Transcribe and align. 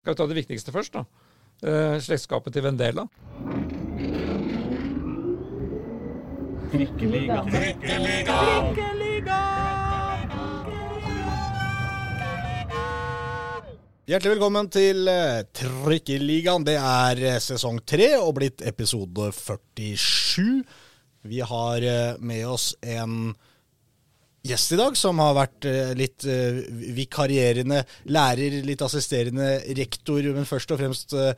Skal 0.00 0.14
vi 0.14 0.16
ta 0.16 0.24
det 0.30 0.36
viktigste 0.38 0.72
først, 0.72 0.94
da? 0.96 1.02
Eh, 1.60 1.98
slektskapet 2.00 2.54
til 2.56 2.64
Vendela. 2.64 3.02
Trikkeliga. 6.72 7.42
Hjertelig 14.08 14.32
velkommen 14.32 14.70
til 14.72 15.12
eh, 15.12 15.42
Trikkeligaen. 15.60 16.64
Det 16.64 16.78
er 16.80 17.20
eh, 17.34 17.38
sesong 17.44 17.82
tre 17.84 18.14
og 18.22 18.38
blitt 18.40 18.64
episode 18.64 19.28
47. 19.36 20.64
Vi 21.28 21.44
har 21.44 21.84
med 22.24 22.46
oss 22.48 22.72
en 22.80 23.34
gjest 24.46 24.74
i 24.74 24.80
dag 24.80 24.96
som 24.98 25.20
har 25.22 25.36
vært 25.36 25.68
eh, 25.68 25.92
litt 25.98 26.26
eh, 26.28 26.60
vikarierende 26.96 27.82
lærer, 28.12 28.60
litt 28.66 28.82
assisterende 28.84 29.58
rektor, 29.78 30.24
men 30.34 30.48
først 30.48 30.74
og 30.74 30.80
fremst 30.80 31.14
eh, 31.16 31.32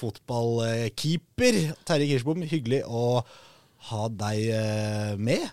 fotballkeeper. 0.00 1.62
Terje 1.88 2.10
Kirsbom, 2.12 2.44
hyggelig 2.48 2.84
å 2.88 3.22
ha 3.90 4.06
deg 4.12 5.18
med. 5.20 5.48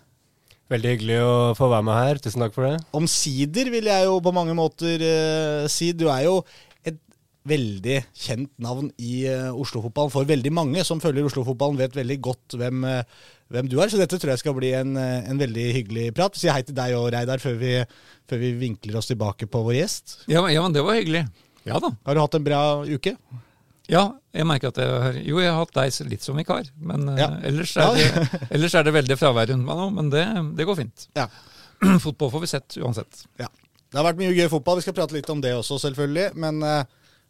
Veldig 0.67 0.93
hyggelig 0.93 1.17
å 1.23 1.35
få 1.55 1.69
være 1.71 1.85
med 1.87 1.95
her. 1.95 2.19
Tusen 2.23 2.43
takk 2.43 2.55
for 2.55 2.67
det. 2.67 2.79
Omsider 2.95 3.71
vil 3.71 3.87
jeg 3.87 4.07
jo 4.07 4.17
på 4.23 4.33
mange 4.35 4.55
måter 4.55 5.03
si. 5.71 5.93
Du 5.95 6.09
er 6.11 6.25
jo 6.27 6.41
et 6.87 6.99
veldig 7.47 7.97
kjent 8.15 8.51
navn 8.61 8.89
i 8.99 9.25
uh, 9.29 9.55
Oslo-fotballen 9.55 10.13
for 10.13 10.27
veldig 10.27 10.53
mange 10.55 10.83
som 10.87 11.01
følger 11.03 11.27
Oslo-fotballen, 11.27 11.79
vet 11.79 11.97
veldig 11.97 12.19
godt 12.23 12.57
hvem, 12.59 12.83
eh, 12.87 13.25
hvem 13.53 13.69
du 13.71 13.77
er. 13.81 13.89
Så 13.91 13.99
dette 13.99 14.17
tror 14.19 14.33
jeg 14.33 14.41
skal 14.43 14.55
bli 14.57 14.71
en, 14.77 14.95
eh, 14.99 15.29
en 15.31 15.39
veldig 15.41 15.65
hyggelig 15.79 16.07
prat. 16.17 16.35
Si 16.39 16.49
hei 16.51 16.61
til 16.67 16.75
deg 16.77 16.95
og 16.97 17.09
Reidar 17.15 17.39
før 17.43 17.57
vi, 17.61 17.73
før 18.29 18.41
vi 18.43 18.53
vinkler 18.59 18.97
oss 18.99 19.07
tilbake 19.11 19.47
på 19.51 19.61
vår 19.67 19.77
gjest. 19.81 20.17
Ja, 20.31 20.43
ja, 20.51 20.61
men 20.65 20.73
det 20.75 20.83
var 20.85 20.97
hyggelig. 20.99 21.25
Ja 21.67 21.79
da. 21.83 21.91
Har 22.07 22.15
du 22.15 22.21
hatt 22.23 22.35
en 22.39 22.45
bra 22.47 22.61
uke? 22.87 23.15
Ja, 23.87 24.01
jeg 24.35 24.43
merker 24.47 24.67
at 24.73 24.79
jeg 24.83 24.87
har 25.03 25.13
Jo, 25.23 25.37
jeg 25.39 25.47
har 25.51 25.61
hatt 25.61 25.71
deg 25.77 26.09
litt 26.11 26.23
som 26.25 26.35
vikar, 26.35 26.67
men 26.75 27.07
eh, 27.13 27.21
Ja. 27.23 27.29
ellers, 27.47 27.71
er 27.79 27.95
det, 27.95 28.27
ellers 28.57 28.75
er 28.75 28.83
det 28.83 28.93
veldig 28.97 29.17
fravær 29.19 29.47
rundt 29.53 29.63
meg 29.67 29.79
nå. 29.79 29.87
Men 29.95 30.09
det, 30.11 30.25
det 30.59 30.67
går 30.67 30.75
fint. 30.81 31.07
Ja. 31.15 31.29
Fotball 32.03 32.31
får 32.33 32.43
vi 32.43 32.49
sett 32.51 32.77
uansett. 32.83 33.23
ja. 33.39 33.47
Det 33.87 33.95
har 33.95 34.03
vært 34.09 34.17
mye 34.19 34.33
gøy 34.35 34.49
fotball. 34.51 34.81
Vi 34.81 34.83
skal 34.83 34.95
prate 34.97 35.15
litt 35.15 35.29
om 35.31 35.39
det 35.39 35.53
også, 35.55 35.77
selvfølgelig. 35.79 36.33
Men, 36.35 36.57
eh, 36.67 36.81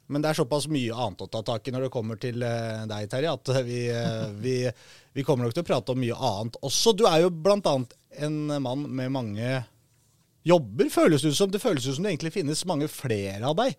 men 0.10 0.24
det 0.24 0.32
er 0.32 0.38
såpass 0.40 0.66
mye 0.74 0.96
annet 0.98 1.22
å 1.22 1.28
ta 1.30 1.44
tak 1.46 1.68
i 1.70 1.74
når 1.76 1.84
det 1.86 1.92
kommer 1.94 2.18
til 2.18 2.40
deg, 2.42 3.04
Terje, 3.12 3.30
at 3.38 3.52
vi, 3.68 3.84
vi, 4.42 4.56
vi 5.18 5.26
kommer 5.26 5.48
nok 5.48 5.56
til 5.58 5.66
å 5.66 5.68
prate 5.68 5.94
om 5.94 5.98
mye 5.98 6.14
annet 6.14 6.58
også. 6.62 6.94
Du 6.94 7.08
er 7.10 7.24
jo 7.24 7.34
annet 7.34 7.96
en 8.22 8.36
mann 8.62 8.86
med 8.86 9.10
mange 9.16 9.64
jobber, 10.46 10.90
føles 10.94 11.26
det 11.26 11.34
som. 11.34 11.50
Det 11.50 11.62
føles 11.64 11.88
ut 11.88 11.98
som 11.98 12.06
det 12.06 12.14
egentlig 12.14 12.36
finnes 12.38 12.66
mange 12.70 12.90
flere 12.92 13.42
av 13.50 13.58
deg 13.58 13.74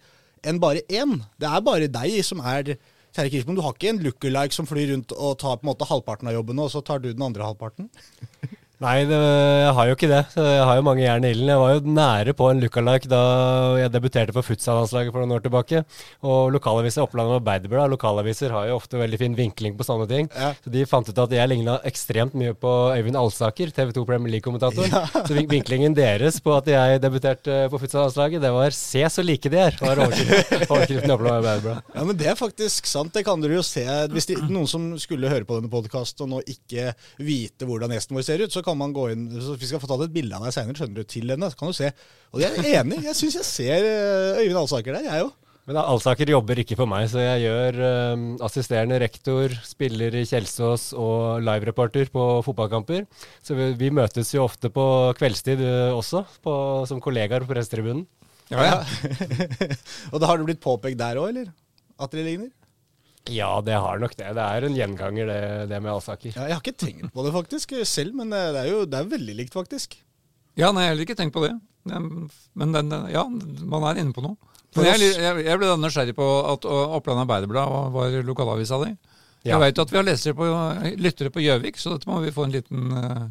enn 0.46 0.58
bare 0.62 0.82
én. 0.90 1.20
Det 1.38 1.46
er 1.50 1.62
bare 1.66 1.90
deg 1.90 2.18
som 2.26 2.42
er 2.42 2.74
Terje 3.14 3.32
Kirsbom. 3.32 3.56
Du 3.56 3.62
har 3.64 3.74
ikke 3.74 3.92
en 3.92 4.02
lookalike 4.02 4.54
som 4.54 4.66
flyr 4.68 4.92
rundt 4.92 5.14
og 5.14 5.38
tar 5.40 5.58
på 5.58 5.66
en 5.66 5.70
måte 5.72 5.88
halvparten 5.88 6.30
av 6.30 6.36
jobben, 6.36 6.60
og 6.62 6.72
så 6.74 6.82
tar 6.84 7.02
du 7.02 7.10
den 7.12 7.24
andre 7.24 7.46
halvparten? 7.46 7.88
Nei, 8.78 9.02
det, 9.10 9.16
jeg 9.18 9.72
har 9.74 9.88
jo 9.88 9.94
ikke 9.96 10.08
det. 10.10 10.20
Jeg 10.38 10.66
har 10.68 10.76
jo 10.78 10.84
mange 10.86 11.02
jern 11.02 11.24
i 11.26 11.32
ilden. 11.34 11.48
Jeg 11.50 11.58
var 11.58 11.72
jo 11.74 11.94
nære 11.98 12.34
på 12.38 12.46
en 12.46 12.60
lookalike 12.62 13.08
da 13.10 13.22
jeg 13.80 13.90
debuterte 13.90 14.34
for 14.36 14.46
futsal-landslaget 14.46 15.10
for 15.10 15.24
noen 15.24 15.34
år 15.34 15.42
tilbake. 15.42 15.80
Og 16.22 16.52
lokalaviser 16.54 17.02
Oppland 17.02 17.32
og 17.32 17.40
Arbeiderblad, 17.40 17.90
lokalaviser 17.90 18.54
har 18.54 18.68
jo 18.68 18.76
ofte 18.78 19.00
veldig 19.00 19.18
fin 19.18 19.34
vinkling 19.38 19.74
på 19.78 19.86
sånne 19.86 20.06
ting. 20.10 20.30
Ja. 20.30 20.52
Så 20.62 20.70
de 20.70 20.84
fant 20.86 21.10
ut 21.10 21.18
at 21.24 21.34
jeg 21.34 21.50
ligna 21.50 21.78
ekstremt 21.90 22.36
mye 22.38 22.54
på 22.54 22.74
Øyvind 22.94 23.18
Alsaker, 23.18 23.72
TV 23.74 23.90
2 23.96 24.04
Premier 24.06 24.36
League-kommentator. 24.36 24.86
Så 25.26 25.34
vinklingen 25.34 25.98
deres 25.98 26.38
på 26.44 26.54
at 26.54 26.70
jeg 26.70 27.02
debuterte 27.02 27.58
på 27.72 27.82
futsal-landslaget, 27.82 28.44
det 28.46 28.54
var 28.54 28.70
'se 28.70 29.02
så 29.10 29.26
like 29.26 29.50
de 29.50 29.58
er', 29.58 29.80
var 29.82 30.04
overskriften 30.06 30.70
overskriften 30.70 31.10
i 31.10 31.14
Oppland 31.16 31.32
og 31.32 31.38
Arbeiderblad. 31.40 31.82
Ja, 31.94 32.04
men 32.04 32.16
Det 32.16 32.30
er 32.30 32.38
faktisk 32.38 32.86
sant. 32.86 33.12
Det 33.12 33.24
kan 33.26 33.40
dere 33.42 33.58
jo 33.58 33.62
se. 33.66 33.82
Hvis 34.14 34.30
de, 34.30 34.38
noen 34.46 34.70
som 34.70 34.94
skulle 34.98 35.28
høre 35.28 35.44
på 35.44 35.58
denne 35.58 35.70
podkasten 35.70 36.28
og 36.28 36.28
nå 36.28 36.42
ikke 36.46 36.94
vite 37.18 37.66
hvordan 37.66 37.90
gjesten 37.90 38.14
vår 38.14 38.22
ser 38.22 38.46
ut, 38.46 38.52
så 38.54 38.62
kan 38.67 38.67
man 38.76 38.94
gå 38.96 39.08
inn 39.12 39.26
så 39.40 39.56
Vi 39.58 39.68
skal 39.68 39.80
få 39.82 39.88
tatt 39.90 40.06
et 40.06 40.14
bilde 40.14 40.36
av 40.36 40.44
deg 40.46 40.54
seinere, 40.54 40.76
skjønner 40.78 41.00
du, 41.00 41.08
til 41.08 41.32
henne. 41.32 41.50
Så 41.50 41.58
kan 41.60 41.70
du 41.70 41.76
se. 41.76 41.92
Og 42.34 42.42
jeg 42.42 42.56
er 42.60 42.80
enig. 42.82 43.02
Jeg 43.06 43.16
syns 43.18 43.38
jeg 43.40 43.48
ser 43.48 43.86
eh, 43.88 44.40
Øyvind 44.42 44.60
Alsaker 44.62 44.98
der, 44.98 45.06
jeg 45.08 45.28
òg. 45.28 45.36
Men 45.68 45.76
Alsaker 45.82 46.30
jobber 46.32 46.62
ikke 46.62 46.78
for 46.78 46.88
meg, 46.88 47.10
så 47.12 47.20
jeg 47.20 47.42
gjør 47.42 47.76
um, 48.16 48.22
assisterende 48.46 48.96
rektor, 49.02 49.52
spiller 49.68 50.14
i 50.16 50.22
Kjelsås 50.24 50.94
og 50.96 51.42
livereporter 51.44 52.08
på 52.12 52.24
fotballkamper. 52.46 53.04
Så 53.44 53.52
vi, 53.58 53.66
vi 53.76 53.90
møtes 53.92 54.32
jo 54.32 54.46
ofte 54.46 54.70
på 54.72 54.86
kveldstid 55.18 55.60
eh, 55.60 55.92
også, 55.92 56.24
på, 56.40 56.54
som 56.88 57.02
kollegaer 57.04 57.44
på 57.44 57.52
pressetribunen. 57.52 58.06
Ja, 58.48 58.64
ja. 58.64 58.78
og 60.14 60.22
da 60.22 60.30
har 60.30 60.40
det 60.40 60.48
blitt 60.48 60.64
påpekt 60.64 60.96
der 61.02 61.20
òg, 61.20 61.34
eller? 61.34 61.52
At 62.00 62.16
dere 62.16 62.30
ligner? 62.30 62.48
Ja, 63.28 63.50
det 63.64 63.76
har 63.76 64.00
nok 64.00 64.14
det. 64.16 64.28
Det 64.36 64.44
er 64.44 64.66
en 64.66 64.76
gjenganger, 64.76 65.30
det, 65.30 65.40
det 65.72 65.80
med 65.84 65.92
Alsaker. 65.92 66.32
Ja, 66.32 66.46
jeg 66.48 66.56
har 66.56 66.62
ikke 66.62 66.78
tenkt 66.80 67.10
på 67.14 67.24
det 67.26 67.32
faktisk 67.34 67.74
selv, 67.88 68.14
men 68.16 68.32
eh, 68.32 68.50
det 68.54 68.62
er 68.62 68.70
jo 68.70 68.84
det 68.88 69.00
er 69.00 69.10
veldig 69.10 69.34
likt, 69.42 69.56
faktisk. 69.56 69.98
ja 70.58 70.70
nei, 70.72 70.86
jeg 70.86 70.92
har 70.92 70.94
heller 70.94 71.08
ikke 71.08 71.18
tenkt 71.18 71.36
på 71.36 71.44
det. 71.44 71.54
Men 71.88 72.74
den, 72.74 72.94
ja, 73.12 73.24
man 73.28 73.86
er 73.88 74.00
inne 74.00 74.14
på 74.16 74.24
noe. 74.24 74.36
Men 74.76 74.90
jeg, 74.90 75.12
jeg, 75.16 75.44
jeg 75.46 75.60
ble 75.60 75.76
nysgjerrig 75.80 76.14
på 76.16 76.26
at 76.52 76.66
Oppland 76.68 77.22
Arbeiderblad 77.24 77.92
var, 77.94 78.18
lokalavisa 78.26 78.80
di. 78.84 78.90
Ja. 79.46 79.54
Jeg 79.54 79.62
veit 79.62 79.80
at 79.80 79.92
vi 79.92 79.96
har 79.96 80.04
lesere 80.04 80.36
på, 80.36 80.48
lyttere 81.00 81.32
på 81.32 81.42
Gjøvik, 81.44 81.78
så 81.80 81.94
dette 81.94 82.10
må 82.10 82.18
vi 82.24 82.34
få 82.34 82.44
en 82.44 82.52
liten 82.52 82.90
uh, 82.92 83.28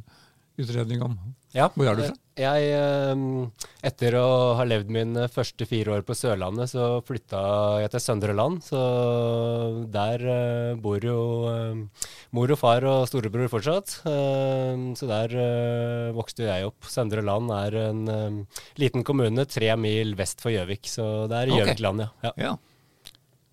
utredning 0.58 1.04
om. 1.06 1.18
Ja. 1.56 1.70
Hvor 1.74 1.88
er 1.88 1.98
du 1.98 2.04
fra? 2.08 2.16
Jeg, 2.38 2.66
eh, 2.70 3.62
etter 3.88 4.14
å 4.20 4.28
ha 4.60 4.66
levd 4.68 4.92
mine 4.94 5.24
første 5.34 5.66
fire 5.66 5.96
år 5.96 6.04
på 6.06 6.14
Sørlandet, 6.14 6.70
så 6.70 7.00
flytta 7.08 7.40
jeg 7.82 7.94
til 7.96 8.04
Søndre 8.04 8.36
Land. 8.38 8.62
Så 8.68 8.82
der 9.94 10.22
eh, 10.22 10.76
bor 10.78 11.02
jo 11.02 11.18
eh, 11.50 12.06
mor 12.38 12.54
og 12.54 12.62
far 12.62 12.86
og 12.86 13.08
storebror 13.10 13.50
fortsatt. 13.50 13.96
Eh, 14.12 14.86
så 15.00 15.10
der 15.10 15.34
eh, 15.34 16.14
vokste 16.18 16.46
jeg 16.46 16.70
opp. 16.70 16.86
Søndre 16.86 17.26
Land 17.26 17.54
er 17.58 17.80
en 17.88 18.06
liten 18.78 19.06
kommune 19.08 19.48
tre 19.50 19.74
mil 19.80 20.14
vest 20.20 20.44
for 20.44 20.54
Gjøvik. 20.54 20.86
Så 20.92 21.26
det 21.32 21.42
er 21.42 21.56
Gjøvikland, 21.56 22.06
ja. 22.06 22.12
ja. 22.30 22.36
Ja. 22.38 22.58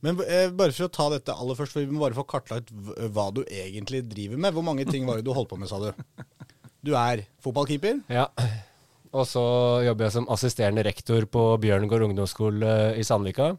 Men 0.04 0.21
eh, 0.28 0.50
bare 0.53 0.75
for 0.77 0.91
å 0.91 0.93
ta 0.93 1.09
dette 1.15 1.33
aller 1.33 1.56
først, 1.56 1.72
for 1.72 1.81
vi 1.81 1.94
må 1.94 2.04
bare 2.04 2.19
få 2.19 2.27
kartlagt 2.28 2.69
hva 3.16 3.31
du 3.33 3.41
egentlig 3.49 4.04
driver 4.10 4.37
med. 4.37 4.53
Hvor 4.53 4.66
mange 4.66 4.84
ting 4.84 5.09
var 5.09 5.16
det 5.16 5.25
du 5.25 5.33
holdt 5.33 5.54
på 5.54 5.56
med, 5.56 5.72
sa 5.72 5.81
du? 5.81 5.88
Du 6.84 6.93
er 6.99 7.25
fotballkeeper. 7.43 8.03
Ja. 8.12 8.28
Og 9.15 9.25
så 9.31 9.45
jobber 9.87 10.09
jeg 10.09 10.17
som 10.17 10.28
assisterende 10.33 10.84
rektor 10.84 11.25
på 11.31 11.47
Bjørnegård 11.62 12.09
ungdomsskole 12.09 12.95
i 12.99 13.05
Sandvika. 13.06 13.53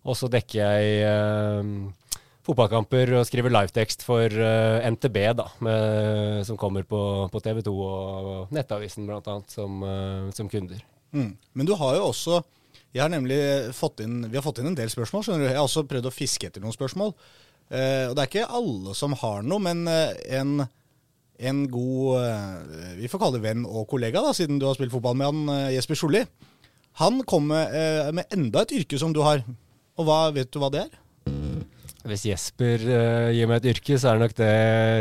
Og 0.00 0.16
så 0.18 0.28
dekker 0.32 0.58
jeg 0.58 1.02
eh, 1.06 2.14
fotballkamper 2.46 3.14
og 3.18 3.26
skriver 3.28 3.54
livetekst 3.54 4.04
for 4.04 4.26
eh, 4.26 4.86
NTB, 4.90 5.18
da, 5.38 5.46
med, 5.64 6.40
som 6.48 6.58
kommer 6.60 6.86
på, 6.88 7.00
på 7.30 7.42
TV 7.44 7.62
2 7.68 7.74
og 7.86 8.54
Nettavisen 8.56 9.06
bl.a. 9.08 9.36
Som, 9.52 9.84
eh, 9.86 10.32
som 10.36 10.50
kunder. 10.50 10.82
Mm. 11.14 11.36
Men 11.54 11.68
du 11.68 11.76
har 11.78 12.00
jo 12.00 12.08
også 12.10 12.42
jeg 12.90 13.04
har 13.04 13.10
nemlig 13.12 13.38
fått 13.76 14.02
inn, 14.02 14.24
Vi 14.26 14.36
har 14.36 14.42
fått 14.42 14.58
inn 14.58 14.72
en 14.72 14.78
del 14.78 14.90
spørsmål. 14.90 15.22
skjønner 15.22 15.44
du. 15.44 15.48
Jeg 15.52 15.58
har 15.60 15.66
også 15.66 15.86
prøvd 15.86 16.10
å 16.10 16.14
fiske 16.14 16.48
etter 16.48 16.62
noen 16.62 16.74
spørsmål. 16.74 17.14
Eh, 17.70 18.10
og 18.10 18.16
Det 18.16 18.22
er 18.22 18.30
ikke 18.30 18.50
alle 18.50 18.94
som 18.98 19.14
har 19.14 19.44
noe, 19.46 19.62
men 19.62 19.86
eh, 19.86 20.16
en, 20.40 20.66
en 21.40 21.64
god 21.72 22.20
eh, 22.20 22.94
Vi 23.00 23.10
får 23.10 23.22
kalle 23.22 23.38
det 23.38 23.46
venn 23.48 23.66
og 23.66 23.88
kollega, 23.90 24.22
da, 24.24 24.34
siden 24.36 24.60
du 24.60 24.66
har 24.68 24.76
spilt 24.78 24.92
fotball 24.92 25.16
med 25.18 25.30
han, 25.30 25.42
eh, 25.56 25.74
Jesper 25.76 25.98
Solli. 25.98 26.24
Han 27.00 27.22
kom 27.28 27.48
med, 27.50 27.76
eh, 27.76 28.10
med 28.16 28.28
enda 28.34 28.64
et 28.66 28.74
yrke 28.80 28.98
som 29.00 29.14
du 29.16 29.22
har. 29.24 29.44
Og 30.00 30.08
hva, 30.08 30.26
vet 30.34 30.50
du 30.52 30.60
hva 30.60 30.72
det 30.72 30.84
er? 30.86 30.98
Hvis 32.08 32.22
Jesper 32.24 32.80
uh, 32.88 33.28
gir 33.28 33.48
meg 33.50 33.58
et 33.60 33.74
yrke, 33.74 33.98
så 34.00 34.08
er 34.08 34.16
det 34.16 34.24
nok 34.24 34.36
det 34.38 34.52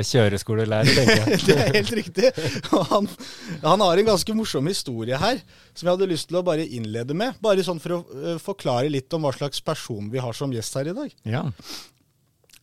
kjøreskolelærer, 0.09 0.89
tenker 0.97 1.21
jeg. 1.21 1.37
Det 1.47 1.55
er 1.55 1.69
helt 1.77 1.93
riktig. 1.95 2.31
Og 2.75 2.83
han, 2.89 3.07
han 3.63 3.83
har 3.85 4.01
en 4.01 4.09
ganske 4.11 4.35
morsom 4.35 4.67
historie 4.67 5.19
her, 5.21 5.39
som 5.71 5.87
jeg 5.87 5.93
hadde 5.93 6.09
lyst 6.11 6.27
til 6.27 6.41
å 6.41 6.43
bare 6.43 6.65
innlede 6.67 7.15
med. 7.15 7.39
Bare 7.43 7.63
sånn 7.63 7.79
for 7.79 7.95
å 7.95 8.01
uh, 8.03 8.33
forklare 8.43 8.91
litt 8.91 9.15
om 9.15 9.23
hva 9.23 9.31
slags 9.35 9.63
person 9.63 10.11
vi 10.11 10.19
har 10.19 10.35
som 10.35 10.51
gjest 10.51 10.75
her 10.81 10.91
i 10.91 10.97
dag. 10.99 11.15
ja. 11.37 11.45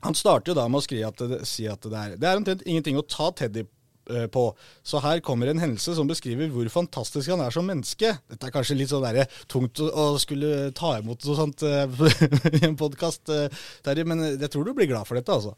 Han 0.04 0.16
starter 0.16 0.52
jo 0.52 0.58
da 0.58 0.66
med 0.68 0.82
å 0.82 1.08
at 1.08 1.24
si 1.48 1.66
at 1.70 1.82
det 1.82 1.96
er 1.96 2.18
Det 2.20 2.28
er 2.28 2.40
omtrent 2.40 2.66
ingenting 2.66 2.98
å 3.00 3.06
ta 3.08 3.30
Teddy 3.32 3.64
eh, 3.64 4.26
på. 4.32 4.44
Så 4.86 5.00
her 5.02 5.22
kommer 5.24 5.48
en 5.50 5.62
hendelse 5.62 5.96
som 5.96 6.08
beskriver 6.10 6.52
hvor 6.52 6.68
fantastisk 6.72 7.32
han 7.32 7.42
er 7.42 7.54
som 7.54 7.66
menneske. 7.66 8.12
Dette 8.28 8.48
er 8.48 8.54
kanskje 8.54 8.76
litt 8.76 8.92
sånn 8.92 9.06
der, 9.06 9.24
tungt 9.50 9.80
å, 9.80 9.88
å 9.88 10.06
skulle 10.22 10.70
ta 10.76 10.98
imot 11.00 11.24
noe 11.26 11.38
sånt 11.38 11.64
eh, 11.66 11.88
i 12.60 12.66
en 12.68 12.76
podkast, 12.78 13.32
Terje, 13.86 14.06
men 14.06 14.22
jeg 14.36 14.52
tror 14.52 14.68
du 14.68 14.74
blir 14.76 14.90
glad 14.92 15.08
for 15.08 15.18
dette, 15.18 15.32
altså. 15.32 15.56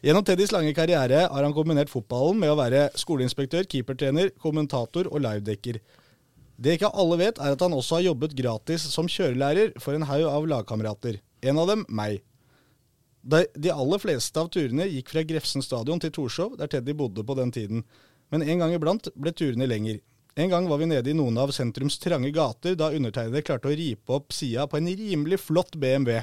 Gjennom 0.00 0.24
Teddys 0.24 0.52
lange 0.54 0.72
karriere 0.72 1.26
har 1.28 1.44
han 1.44 1.52
kombinert 1.52 1.90
fotballen 1.92 2.38
med 2.40 2.48
å 2.48 2.56
være 2.56 2.86
skoleinspektør, 2.96 3.66
keepertrener, 3.68 4.30
kommentator 4.40 5.10
og 5.10 5.20
livedekker. 5.20 5.76
Det 6.60 6.76
ikke 6.76 6.92
alle 7.02 7.18
vet, 7.20 7.40
er 7.40 7.52
at 7.52 7.62
han 7.64 7.76
også 7.76 7.98
har 7.98 8.06
jobbet 8.06 8.36
gratis 8.36 8.86
som 8.92 9.08
kjørelærer 9.08 9.74
for 9.80 9.96
en 9.96 10.06
haug 10.08 10.24
av 10.28 10.48
lagkamerater. 10.48 11.20
En 11.44 11.60
av 11.60 11.68
dem 11.68 11.84
meg. 11.88 12.22
De, 13.20 13.70
aller 13.72 14.00
fleste 14.00 14.40
av 14.40 14.48
turene 14.52 14.86
gikk 14.88 15.10
fra 15.12 15.24
Grefsen 15.26 15.64
stadion 15.64 16.00
til 16.00 16.12
Torshov, 16.14 16.56
der 16.60 16.70
Teddy 16.72 16.94
bodde 16.96 17.24
på 17.26 17.36
den 17.36 17.52
tiden. 17.52 17.84
Men 18.32 18.44
en 18.46 18.62
gang 18.62 18.74
iblant 18.74 19.10
ble 19.18 19.32
turene 19.36 19.68
lenger. 19.68 20.00
En 20.40 20.48
gang 20.48 20.68
var 20.70 20.78
vi 20.80 20.88
nede 20.88 21.10
i 21.10 21.16
noen 21.16 21.36
av 21.42 21.52
sentrums 21.52 21.98
trange 22.00 22.30
gater, 22.32 22.76
da 22.78 22.92
undertegnede 22.94 23.42
klarte 23.44 23.68
å 23.68 23.76
ripe 23.76 24.14
opp 24.14 24.32
sida 24.32 24.66
på 24.70 24.78
en 24.78 24.88
rimelig 24.88 25.40
flott 25.42 25.76
BMW. 25.76 26.22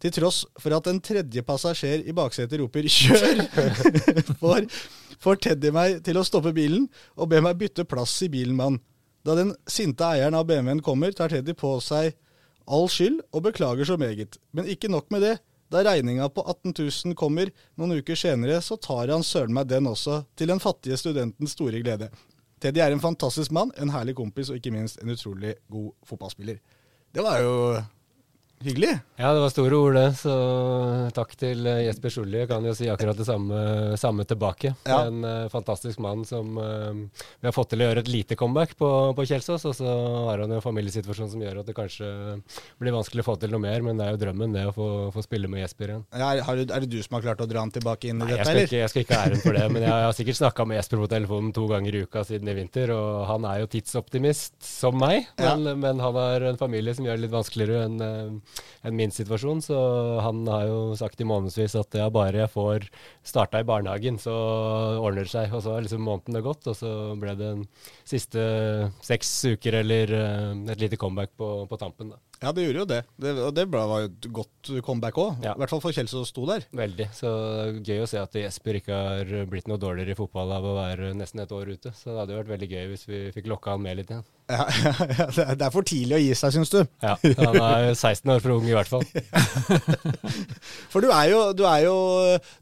Til 0.00 0.14
tross 0.16 0.46
for 0.58 0.72
at 0.72 0.88
en 0.88 1.02
tredje 1.04 1.44
passasjer 1.44 2.06
i 2.08 2.14
baksetet 2.16 2.58
roper 2.62 2.88
'kjør', 2.88 3.42
får, 4.40 4.64
får 5.20 5.42
Teddy 5.44 5.72
meg 5.76 6.00
til 6.06 6.16
å 6.16 6.24
stoppe 6.24 6.54
bilen 6.56 6.88
og 7.20 7.28
be 7.30 7.42
meg 7.44 7.60
bytte 7.60 7.84
plass 7.84 8.16
i 8.24 8.30
bilen 8.32 8.56
med 8.56 8.64
han. 8.64 8.80
Da 9.28 9.36
den 9.36 9.52
sinte 9.68 10.08
eieren 10.08 10.38
av 10.38 10.48
BMW-en 10.48 10.80
kommer, 10.82 11.12
tar 11.12 11.28
Teddy 11.28 11.52
på 11.52 11.76
seg 11.84 12.16
all 12.64 12.88
skyld 12.88 13.20
og 13.34 13.44
beklager 13.44 13.84
så 13.84 13.98
meget. 14.00 14.40
Men 14.56 14.68
ikke 14.72 14.88
nok 14.88 15.10
med 15.12 15.26
det. 15.26 15.36
Da 15.70 15.84
regninga 15.86 16.26
på 16.34 16.42
18 16.42 16.74
000 16.74 17.14
kommer 17.18 17.52
noen 17.78 18.00
uker 18.00 18.18
senere, 18.18 18.58
så 18.58 18.74
tar 18.76 19.12
han 19.12 19.22
søren 19.22 19.54
meg 19.54 19.68
den 19.70 19.86
også, 19.86 20.24
til 20.34 20.50
den 20.50 20.62
fattige 20.62 20.98
studentens 20.98 21.54
store 21.54 21.78
glede. 21.82 22.10
Teddy 22.60 22.82
er 22.82 22.92
en 22.92 23.02
fantastisk 23.02 23.54
mann, 23.54 23.70
en 23.78 23.92
herlig 23.94 24.16
kompis 24.18 24.50
og 24.50 24.58
ikke 24.58 24.74
minst 24.74 24.98
en 25.00 25.14
utrolig 25.14 25.54
god 25.70 25.92
fotballspiller. 26.10 26.58
Det 27.14 27.22
var 27.22 27.38
jo 27.44 27.54
hyggelig. 28.64 28.92
Ja, 29.20 29.32
det 29.34 29.40
var 29.40 29.52
store 29.52 29.76
ord, 29.76 29.94
det. 29.96 30.06
Så 30.20 30.34
takk 31.16 31.32
til 31.40 31.66
eh, 31.68 31.82
Jesper 31.86 32.12
Sjulli. 32.12 32.38
Jeg 32.42 32.48
kan 32.50 32.64
jo 32.64 32.74
si 32.76 32.88
akkurat 32.92 33.18
det 33.18 33.26
samme, 33.28 33.60
samme 34.00 34.24
tilbake. 34.28 34.72
Ja. 34.88 35.02
En 35.08 35.24
uh, 35.24 35.48
fantastisk 35.52 36.00
mann 36.02 36.24
som 36.28 36.58
uh, 36.60 36.92
vi 37.40 37.48
har 37.48 37.54
fått 37.56 37.72
til 37.72 37.82
å 37.82 37.88
gjøre 37.88 38.04
et 38.04 38.10
lite 38.12 38.36
comeback 38.40 38.76
på, 38.80 38.90
på 39.16 39.26
Kjelsås. 39.28 39.64
Og 39.68 39.76
så 39.76 39.94
har 40.28 40.44
han 40.44 40.52
en 40.56 40.64
familiesituasjon 40.64 41.32
som 41.34 41.44
gjør 41.44 41.62
at 41.62 41.70
det 41.70 41.76
kanskje 41.76 42.10
blir 42.80 42.96
vanskelig 42.96 43.24
å 43.24 43.28
få 43.30 43.36
til 43.42 43.52
noe 43.54 43.62
mer. 43.64 43.84
Men 43.86 44.00
det 44.00 44.08
er 44.08 44.16
jo 44.16 44.22
drømmen, 44.24 44.56
det 44.56 44.66
å 44.70 44.74
få, 44.76 44.88
få 45.14 45.24
spille 45.24 45.50
med 45.52 45.64
Jesper 45.64 45.94
igjen. 45.94 46.04
Er, 46.16 46.42
er 46.44 46.84
det 46.84 46.90
du 46.92 46.98
som 47.04 47.18
har 47.18 47.26
klart 47.28 47.44
å 47.44 47.48
dra 47.50 47.64
han 47.64 47.72
tilbake 47.74 48.12
inn 48.12 48.20
i 48.20 48.24
Nei, 48.24 48.32
dette, 48.34 48.44
skal, 48.44 48.54
eller? 48.56 48.68
ikke, 48.70 48.82
jeg 48.82 48.94
skal 48.94 49.06
ikke 49.06 49.20
ha 49.20 49.28
æren 49.30 49.44
for 49.44 49.56
det, 49.60 49.66
men 49.72 49.88
jeg 49.88 50.06
har 50.06 50.16
sikkert 50.16 50.40
snakka 50.40 50.68
med 50.68 50.80
Jesper 50.80 51.04
på 51.04 51.10
telefonen 51.12 51.52
to 51.56 51.66
ganger 51.70 51.96
i 51.96 52.04
uka 52.04 52.24
siden 52.28 52.52
i 52.52 52.56
vinter, 52.60 52.92
og 52.96 53.24
han 53.30 53.48
er 53.48 53.62
jo 53.64 53.72
tidsoptimist 53.76 54.56
som 54.64 54.96
meg, 55.00 55.28
Ja. 55.40 55.56
men, 55.56 55.80
men 55.80 56.00
han 56.02 56.16
har 56.16 56.48
en 56.50 56.60
familie 56.60 56.94
som 56.96 57.08
gjør 57.08 57.18
det 57.18 57.24
litt 57.26 57.34
vanskeligere 57.34 57.86
enn 57.88 58.40
enn 58.86 58.96
min 58.96 59.12
situasjon, 59.12 59.60
så 59.64 59.78
han 60.24 60.42
har 60.48 60.66
jo 60.68 60.78
sagt 60.98 61.20
i 61.20 61.28
månedsvis 61.28 61.76
at 61.80 61.98
ja, 62.00 62.08
bare 62.12 62.44
jeg 62.44 62.52
får 62.54 62.88
starta 63.26 63.60
i 63.60 63.68
barnehagen, 63.68 64.18
så 64.20 64.34
ordner 65.00 65.26
det 65.26 65.34
seg. 65.34 65.52
Og 65.52 65.64
så 65.64 65.76
har 65.76 65.84
liksom 65.84 66.06
måneden 66.06 66.40
gått, 66.44 66.66
og 66.70 66.78
så 66.78 66.94
ble 67.20 67.36
det 67.38 67.52
en 67.56 67.66
siste 68.08 68.42
seks 69.04 69.34
uker 69.52 69.80
eller 69.82 70.16
eh, 70.16 70.50
et 70.72 70.82
lite 70.86 71.00
comeback 71.00 71.36
på, 71.36 71.52
på 71.70 71.80
tampen. 71.80 72.14
da. 72.14 72.29
Ja, 72.40 72.52
det 72.56 72.62
gjorde 72.64 72.80
jo 72.80 72.84
det. 72.88 72.98
det 73.20 73.32
og 73.44 73.50
det 73.52 73.66
var 73.68 74.00
jo 74.00 74.08
et 74.08 74.26
godt 74.32 74.70
comeback 74.86 75.18
òg. 75.20 75.42
Ja. 75.44 75.52
I 75.52 75.60
hvert 75.60 75.72
fall 75.74 75.82
for 75.84 75.92
Kjell 75.92 76.08
som 76.08 76.22
sto 76.24 76.46
der. 76.48 76.64
Veldig. 76.72 77.06
Så 77.12 77.28
gøy 77.84 78.00
å 78.00 78.08
se 78.08 78.16
at 78.22 78.38
Jesper 78.40 78.78
ikke 78.78 78.96
har 78.96 79.32
blitt 79.50 79.68
noe 79.68 79.76
dårligere 79.82 80.14
i 80.14 80.18
fotball 80.18 80.54
av 80.56 80.64
å 80.64 80.72
være 80.78 81.10
nesten 81.18 81.42
et 81.44 81.52
år 81.52 81.68
ute. 81.74 81.92
Så 81.92 82.14
det 82.14 82.22
hadde 82.22 82.32
jo 82.32 82.40
vært 82.40 82.52
veldig 82.54 82.70
gøy 82.72 82.86
hvis 82.94 83.04
vi 83.10 83.20
fikk 83.36 83.50
lokka 83.52 83.74
han 83.76 83.84
med 83.84 84.00
litt 84.00 84.14
igjen. 84.14 84.24
Ja, 84.50 84.64
ja, 84.86 85.26
det 85.36 85.44
er- 85.44 85.58
det 85.60 85.66
er 85.68 85.74
for 85.76 85.86
tidlig 85.86 86.16
å 86.16 86.22
gi 86.24 86.32
seg, 86.40 86.56
syns 86.56 86.72
du. 86.72 86.80
Ja, 87.04 87.12
han 87.20 87.60
er 87.60 87.92
16 87.92 88.32
år 88.32 88.40
for 88.40 88.56
ung 88.56 88.66
i 88.70 88.74
hvert 88.78 88.88
fall. 88.90 89.04
For 90.90 91.04
du 91.04 91.10
er 91.12 91.28
jo, 91.30 91.40
du 91.56 91.62
er 91.68 91.84
jo 91.86 91.94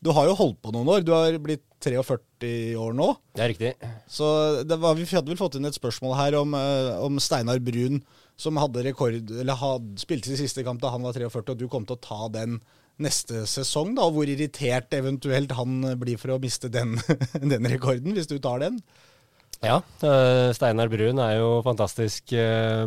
Du 0.05 0.11
har 0.17 0.29
jo 0.29 0.35
holdt 0.39 0.59
på 0.65 0.73
noen 0.75 0.89
år. 0.97 1.05
Du 1.07 1.13
har 1.15 1.39
blitt 1.43 1.63
43 1.85 2.53
år 2.81 2.97
nå. 2.97 3.09
Det 3.37 3.45
er 3.45 3.53
riktig. 3.53 3.73
Så 4.11 4.29
det 4.67 4.79
var, 4.83 4.97
vi 4.99 5.07
hadde 5.09 5.31
vel 5.31 5.41
fått 5.41 5.59
inn 5.59 5.69
et 5.69 5.77
spørsmål 5.77 6.17
her 6.19 6.39
om, 6.41 6.57
eh, 6.59 6.91
om 7.05 7.21
Steinar 7.23 7.61
Brun, 7.65 8.03
som 8.39 8.59
hadde 8.61 8.85
rekord, 8.87 9.17
eller 9.31 9.59
had, 9.59 9.95
spilte 9.99 10.31
sin 10.31 10.41
siste 10.41 10.65
kamp 10.67 10.83
da 10.83 10.93
han 10.95 11.07
var 11.07 11.17
43, 11.17 11.55
og 11.55 11.59
du 11.59 11.69
kom 11.71 11.87
til 11.87 11.99
å 11.99 12.03
ta 12.03 12.29
den 12.35 12.61
neste 12.99 13.45
sesong. 13.47 13.95
da, 13.95 14.07
og 14.07 14.17
Hvor 14.17 14.31
irritert 14.31 14.95
eventuelt 14.95 15.55
han 15.55 15.81
blir 16.01 16.19
for 16.19 16.35
å 16.35 16.41
miste 16.43 16.71
den, 16.71 16.97
den 17.55 17.71
rekorden, 17.71 18.15
hvis 18.15 18.31
du 18.31 18.39
tar 18.43 18.63
den. 18.65 18.83
Ja, 19.59 19.81
uh, 20.07 20.55
Steinar 20.55 20.87
Brun 20.87 21.19
er 21.19 21.41
jo 21.41 21.49
fantastisk 21.67 22.31
uh, 22.39 22.87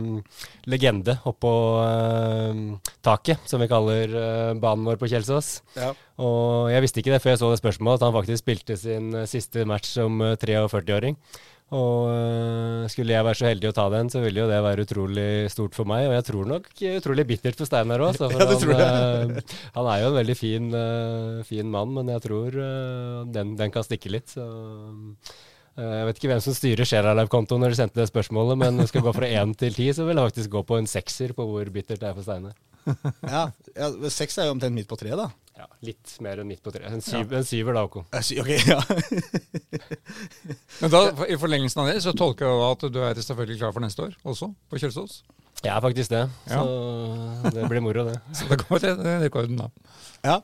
legende 0.71 1.18
oppå 1.27 1.51
uh, 1.83 2.62
taket, 3.03 3.44
som 3.50 3.59
vi 3.59 3.68
kaller 3.71 4.13
banen 4.62 4.88
vår 4.88 5.00
på 5.01 5.09
Kjelsås. 5.12 5.57
Ja. 5.75 5.91
Og 6.23 6.71
jeg 6.71 6.85
visste 6.85 7.01
ikke 7.01 7.15
det 7.15 7.21
før 7.23 7.33
jeg 7.33 7.41
så 7.41 7.50
det 7.51 7.59
spørsmålet, 7.59 8.00
at 8.00 8.07
han 8.07 8.15
faktisk 8.15 8.44
spilte 8.44 8.77
sin 8.79 9.12
siste 9.27 9.65
match 9.68 9.89
som 9.97 10.21
eh, 10.23 10.38
43-åring. 10.39 11.18
Og 11.71 12.89
skulle 12.91 13.13
jeg 13.15 13.24
være 13.24 13.39
så 13.39 13.47
heldig 13.47 13.69
å 13.69 13.75
ta 13.75 13.85
den, 13.94 14.09
så 14.12 14.19
ville 14.19 14.41
jo 14.44 14.47
det 14.50 14.57
være 14.59 14.83
utrolig 14.83 15.27
stort 15.53 15.75
for 15.77 15.88
meg. 15.88 16.09
Og 16.09 16.17
jeg 16.17 16.25
tror 16.27 16.50
nok 16.50 16.67
utrolig 16.89 17.25
bittert 17.29 17.62
for 17.62 17.69
Steinar 17.69 18.03
òg. 18.03 18.19
Ja, 18.19 18.41
han, 18.44 19.38
han 19.77 19.88
er 19.94 20.01
jo 20.03 20.09
en 20.12 20.17
veldig 20.19 20.35
fin, 20.35 20.67
fin 21.47 21.71
mann, 21.71 21.95
men 21.95 22.12
jeg 22.12 22.25
tror 22.27 22.59
den, 23.31 23.56
den 23.56 23.71
kan 23.71 23.88
stikke 23.88 24.12
litt. 24.12 24.35
Så 24.35 24.44
jeg 25.79 26.07
vet 26.07 26.18
ikke 26.19 26.31
hvem 26.33 26.41
som 26.44 26.56
styrer 26.57 26.88
Sharalive-kontoen 26.88 27.63
når 27.63 27.73
de 27.73 27.79
sendte 27.79 28.01
det 28.01 28.09
spørsmålet, 28.09 28.59
men 28.59 28.81
skal 28.89 29.06
gå 29.06 29.13
fra 29.15 29.29
én 29.29 29.53
til 29.57 29.73
ti, 29.77 29.88
så 29.95 30.03
vil 30.07 30.19
jeg 30.19 30.31
faktisk 30.31 30.51
gå 30.57 30.63
på 30.68 30.81
en 30.81 30.89
sekser 30.89 31.31
på 31.38 31.45
hvor 31.47 31.71
bittert 31.73 32.01
det 32.01 32.09
er 32.09 32.18
for 32.18 32.27
Steinar. 32.27 32.57
Ja, 33.29 33.44
ja, 33.77 33.88
Seks 34.09 34.39
er 34.41 34.50
jo 34.50 34.56
omtrent 34.56 34.75
midt 34.75 34.89
på 34.89 34.97
treet, 35.00 35.19
da. 35.19 35.29
Ja, 35.62 35.68
litt 35.85 36.15
mer 36.23 36.39
enn 36.41 36.50
midt 36.50 36.63
på 36.65 36.71
tre. 36.73 36.88
En, 36.89 37.03
syv, 37.06 37.33
en 37.38 37.45
syver 37.45 37.75
da, 37.77 37.83
Håkon. 37.85 38.07
Sier, 38.25 38.41
Ok, 38.41 38.50
ja. 38.65 38.79
Men 40.81 40.94
da, 40.94 41.01
I 41.29 41.38
forlengelsen 41.38 41.83
av 41.83 41.91
det 41.91 42.00
så 42.01 42.15
tolker 42.17 42.47
jeg 42.47 42.62
da 42.63 42.71
at 42.74 42.85
du 42.95 43.00
er 43.06 43.21
selvfølgelig 43.21 43.59
klar 43.62 43.75
for 43.75 43.85
neste 43.85 44.07
år 44.07 44.15
også, 44.25 44.50
på 44.71 44.81
Kjølsås. 44.81 45.19
Jeg 45.62 45.69
er 45.75 45.83
faktisk 45.83 46.09
det, 46.09 46.24
så 46.50 46.63
det 47.53 47.67
blir 47.69 47.83
moro, 47.85 48.07
det. 48.07 48.15
Så 48.38 48.47
da 48.50 48.57
kommer 48.57 48.81
det 48.81 49.17
rekorden, 49.27 49.59
da. 49.62 49.67
ja. 50.25 50.39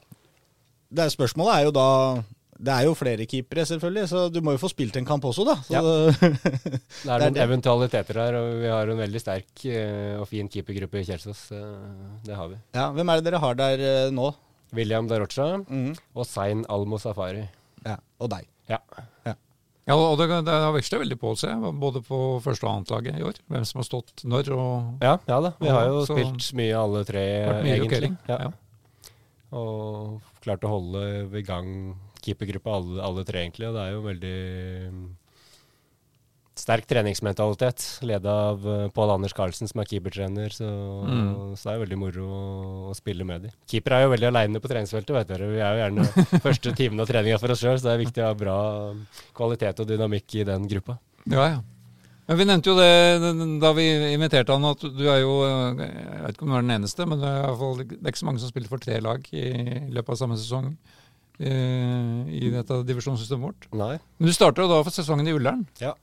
Det 0.94 1.04
er, 1.04 1.10
spørsmålet 1.12 1.56
er 1.56 1.66
jo 1.66 1.72
da 1.76 1.88
Det 2.58 2.74
er 2.74 2.86
jo 2.88 2.94
flere 2.98 3.26
keepere, 3.30 3.66
selvfølgelig, 3.70 4.08
så 4.10 4.32
du 4.34 4.40
må 4.42 4.52
jo 4.56 4.58
få 4.58 4.70
spilt 4.72 4.96
en 4.98 5.06
kamp 5.06 5.24
også, 5.30 5.46
da. 5.46 5.56
Så, 5.62 5.74
Ja. 5.74 5.82
det- 6.22 6.42
er 7.06 7.20
noen 7.20 7.34
det. 7.36 7.44
eventualiteter 7.44 8.14
her, 8.18 8.34
og 8.40 8.62
vi 8.64 8.68
har 8.72 8.90
en 8.90 8.98
veldig 8.98 9.22
sterk 9.22 9.66
eh, 9.70 10.16
og 10.20 10.28
fin 10.28 10.50
keepergruppe 10.50 11.00
i 11.02 11.06
Kjelsås. 11.06 11.52
eh, 11.52 12.18
Det 12.26 12.36
har 12.36 12.48
vi. 12.50 12.56
ja, 12.74 12.90
hvem 12.92 13.10
er 13.14 13.22
det 13.22 13.26
dere 13.32 13.40
har 13.40 13.54
der 13.56 13.80
eh, 13.80 14.10
nå? 14.12 14.34
William 14.74 15.08
Darocha 15.08 15.58
mm. 15.64 15.94
og 16.16 16.26
Zain 16.26 16.66
Almo 16.70 16.98
Safari. 16.98 17.48
Ja, 17.86 17.98
Og 18.20 18.30
deg. 18.34 18.48
Ja. 18.68 18.80
Ja, 19.88 19.96
og 19.96 20.18
det, 20.20 20.26
det 20.44 20.52
har 20.52 20.74
veksla 20.76 20.98
veldig 21.00 21.16
på 21.22 21.30
seg, 21.40 21.62
både 21.80 22.02
på 22.04 22.42
første- 22.44 22.66
og 22.68 22.74
annetlaget 22.82 23.16
i 23.22 23.24
år. 23.24 23.38
Hvem 23.48 23.64
som 23.70 23.80
har 23.80 23.86
stått 23.88 24.26
når 24.28 24.50
og 24.52 24.98
Ja, 25.02 25.14
ja 25.30 25.38
da. 25.40 25.54
Vi 25.62 25.70
har 25.72 25.86
jo 25.88 26.02
Så- 26.06 26.18
spilt 26.18 26.50
mye 26.60 26.74
alle 26.76 27.06
tre, 27.08 27.24
Vært 27.48 27.64
mye 27.64 27.78
egentlig. 27.78 27.88
rokering, 27.88 28.18
Ja. 28.28 28.38
ja. 28.42 28.52
Og 29.56 30.20
klart 30.44 30.66
å 30.68 30.74
holde 30.74 31.04
i 31.40 31.42
gang 31.48 31.96
keepergruppa 32.28 32.76
alle, 32.78 33.00
alle 33.08 33.24
tre, 33.28 33.46
egentlig. 33.48 33.70
Og 33.72 33.78
det 33.80 33.86
er 33.88 33.96
jo 33.96 34.04
veldig 34.06 34.36
mm, 34.92 35.08
sterk 36.58 36.88
treningsmentalitet, 36.90 37.84
leda 38.10 38.32
av 38.50 38.64
uh, 38.66 38.88
Pål 38.96 39.12
Anders 39.14 39.36
Karlsen, 39.38 39.70
som 39.70 39.82
er 39.84 39.90
keepertrener. 39.92 40.54
Så, 40.56 40.66
Mm. 41.08 41.54
så 41.56 41.70
det 41.70 41.74
er 41.76 41.84
veldig 41.86 42.00
moro 42.02 42.26
å, 42.28 42.42
å 42.92 42.96
spille 42.98 43.24
med 43.28 43.46
de. 43.46 43.52
Keeper 43.70 43.94
er 43.94 44.04
jo 44.06 44.12
veldig 44.16 44.28
aleine 44.32 44.60
på 44.64 44.68
treningsfeltet, 44.72 45.14
vet 45.16 45.30
dere. 45.30 45.48
Vi 45.54 45.62
er 45.62 45.78
jo 45.78 45.84
gjerne 45.86 46.08
første 46.48 46.74
timen 46.76 47.00
av 47.04 47.10
treninga 47.10 47.38
for 47.40 47.54
oss 47.54 47.62
sjøl, 47.64 47.78
så 47.80 47.88
det 47.90 47.94
er 47.96 48.02
viktig 48.04 48.24
å 48.26 48.30
ha 48.32 48.38
bra 48.42 48.58
kvalitet 49.38 49.84
og 49.84 49.90
dynamikk 49.92 50.40
i 50.42 50.48
den 50.50 50.66
gruppa. 50.72 50.98
Ja, 51.30 51.46
ja. 51.56 51.60
Men 52.28 52.42
Vi 52.42 52.46
nevnte 52.50 52.68
jo 52.68 52.76
det 52.76 53.60
da 53.64 53.70
vi 53.78 53.86
inviterte 54.18 54.52
han, 54.52 54.66
at 54.68 54.82
du 54.84 55.06
er 55.08 55.22
jo 55.22 55.36
Jeg 55.48 55.78
vet 56.26 56.34
ikke 56.34 56.44
om 56.44 56.50
du 56.52 56.56
er 56.58 56.66
den 56.66 56.74
eneste, 56.76 57.06
men 57.08 57.22
det 57.22 57.30
er, 57.30 57.38
i 57.38 57.46
hvert 57.46 57.62
fall, 57.62 57.78
det 57.86 58.02
er 58.02 58.12
ikke 58.12 58.20
så 58.20 58.28
mange 58.28 58.42
som 58.44 58.52
spiller 58.52 58.72
for 58.74 58.84
tre 58.84 58.98
lag 59.00 59.30
i 59.32 59.46
løpet 59.96 60.12
av 60.12 60.20
samme 60.26 60.36
sesong 60.42 60.66
eh, 60.74 60.98
i 61.38 62.48
dette 62.50 62.80
divisjonssystemet 62.88 63.46
vårt. 63.46 63.70
Nei. 63.78 63.96
Men 64.18 64.32
du 64.32 64.34
starter 64.34 64.66
da 64.70 64.82
for 64.82 64.96
sesongen 64.96 65.30
i 65.30 65.36
Ullern. 65.38 65.68
Ja. 65.82 65.94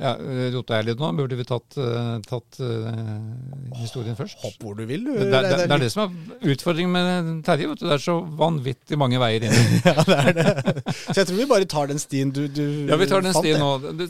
Ja, 0.00 0.14
Rota 0.54 0.78
jeg 0.78 0.86
litt 0.86 1.00
nå? 1.02 1.10
Burde 1.18 1.36
vi 1.36 1.44
tatt, 1.44 1.74
eh, 1.76 2.12
tatt 2.24 2.60
uh, 2.64 3.74
historien 3.76 4.16
først? 4.16 4.38
Hopp 4.40 4.62
hvor 4.64 4.76
du 4.78 4.86
vil, 4.88 5.02
du. 5.04 5.10
Det, 5.18 5.26
det, 5.28 5.50
det, 5.60 5.66
er 5.68 5.82
det 5.82 5.90
som 5.92 6.06
er 6.06 6.54
utfordringen 6.54 6.94
med 6.94 7.42
Terje. 7.44 7.68
vet 7.68 7.82
du. 7.82 7.84
Det 7.90 7.98
er 7.98 8.04
så 8.04 8.14
vanvittig 8.40 8.96
mange 9.00 9.20
veier 9.20 9.44
inn. 9.50 9.58
ja, 9.90 10.06
det 10.08 10.16
er 10.16 10.38
det. 10.38 10.94
Så 10.94 11.18
jeg 11.20 11.28
tror 11.28 11.40
vi 11.42 11.48
bare 11.50 11.68
tar 11.68 11.92
den 11.92 12.00
stien 12.00 12.32
du, 12.32 12.46
du 12.48 12.64
Ja, 12.88 12.96
vi 12.96 13.10
tar 13.10 13.26
den 13.26 13.36
stien 13.36 13.60
nå. 13.60 13.74
Du, 14.00 14.06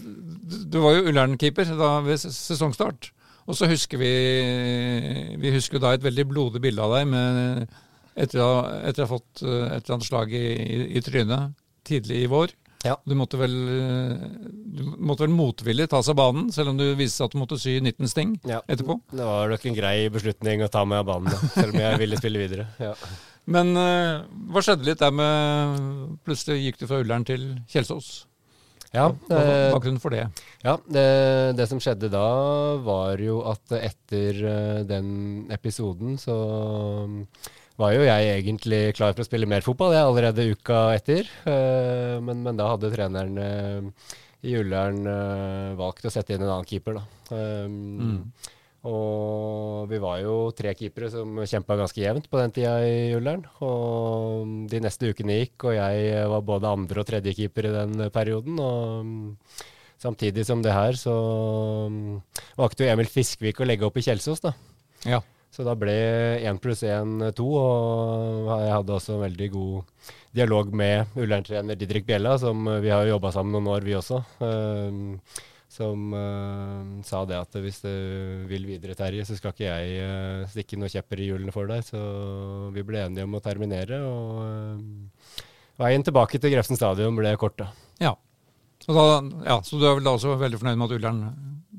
du, 0.71 0.79
var 0.85 0.95
jo 1.01 1.11
Ullern-keeper 1.11 1.75
ved 2.07 2.23
sesongstart. 2.29 3.11
Og 3.51 3.59
så 3.59 3.67
husker 3.67 3.99
vi 3.99 4.11
Vi 5.43 5.51
husker 5.51 5.83
da 5.83 5.97
et 5.97 6.05
veldig 6.05 6.29
blodig 6.31 6.63
bilde 6.63 6.85
av 6.85 6.95
deg 6.95 7.11
med, 7.11 7.73
etter, 8.15 8.41
å, 8.45 8.51
etter 8.89 9.05
å 9.05 9.07
ha 9.07 9.13
fått 9.15 9.43
eh, 9.45 9.69
et 9.77 9.85
eller 9.85 9.95
annet 9.99 10.09
slag 10.09 10.33
i, 10.35 10.43
i, 10.63 10.81
i 10.99 11.03
trynet 11.05 11.55
tidlig 11.89 12.23
i 12.25 12.29
vår. 12.31 12.53
Ja. 12.83 12.97
Du 13.07 13.15
måtte 13.15 13.39
vel 13.39 13.53
eh, 13.71 14.23
Du 14.75 14.81
måtte 14.99 15.23
vel 15.23 15.31
motvillig 15.37 15.85
ta 15.93 16.01
seg 16.03 16.17
banen, 16.19 16.49
selv 16.51 16.73
om 16.73 16.81
du 16.81 16.89
viste 16.99 17.23
at 17.23 17.31
du 17.31 17.39
måtte 17.39 17.59
sy 17.63 17.77
19 17.79 18.09
sting 18.11 18.33
Ja. 18.49 18.59
etterpå. 18.67 18.97
Det 19.13 19.23
var 19.29 19.53
nok 19.53 19.67
en 19.71 19.77
grei 19.79 20.09
beslutning 20.11 20.65
å 20.67 20.71
ta 20.73 20.83
meg 20.85 21.05
av 21.05 21.07
banen, 21.13 21.37
selv 21.55 21.77
om 21.77 21.81
jeg 21.85 22.01
ville 22.03 22.19
spille 22.19 22.43
videre. 22.43 22.67
Ja. 22.89 22.97
Men 23.51 23.73
uh, 23.75 24.23
hva 24.55 24.61
skjedde 24.63 24.87
litt 24.87 25.01
der 25.03 25.11
med 25.11 26.19
Plutselig 26.23 26.61
gikk 26.63 26.77
du 26.79 26.85
fra 26.87 27.01
Ullern 27.03 27.25
til 27.27 27.49
Kjelsås. 27.71 28.11
Ja, 28.95 29.09
Hva 29.27 29.39
var 29.41 29.73
bakgrunnen 29.73 29.99
for 30.03 30.13
det? 30.15 30.27
ja 30.63 30.77
det, 30.87 31.07
det 31.59 31.65
som 31.71 31.81
skjedde 31.83 32.11
da, 32.13 32.23
var 32.85 33.19
jo 33.19 33.41
at 33.51 33.73
etter 33.79 34.37
den 34.87 35.09
episoden 35.51 36.19
så 36.23 36.37
var 37.81 37.95
jo 37.97 38.03
jeg 38.05 38.33
egentlig 38.43 38.81
klar 38.97 39.15
for 39.15 39.25
å 39.25 39.29
spille 39.29 39.49
mer 39.49 39.65
fotball, 39.65 39.95
jeg 39.97 40.05
allerede 40.07 40.49
uka 40.53 40.81
etter. 40.97 41.29
Eh, 41.49 42.19
Men, 42.23 42.43
men 42.45 42.59
da 42.59 42.69
hadde 42.73 42.91
treneren 42.93 43.39
eh, 43.39 44.09
i 44.49 44.57
Ullern 44.59 45.01
eh, 45.07 45.75
valgt 45.79 46.05
å 46.07 46.13
sette 46.13 46.35
inn 46.35 46.43
en 46.45 46.51
annen 46.53 46.69
keeper, 46.69 46.99
da. 47.01 47.05
Mm. 47.33 48.33
Og 48.83 49.87
vi 49.87 49.99
var 50.03 50.17
jo 50.25 50.51
tre 50.59 50.73
keepere 50.75 51.07
som 51.13 51.37
kjempa 51.47 51.77
ganske 51.79 52.01
jevnt 52.03 52.25
på 52.29 52.41
den 52.41 52.51
tida 52.55 52.73
i 52.83 53.13
Ullern. 53.15 53.45
Og 53.63 54.67
de 54.73 54.81
neste 54.83 55.13
ukene 55.15 55.37
gikk, 55.39 55.69
og 55.71 55.77
jeg 55.79 56.25
var 56.33 56.43
både 56.49 56.73
andre- 56.75 57.05
og 57.05 57.07
tredjekeeper 57.07 57.69
i 57.69 57.75
den 57.77 58.09
perioden. 58.11 58.59
Og 58.59 59.63
samtidig 60.03 60.43
som 60.49 60.65
det 60.67 60.75
her, 60.75 60.99
så 60.99 61.15
valgte 62.59 62.83
jo 62.83 62.91
Emil 62.91 63.07
Fiskvik 63.07 63.63
å 63.63 63.69
legge 63.71 63.87
opp 63.87 64.03
i 64.03 64.05
Kjelsås, 64.09 64.43
da. 64.43 64.53
Ja. 65.07 65.23
Så 65.53 65.67
da 65.67 65.75
ble 65.77 65.93
én 66.41 66.57
pluss 66.63 66.81
én 66.89 67.19
to, 67.37 67.45
og 67.61 68.47
jeg 68.63 68.73
hadde 68.73 68.95
også 68.97 69.19
en 69.19 69.25
veldig 69.27 69.49
god 69.53 70.05
dialog 70.33 70.71
med 70.73 71.19
Ullern-trener 71.21 71.77
Didrik 71.77 72.07
Bjella, 72.09 72.39
som 72.41 72.65
vi 72.81 72.89
har 72.89 73.05
jobba 73.05 73.35
sammen 73.35 73.53
noen 73.59 73.69
år, 73.75 73.85
vi 73.85 73.99
også. 73.99 74.23
Uh, 74.41 75.13
som 75.73 76.17
uh, 76.17 77.05
sa 77.05 77.23
det 77.29 77.37
at 77.37 77.61
hvis 77.61 77.83
du 77.85 77.93
vil 78.49 78.65
videre, 78.69 78.97
Terje, 78.97 79.29
så 79.29 79.37
skal 79.37 79.53
ikke 79.53 79.69
jeg 79.69 80.09
uh, 80.09 80.49
stikke 80.49 80.81
noen 80.81 80.93
kjepper 80.93 81.21
i 81.21 81.29
hjulene 81.29 81.53
for 81.53 81.69
deg. 81.69 81.85
Så 81.85 82.01
vi 82.73 82.89
ble 82.89 83.05
enige 83.05 83.29
om 83.29 83.37
å 83.37 83.45
terminere, 83.45 84.01
og 84.09 85.85
veien 85.85 86.05
tilbake 86.05 86.41
til 86.41 86.57
Grefsen 86.57 86.81
stadion 86.81 87.17
ble 87.21 87.37
kort, 87.41 87.61
da. 87.61 87.69
Ja. 88.01 88.17
Da, 88.89 89.05
ja. 89.45 89.61
Så 89.69 89.77
du 89.77 89.85
er 89.85 90.01
vel 90.01 90.09
da 90.09 90.17
også 90.17 90.41
veldig 90.41 90.65
fornøyd 90.65 90.81
med 90.81 90.89
at 90.89 90.97
Ullern 90.97 91.27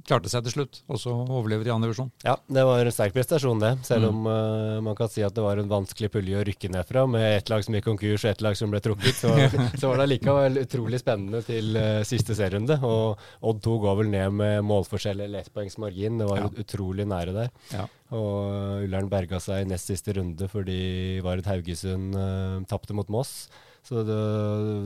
klarte 0.07 0.31
seg 0.31 0.43
til 0.45 0.55
slutt, 0.57 0.81
og 0.91 0.99
så 1.01 1.13
overlever 1.13 1.67
i 1.67 1.71
annen 1.73 1.87
divisjon? 1.87 2.11
Ja, 2.25 2.35
det 2.51 2.65
var 2.67 2.83
en 2.83 2.95
sterk 2.95 3.15
prestasjon, 3.15 3.61
det. 3.63 3.71
Selv 3.87 4.09
om 4.09 4.21
mm. 4.25 4.83
man 4.87 4.97
kan 4.99 5.11
si 5.11 5.23
at 5.25 5.35
det 5.35 5.45
var 5.45 5.61
en 5.61 5.71
vanskelig 5.71 6.11
pulje 6.13 6.41
å 6.41 6.43
rykke 6.47 6.71
ned 6.73 6.87
fra, 6.89 7.05
med 7.09 7.37
ett 7.37 7.51
lag 7.51 7.63
som 7.65 7.77
gikk 7.77 7.87
konkurs 7.87 8.25
og 8.25 8.33
ett 8.33 8.43
lag 8.43 8.59
som 8.59 8.73
ble 8.73 8.83
trukket. 8.83 9.15
Så, 9.21 9.31
så 9.79 9.91
var 9.91 10.03
det 10.03 10.09
likevel 10.11 10.61
utrolig 10.63 11.01
spennende 11.03 11.43
til 11.47 11.79
siste 12.09 12.35
serierunde. 12.37 12.79
Og 12.83 13.19
Odd 13.49 13.63
2 13.63 13.79
går 13.85 13.99
vel 14.01 14.13
ned 14.13 14.39
med 14.43 14.63
målforskjell 14.67 15.25
eller 15.25 15.43
ettpoengsmargin. 15.43 16.19
Det 16.21 16.29
var 16.29 16.45
ja. 16.45 16.53
utrolig 16.65 17.07
nære 17.09 17.35
der. 17.35 17.53
Ja. 17.73 17.87
Og 18.13 18.83
Ullern 18.85 19.09
berga 19.11 19.39
seg 19.41 19.63
i 19.63 19.69
nest 19.71 19.89
siste 19.89 20.13
runde 20.17 20.49
fordi 20.51 21.21
Vard 21.25 21.47
Haugesund 21.49 22.17
uh, 22.17 22.59
tapte 22.69 22.95
mot 22.97 23.09
Moss. 23.13 23.47
Så 23.83 23.99
det, 24.07 24.17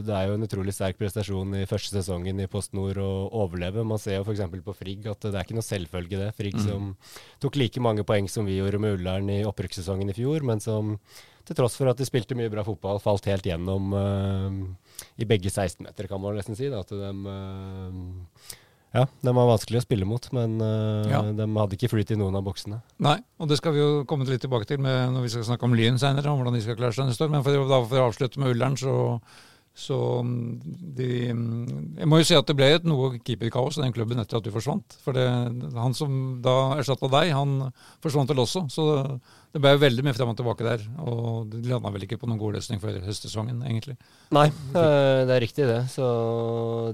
det, 0.08 0.14
er 0.14 0.32
jo 0.32 0.38
en 0.40 0.46
utrolig 0.48 0.74
sterk 0.74 0.98
prestasjon 0.98 1.52
i 1.60 1.68
første 1.70 1.94
sesongen 1.94 2.40
i 2.42 2.48
Post 2.50 2.74
Nord 2.74 2.98
å 2.98 3.10
overleve. 3.44 3.86
Man 3.86 4.02
ser 4.02 4.18
jo 4.18 4.24
f.eks. 4.26 4.42
på 4.66 4.74
Frigg 4.80 5.06
at 5.12 5.28
det 5.28 5.36
er 5.36 5.46
ikke 5.46 5.58
noe 5.60 5.68
selvfølge, 5.68 6.22
det. 6.24 6.32
Frigg 6.38 6.58
mm. 6.58 6.64
som 6.66 6.92
tok 7.44 7.60
like 7.62 7.84
mange 7.84 8.06
poeng 8.10 8.30
som 8.32 8.50
vi 8.50 8.58
gjorde 8.58 8.82
med 8.82 8.98
Ullern 8.98 9.30
i 9.30 9.44
opprykkssesongen 9.46 10.10
i 10.10 10.18
fjor, 10.18 10.46
men 10.50 10.64
som 10.64 10.96
til 11.48 11.56
tross 11.56 11.78
for 11.80 11.88
at 11.92 12.00
de 12.02 12.08
spilte 12.10 12.36
mye 12.36 12.52
bra 12.52 12.66
fotball, 12.68 12.98
falt 13.00 13.30
helt 13.30 13.46
gjennom 13.48 13.94
uh, 13.96 14.50
i 15.22 15.28
begge 15.30 15.54
16-meter, 15.54 16.10
kan 16.10 16.20
man 16.20 16.36
nesten 16.36 16.58
si. 16.58 16.68
Da, 16.74 16.82
at 16.82 16.92
de 16.92 17.14
uh, 17.30 18.58
ja, 18.98 19.06
de 19.24 19.34
var 19.38 19.50
vanskelig 19.52 19.82
å 19.82 19.86
spille 19.86 20.08
mot, 20.10 20.30
men 20.36 20.58
uh, 20.64 21.08
ja. 21.10 21.22
de 21.38 21.48
hadde 21.58 21.78
ikke 21.78 21.92
flyt 21.94 22.14
i 22.16 22.20
noen 22.20 22.38
av 22.40 22.46
boksene. 22.48 22.82
Nei, 23.06 23.18
og 23.38 23.52
det 23.52 23.60
skal 23.62 23.76
vi 23.76 23.84
jo 23.84 23.92
komme 24.10 24.28
litt 24.30 24.44
tilbake 24.44 24.70
til 24.70 24.82
når 24.82 25.22
vi 25.24 25.34
skal 25.34 25.46
snakke 25.52 25.70
om 25.70 25.76
Lyn 25.78 26.02
senere, 26.02 26.32
om 26.32 26.42
hvordan 26.42 26.58
de 26.58 26.64
skal 26.66 26.80
klare 26.80 26.98
seg 26.98 27.10
neste 27.12 27.28
år. 27.28 27.34
Men 27.36 27.46
for, 27.46 27.70
da, 27.70 27.82
for 27.86 28.02
å 28.02 28.10
avslutte 28.10 28.42
med 28.42 28.56
Ullern, 28.56 28.80
så, 28.80 28.96
så 29.78 29.98
mm, 30.26 30.46
de, 30.98 31.08
mm, 31.38 31.66
Jeg 32.00 32.10
må 32.10 32.18
jo 32.18 32.26
si 32.26 32.36
at 32.38 32.48
det 32.50 32.56
ble 32.58 32.70
et 32.74 32.86
noe 32.88 33.20
keeperkaos 33.22 33.78
i 33.78 33.84
den 33.84 33.94
klubben 33.94 34.18
etter 34.18 34.40
at 34.40 34.46
du 34.46 34.50
forsvant. 34.54 34.96
For 35.04 35.14
det, 35.14 35.26
han 35.78 35.94
som 35.98 36.40
da 36.42 36.56
erstatta 36.80 37.10
deg, 37.14 37.30
han 37.38 37.68
forsvant 38.04 38.34
vel 38.34 38.42
også. 38.42 38.64
Så 38.74 38.88
det 39.54 39.62
ble 39.62 39.76
jo 39.76 39.82
veldig 39.84 40.06
mye 40.08 40.18
frem 40.18 40.32
og 40.32 40.40
tilbake 40.40 40.66
der. 40.66 40.86
Og 41.06 41.52
de 41.52 41.62
landa 41.70 41.92
vel 41.94 42.08
ikke 42.08 42.18
på 42.18 42.30
noen 42.30 42.42
god 42.42 42.58
løsning 42.58 42.82
for 42.82 43.06
høstsesongen, 43.06 43.62
egentlig. 43.70 44.00
Nei, 44.34 44.48
eh, 44.50 45.22
det 45.30 45.36
er 45.36 45.46
riktig 45.46 45.70
det. 45.70 45.84
Så 45.94 46.08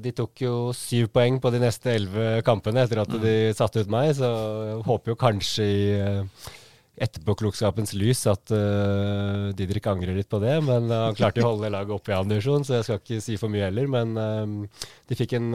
de 0.04 0.14
tok 0.20 0.44
jo 0.44 0.58
syv 0.76 1.08
poeng 1.16 1.40
på 1.40 1.54
de 1.56 1.64
neste 1.64 1.96
elleve 1.96 2.44
kampene 2.44 2.84
etter 2.84 3.06
at 3.06 3.16
de 3.24 3.38
satte 3.56 3.86
ut 3.86 3.96
meg. 3.96 4.12
Så 4.20 4.28
jeg 4.28 4.84
håper 4.90 5.16
jo 5.16 5.22
kanskje 5.24 5.70
i 5.72 5.88
eh, 6.02 6.52
etterpåklokskapens 6.94 7.96
lys 7.98 8.22
at 8.30 8.52
uh, 8.54 9.50
Didrik 9.58 9.88
angrer 9.90 10.14
litt 10.18 10.30
på 10.30 10.42
det. 10.44 10.60
Men 10.66 10.92
uh, 10.92 11.08
han 11.08 11.18
klarte 11.18 11.42
å 11.42 11.54
holde 11.56 11.72
laget 11.74 11.96
oppe 11.96 12.14
i 12.14 12.16
annen 12.18 12.36
divisjon, 12.36 12.68
så 12.68 12.78
jeg 12.78 12.88
skal 12.88 13.02
ikke 13.02 13.24
si 13.26 13.40
for 13.42 13.54
mye 13.54 13.66
heller. 13.66 13.90
Men 13.90 14.14
uh, 14.20 14.86
de 15.10 15.18
fikk 15.18 15.36
en 15.40 15.52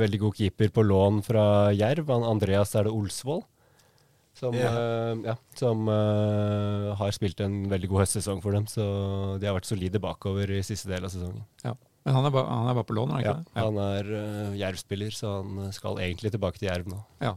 veldig 0.00 0.22
god 0.22 0.40
keeper 0.40 0.72
på 0.74 0.86
lån 0.86 1.20
fra 1.26 1.46
Jerv. 1.74 2.14
Andreas 2.16 2.76
er 2.78 2.86
det 2.86 2.94
Olsvold. 2.94 3.44
Som, 4.36 4.52
yeah. 4.52 4.74
uh, 4.76 5.16
ja, 5.24 5.34
som 5.56 5.86
uh, 5.88 6.92
har 6.98 7.12
spilt 7.16 7.40
en 7.40 7.62
veldig 7.70 7.88
god 7.88 8.02
høstsesong 8.04 8.42
for 8.44 8.52
dem. 8.52 8.66
Så 8.68 8.84
de 9.40 9.48
har 9.48 9.56
vært 9.56 9.68
solide 9.68 10.00
bakover 10.02 10.52
i 10.58 10.64
siste 10.66 10.90
del 10.92 11.08
av 11.08 11.12
sesongen. 11.14 11.46
Ja. 11.64 11.72
Men 12.06 12.18
han 12.18 12.28
er, 12.28 12.34
ba, 12.34 12.42
han 12.46 12.68
er 12.70 12.76
bare 12.76 12.86
på 12.86 12.94
lån? 12.98 13.14
er 13.16 13.24
ikke 13.24 13.32
ja, 13.32 13.38
det? 13.40 13.54
Ja, 13.56 13.64
han 13.64 13.80
er 13.82 14.10
uh, 14.12 14.58
Jerv-spiller, 14.60 15.16
så 15.16 15.38
han 15.40 15.72
skal 15.74 16.02
egentlig 16.04 16.34
tilbake 16.36 16.60
til 16.60 16.68
Jerv 16.68 16.92
nå. 16.92 17.00
Ja. 17.24 17.32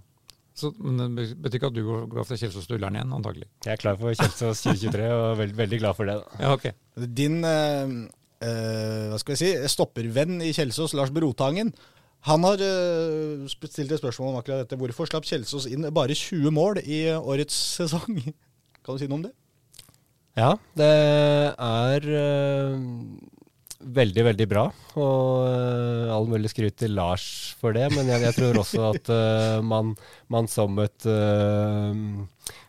Så, 0.59 0.73
men 0.83 1.15
det 1.15 1.29
betyr 1.39 1.61
ikke 1.61 1.69
at 1.71 1.77
du 1.77 1.83
går, 1.87 2.07
går 2.11 2.27
fra 2.27 2.37
Kjelsås 2.39 2.67
til 2.67 2.75
Ullern 2.77 2.97
igjen, 2.97 3.13
antagelig? 3.15 3.47
Jeg 3.65 3.77
er 3.77 3.81
klar 3.81 3.99
for 3.99 4.11
Kjelsås 4.11 4.65
2023 4.65 5.11
og 5.15 5.27
veld, 5.39 5.53
veldig 5.59 5.79
glad 5.85 5.95
for 5.95 6.09
det. 6.09 6.17
Da. 6.19 6.41
Ja, 6.43 6.55
ok. 6.57 7.05
Din 7.19 7.39
hva 8.39 9.17
skal 9.19 9.35
jeg 9.35 9.39
si, 9.41 9.47
stoppervenn 9.67 10.37
i 10.45 10.53
Kjelsås, 10.55 10.93
Lars 10.95 11.11
Brotangen, 11.11 11.73
han 12.27 12.43
har 12.43 12.59
uh, 12.59 13.47
stilt 13.47 13.91
et 13.91 14.01
spørsmål 14.01 14.33
om 14.33 14.39
akkurat 14.41 14.65
dette. 14.65 14.79
Hvorfor 14.79 15.07
slapp 15.07 15.27
Kjelsås 15.27 15.69
inn 15.71 15.87
bare 15.95 16.15
20 16.17 16.51
mål 16.51 16.81
i 16.83 17.05
årets 17.15 17.55
sesong? 17.79 18.19
Kan 18.83 18.95
du 18.95 18.99
si 18.99 19.07
noe 19.07 19.21
om 19.21 19.27
det? 19.27 19.33
Ja, 20.39 20.53
det 20.77 20.89
er 21.59 22.05
veldig, 23.79 24.25
veldig 24.31 24.47
bra. 24.51 24.65
Og 24.99 25.45
uh, 25.47 26.11
all 26.15 26.27
mulig 26.31 26.51
skryt 26.51 26.79
til 26.81 26.95
Lars 26.97 27.25
for 27.59 27.75
det. 27.77 27.87
Men 27.95 28.09
jeg, 28.11 28.25
jeg 28.27 28.37
tror 28.37 28.61
også 28.63 28.89
at 28.93 29.13
man, 29.65 29.95
man, 30.31 30.49
som 30.51 30.77
et 30.83 31.07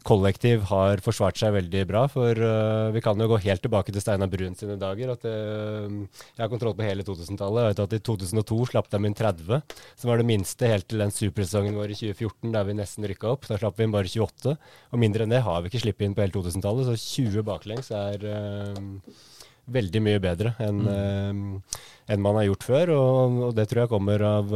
kollektiv 0.06 0.64
har 0.70 1.00
forsvart 1.04 1.38
seg 1.40 1.54
veldig 1.54 1.82
bra. 1.88 2.04
For 2.10 2.36
uh, 2.36 2.90
vi 2.94 3.02
kan 3.04 3.20
jo 3.20 3.28
gå 3.30 3.40
helt 3.44 3.62
tilbake 3.64 3.92
til 3.92 4.02
Steinar 4.02 4.30
Brun 4.32 4.56
sine 4.58 4.78
dager. 4.80 5.12
at 5.14 5.26
uh, 5.26 5.88
Jeg 6.36 6.42
har 6.42 6.52
kontroll 6.52 6.76
på 6.78 6.86
hele 6.86 7.04
2000-tallet. 7.06 7.62
Jeg 7.62 7.74
vet 7.74 7.82
at 7.84 7.96
I 7.98 8.02
2002 8.10 8.60
slapp 8.72 8.90
de 8.92 9.02
inn 9.06 9.16
30, 9.16 9.60
som 10.00 10.12
var 10.12 10.20
det 10.20 10.28
minste 10.30 10.70
helt 10.70 10.88
til 10.90 11.04
den 11.04 11.14
supersesongen 11.14 11.76
vår 11.78 11.94
i 11.94 11.98
2014 12.00 12.54
der 12.56 12.68
vi 12.68 12.78
nesten 12.80 13.08
rykka 13.10 13.34
opp. 13.34 13.48
Da 13.50 13.60
slapp 13.60 13.78
vi 13.78 13.88
inn 13.88 13.94
bare 13.96 14.10
28. 14.10 14.56
Og 14.90 15.02
mindre 15.02 15.26
enn 15.26 15.34
det 15.34 15.44
har 15.46 15.60
vi 15.60 15.72
ikke 15.72 15.84
sluppet 15.84 16.08
inn 16.08 16.16
på 16.16 16.24
hele 16.24 16.36
2000-tallet, 16.36 16.88
så 16.88 16.96
20 17.20 17.46
baklengs 17.46 17.92
er 17.96 18.26
uh, 18.26 18.80
veldig 19.72 20.02
mye 20.04 20.20
bedre 20.22 20.54
enn 20.62 20.84
mm. 20.86 21.50
enn 22.10 22.22
man 22.22 22.38
har 22.40 22.48
gjort 22.48 22.66
før. 22.66 22.94
Og, 22.96 23.36
og, 23.48 23.52
det 23.58 23.68
tror 23.70 23.84
jeg 23.84 23.92
kommer 23.92 24.24
av 24.26 24.54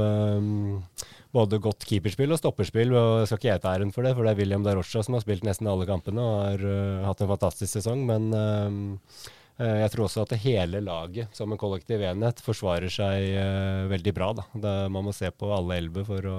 både 1.35 1.61
godt 1.63 1.87
keeperspill 1.89 2.35
og 2.35 2.41
stopperspill. 2.41 2.93
og 2.95 3.23
Jeg 3.23 3.31
skal 3.31 3.41
ikke 3.41 3.51
jeg 3.51 3.63
ta 3.65 3.73
æren 3.75 3.95
for 3.95 4.07
det, 4.07 4.15
for 4.17 4.27
det 4.27 4.35
er 4.35 4.43
William 4.43 4.67
Darocha 4.67 5.03
som 5.05 5.17
har 5.17 5.25
spilt 5.25 5.47
nesten 5.47 5.71
alle 5.71 5.89
kampene 5.89 6.23
og 6.23 6.37
har 6.45 6.63
uh, 6.67 7.07
hatt 7.09 7.25
en 7.25 7.33
fantastisk 7.33 7.73
sesong. 7.79 8.05
Men 8.09 8.29
uh, 8.35 9.17
jeg 9.59 9.91
tror 9.95 10.07
også 10.07 10.25
at 10.25 10.35
det 10.35 10.43
hele 10.45 10.83
laget 10.83 11.35
som 11.37 11.53
en 11.53 11.61
kollektiv 11.61 12.03
enhet 12.07 12.43
forsvarer 12.45 12.93
seg 12.93 13.35
uh, 13.35 13.91
veldig 13.91 14.15
bra. 14.17 14.31
Da. 14.39 14.47
Det, 14.55 14.77
man 14.95 15.09
må 15.09 15.17
se 15.17 15.31
på 15.35 15.51
alle 15.55 15.81
elleve 15.83 16.07
for, 16.07 16.31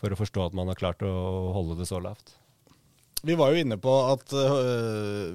for, 0.00 0.12
å 0.12 0.20
forstå 0.24 0.48
at 0.48 0.58
man 0.58 0.72
har 0.72 0.80
klart 0.80 1.04
å 1.04 1.14
holde 1.56 1.80
det 1.80 1.88
så 1.90 2.00
lavt. 2.02 2.36
Vi 3.26 3.34
var 3.34 3.50
jo 3.50 3.58
inne 3.62 3.76
på 3.82 3.92
at, 4.12 4.32
uh, 4.32 5.26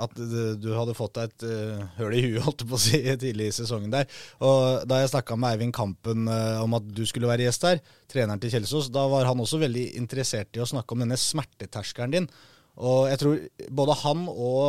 at 0.00 0.14
du 0.62 0.68
hadde 0.72 0.96
fått 0.96 1.18
deg 1.18 1.28
et 1.28 1.44
uh, 1.48 1.82
høl 1.98 2.16
i 2.16 2.22
huet 2.24 2.44
holdt 2.46 2.64
på 2.68 2.78
å 2.78 2.80
si, 2.80 3.00
tidlig 3.20 3.50
i 3.50 3.56
sesongen 3.58 3.92
der. 3.92 4.08
Og 4.44 4.86
Da 4.88 5.02
jeg 5.02 5.12
snakka 5.12 5.36
med 5.36 5.56
Eivind 5.56 5.76
Kampen 5.76 6.28
uh, 6.30 6.62
om 6.64 6.78
at 6.78 6.86
du 6.88 7.04
skulle 7.08 7.30
være 7.30 7.44
gjest 7.44 7.66
der, 7.66 7.82
treneren 8.08 8.40
til 8.40 8.54
Kjelsås, 8.54 8.88
da 8.94 9.04
var 9.10 9.28
han 9.28 9.42
også 9.44 9.60
veldig 9.60 9.90
interessert 10.00 10.56
i 10.56 10.62
å 10.64 10.68
snakke 10.68 10.96
om 10.96 11.04
denne 11.04 11.18
smerteterskelen 11.20 12.14
din. 12.16 12.30
Og 12.78 13.08
jeg 13.10 13.20
tror 13.20 13.42
både 13.82 13.98
han 14.04 14.24
og 14.32 14.62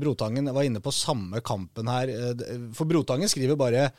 Brotangen 0.00 0.48
var 0.54 0.64
inne 0.64 0.80
på 0.80 0.94
samme 0.94 1.42
kampen 1.44 1.90
her. 1.90 2.08
For 2.72 2.88
Brotangen 2.88 3.28
skriver 3.28 3.58
bare 3.60 3.90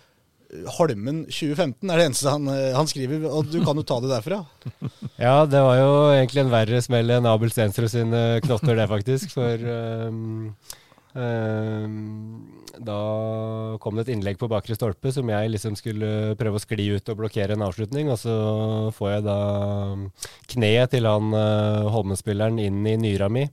Holmen 0.78 1.24
2015 1.30 1.90
er 1.90 2.00
det 2.00 2.06
eneste 2.10 2.32
han, 2.32 2.48
eh, 2.52 2.72
han, 2.76 2.90
skriver, 2.90 3.26
og 3.30 3.50
du 3.52 3.60
kan 3.66 3.78
jo 3.80 3.86
ta 3.88 4.00
det 4.04 4.12
derfra. 4.12 4.42
ja, 5.26 5.44
det 5.50 5.62
var 5.66 5.80
jo 5.80 5.92
egentlig 6.14 6.44
en 6.44 6.54
verre 6.54 6.82
smell 6.86 7.14
enn 7.16 7.30
Abel 7.30 7.54
Stensrud 7.54 7.92
sine 7.92 8.24
knotter, 8.44 8.76
det 8.78 8.90
faktisk. 8.92 9.34
For 9.34 9.64
um, 10.10 10.52
um, 11.18 11.96
da 12.74 13.00
kom 13.82 13.98
det 13.98 14.08
et 14.08 14.14
innlegg 14.16 14.40
på 14.42 14.50
bakre 14.52 14.78
stolpe 14.78 15.14
som 15.16 15.30
jeg 15.30 15.54
liksom 15.54 15.78
skulle 15.80 16.36
prøve 16.40 16.60
å 16.60 16.64
skli 16.64 16.90
ut 16.98 17.10
og 17.14 17.20
blokkere 17.24 17.58
en 17.58 17.66
avslutning. 17.66 18.12
Og 18.14 18.22
så 18.22 18.36
får 18.98 19.16
jeg 19.16 19.26
da 19.30 19.40
kneet 20.54 20.94
til 20.94 21.10
han 21.10 21.34
uh, 21.34 21.90
Holmen-spilleren 21.94 22.62
inn 22.62 22.84
i 22.86 23.00
nyra 23.00 23.32
mi 23.32 23.48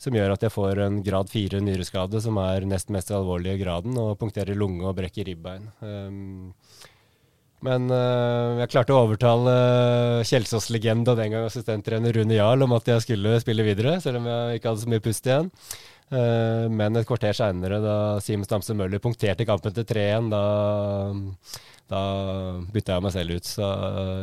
som 0.00 0.16
gjør 0.16 0.34
at 0.34 0.42
jeg 0.44 0.52
får 0.52 0.80
en 0.84 0.98
grad 1.06 1.30
fire 1.32 1.60
nyreskade, 1.64 2.20
som 2.22 2.38
er 2.42 2.66
nest 2.68 2.90
mest 2.94 3.12
alvorlige 3.14 3.60
graden, 3.62 3.96
og 4.00 4.18
punkterer 4.20 4.58
lunge 4.58 4.84
og 4.88 4.96
brekker 4.98 5.28
ribbein. 5.30 5.70
Um, 5.80 6.52
men 7.64 7.88
uh, 7.88 8.60
jeg 8.60 8.72
klarte 8.74 8.92
å 8.92 9.04
overtale 9.06 9.54
Kjelsås-legende 10.28 11.14
og 11.14 11.20
den 11.20 11.32
gang 11.32 11.46
assistenttrener 11.48 12.12
Rune 12.12 12.36
Jarl 12.36 12.66
om 12.66 12.74
at 12.76 12.90
jeg 12.90 13.04
skulle 13.06 13.38
spille 13.40 13.64
videre, 13.64 13.96
selv 14.04 14.20
om 14.20 14.28
jeg 14.28 14.58
ikke 14.58 14.72
hadde 14.72 14.84
så 14.84 14.92
mye 14.92 15.04
pust 15.04 15.30
igjen. 15.30 15.48
Eh, 16.12 16.66
men 16.68 16.98
et 16.98 17.06
kvarter 17.08 17.36
seinere, 17.36 17.80
da 17.82 17.96
Simen 18.22 18.46
Stamse 18.46 18.76
Møller 18.76 19.00
punkterte 19.02 19.46
kampen 19.48 19.74
til 19.76 19.86
3-1, 19.88 20.28
da, 20.32 20.42
da 21.92 22.02
bytta 22.74 22.98
jeg 22.98 23.06
meg 23.06 23.14
selv 23.14 23.38
ut. 23.38 23.48
Så 23.48 23.70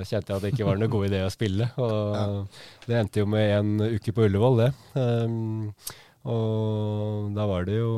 kjente 0.10 0.34
jeg 0.34 0.36
at 0.36 0.44
det 0.46 0.54
ikke 0.54 0.68
var 0.68 0.82
noe 0.82 0.92
god 0.92 1.10
idé 1.10 1.24
å 1.26 1.32
spille. 1.34 1.72
Og 1.86 2.86
det 2.88 3.00
endte 3.00 3.24
jo 3.24 3.32
med 3.32 3.56
en 3.58 3.74
uke 3.98 4.14
på 4.14 4.28
Ullevål, 4.30 4.62
det. 4.66 4.70
Um, 5.00 5.74
og 6.22 7.32
da 7.34 7.48
var 7.50 7.64
det 7.66 7.80
jo 7.80 7.94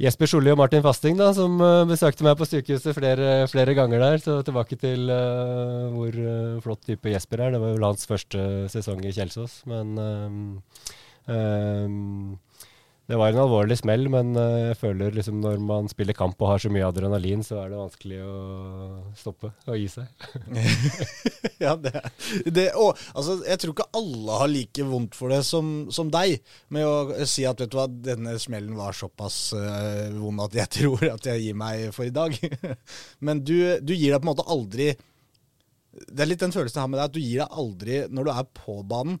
Jesper 0.00 0.30
Solli 0.30 0.48
og 0.48 0.56
Martin 0.56 0.80
Fasting 0.80 1.18
da, 1.18 1.26
som 1.36 1.58
besøkte 1.90 2.24
meg 2.24 2.38
på 2.40 2.46
sykehuset 2.48 2.96
flere, 2.96 3.42
flere, 3.52 3.74
ganger 3.76 4.00
der. 4.00 4.22
Så 4.24 4.38
tilbake 4.46 4.78
til 4.80 5.10
uh, 5.12 5.90
hvor 5.92 6.16
flott 6.64 6.86
type 6.88 7.12
Jesper 7.12 7.44
er. 7.44 7.52
Det 7.52 7.60
var 7.60 7.74
jo 7.74 7.84
hans 7.84 8.08
første 8.08 8.46
sesong 8.72 9.04
i 9.04 9.12
Kjelsås. 9.12 9.60
Men 9.68 9.92
det 13.08 13.16
var 13.16 13.32
en 13.32 13.40
alvorlig 13.40 13.78
smell, 13.80 14.08
men 14.12 14.34
jeg 14.36 14.76
føler 14.80 15.14
liksom 15.16 15.38
når 15.40 15.60
man 15.64 15.86
spiller 15.88 16.16
kamp 16.16 16.40
og 16.42 16.50
har 16.50 16.60
så 16.60 16.68
mye 16.72 16.88
adrenalin, 16.88 17.40
så 17.44 17.62
er 17.62 17.70
det 17.72 17.80
vanskelig 17.80 18.18
å 18.20 18.34
stoppe 19.16 19.48
og 19.64 19.78
gi 19.80 19.86
seg. 19.92 20.26
ja, 21.64 21.74
det, 21.80 21.92
det 22.52 22.66
og, 22.76 22.98
altså, 23.14 23.38
Jeg 23.48 23.62
tror 23.62 23.74
ikke 23.74 23.88
alle 23.98 24.38
har 24.42 24.52
like 24.52 24.86
vondt 24.86 25.16
for 25.18 25.32
det 25.32 25.40
som, 25.48 25.88
som, 25.94 26.10
deg, 26.12 26.38
med 26.74 26.86
å 26.86 27.26
si 27.28 27.46
at 27.48 27.60
vet 27.62 27.72
du 27.72 27.78
hva, 27.78 27.88
denne 27.88 28.36
smellen 28.40 28.76
var 28.78 28.96
såpass 28.96 29.40
uh, 29.56 30.08
vond 30.18 30.44
at 30.44 30.60
jeg 30.60 30.72
tror 30.78 31.08
at 31.14 31.30
jeg 31.32 31.46
gir 31.46 31.58
meg 31.58 31.88
for 31.96 32.08
i 32.08 32.14
dag. 32.14 32.36
Men 33.24 33.40
du, 33.40 33.56
du, 33.80 33.94
gir 33.96 34.12
deg 34.12 34.20
på 34.20 34.26
en 34.26 34.32
måte 34.34 34.48
aldri 34.52 34.92
Det 34.92 36.22
er 36.22 36.28
litt 36.28 36.44
den 36.44 36.54
følelsen 36.54 36.78
jeg 36.78 36.84
har 36.84 36.92
med 36.92 37.00
deg, 37.00 37.08
at 37.08 37.16
du 37.16 37.22
gir 37.24 37.42
deg 37.42 37.60
aldri 37.64 38.00
når 38.12 38.28
du 38.28 38.34
er 38.36 38.50
på 38.60 38.80
banen, 38.84 39.18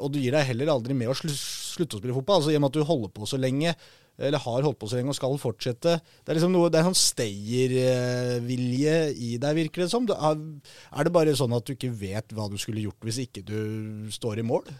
og 0.00 0.14
du 0.14 0.20
gir 0.22 0.34
deg 0.34 0.48
heller 0.50 0.72
aldri 0.74 0.96
med 0.96 1.12
å 1.12 1.16
slutte 1.18 1.98
å 1.98 2.00
spille 2.00 2.16
fotball. 2.16 2.40
altså 2.40 2.54
I 2.54 2.58
og 2.58 2.64
med 2.64 2.72
at 2.72 2.78
du 2.78 2.88
holder 2.88 3.12
på 3.14 3.28
så 3.28 3.40
lenge 3.40 3.74
eller 4.14 4.38
har 4.38 4.62
holdt 4.62 4.78
på 4.78 4.86
så 4.86 4.98
lenge 4.98 5.10
og 5.10 5.18
skal 5.18 5.36
fortsette. 5.42 5.96
Det 6.22 6.30
er 6.30 6.38
liksom 6.38 6.54
noe, 6.54 6.70
det 6.70 6.78
er 6.78 6.84
en 6.84 6.92
sånn 6.92 7.00
stayervilje 7.02 8.96
i 9.10 9.34
deg, 9.42 9.58
virker 9.58 9.84
det 9.84 9.90
som. 9.90 10.06
Er 10.06 11.06
det 11.06 11.14
bare 11.14 11.34
sånn 11.38 11.54
at 11.56 11.66
du 11.66 11.74
ikke 11.74 11.90
vet 11.98 12.34
hva 12.34 12.46
du 12.50 12.54
skulle 12.60 12.84
gjort 12.84 13.06
hvis 13.06 13.24
ikke 13.26 13.42
du 13.46 14.10
står 14.14 14.42
i 14.42 14.46
mål? 14.46 14.70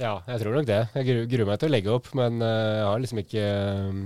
Ja, 0.00 0.16
jeg 0.26 0.40
tror 0.40 0.56
nok 0.56 0.66
det. 0.66 0.80
Jeg 0.96 1.26
gruer 1.30 1.46
meg 1.46 1.60
til 1.62 1.68
å 1.68 1.72
legge 1.74 1.92
opp, 1.94 2.08
men 2.18 2.40
eh, 2.42 2.78
jeg 2.80 2.86
har 2.88 3.02
liksom 3.04 3.20
ikke 3.20 3.44
um, 3.86 4.00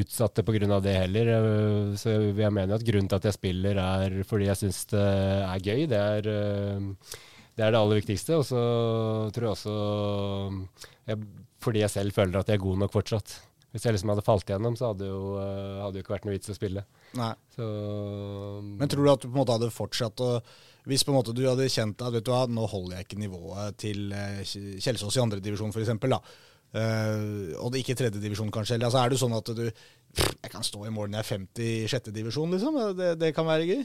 utsatt 0.00 0.40
det 0.40 0.44
pga. 0.48 0.80
det 0.82 0.94
heller. 0.96 1.30
Eh, 1.36 1.92
så 2.00 2.16
jeg 2.26 2.50
mener 2.56 2.74
at 2.74 2.86
grunnen 2.86 3.06
til 3.06 3.20
at 3.20 3.28
jeg 3.28 3.36
spiller, 3.36 3.78
er 3.78 4.24
fordi 4.26 4.48
jeg 4.48 4.58
syns 4.64 4.80
det 4.90 5.04
er 5.04 5.62
gøy. 5.62 5.84
Det 5.92 6.00
er, 6.00 6.30
det 7.60 7.66
er 7.66 7.76
det 7.76 7.80
aller 7.82 8.00
viktigste. 8.00 8.40
Og 8.40 8.46
så 8.48 8.64
tror 9.36 9.46
jeg 9.46 9.54
også 9.58 9.76
jeg, 11.10 11.22
fordi 11.60 11.84
jeg 11.84 11.92
selv 11.92 12.16
føler 12.16 12.40
at 12.40 12.48
jeg 12.48 12.56
er 12.56 12.64
god 12.64 12.80
nok 12.84 12.96
fortsatt. 12.96 13.36
Hvis 13.70 13.84
jeg 13.86 13.94
liksom 13.94 14.10
hadde 14.10 14.26
falt 14.26 14.48
igjennom, 14.48 14.74
så 14.78 14.90
hadde 14.90 15.06
jo, 15.06 15.20
uh, 15.38 15.82
hadde 15.84 16.00
jo 16.00 16.04
ikke 16.04 16.16
vært 16.16 16.24
noe 16.26 16.34
vits 16.34 16.50
å 16.50 16.56
spille. 16.56 16.82
Så, 17.54 17.66
Men 18.64 18.90
tror 18.90 19.04
du 19.06 19.12
at 19.12 19.22
du 19.22 19.28
på 19.28 19.34
en 19.34 19.42
måte 19.42 19.56
hadde 19.56 19.72
fortsatt 19.74 20.22
å 20.22 20.28
Hvis 20.88 21.02
på 21.04 21.10
en 21.10 21.18
måte 21.18 21.34
du 21.36 21.42
hadde 21.44 21.68
kjent 21.70 22.02
at 22.02 22.14
vet 22.14 22.24
du 22.26 22.30
hva, 22.32 22.44
nå 22.50 22.64
holder 22.70 22.96
jeg 22.96 23.06
ikke 23.06 23.20
nivået 23.20 23.76
til 23.78 24.14
uh, 24.16 24.40
Kjelsås 24.42 25.18
i 25.18 25.22
andredivisjon 25.22 25.74
f.eks.. 25.74 25.92
Uh, 26.70 27.50
og 27.60 27.72
det 27.74 27.82
ikke 27.82 27.96
tredjedivisjon 27.98 28.50
kanskje, 28.54 28.76
eller 28.78 28.88
altså, 28.88 29.02
er 29.02 29.10
det 29.10 29.18
sånn 29.18 29.34
at 29.34 29.48
du 29.58 29.64
Jeg 29.66 30.50
kan 30.52 30.62
stå 30.62 30.84
i 30.86 30.92
mål 30.94 31.10
når 31.10 31.18
jeg 31.18 31.26
er 31.26 31.30
50 31.34 31.66
i 31.66 31.88
sjettedivisjon, 31.90 32.54
liksom? 32.54 32.78
Det, 32.98 33.14
det 33.20 33.34
kan 33.36 33.46
være 33.46 33.66
gøy? 33.68 33.82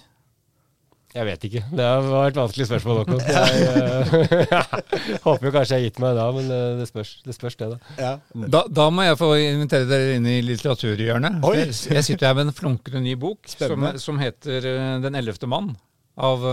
Jeg 1.16 1.26
vet 1.30 1.46
ikke. 1.48 1.62
Det 1.72 1.84
var 2.10 2.26
et 2.28 2.38
vanskelig 2.38 2.66
spørsmål, 2.68 2.98
Håkon. 3.02 3.22
Jeg 3.24 3.68
uh, 3.72 4.64
håper 5.28 5.48
jo 5.48 5.52
kanskje 5.54 5.78
jeg 5.78 5.80
har 5.80 5.86
gitt 5.86 6.00
meg 6.04 6.18
da, 6.18 6.26
men 6.36 6.50
uh, 6.52 6.64
det, 6.82 6.88
spørs, 6.90 7.12
det 7.24 7.36
spørs, 7.38 7.56
det, 7.62 7.70
da. 7.72 7.78
Ja. 8.02 8.10
da. 8.52 8.64
da. 8.68 8.88
må 8.92 9.06
jeg 9.06 9.20
få 9.22 9.30
invitere 9.40 9.88
dere 9.88 10.18
inn 10.18 10.28
i 10.28 10.42
litteraturhjørnet. 10.44 11.40
Jeg, 11.56 11.70
jeg, 11.96 12.08
sitter 12.10 12.28
her 12.28 12.36
med 12.36 12.50
en 12.50 12.58
flunkende 12.58 13.04
ny 13.06 13.16
bok 13.20 13.48
som, 13.48 13.88
som, 14.02 14.20
heter 14.20 14.68
uh, 14.68 14.98
'Den 15.06 15.16
ellevte 15.22 15.48
mann' 15.48 15.72
av 16.16 16.44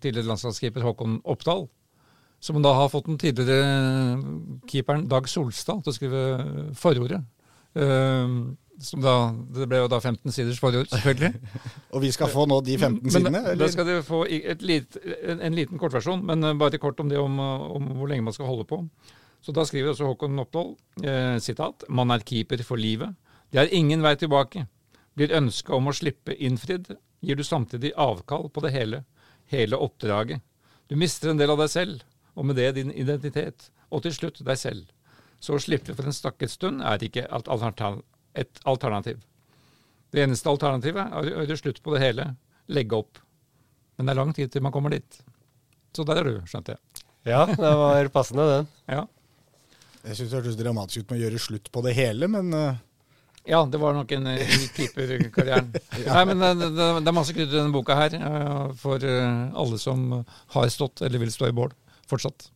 tidligere 0.00 0.28
landslagskeeper 0.28 0.84
Håkon 0.84 1.18
Oppdal. 1.28 1.66
Som 2.40 2.60
da 2.64 2.74
har 2.76 2.92
fått 2.92 3.08
den 3.08 3.18
tidligere 3.20 4.20
keeperen 4.68 5.08
Dag 5.08 5.28
Solstad 5.28 5.82
til 5.84 5.92
å 5.92 5.96
skrive 5.96 6.22
forordet. 6.76 7.24
Uh, 7.76 8.52
da, 8.76 9.14
det 9.56 9.66
ble 9.70 9.80
jo 9.80 9.88
da 9.88 9.98
15 10.00 10.32
siders 10.34 10.58
forord, 10.60 10.88
selvfølgelig. 10.92 11.50
og 11.94 12.02
vi 12.04 12.10
skal 12.12 12.30
få 12.32 12.46
nå 12.48 12.60
de 12.66 12.76
15 12.78 13.10
sidene? 13.14 13.42
Eller? 13.42 13.60
da 13.60 13.68
skal 13.72 13.88
dere 13.88 14.04
få 14.06 14.22
lit, 14.28 14.98
en, 15.04 15.40
en, 15.40 15.56
liten 15.56 15.80
kortversjon, 15.80 16.24
men 16.28 16.44
eh, 16.44 16.56
bare 16.60 16.80
kort 16.82 17.00
om 17.00 17.08
det 17.12 17.20
om, 17.20 17.38
om, 17.40 17.92
hvor 17.96 18.10
lenge 18.10 18.26
man 18.26 18.36
skal 18.36 18.50
holde 18.50 18.66
på. 18.68 18.82
Så 19.44 19.54
Da 19.54 19.62
skriver 19.64 19.92
også 19.92 20.08
Håkon 20.08 20.42
Oppdal 20.42 20.72
eh, 21.06 21.36
sitat, 21.40 21.86
man 21.88 22.10
er 22.10 22.24
keeper 22.26 22.62
for 22.66 22.80
livet. 22.80 23.14
Det 23.52 23.62
er 23.62 23.74
ingen 23.76 24.02
vei 24.02 24.16
tilbake. 24.18 24.66
Blir 25.16 25.34
ønsket 25.36 25.76
om 25.76 25.88
å 25.88 25.94
slippe 25.94 26.34
innfridd, 26.34 26.90
gir 27.24 27.38
du 27.38 27.44
samtidig 27.46 27.94
avkall 27.96 28.50
på 28.52 28.64
det 28.64 28.74
hele. 28.74 29.04
Hele 29.52 29.78
oppdraget. 29.78 30.42
Du 30.90 30.96
mister 30.98 31.30
en 31.30 31.40
del 31.40 31.52
av 31.54 31.62
deg 31.62 31.70
selv, 31.70 32.02
og 32.34 32.48
med 32.48 32.58
det 32.58 32.72
din 32.76 32.92
identitet. 32.92 33.70
Og 33.88 34.02
til 34.04 34.14
slutt 34.14 34.42
deg 34.44 34.58
selv. 34.60 34.90
Så 35.40 35.56
å 35.56 35.62
slippe 35.62 35.94
for 35.94 36.08
en 36.08 36.16
stakket 36.16 36.52
stund 36.52 36.82
er 36.82 37.02
ikke 37.02 37.26
et 37.26 37.50
et 38.36 38.60
alternativ. 38.68 39.22
Det 40.12 40.22
eneste 40.24 40.50
alternativet 40.50 41.02
er 41.02 41.30
å 41.32 41.44
gjøre 41.44 41.58
slutt 41.60 41.82
på 41.84 41.94
det 41.94 42.02
hele, 42.04 42.30
legge 42.72 42.98
opp. 42.98 43.20
Men 43.96 44.08
det 44.08 44.14
er 44.14 44.20
lang 44.20 44.32
tid 44.36 44.52
til 44.52 44.64
man 44.64 44.74
kommer 44.74 44.94
dit. 44.94 45.20
Så 45.96 46.04
der 46.06 46.20
er 46.20 46.28
du, 46.28 46.40
skjønte 46.48 46.76
jeg. 46.76 47.04
Ja, 47.26 47.44
det 47.48 47.76
var 47.80 48.08
passende, 48.14 48.46
den. 48.52 48.72
ja. 48.92 49.04
Jeg 50.06 50.18
syns 50.18 50.30
det 50.30 50.38
hørtes 50.38 50.58
dramatisk 50.60 51.02
ut 51.02 51.08
med 51.10 51.18
å 51.18 51.24
gjøre 51.24 51.40
slutt 51.42 51.72
på 51.74 51.82
det 51.82 51.96
hele, 51.96 52.28
men 52.30 52.52
uh... 52.54 52.82
Ja, 53.46 53.60
det 53.70 53.78
var 53.78 53.94
nok 53.94 54.10
en 54.14 54.28
uh, 54.30 54.54
keeperkarrieren. 54.74 55.72
ja. 56.04 56.12
Nei, 56.12 56.22
men 56.30 56.42
det, 56.42 56.68
det, 56.76 56.86
det, 57.00 57.10
er 57.10 57.16
masse 57.16 57.34
krydder 57.34 57.56
i 57.56 57.58
denne 57.60 57.74
boka 57.74 57.96
her 57.98 58.14
for 58.78 59.02
alle 59.02 59.80
som 59.82 60.06
har 60.54 60.70
stått 60.70 61.02
eller 61.06 61.22
vil 61.22 61.34
stå 61.34 61.50
i 61.50 61.56
bål 61.56 61.74
fortsatt. 62.10 62.50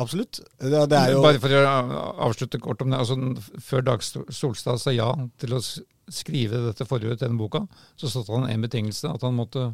Absolutt. 0.00 0.40
Det, 0.58 0.86
det. 0.90 1.00
Bare 1.20 1.40
for 1.40 1.54
å 1.56 2.02
avslutte 2.28 2.60
kort 2.62 2.82
om 2.82 2.92
det. 2.92 3.00
Altså, 3.02 3.16
før 3.60 3.84
Dag 3.86 4.04
Solstad 4.04 4.80
sa 4.80 4.94
ja 4.94 5.10
til 5.40 5.56
å 5.56 5.60
skrive 6.12 6.62
dette 6.68 6.86
forordet 6.88 7.20
til 7.20 7.28
denne 7.28 7.40
boka, 7.40 7.64
så 8.00 8.10
satte 8.10 8.32
han 8.34 8.48
en 8.48 8.64
betingelse. 8.64 9.10
At 9.12 9.24
han 9.26 9.36
måtte 9.36 9.72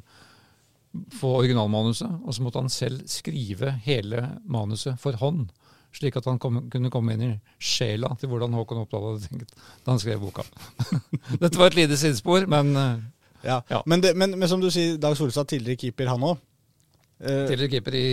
få 1.19 1.37
originalmanuset, 1.43 2.11
og 2.25 2.35
så 2.35 2.45
måtte 2.45 2.63
han 2.63 2.73
selv 2.73 3.05
skrive 3.11 3.77
hele 3.87 4.25
manuset 4.49 4.99
for 5.01 5.19
hånd. 5.21 5.49
Slik 5.95 6.19
at 6.21 6.27
han 6.29 6.41
kom, 6.43 6.65
kunne 6.73 6.91
komme 6.93 7.15
inn 7.15 7.25
i 7.25 7.31
sjela 7.63 8.11
til 8.21 8.29
hvordan 8.33 8.53
Håkon 8.59 8.83
Oppdal 8.83 9.07
hadde 9.07 9.31
tenkt 9.31 9.55
da 9.55 9.95
han 9.95 10.03
skrev 10.03 10.21
boka. 10.21 10.45
Dette 11.43 11.57
var 11.57 11.71
et 11.71 11.79
lite 11.79 11.97
sidespor, 11.97 12.45
men 12.51 12.75
ja. 13.43 13.63
ja. 13.71 13.83
Men, 13.87 14.03
det, 14.03 14.15
men, 14.19 14.35
men, 14.37 14.49
som 14.51 14.61
du 14.61 14.69
sier, 14.75 14.99
Dag 15.01 15.17
Solstad, 15.17 15.49
tidligere 15.49 15.81
keeper, 15.87 16.11
han 16.11 16.27
òg. 16.27 16.41
Uh, 17.19 17.49
Tidligere 17.49 17.73
keeper 17.73 17.95
i, 17.99 18.09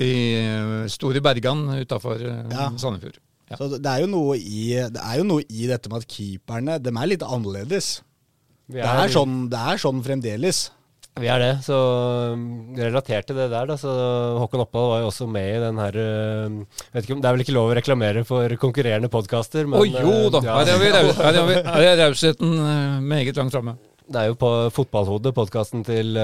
i 0.00 0.12
eh, 0.40 0.70
Store 0.88 1.20
Bergan 1.20 1.66
utafor 1.82 2.22
uh, 2.24 2.38
ja. 2.48 2.70
Sandefjord. 2.80 3.18
Ja. 3.50 3.58
Så 3.58 3.66
det 3.76 3.90
er, 3.90 4.06
i, 4.38 4.62
det 4.94 5.00
er, 5.02 5.16
jo 5.18 5.26
noe 5.28 5.44
i, 5.44 5.66
dette 5.68 5.90
med 5.92 6.00
at 6.00 6.08
keeperne 6.08 6.78
de 6.80 6.92
er 6.94 7.10
litt 7.10 7.24
annerledes. 7.26 7.98
Er, 8.70 8.78
det, 8.78 8.86
er 8.86 9.12
sånn, 9.12 9.42
det 9.50 9.60
er 9.72 9.82
sånn 9.82 10.00
fremdeles. 10.06 10.60
Vi 11.20 11.28
er 11.28 11.42
det. 11.42 11.50
Så 11.66 11.76
um, 12.32 12.46
relatert 12.78 13.28
til 13.28 13.36
det 13.36 13.50
der, 13.50 13.66
da, 13.68 13.76
så 13.76 13.92
Håkon 14.38 14.62
Oppdal 14.64 14.88
var 14.94 15.02
jo 15.02 15.10
også 15.10 15.28
med 15.28 15.50
i 15.50 15.60
den 15.66 15.82
her 15.82 15.98
vet 16.94 17.02
ikke 17.02 17.18
om, 17.18 17.20
Det 17.20 17.28
er 17.28 17.36
vel 17.36 17.44
ikke 17.44 17.56
lov 17.58 17.74
å 17.74 17.76
reklamere 17.76 18.24
for 18.24 18.56
konkurrerende 18.62 19.10
podkaster, 19.12 19.68
men 19.68 19.82
Å 19.82 19.84
jo 19.90 20.32
da! 20.32 20.44
Ja. 20.46 20.62
Her 20.62 21.90
er 21.90 22.02
rausheten 22.06 22.56
meget 23.10 23.36
langt 23.36 23.52
framme. 23.58 23.76
Det 24.06 24.22
er 24.22 24.32
jo 24.32 24.40
på 24.40 24.54
Fotballhodet, 24.78 25.34
podkasten 25.36 25.84
til 25.84 26.16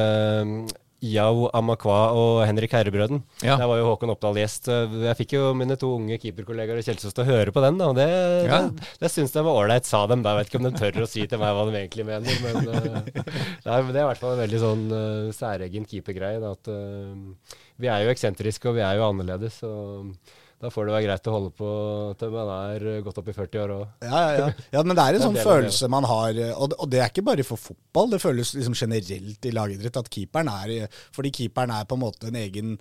Yao 1.05 1.51
Amakwa 1.57 1.99
og 2.17 2.39
Henrik 2.49 2.73
Herrebrøden. 2.73 3.21
Ja. 3.45 3.59
Der 3.61 3.69
var 3.69 3.81
jo 3.81 3.89
Håkon 3.91 4.15
Oppdal 4.15 4.39
gjest. 4.41 4.71
Jeg 4.71 5.19
fikk 5.19 5.35
jo 5.37 5.51
mine 5.59 5.77
to 5.81 5.91
unge 5.99 6.17
keeperkollegaer 6.23 6.81
i 6.81 6.87
Kjelsås 6.87 7.13
til 7.17 7.25
å 7.25 7.29
høre 7.29 7.53
på 7.53 7.63
den, 7.65 7.77
da. 7.83 7.91
Det, 7.97 8.07
ja. 8.49 8.63
det, 8.71 8.89
det 9.03 9.11
syns 9.13 9.35
de 9.35 9.45
var 9.45 9.61
ålreit, 9.61 9.89
sa 9.89 10.07
dem. 10.09 10.25
Jeg 10.25 10.41
vet 10.41 10.51
ikke 10.51 10.63
om 10.63 10.69
de 10.69 10.73
tør 10.79 11.03
å 11.05 11.11
si 11.11 11.27
til 11.29 11.43
meg 11.43 11.53
hva 11.59 11.67
de 11.69 11.77
egentlig 11.83 12.09
mener, 12.09 12.41
men 12.47 12.57
uh, 12.73 12.97
det, 13.13 13.77
er, 13.77 13.93
i 13.93 14.09
hvert 14.09 14.23
fall 14.23 14.35
en 14.35 14.43
veldig 14.47 14.63
sånn 14.65 14.89
uh, 14.95 15.37
særegen 15.37 15.89
keepergreie. 15.91 16.41
At 16.41 16.73
uh, 16.73 17.61
vi 17.77 17.93
er 17.93 18.07
jo 18.07 18.17
eksentriske, 18.17 18.73
og 18.73 18.81
vi 18.81 18.87
er 18.87 18.97
jo 18.97 19.09
annerledes. 19.11 19.61
Og 19.69 20.15
da 20.57 20.71
får 20.73 20.89
det 20.89 20.95
være 20.95 21.05
greit 21.05 21.29
å 21.29 21.35
holde 21.35 21.53
på 21.53 21.71
til 22.17 22.33
man 22.33 22.51
er 22.55 22.85
godt 23.05 23.21
opp 23.21 23.29
i 23.29 23.37
40 23.37 23.61
år 23.61 23.73
òg. 23.75 23.85
Ja, 24.07 24.21
ja, 24.25 24.35
ja. 24.41 24.67
ja, 24.79 24.83
men 24.83 24.97
det 24.97 25.05
er 25.05 25.19
en 25.19 25.25
sånn 25.29 25.39
følelse 25.39 25.91
man 25.93 26.09
har, 26.09 26.41
og 26.57 26.73
det, 26.73 26.79
og 26.81 26.91
det, 26.93 27.01
er 27.03 27.13
ikke 27.13 27.27
bare 27.29 27.45
for 27.45 27.61
fotball. 27.61 28.15
Det 28.15 28.23
føles 28.23 28.55
liksom 28.57 28.77
generelt 28.79 29.49
i 29.49 29.53
lagidrett 29.53 30.01
at 30.01 30.13
keeperen 30.13 30.49
er 30.53 31.01
Fordi 31.17 31.35
keeperen 31.43 31.75
er 31.77 31.89
på 31.89 31.99
en 31.99 32.05
måte 32.07 32.31
en 32.31 32.39
egen 32.41 32.73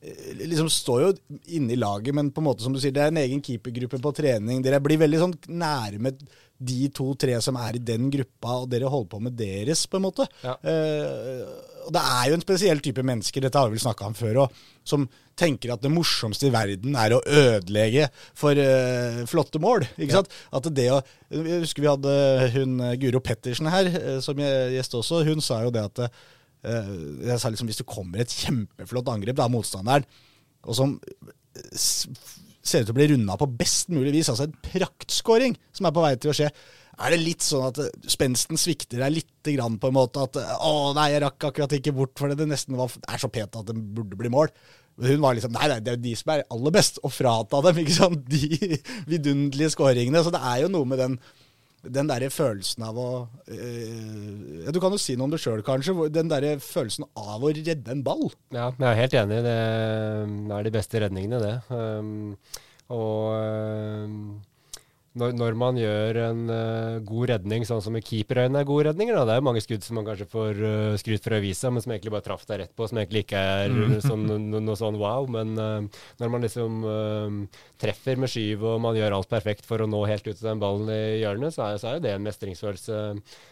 eh, 0.00 0.32
liksom 0.40 0.70
står 0.72 1.02
jo 1.04 1.12
inne 1.58 1.76
i 1.76 1.80
laget, 1.80 2.16
men 2.16 2.32
på 2.32 2.40
en 2.40 2.48
måte 2.48 2.64
som 2.64 2.72
du 2.72 2.80
sier, 2.80 2.96
det 2.96 3.04
er 3.04 3.12
en 3.12 3.20
egen 3.20 3.44
keepergruppe 3.44 4.00
på 4.00 4.14
trening. 4.16 4.64
Dere 4.64 4.80
blir 4.80 5.02
veldig 5.04 5.20
sånn 5.20 5.36
med 5.52 6.24
de 6.60 6.88
to-tre 6.96 7.36
som 7.44 7.56
er 7.60 7.76
i 7.76 7.84
den 7.84 8.08
gruppa, 8.12 8.62
og 8.62 8.72
dere 8.72 8.88
holder 8.88 9.12
på 9.12 9.20
med 9.28 9.36
deres, 9.36 9.84
på 9.88 10.00
en 10.00 10.08
måte. 10.08 10.28
Ja. 10.44 10.56
Uh, 10.64 11.69
og 11.86 11.92
det 11.94 12.02
er 12.02 12.28
jo 12.28 12.36
en 12.36 12.44
spesiell 12.44 12.80
type 12.84 13.02
mennesker, 13.06 13.44
dette 13.44 13.58
har 13.58 13.70
vi 13.70 13.76
vel 13.78 13.82
snakka 13.82 14.08
om 14.08 14.16
før 14.16 14.44
òg, 14.44 14.62
som 14.86 15.06
tenker 15.40 15.72
at 15.72 15.82
det 15.84 15.92
morsomste 15.92 16.48
i 16.48 16.52
verden 16.52 16.96
er 17.00 17.14
å 17.16 17.22
ødelegge 17.24 18.08
for 18.36 18.58
uh, 18.58 19.22
flotte 19.30 19.60
mål. 19.62 19.86
ikke 19.96 20.18
sant? 20.18 20.34
At 20.52 20.68
det 20.76 20.88
å, 20.92 21.00
Jeg 21.32 21.62
husker 21.64 21.84
vi 21.84 21.90
hadde 21.90 22.14
hun 22.56 22.76
Guro 23.00 23.22
Pettersen 23.24 23.70
her 23.72 23.88
uh, 23.94 24.18
som 24.24 24.40
gjest 24.40 24.98
også. 24.98 25.22
Hun 25.28 25.40
sa 25.44 25.62
jo 25.64 25.72
det 25.74 25.86
at 25.88 26.02
uh, 26.04 26.92
jeg 27.24 27.40
sa 27.40 27.52
liksom, 27.52 27.70
Hvis 27.70 27.80
det 27.80 27.88
kommer 27.88 28.20
et 28.20 28.34
kjempeflott 28.42 29.08
angrep 29.14 29.40
av 29.40 29.52
motstanderen, 29.54 30.04
og 30.68 30.76
som 30.76 30.98
ser 32.60 32.82
ut 32.82 32.90
til 32.90 32.92
å 32.92 32.98
bli 32.98 33.08
runda 33.14 33.36
på 33.40 33.48
best 33.58 33.88
mulig 33.92 34.12
vis, 34.18 34.28
altså 34.28 34.46
en 34.46 34.58
praktskåring 34.66 35.56
som 35.72 35.88
er 35.88 35.94
på 35.96 36.04
vei 36.04 36.12
til 36.20 36.32
å 36.32 36.36
skje, 36.36 36.50
er 37.00 37.14
det 37.14 37.20
litt 37.22 37.44
sånn 37.44 37.68
at 37.70 37.80
spensten 38.12 38.60
svikter 38.60 39.00
deg 39.02 39.14
lite 39.18 39.54
grann, 39.56 39.78
på 39.80 39.88
en 39.90 39.96
måte? 39.96 40.26
At 40.28 40.36
'Å, 40.36 40.92
nei, 40.96 41.10
jeg 41.14 41.24
rakk 41.24 41.48
akkurat 41.50 41.72
ikke 41.78 41.96
bort 41.96 42.18
for 42.18 42.28
det. 42.28 42.48
Nesten 42.48 42.76
var, 42.76 42.92
er 43.08 43.18
så 43.20 43.30
pent 43.32 43.56
at 43.56 43.66
det 43.66 43.76
burde 43.76 44.18
bli 44.20 44.32
mål'. 44.32 44.52
Hun 45.00 45.20
var 45.22 45.34
liksom 45.34 45.52
Nei, 45.54 45.68
nei, 45.70 45.80
det 45.80 45.94
er 45.94 46.00
de 46.02 46.14
som 46.18 46.32
er 46.34 46.44
aller 46.52 46.74
best. 46.74 46.98
og 47.02 47.12
frata 47.12 47.62
dem 47.64 47.78
ikke 47.82 47.96
sant? 47.96 48.26
de 48.34 48.80
vidunderlige 49.08 49.72
skåringene. 49.76 50.24
Så 50.24 50.32
det 50.34 50.42
er 50.44 50.64
jo 50.64 50.72
noe 50.72 50.84
med 50.88 51.00
den 51.00 51.20
den 51.80 52.10
derre 52.10 52.28
følelsen 52.28 52.84
av 52.84 52.98
å 53.00 53.10
øh, 53.48 54.64
ja, 54.66 54.72
Du 54.74 54.80
kan 54.82 54.92
jo 54.92 54.98
si 55.00 55.14
noe 55.16 55.30
om 55.30 55.32
det 55.32 55.40
sjøl, 55.40 55.62
kanskje. 55.64 55.94
Den 56.12 56.28
derre 56.28 56.58
følelsen 56.60 57.06
av 57.16 57.40
å 57.40 57.52
redde 57.56 57.94
en 57.94 58.02
ball. 58.04 58.26
Ja, 58.52 58.68
jeg 58.74 58.88
er 58.90 58.98
helt 58.98 59.16
enig. 59.22 59.38
Det 59.46 59.54
er 60.58 60.66
de 60.66 60.74
beste 60.74 61.00
redningene, 61.00 61.40
det. 61.40 61.54
Um, 61.72 62.36
og 62.92 63.32
um, 63.32 64.20
når, 65.20 65.34
når, 65.36 65.56
man 65.60 65.78
gjør 65.78 66.18
en 66.24 66.40
uh, 66.50 67.00
god 67.06 67.30
redning, 67.34 67.66
sånn 67.68 67.82
som 67.84 67.96
i 67.98 68.02
keeperøyne 68.04 68.62
er 68.62 68.68
gode 68.68 68.88
redninger 68.88 69.16
da. 69.16 69.24
Det 69.28 69.34
er 69.34 69.40
jo 69.40 69.46
mange 69.46 69.62
skudd 69.64 69.84
som 69.86 69.98
man 70.00 70.08
kanskje 70.08 70.28
får 70.32 70.60
uh, 70.64 70.96
skryt 71.00 71.26
for 71.26 71.36
avisa, 71.36 71.70
men 71.70 71.84
som 71.84 71.94
egentlig 71.94 72.14
bare 72.14 72.26
traff 72.26 72.46
deg 72.48 72.62
rett 72.62 72.74
på, 72.76 72.88
som 72.88 73.00
egentlig 73.00 73.24
ikke 73.26 73.44
er 73.60 73.76
mm. 73.76 73.96
sånn, 74.08 74.26
no, 74.26 74.62
noe 74.64 74.78
sånn 74.80 74.98
wow. 75.00 75.28
Men 75.30 75.54
uh, 75.60 76.02
når 76.22 76.34
man 76.34 76.46
liksom 76.46 76.82
treffer 77.80 78.20
med 78.20 78.32
skyv 78.32 78.64
og 78.72 78.82
man 78.82 78.98
gjør 78.98 79.16
alt 79.16 79.30
perfekt 79.30 79.68
for 79.68 79.82
å 79.82 79.88
nå 79.90 80.02
helt 80.08 80.26
ut 80.26 80.34
til 80.34 80.48
den 80.48 80.62
ballen 80.62 80.90
i 80.92 81.20
hjørnet, 81.22 81.54
så 81.54 81.68
er, 81.68 81.80
så 81.82 81.94
er 81.94 82.04
det 82.04 82.14
en 82.16 82.26
mestringsfølelse 82.26 83.00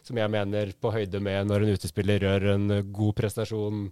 som 0.08 0.20
jeg 0.20 0.32
mener 0.32 0.72
på 0.80 0.92
høyde 0.94 1.20
med 1.24 1.50
når 1.50 1.64
en 1.64 1.74
utespiller 1.78 2.24
gjør 2.24 2.52
en 2.54 2.70
god 2.94 3.16
prestasjon 3.18 3.88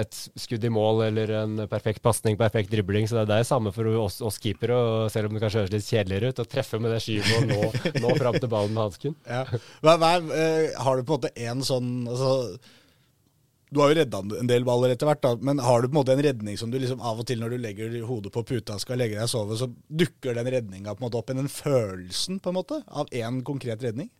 et 0.00 0.16
skudd 0.40 0.64
i 0.66 0.70
mål 0.72 1.04
eller 1.08 1.32
en 1.38 1.64
perfekt 1.70 2.02
pasning, 2.04 2.36
perfekt 2.38 2.72
dribling. 2.72 3.06
Så 3.08 3.16
det 3.16 3.24
er 3.24 3.44
det 3.44 3.48
samme 3.48 3.72
for 3.74 3.88
oss, 4.02 4.20
oss 4.24 4.40
keepere, 4.42 4.76
selv 5.12 5.30
om 5.30 5.36
det 5.36 5.44
kanskje 5.44 5.62
høres 5.62 5.74
litt 5.74 5.88
kjedeligere 5.88 6.32
ut, 6.32 6.42
å 6.42 6.48
treffe 6.50 6.80
med 6.82 6.94
det 6.94 7.02
skyvet 7.04 7.34
og 7.38 7.50
nå, 7.50 7.60
nå 8.04 8.14
fram 8.18 8.38
til 8.40 8.50
ballen 8.50 8.74
med 8.74 8.88
hansken. 8.88 9.18
Ja. 9.28 9.44
Uh, 9.84 10.72
har 10.82 10.96
du 10.96 11.04
på 11.04 11.14
en 11.14 11.18
måte 11.18 11.34
en 11.46 11.62
sånn 11.64 11.92
altså, 12.10 12.56
Du 13.74 13.80
har 13.82 13.92
jo 13.92 13.98
redda 14.00 14.20
en 14.40 14.50
del 14.50 14.66
baller 14.66 14.94
etter 14.94 15.08
hvert, 15.08 15.22
da, 15.22 15.34
men 15.38 15.62
har 15.62 15.82
du 15.82 15.88
på 15.88 15.94
en 15.94 16.00
måte 16.00 16.16
en 16.16 16.24
redning 16.26 16.58
som 16.60 16.72
du 16.72 16.78
liksom 16.80 17.02
av 17.04 17.22
og 17.22 17.28
til 17.30 17.40
når 17.42 17.54
du 17.54 17.62
legger 17.62 17.96
hodet 18.08 18.34
på 18.34 18.44
puta 18.46 18.78
og 18.78 18.82
skal 18.82 19.00
legge 19.00 19.18
deg 19.18 19.28
og 19.28 19.32
sove, 19.32 19.58
så 19.60 19.70
dukker 19.70 20.36
den 20.38 20.50
redninga 20.58 20.94
opp 20.94 21.30
i 21.30 21.38
den 21.38 21.50
følelsen 21.50 22.42
på 22.42 22.50
en 22.50 22.58
måte 22.60 22.82
av 22.90 23.10
én 23.14 23.42
konkret 23.46 23.82
redning? 23.82 24.10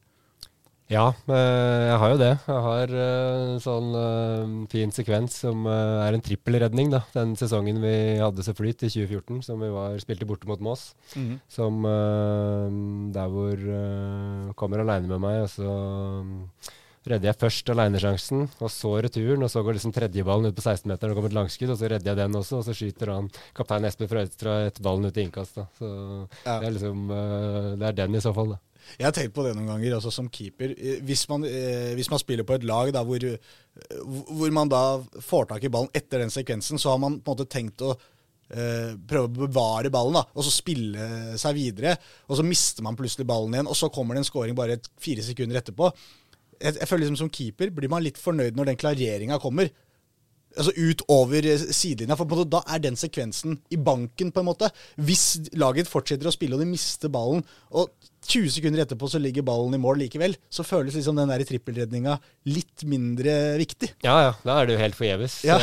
Ja, 0.92 1.06
eh, 1.32 1.82
jeg 1.88 1.96
har 2.00 2.10
jo 2.12 2.18
det. 2.20 2.32
Jeg 2.44 2.62
har 2.66 2.90
en 2.92 3.54
eh, 3.54 3.62
sånn 3.64 3.86
uh, 3.96 4.50
fin 4.68 4.90
sekvens 4.92 5.38
som 5.40 5.64
er 5.70 6.12
en 6.12 6.24
trippelredning. 6.24 6.90
da. 6.92 7.00
Den 7.14 7.32
sesongen 7.40 7.80
vi 7.80 7.94
hadde 8.20 8.44
så 8.44 8.52
flyt 8.56 8.84
i 8.84 8.90
2014, 8.92 9.40
som 9.46 9.64
vi 9.64 9.72
var, 9.72 9.96
spilte 10.02 10.28
borte 10.28 10.48
mot 10.50 10.60
Moss. 10.60 10.90
Mm. 11.16 11.38
Som 11.48 11.86
der 13.14 13.32
hvor 13.32 13.64
kommer 14.60 14.82
aleine 14.82 15.08
med 15.08 15.22
meg, 15.24 15.38
og 15.46 15.50
så 15.54 15.70
um, 16.20 16.34
redder 17.08 17.30
jeg 17.30 17.40
først 17.40 17.72
aleinesjansen, 17.72 18.44
og 18.60 18.72
så 18.72 18.92
returen. 19.06 19.46
Og 19.46 19.52
så 19.52 19.64
går 19.64 19.78
liksom 19.78 19.96
tredjeballen 19.96 20.52
ut 20.52 20.58
på 20.58 20.66
16-meteren 20.66 21.14
og 21.14 21.20
kommer 21.20 21.32
et 21.32 21.38
langskudd, 21.40 21.72
og 21.72 21.80
så 21.80 21.88
redder 21.94 22.12
jeg 22.12 22.20
den 22.20 22.38
også. 22.42 22.60
Og 22.60 22.68
så 22.68 22.76
skyter 22.76 23.14
han 23.14 23.32
kaptein 23.56 23.88
Espen 23.88 24.12
fra 24.12 24.26
Øystra 24.28 24.60
et 24.68 24.84
ballen 24.84 25.08
ut 25.08 25.16
i 25.16 25.24
innkast. 25.24 25.56
da. 25.56 25.66
Så 25.80 25.88
ja. 26.44 26.60
det 26.60 26.68
er 26.68 26.76
liksom 26.76 27.08
Det 27.08 27.88
er 27.88 28.00
den 28.04 28.20
i 28.20 28.24
så 28.24 28.36
fall, 28.36 28.52
da. 28.58 28.60
Jeg 28.98 29.06
har 29.06 29.14
tenkt 29.16 29.34
på 29.36 29.44
det 29.46 29.54
noen 29.56 29.68
ganger, 29.72 29.96
også 29.98 30.12
som 30.14 30.30
keeper. 30.32 30.74
Eh, 30.74 31.02
hvis 31.06 31.26
man, 31.30 31.46
eh, 31.48 31.92
hvis 31.98 32.10
man 32.12 32.22
spiller 32.22 32.46
på 32.46 32.56
et 32.56 32.66
lag 32.68 32.92
da, 32.94 33.04
hvor, 33.06 33.22
eh, 33.24 33.38
hvor, 34.04 34.50
man 34.54 34.72
da 34.72 34.82
får 35.24 35.48
tak 35.52 35.64
i 35.64 35.72
ballen 35.72 35.92
etter 35.94 36.24
den 36.24 36.34
sekvensen, 36.34 36.80
så 36.80 36.94
har 36.94 37.00
man 37.02 37.20
på 37.20 37.32
en 37.32 37.38
måte 37.38 37.50
tenkt 37.50 37.84
å 37.84 37.92
eh, 37.94 38.92
prøve 39.08 39.28
å 39.28 39.46
bevare 39.46 39.92
ballen 39.94 40.18
da, 40.20 40.26
og 40.34 40.46
så 40.46 40.52
spille 40.54 41.36
seg 41.40 41.56
videre. 41.58 41.96
Og 42.28 42.40
så 42.40 42.46
mister 42.46 42.86
man 42.86 42.98
plutselig 42.98 43.28
ballen 43.28 43.56
igjen, 43.56 43.70
og 43.70 43.78
så 43.78 43.92
kommer 43.92 44.14
det 44.14 44.24
en 44.24 44.30
scoring 44.30 44.58
bare 44.58 44.80
fire 45.00 45.24
sekunder 45.26 45.62
etterpå. 45.62 45.90
Jeg, 46.60 46.78
jeg 46.78 46.86
føler 46.86 47.02
liksom 47.02 47.24
Som 47.24 47.32
keeper 47.34 47.72
blir 47.74 47.90
man 47.90 48.04
litt 48.04 48.20
fornøyd 48.20 48.54
når 48.54 48.70
den 48.70 48.78
klareringa 48.78 49.40
kommer 49.42 49.72
altså 50.58 50.72
ut 50.76 51.02
over 51.12 51.46
sidelinja. 51.74 52.16
For 52.18 52.44
da 52.48 52.62
er 52.70 52.82
den 52.82 52.98
sekvensen 52.98 53.58
i 53.74 53.78
banken, 53.80 54.32
på 54.32 54.42
en 54.42 54.48
måte. 54.48 54.70
Hvis 54.96 55.50
laget 55.58 55.90
fortsetter 55.90 56.30
å 56.30 56.34
spille 56.34 56.56
og 56.56 56.62
de 56.62 56.70
mister 56.70 57.12
ballen, 57.12 57.44
og 57.74 57.92
20 58.28 58.52
sekunder 58.56 58.82
etterpå 58.84 59.08
så 59.10 59.20
ligger 59.22 59.44
ballen 59.46 59.76
i 59.76 59.80
mål 59.80 60.00
likevel, 60.04 60.36
så 60.52 60.64
føles 60.66 60.96
liksom 60.96 61.18
den 61.18 61.30
der 61.30 61.44
trippelredninga 61.48 62.16
litt 62.50 62.84
mindre 62.88 63.34
viktig. 63.60 63.90
Ja 64.06 64.16
ja, 64.26 64.32
da 64.44 64.56
er 64.60 64.68
det 64.68 64.76
jo 64.76 64.82
helt 64.82 64.98
forgjeves. 64.98 65.36
Ja. 65.46 65.58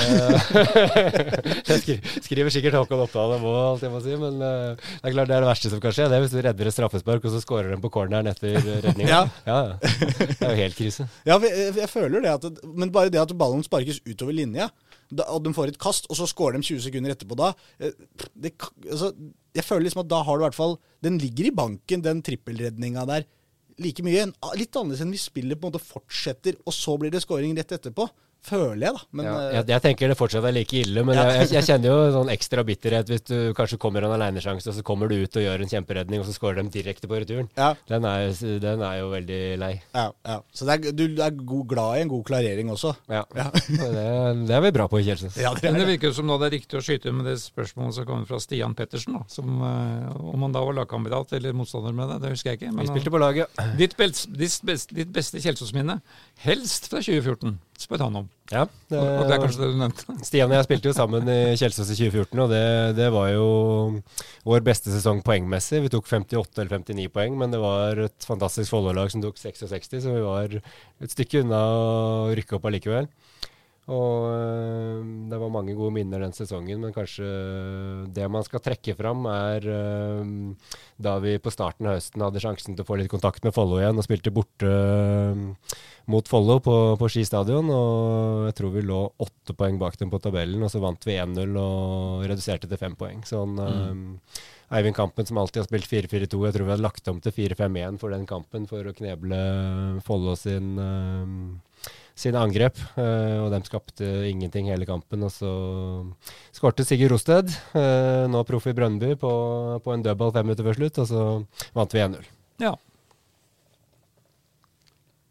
jeg 1.71 1.99
skriver 2.25 2.53
sikkert 2.53 2.77
Håkon 2.79 3.03
Oppdal 3.05 3.37
om 3.37 3.47
alt 3.51 3.85
jeg 3.85 3.93
må 3.93 4.03
si, 4.03 4.15
men 4.19 4.39
uh, 4.41 4.77
det 4.77 5.09
er 5.09 5.15
klart 5.17 5.31
det 5.31 5.37
er 5.37 5.45
det 5.45 5.51
verste 5.51 5.73
som 5.73 5.83
kan 5.83 5.95
skje. 5.95 6.07
Det 6.11 6.17
er 6.17 6.25
hvis 6.25 6.35
du 6.35 6.39
redder 6.41 6.71
et 6.71 6.77
straffespark, 6.77 7.25
og 7.25 7.35
så 7.35 7.43
skårer 7.43 7.73
den 7.73 7.83
på 7.83 7.91
corneren 7.93 8.29
etter 8.31 8.57
redninga. 8.85 9.09
ja. 9.11 9.23
ja. 9.47 9.59
Det 9.81 10.39
er 10.39 10.55
jo 10.55 10.61
helt 10.61 10.77
krise. 10.77 11.07
Ja, 11.27 11.37
jeg, 11.43 11.75
jeg 11.79 11.89
føler 11.91 12.23
det, 12.23 12.37
at, 12.37 12.63
men 12.67 12.93
bare 12.93 13.11
det 13.13 13.21
at 13.21 13.35
ballen 13.37 13.63
sparkes 13.65 14.01
utover 14.07 14.35
linja, 14.35 14.69
og 15.27 15.43
de 15.43 15.53
får 15.55 15.73
et 15.73 15.79
kast, 15.81 16.07
og 16.09 16.17
så 16.17 16.27
scorer 16.29 16.57
de 16.57 16.65
20 16.65 16.85
sekunder 16.85 17.13
etterpå 17.13 17.35
da 17.39 17.51
eh, 17.83 17.91
det, 18.39 18.53
altså, 18.87 19.11
Jeg 19.57 19.67
føler 19.67 19.87
liksom 19.87 20.05
at 20.05 20.11
da 20.11 20.21
har 20.23 20.37
du 20.37 20.43
i 20.43 20.47
hvert 20.47 20.57
fall 20.57 20.77
Den 21.03 21.17
ligger 21.19 21.49
i 21.49 21.55
banken, 21.55 22.03
den 22.05 22.21
trippelredninga 22.23 23.05
der, 23.09 23.25
like 23.81 24.03
mye. 24.05 24.27
Litt 24.57 24.75
annerledes 24.77 25.01
enn 25.03 25.13
vi 25.13 25.21
spiller 25.21 25.57
på 25.57 25.67
en 25.67 25.73
måte 25.73 25.81
fortsetter, 25.81 26.59
og 26.65 26.75
så 26.75 26.93
blir 27.01 27.11
det 27.13 27.23
scoring 27.23 27.55
rett 27.57 27.73
etterpå. 27.73 28.05
Føler 28.41 28.87
jeg, 28.87 28.93
da. 28.95 29.01
Men, 29.13 29.27
ja, 29.27 29.33
jeg, 29.53 29.65
jeg, 29.69 29.81
tenker 29.83 30.09
det 30.09 30.15
fortsatt 30.17 30.45
er 30.49 30.53
like 30.55 30.73
ille, 30.81 31.03
men 31.05 31.13
ja. 31.13 31.27
jeg, 31.37 31.51
jeg, 31.53 31.65
kjenner 31.67 31.91
jo 31.91 31.97
sånn 32.15 32.31
ekstra 32.33 32.63
bitterhet 32.65 33.11
hvis 33.11 33.23
du 33.29 33.35
kanskje 33.57 33.77
kommer 33.81 34.07
en 34.07 34.15
alenesjanse, 34.15 34.65
og 34.71 34.77
så 34.79 34.85
kommer 34.85 35.11
du 35.11 35.19
ut 35.21 35.37
og 35.37 35.45
gjør 35.45 35.61
en 35.61 35.69
kjemperedning, 35.69 36.23
og 36.23 36.25
så 36.25 36.33
skårer 36.33 36.57
de 36.63 36.73
direkte 36.73 37.09
på 37.11 37.19
returen. 37.21 37.51
Ja. 37.53 37.75
Den, 37.91 38.07
er, 38.09 38.33
den, 38.63 38.81
er, 38.81 38.95
jo 38.97 39.11
veldig 39.13 39.39
lei. 39.61 39.71
Ja, 39.93 40.39
Så 40.57 40.65
er, 40.73 40.89
du 40.89 41.05
er 41.21 41.37
god, 41.37 41.67
glad 41.69 41.99
i 41.99 42.01
en 42.07 42.11
god 42.15 42.25
klarering 42.31 42.73
også? 42.73 42.95
Ja. 43.13 43.21
det, 43.37 43.93
det, 43.93 44.57
er 44.57 44.65
vi 44.65 44.73
bra 44.79 44.89
på 44.89 45.03
i 45.03 45.05
Kjelsnes. 45.05 45.37
men 45.61 45.77
det 45.77 45.87
virker 45.93 46.09
jo 46.09 46.17
som 46.17 46.33
da 46.33 46.41
det 46.41 46.49
er 46.49 46.57
riktig 46.57 46.81
å 46.81 46.85
skyte 46.89 47.13
med 47.13 47.29
det 47.29 47.37
spørsmålet 47.45 47.99
som 47.99 48.09
kommer 48.09 48.25
fra 48.25 48.41
Stian 48.41 48.73
Pettersen, 48.77 49.21
da, 49.21 49.25
som, 49.29 49.61
uh, 49.61 50.17
om 50.33 50.47
han 50.47 50.57
da 50.57 50.65
var 50.65 50.81
lagkandidat 50.81 51.37
eller 51.37 51.53
motstander 51.61 51.93
med 51.93 52.15
det, 52.15 52.23
det 52.25 52.33
husker 52.33 52.55
jeg 52.55 52.63
ikke. 52.63 52.73
vi 52.81 52.89
spilte 52.89 53.13
på 53.13 53.21
laget. 53.21 53.61
Ditt, 53.77 53.99
ditt, 54.01 54.61
best, 54.65 54.97
ditt 54.97 55.13
beste 55.13 55.45
Kjelsås-minne, 55.45 56.01
helst 56.41 56.89
fra 56.89 57.05
2014 57.05 57.59
spør 57.81 58.05
han 58.05 58.19
om. 58.21 58.27
Ja, 58.51 58.65
det, 58.91 58.99
og 58.99 59.25
det 59.27 59.35
er 59.35 59.41
kanskje 59.41 59.61
det 59.61 59.69
du 59.71 59.79
nevnte? 59.79 60.15
Stian 60.27 60.51
og 60.51 60.57
jeg 60.57 60.67
spilte 60.67 60.91
jo 60.91 60.95
sammen 60.95 61.29
i 61.31 61.39
Kjelsås 61.59 61.91
i 61.93 61.97
2014, 61.97 62.41
og 62.43 62.51
det, 62.51 62.63
det, 62.99 63.07
var 63.15 63.29
jo 63.31 63.47
vår 64.47 64.63
beste 64.67 64.93
sesong 64.93 65.23
poengmessig. 65.25 65.81
Vi 65.85 65.91
tok 65.93 66.09
58 66.09 66.61
eller 66.61 66.81
59 66.81 67.07
poeng, 67.15 67.37
men 67.39 67.53
det 67.53 67.61
var 67.63 68.03
et 68.07 68.27
fantastisk 68.27 68.73
Follo-lag 68.73 69.11
som 69.13 69.23
tok 69.23 69.39
66, 69.41 69.97
så 70.03 70.15
vi 70.15 70.25
var 70.25 70.57
et 70.59 71.15
stykke 71.15 71.45
unna 71.45 71.61
å 71.61 71.83
rykke 72.37 72.59
opp 72.59 72.69
allikevel. 72.69 73.09
Og 73.91 74.27
øh, 74.31 74.99
det 75.31 75.39
var 75.41 75.51
mange 75.51 75.75
gode 75.75 75.91
minner 75.95 76.23
den 76.23 76.35
sesongen, 76.35 76.79
men 76.83 76.93
kanskje 76.95 77.27
det 78.15 78.27
man 78.31 78.45
skal 78.47 78.63
trekke 78.63 78.95
fram, 78.95 79.25
er 79.27 79.67
øh, 79.67 80.75
da 81.01 81.17
vi 81.23 81.35
på 81.41 81.51
starten 81.51 81.89
av 81.89 81.97
høsten 81.97 82.23
hadde 82.23 82.43
sjansen 82.43 82.77
til 82.77 82.85
å 82.85 82.87
få 82.87 82.99
litt 83.01 83.11
kontakt 83.11 83.43
med 83.43 83.55
Follo 83.55 83.81
igjen, 83.81 83.99
og 83.99 84.07
spilte 84.07 84.33
borte 84.33 84.71
mot 86.11 86.31
Follo 86.31 86.59
på, 86.63 86.75
på 86.99 87.09
Ski 87.11 87.25
stadion. 87.27 87.67
Og 87.73 88.47
jeg 88.49 88.57
tror 88.59 88.73
vi 88.75 88.85
lå 88.85 89.01
åtte 89.25 89.55
poeng 89.57 89.79
bak 89.81 89.99
dem 89.99 90.13
på 90.13 90.21
tabellen, 90.23 90.63
og 90.63 90.71
så 90.71 90.81
vant 90.83 91.07
vi 91.07 91.19
1-0 91.19 91.59
og 91.59 92.23
reduserte 92.31 92.69
til 92.71 92.79
fem 92.79 92.95
poeng. 92.99 93.25
Sånn 93.27 93.59
mm. 93.59 94.05
Eivind 94.71 94.95
Kampen, 94.95 95.27
som 95.27 95.41
alltid 95.41 95.65
har 95.65 95.67
spilt 95.67 95.89
4-4-2, 95.89 96.45
jeg 96.47 96.55
tror 96.55 96.69
vi 96.69 96.73
hadde 96.75 96.85
lagt 96.85 97.11
om 97.11 97.19
til 97.23 97.35
4-5-1 97.35 97.99
for 97.99 98.15
den 98.15 98.23
kampen 98.29 98.69
for 98.69 98.87
å 98.87 98.95
kneble 98.95 99.41
Follo 100.07 100.37
sin 100.39 100.77
sine 102.17 102.41
angrep. 102.41 102.77
Uh, 102.97 103.45
og 103.45 103.49
de 103.53 103.61
skapte 103.67 104.11
ingenting 104.29 104.69
hele 104.71 104.87
kampen. 104.89 105.23
Og 105.27 105.33
så 105.33 105.51
skårte 106.55 106.85
Sigurd 106.87 107.15
Rosted, 107.15 107.51
uh, 107.75 108.27
nå 108.31 108.43
proff 108.47 108.69
i 108.69 108.75
Brønnby, 108.77 109.15
på, 109.19 109.31
på, 109.83 109.95
en 109.95 110.05
double 110.05 110.31
fem 110.35 110.47
minutter 110.47 110.67
før 110.67 110.79
slutt, 110.79 111.01
og 111.03 111.09
så 111.09 111.25
vant 111.77 111.95
vi 111.97 112.05
1-0. 112.05 112.29
Ja. 112.61 112.75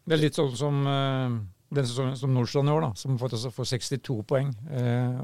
Det 0.01 0.17
er 0.17 0.23
litt 0.23 0.37
sånn 0.37 0.51
som 0.57 0.81
uh, 0.89 1.39
den 1.71 1.87
sesongen 1.87 2.17
som 2.19 2.33
Nordstrand 2.35 2.71
i 2.71 2.75
år, 2.75 2.89
da, 2.89 2.91
som 2.99 3.15
får, 3.21 3.37
får 3.55 3.71
62 3.77 4.17
poeng. 4.27 4.51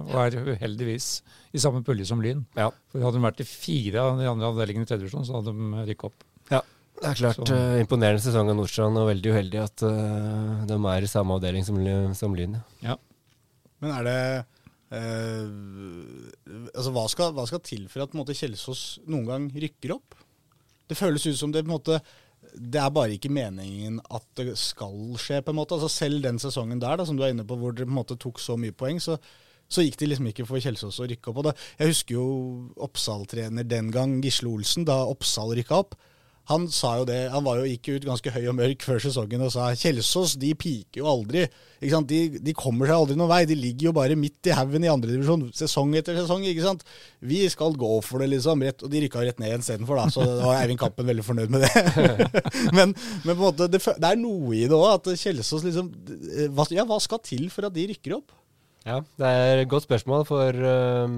og 0.05 0.15
er 0.23 0.37
uheldigvis 0.53 1.09
i 1.51 1.59
samme 1.59 1.83
pulje 1.83 2.07
som 2.07 2.23
Lyn. 2.23 2.45
Ja. 2.55 2.69
For 2.87 3.03
Hadde 3.03 3.19
de 3.19 3.27
vært 3.27 3.43
i 3.43 3.49
fire 3.49 4.05
av 4.05 4.21
de 4.21 4.29
andre 4.31 4.53
avdelingene 4.53 4.87
i 4.87 4.89
tredje 4.89 5.03
divisjon, 5.07 5.27
så 5.27 5.41
hadde 5.41 5.51
de 5.51 5.87
rykket 5.89 6.11
opp. 6.13 6.27
Ja. 6.53 6.63
Det 6.97 7.09
er 7.11 7.17
klart 7.19 7.41
Så- 7.47 7.53
eh, 7.55 7.79
imponerende 7.83 8.21
sesong 8.23 8.49
av 8.49 8.55
Nordstrand, 8.57 8.97
og 8.97 9.09
veldig 9.11 9.33
uheldig 9.33 9.59
at 9.63 9.83
eh, 9.85 10.65
de 10.69 10.77
er 10.93 11.01
i 11.05 11.09
samme 11.11 11.35
avdeling 11.37 11.65
som, 11.65 11.77
som 12.17 12.33
Lyn. 12.35 12.57
ja. 12.81 12.95
Men 13.79 13.91
er 13.93 14.03
det 14.07 14.45
eh, 14.89 15.49
Altså, 16.73 16.91
hva 16.95 17.03
skal, 17.11 17.33
hva 17.37 17.45
skal 17.45 17.61
til 17.65 17.83
for 17.91 18.01
at 18.01 18.09
på 18.09 18.17
en 18.17 18.23
måte, 18.23 18.33
Kjelsås 18.37 18.99
noen 19.05 19.27
gang 19.27 19.49
rykker 19.53 19.93
opp? 19.93 20.15
Det 20.89 20.97
føles 20.97 21.25
ut 21.27 21.37
som 21.37 21.51
det 21.53 21.65
på 21.65 21.69
en 21.69 21.75
måte 21.77 21.99
det 22.57 22.79
er 22.79 22.89
bare 22.93 23.13
ikke 23.17 23.29
meningen 23.33 23.99
at 24.13 24.23
det 24.39 24.53
skal 24.57 24.93
skje, 25.19 25.41
på 25.43 25.51
en 25.51 25.57
måte. 25.59 25.75
Altså 25.75 25.89
Selv 25.91 26.21
den 26.23 26.39
sesongen 26.41 26.79
der, 26.79 26.95
da, 26.97 27.05
som 27.05 27.17
du 27.17 27.23
er 27.25 27.33
inne 27.33 27.45
på, 27.45 27.57
hvor 27.59 27.73
dere 27.75 27.85
på 27.85 27.91
en 27.93 27.97
måte 27.99 28.17
tok 28.17 28.39
så 28.41 28.55
mye 28.57 28.71
poeng, 28.77 29.01
så, 29.03 29.17
så 29.69 29.83
gikk 29.83 29.97
det 29.99 30.09
liksom 30.13 30.29
ikke 30.31 30.45
for 30.47 30.61
Kjelsås 30.63 30.97
å 31.03 31.07
rykke 31.11 31.29
opp. 31.33 31.41
Og 31.41 31.47
da, 31.49 31.53
jeg 31.81 31.91
husker 31.91 32.15
jo 32.17 32.27
Oppsal-trener 32.87 33.67
den 33.67 33.91
gang, 33.93 34.15
Gisle 34.23 34.49
Olsen, 34.53 34.85
da 34.87 35.01
Oppsal 35.11 35.53
rykka 35.59 35.81
opp. 35.83 35.97
Han 36.47 36.67
sa 36.71 36.93
jo 37.01 37.05
det, 37.07 37.17
han 37.33 37.43
var 37.43 37.59
jo, 37.59 37.67
gikk 37.67 37.89
ut 37.97 38.05
ganske 38.07 38.31
høy 38.31 38.45
og 38.47 38.55
mørk 38.55 38.83
før 38.87 39.01
sesongen 39.03 39.41
og 39.43 39.51
sa 39.51 39.67
Kjelsås 39.75 40.37
de 40.39 40.53
piker 40.55 41.01
jo 41.01 41.09
aldri. 41.11 41.43
De, 41.81 42.19
de 42.39 42.53
kommer 42.55 42.87
seg 42.87 42.95
aldri 42.95 43.17
noen 43.19 43.31
vei. 43.33 43.41
De 43.49 43.57
ligger 43.59 43.89
jo 43.89 43.93
bare 43.97 44.15
midt 44.19 44.47
i 44.47 44.55
haugen 44.55 44.85
i 44.85 44.91
andredivisjon 44.91 45.43
sesong 45.57 45.91
etter 45.99 46.15
sesong. 46.21 46.45
ikke 46.47 46.63
sant? 46.63 46.85
Vi 47.19 47.41
skal 47.51 47.75
gå 47.75 47.91
for 48.05 48.23
det, 48.23 48.29
liksom. 48.31 48.63
Rett, 48.63 48.79
og 48.79 48.93
de 48.93 49.03
rykka 49.03 49.25
rett 49.27 49.43
ned 49.43 49.57
istedenfor, 49.59 49.99
da. 49.99 50.07
Så 50.13 50.23
da 50.23 50.39
var 50.45 50.61
Eivind 50.61 50.79
Kampen 50.81 51.11
veldig 51.11 51.27
fornøyd 51.27 51.51
med 51.51 51.67
det. 51.67 51.83
men, 52.77 52.95
men 52.95 53.33
på 53.33 53.37
en 53.37 53.43
måte, 53.43 53.67
det, 53.73 53.83
det 53.83 54.13
er 54.13 54.23
noe 54.23 54.55
i 54.55 54.65
det 54.65 54.79
òg, 54.79 54.89
at 54.95 55.11
Kjelsås 55.19 55.67
liksom 55.67 55.91
Ja, 56.71 56.87
hva 56.87 57.01
skal 57.03 57.23
til 57.27 57.49
for 57.51 57.67
at 57.67 57.75
de 57.75 57.89
rykker 57.91 58.17
opp? 58.21 58.31
Ja, 58.87 59.01
det 59.19 59.27
er 59.27 59.65
et 59.65 59.71
godt 59.71 59.83
spørsmål, 59.83 60.23
for 60.29 60.55
eh, 60.55 61.15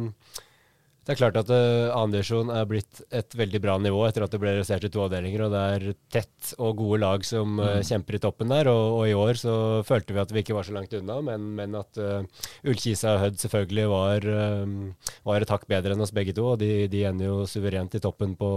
det 1.10 1.16
er 1.16 1.22
klart 1.24 1.38
at 1.40 1.50
uh, 1.50 1.90
andredivisjon 1.98 2.52
er 2.54 2.68
blitt 2.70 3.00
et 3.18 3.34
veldig 3.34 3.60
bra 3.64 3.80
nivå 3.82 4.04
etter 4.06 4.22
at 4.22 4.34
det 4.34 4.40
ble 4.44 4.52
redusert 4.54 4.84
i 4.86 4.92
to 4.94 5.02
avdelinger, 5.02 5.42
og 5.48 5.56
det 5.56 5.62
er 5.74 5.86
tett 6.14 6.52
og 6.62 6.76
gode 6.78 7.00
lag 7.02 7.24
som 7.26 7.58
eh, 7.64 7.80
kjemper 7.88 8.20
i 8.20 8.20
toppen 8.22 8.54
der. 8.54 8.70
Og, 8.70 9.00
og 9.00 9.10
i 9.10 9.16
år 9.18 9.40
så 9.42 9.54
følte 9.88 10.14
vi 10.14 10.22
at 10.22 10.34
vi 10.36 10.44
ikke 10.44 10.54
var 10.54 10.68
så 10.68 10.76
langt 10.76 10.94
unna, 10.94 11.16
men, 11.26 11.48
men 11.58 11.74
at 11.80 11.98
uh, 11.98 12.46
Ullkisa 12.62 13.16
og 13.16 13.24
Hødd 13.24 13.40
selvfølgelig 13.42 13.88
var, 13.90 14.28
eh, 14.36 15.10
var 15.32 15.46
et 15.48 15.54
hakk 15.56 15.66
bedre 15.72 15.98
enn 15.98 16.06
oss 16.06 16.14
begge 16.14 16.36
to, 16.38 16.52
og 16.54 16.62
de, 16.62 16.86
de 16.94 17.02
ender 17.10 17.32
jo 17.32 17.40
suverent 17.50 17.98
i 17.98 18.04
toppen 18.04 18.38
på 18.38 18.52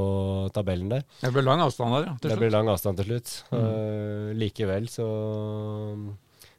tabellen 0.52 0.92
der. 0.92 1.06
Det 1.22 1.32
ble 1.32 1.46
lang 1.46 1.64
avstand 1.64 1.96
der, 1.96 2.10
ja. 2.10 2.18
til 2.18 2.34
Det 2.34 2.36
ble 2.36 2.50
blir 2.50 2.56
lang 2.58 2.68
avstand 2.74 3.00
til 3.00 3.08
slutt. 3.14 3.32
Eh, 3.56 4.28
likevel 4.44 4.92
så 4.92 5.08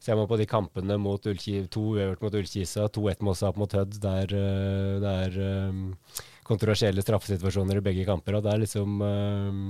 ser 0.03 0.19
man 0.19 0.27
på 0.27 0.37
de 0.39 0.47
kampene 0.49 0.97
mot 0.99 1.31
Ullki, 1.31 1.61
to 1.71 1.85
uavgjort 1.93 2.23
mot 2.25 2.35
Ullkisa, 2.35 2.89
2-1 2.91 3.23
Mossap 3.23 3.59
mot 3.59 3.71
Hødd, 3.71 3.95
der 4.03 4.35
eh, 4.35 4.99
det 5.03 5.13
er 5.27 5.37
eh, 5.47 6.23
kontroversielle 6.43 7.03
straffesituasjoner 7.05 7.79
i 7.79 7.85
begge 7.85 8.05
kamper. 8.07 8.37
Og 8.37 8.43
det 8.43 8.51
er 8.51 8.63
liksom 8.65 9.03
eh, 9.07 9.61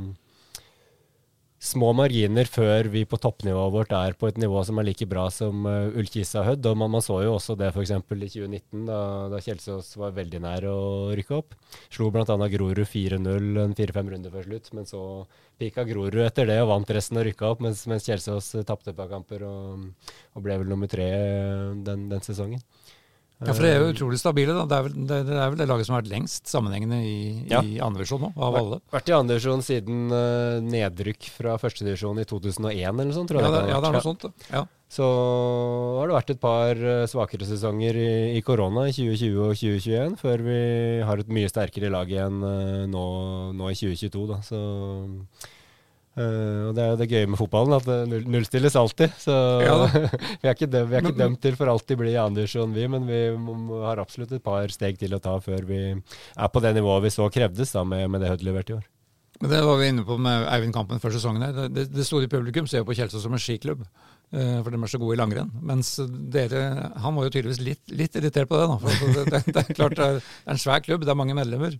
små 1.63 1.93
marginer 1.95 2.47
før 2.49 2.89
vi 2.91 3.05
på 3.07 3.17
toppnivået 3.21 3.73
vårt 3.73 3.93
er 3.95 4.15
på 4.19 4.27
et 4.27 4.39
nivå 4.41 4.59
som 4.67 4.79
er 4.79 4.87
like 4.89 5.05
bra 5.09 5.29
som 5.31 5.63
uh, 5.67 5.95
Ullkisa 5.95 6.43
Hødd. 6.43 6.65
Og 6.69 6.79
man, 6.79 6.91
man 6.91 7.03
så 7.05 7.21
jo 7.23 7.35
også 7.37 7.55
det 7.59 7.69
f.eks. 7.71 7.93
i 7.93 8.29
2019, 8.35 8.83
da, 8.89 8.99
da 9.31 9.39
Kjelsås 9.43 9.93
var 10.01 10.15
veldig 10.17 10.41
nær 10.43 10.67
å 10.69 10.77
rykke 11.15 11.37
opp. 11.37 11.55
Slo 11.87 12.09
bl.a. 12.13 12.25
Grorud 12.55 12.83
4-0 12.83 13.61
en 13.63 13.77
fire-fem 13.77 14.11
runder 14.11 14.33
før 14.33 14.49
slutt, 14.49 14.71
men 14.75 14.89
så 14.89 15.03
pika 15.61 15.87
Grorud 15.87 16.19
etter 16.25 16.49
det 16.51 16.59
og 16.63 16.71
vant 16.73 16.95
resten 16.97 17.21
og 17.21 17.27
rykka 17.29 17.53
opp, 17.53 17.63
mens, 17.63 17.85
mens 17.91 18.09
Kjelsås 18.09 18.51
uh, 18.57 18.65
tapte 18.67 18.91
et 18.91 18.99
par 18.99 19.11
kamper 19.11 19.47
og, 19.47 19.87
og 20.35 20.45
ble 20.45 20.59
vel 20.63 20.73
nummer 20.73 20.91
tre 20.91 21.07
uh, 21.15 21.71
den, 21.87 22.09
den 22.11 22.27
sesongen. 22.27 22.63
Ja, 23.47 23.53
for 23.55 23.65
det 23.65 23.71
er 23.73 23.81
jo 23.83 23.91
utrolig 23.93 24.19
stabile. 24.21 24.53
da. 24.57 24.65
Det 24.69 24.77
er 24.77 24.85
vel 24.87 24.93
det, 25.09 25.17
det, 25.27 25.37
er 25.39 25.49
vel 25.53 25.57
det 25.59 25.67
laget 25.69 25.87
som 25.87 25.95
har 25.95 26.03
vært 26.03 26.11
lengst 26.13 26.47
sammenhengende 26.51 26.99
i, 27.03 27.15
Ja. 27.51 27.61
i 27.61 27.79
andredivisjon 27.83 28.21
nå, 28.27 28.31
av 28.37 28.55
alle. 28.59 28.79
Vært 28.93 29.09
i 29.11 29.15
andredivisjon 29.17 29.65
siden 29.65 30.05
uh, 30.13 30.61
nedrykk 30.63 31.27
fra 31.37 31.57
førstedivisjon 31.61 32.21
i 32.23 32.25
2001 32.29 32.71
eller 32.87 33.09
noe 33.11 33.17
sånt, 33.17 33.29
tror 33.33 33.41
Ja, 33.41 33.49
jeg. 33.49 33.53
det, 33.57 33.69
ja, 33.73 33.81
det 33.83 33.89
er 33.89 33.97
vært. 33.97 33.99
noe 33.99 34.07
sånt. 34.13 34.47
Ja. 34.53 34.63
Så 34.93 35.05
har 35.97 36.07
det 36.11 36.13
vært 36.19 36.29
et 36.35 36.39
par 36.43 36.77
eh, 36.77 37.05
svakere 37.09 37.47
sesonger 37.49 37.97
i, 37.97 38.41
korona 38.45 38.83
i 38.85 38.93
2020 38.93 39.39
og 39.41 39.55
2021, 39.57 40.17
før 40.21 40.43
vi 40.45 40.57
har 41.01 41.17
et 41.23 41.31
mye 41.33 41.49
sterkere 41.49 41.89
lag 41.89 42.11
igjen 42.13 42.37
eh, 42.45 42.83
nå, 42.93 43.05
nå 43.57 43.71
i 43.73 43.77
2022. 43.79 44.27
Da. 44.29 44.37
Så, 44.45 44.59
eh, 46.17 46.61
og 46.69 46.75
det 46.77 46.83
er 46.83 46.89
jo 46.93 46.99
det 47.01 47.07
gøye 47.11 47.29
med 47.33 47.39
fotballen, 47.39 47.75
at 47.77 47.85
det 47.89 47.97
null- 48.11 48.27
nullstilles 48.37 48.75
alltid. 48.79 49.13
Så 49.23 49.35
Ja 49.65 49.75
vi 50.41 50.47
er 50.49 50.53
ikke, 50.55 50.69
dømt, 50.69 50.89
vi 50.91 50.95
er 50.95 51.01
ikke 51.03 51.13
Men- 51.15 51.21
dømt 51.25 51.41
til 51.41 51.55
for 51.59 51.71
alltid 51.73 51.97
bli 52.03 52.15
andredivisjon, 52.19 52.73
vi, 52.75 52.87
men 52.87 53.07
vi 53.09 53.21
har 53.83 54.01
absolutt 54.03 54.31
et 54.37 54.43
par 54.45 54.67
steg 54.73 54.97
til 55.01 55.13
å 55.17 55.21
ta 55.23 55.37
før 55.43 55.65
vi 55.69 55.81
er 55.93 56.49
på 56.53 56.61
det 56.63 56.75
nivået 56.77 57.03
vi 57.07 57.13
så 57.17 57.29
krevdes 57.33 57.71
da, 57.75 57.83
med, 57.83 58.09
med 58.13 58.21
det 58.21 58.29
Hødd 58.33 58.43
leverte 58.47 58.73
i 58.73 58.79
år. 58.79 58.89
Men 59.41 59.49
Det 59.49 59.59
var 59.65 59.77
vi 59.81 59.87
inne 59.91 60.03
på 60.07 60.15
med 60.21 60.45
Eivind 60.53 60.73
Kampen 60.75 60.99
før 61.03 61.11
sesongen. 61.17 61.41
her. 61.43 61.67
Det, 61.73 61.87
det, 61.91 62.05
store 62.07 62.29
publikum 62.31 62.67
ser 62.69 62.83
jo 62.83 62.85
på 62.87 62.93
Kjelsås 62.95 63.23
som 63.25 63.33
en 63.33 63.41
skiklubb, 63.41 63.81
uh, 63.81 64.59
for 64.63 64.69
de 64.71 64.77
er 64.77 64.91
så 64.93 64.99
gode 65.01 65.17
i 65.17 65.19
langrenn. 65.19 65.49
Mens 65.65 65.89
dere 66.31 66.61
Han 67.01 67.17
var 67.17 67.25
jo 67.27 67.33
tydeligvis 67.33 67.59
litt, 67.65 67.81
litt 67.91 68.15
irritert 68.21 68.47
på 68.47 68.61
det. 68.61 68.67
da, 68.69 68.77
for 68.77 69.17
det, 69.17 69.25
det, 69.33 69.41
det 69.57 69.63
er 69.65 69.73
klart 69.75 69.97
det 69.99 70.05
er 70.05 70.21
en 70.53 70.61
svær 70.61 70.85
klubb, 70.85 71.03
det 71.03 71.11
er 71.11 71.19
mange 71.19 71.35
medlemmer. 71.35 71.75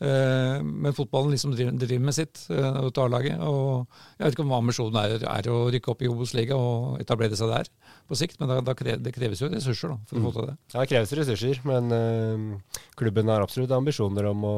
Eh, 0.00 0.62
men 0.64 0.96
fotballen 0.96 1.34
liksom 1.34 1.54
driver, 1.54 1.76
driver 1.76 2.06
med 2.08 2.16
sitt, 2.16 2.44
og 2.50 3.00
A-laget. 3.04 3.40
Og 3.44 3.86
jeg 4.16 4.24
vet 4.26 4.36
ikke 4.36 4.46
om 4.46 4.56
ambisjonen 4.58 5.00
er, 5.02 5.16
er 5.28 5.50
å 5.52 5.62
rykke 5.72 5.92
opp 5.92 6.04
i 6.04 6.10
Obos-liga 6.10 6.56
og 6.58 7.00
etablere 7.02 7.38
seg 7.38 7.52
der 7.52 7.70
på 8.10 8.18
sikt, 8.18 8.40
men 8.40 8.50
da, 8.50 8.58
da 8.64 8.74
kreves, 8.74 9.02
det 9.04 9.12
kreves 9.14 9.40
jo 9.42 9.48
ressurser 9.52 9.92
da, 9.92 9.98
for 10.10 10.18
å 10.18 10.24
få 10.24 10.32
til 10.34 10.48
det. 10.48 10.54
Ja, 10.72 10.80
det 10.80 10.90
kreves 10.90 11.12
ressurser, 11.14 11.60
men 11.68 11.94
øh, 11.94 12.80
klubben 12.98 13.30
har 13.30 13.44
absolutt 13.44 13.70
ambisjoner 13.76 14.26
om 14.32 14.46
å, 14.46 14.56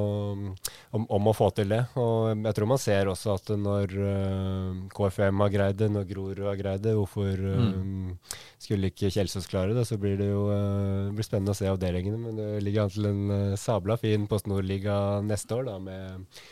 om, 0.96 1.04
om 1.18 1.28
å 1.28 1.34
få 1.36 1.50
til 1.56 1.74
det. 1.74 1.82
Og 2.00 2.32
jeg 2.32 2.56
tror 2.56 2.70
man 2.70 2.80
ser 2.80 3.10
også 3.12 3.34
at 3.36 3.52
når 3.60 3.92
øh, 3.92 4.80
KFM 4.96 5.44
har 5.44 5.52
greid 5.52 5.80
det, 5.82 5.90
når 5.92 6.08
Grorud 6.08 6.46
har 6.48 6.58
greid 6.60 6.84
det, 6.86 6.94
hvorfor 6.96 7.44
eh, 7.52 8.38
skulle 8.62 8.92
ikke 8.92 9.10
Kjelsås 9.12 9.50
klare 9.50 9.76
det? 9.76 9.84
Så 9.88 9.98
blir 10.00 10.16
det 10.20 10.30
jo 10.30 10.46
eh, 10.54 11.12
blir 11.12 11.26
spennende 11.26 11.52
å 11.54 11.58
se 11.58 11.68
avdelingene. 11.70 12.20
Men 12.22 12.40
det 12.40 12.48
ligger 12.64 12.86
an 12.86 12.94
til 12.94 13.10
en 13.10 13.22
eh, 13.36 13.58
sabla 13.60 13.98
fin 14.00 14.24
Post 14.30 14.48
Nord-liga 14.50 14.96
neste 15.32 15.60
år, 15.60 15.70
da, 15.70 15.78
med 15.82 16.42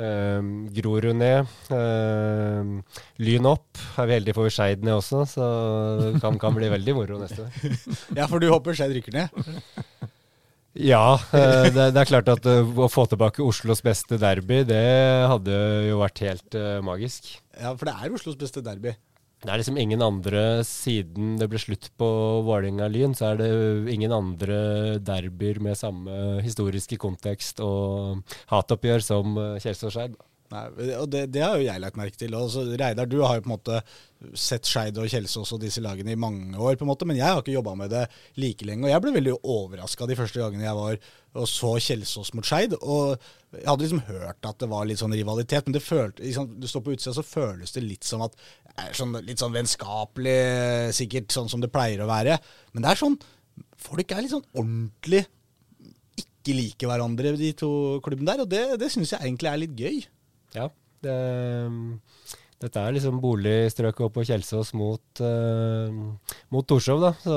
Uh, 0.00 0.70
Grorud 0.72 1.12
ned. 1.18 1.48
Uh, 1.68 2.78
lyn 3.20 3.48
opp. 3.50 3.76
Er 4.00 4.06
vi 4.08 4.14
heldige 4.14 4.36
får 4.38 4.46
vi 4.46 4.52
Skeid 4.54 4.86
ned 4.86 4.94
også, 4.96 5.26
så 5.28 5.48
det 6.00 6.22
kan, 6.22 6.38
kan 6.40 6.54
bli 6.56 6.70
veldig 6.72 6.94
moro 6.96 7.18
neste 7.20 7.44
år. 7.44 7.58
Ja, 8.16 8.24
for 8.30 8.40
du 8.40 8.48
håper 8.48 8.78
Skeid 8.78 8.94
rykker 8.96 9.18
ned? 9.18 9.42
Ja, 10.78 11.18
eh, 11.34 11.66
det, 11.74 11.88
det 11.96 11.98
er 11.98 12.08
klart 12.08 12.28
at 12.30 12.44
eh, 12.46 12.62
å 12.62 12.86
få 12.90 13.02
tilbake 13.10 13.42
Oslos 13.42 13.82
beste 13.82 14.20
derby, 14.22 14.62
det 14.68 14.78
hadde 15.26 15.56
jo 15.88 15.98
vært 15.98 16.22
helt 16.22 16.54
eh, 16.58 16.78
magisk. 16.86 17.32
Ja, 17.58 17.72
for 17.74 17.90
det 17.90 17.96
er 17.96 18.14
Oslos 18.14 18.38
beste 18.38 18.62
derby. 18.62 18.94
Det 19.40 19.48
er 19.48 19.60
liksom 19.62 19.78
ingen 19.80 20.02
andre 20.04 20.40
Siden 20.68 21.38
det 21.40 21.48
ble 21.48 21.60
slutt 21.60 21.88
på 22.00 22.08
Vålerenga-Lyn, 22.44 23.14
så 23.16 23.30
er 23.30 23.38
det 23.40 23.94
ingen 23.94 24.12
andre 24.12 24.98
derbyer 25.00 25.62
med 25.64 25.78
samme 25.80 26.40
historiske 26.44 26.98
kontekst 27.00 27.62
og 27.64 28.20
hatoppgjør 28.52 29.04
som 29.04 29.38
eh, 29.40 29.56
Kjelsås-Skeid. 29.64 30.18
Nei, 30.50 30.64
og 30.98 31.04
det, 31.12 31.28
det 31.30 31.42
har 31.44 31.60
jo 31.60 31.66
jeg 31.68 31.80
lagt 31.82 31.98
merke 31.98 32.18
til. 32.18 32.34
Altså, 32.34 32.64
Reidar, 32.74 33.06
du 33.06 33.20
har 33.22 33.36
jo 33.38 33.44
på 33.44 33.50
en 33.50 33.54
måte 33.54 33.76
sett 34.34 34.66
Skeid 34.66 34.98
og 34.98 35.06
Kjelsås 35.08 35.52
og 35.54 35.60
disse 35.62 35.82
lagene 35.84 36.16
i 36.16 36.18
mange 36.18 36.58
år, 36.58 36.74
på 36.76 36.84
en 36.84 36.90
måte, 36.90 37.06
men 37.06 37.20
jeg 37.20 37.28
har 37.28 37.38
ikke 37.38 37.54
jobba 37.54 37.76
med 37.78 37.92
det 37.94 38.02
like 38.42 38.66
lenge. 38.66 38.88
Og 38.88 38.90
jeg 38.90 39.04
ble 39.04 39.14
veldig 39.14 39.36
overraska 39.38 40.08
de 40.10 40.18
første 40.18 40.42
gangene 40.42 40.66
jeg 40.66 40.78
var 40.80 40.98
og 41.38 41.46
så 41.46 41.76
Kjelsås 41.78 42.32
mot 42.34 42.46
Skeid. 42.46 42.74
Og 42.80 43.14
jeg 43.54 43.66
hadde 43.68 43.86
liksom 43.86 44.04
hørt 44.10 44.50
at 44.50 44.58
det 44.62 44.70
var 44.74 44.90
litt 44.90 45.02
sånn 45.02 45.14
rivalitet, 45.14 45.68
men 45.68 45.78
det 45.78 45.86
følte, 45.86 46.24
liksom, 46.26 46.50
du 46.58 46.66
står 46.70 46.86
på 46.86 46.96
utsida, 46.96 47.14
så 47.14 47.26
føles 47.26 47.76
det 47.76 47.86
litt 47.86 48.06
som 48.06 48.26
at 48.26 48.34
det 48.34 48.74
er 48.88 48.96
sånn, 48.98 49.14
litt 49.26 49.42
sånn 49.42 49.54
vennskapelig, 49.54 50.38
sikkert 50.98 51.34
sånn 51.34 51.50
som 51.52 51.62
det 51.62 51.70
pleier 51.70 52.02
å 52.02 52.10
være. 52.10 52.40
Men 52.74 52.86
det 52.86 52.94
er 52.94 53.06
sånn 53.06 53.20
Folk 53.80 54.12
er 54.12 54.22
litt 54.22 54.32
sånn 54.32 54.44
ordentlig 54.56 55.22
ikke 56.20 56.52
liker 56.56 56.88
hverandre, 56.88 57.32
de 57.36 57.50
to 57.56 57.70
klubbene 58.04 58.28
der, 58.28 58.42
og 58.44 58.48
det, 58.52 58.60
det 58.80 58.88
syns 58.92 59.14
jeg 59.14 59.24
egentlig 59.24 59.48
er 59.50 59.60
litt 59.60 59.76
gøy. 59.76 60.02
Ja, 60.56 60.70
det, 61.04 61.16
dette 62.60 62.80
er 62.82 62.92
liksom 62.92 63.22
boligstrøket 63.22 64.02
oppe 64.04 64.20
på 64.20 64.26
Kjelsås 64.28 64.74
mot, 64.76 65.22
uh, 65.24 65.88
mot 66.52 66.66
Torshov, 66.68 67.00
da. 67.00 67.12
Så 67.22 67.36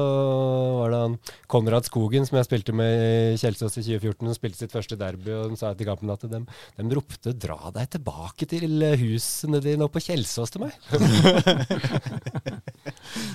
var 0.82 0.92
det 0.92 1.00
han 1.00 1.16
Konrad 1.52 1.88
Skogen 1.88 2.28
som 2.28 2.40
jeg 2.40 2.50
spilte 2.50 2.76
med 2.76 2.92
i 2.98 3.38
Kjelsås 3.40 3.78
i 3.80 3.86
2014, 3.86 4.18
som 4.28 4.36
spilte 4.36 4.60
sitt 4.60 4.76
første 4.76 4.98
derby, 5.00 5.32
og 5.38 5.54
de 5.54 5.60
sa 5.62 5.72
etter 5.72 5.88
kampen 5.88 6.12
at 6.12 6.26
de, 6.28 6.42
de 6.44 6.90
ropte 6.92 7.32
'dra 7.32 7.72
deg 7.78 7.94
tilbake 7.96 8.50
til 8.52 8.84
husene 9.00 9.64
dine 9.64 9.88
oppe 9.88 10.02
på 10.02 10.08
Kjelsås' 10.10 10.52
til 10.58 10.66
meg. 10.66 10.76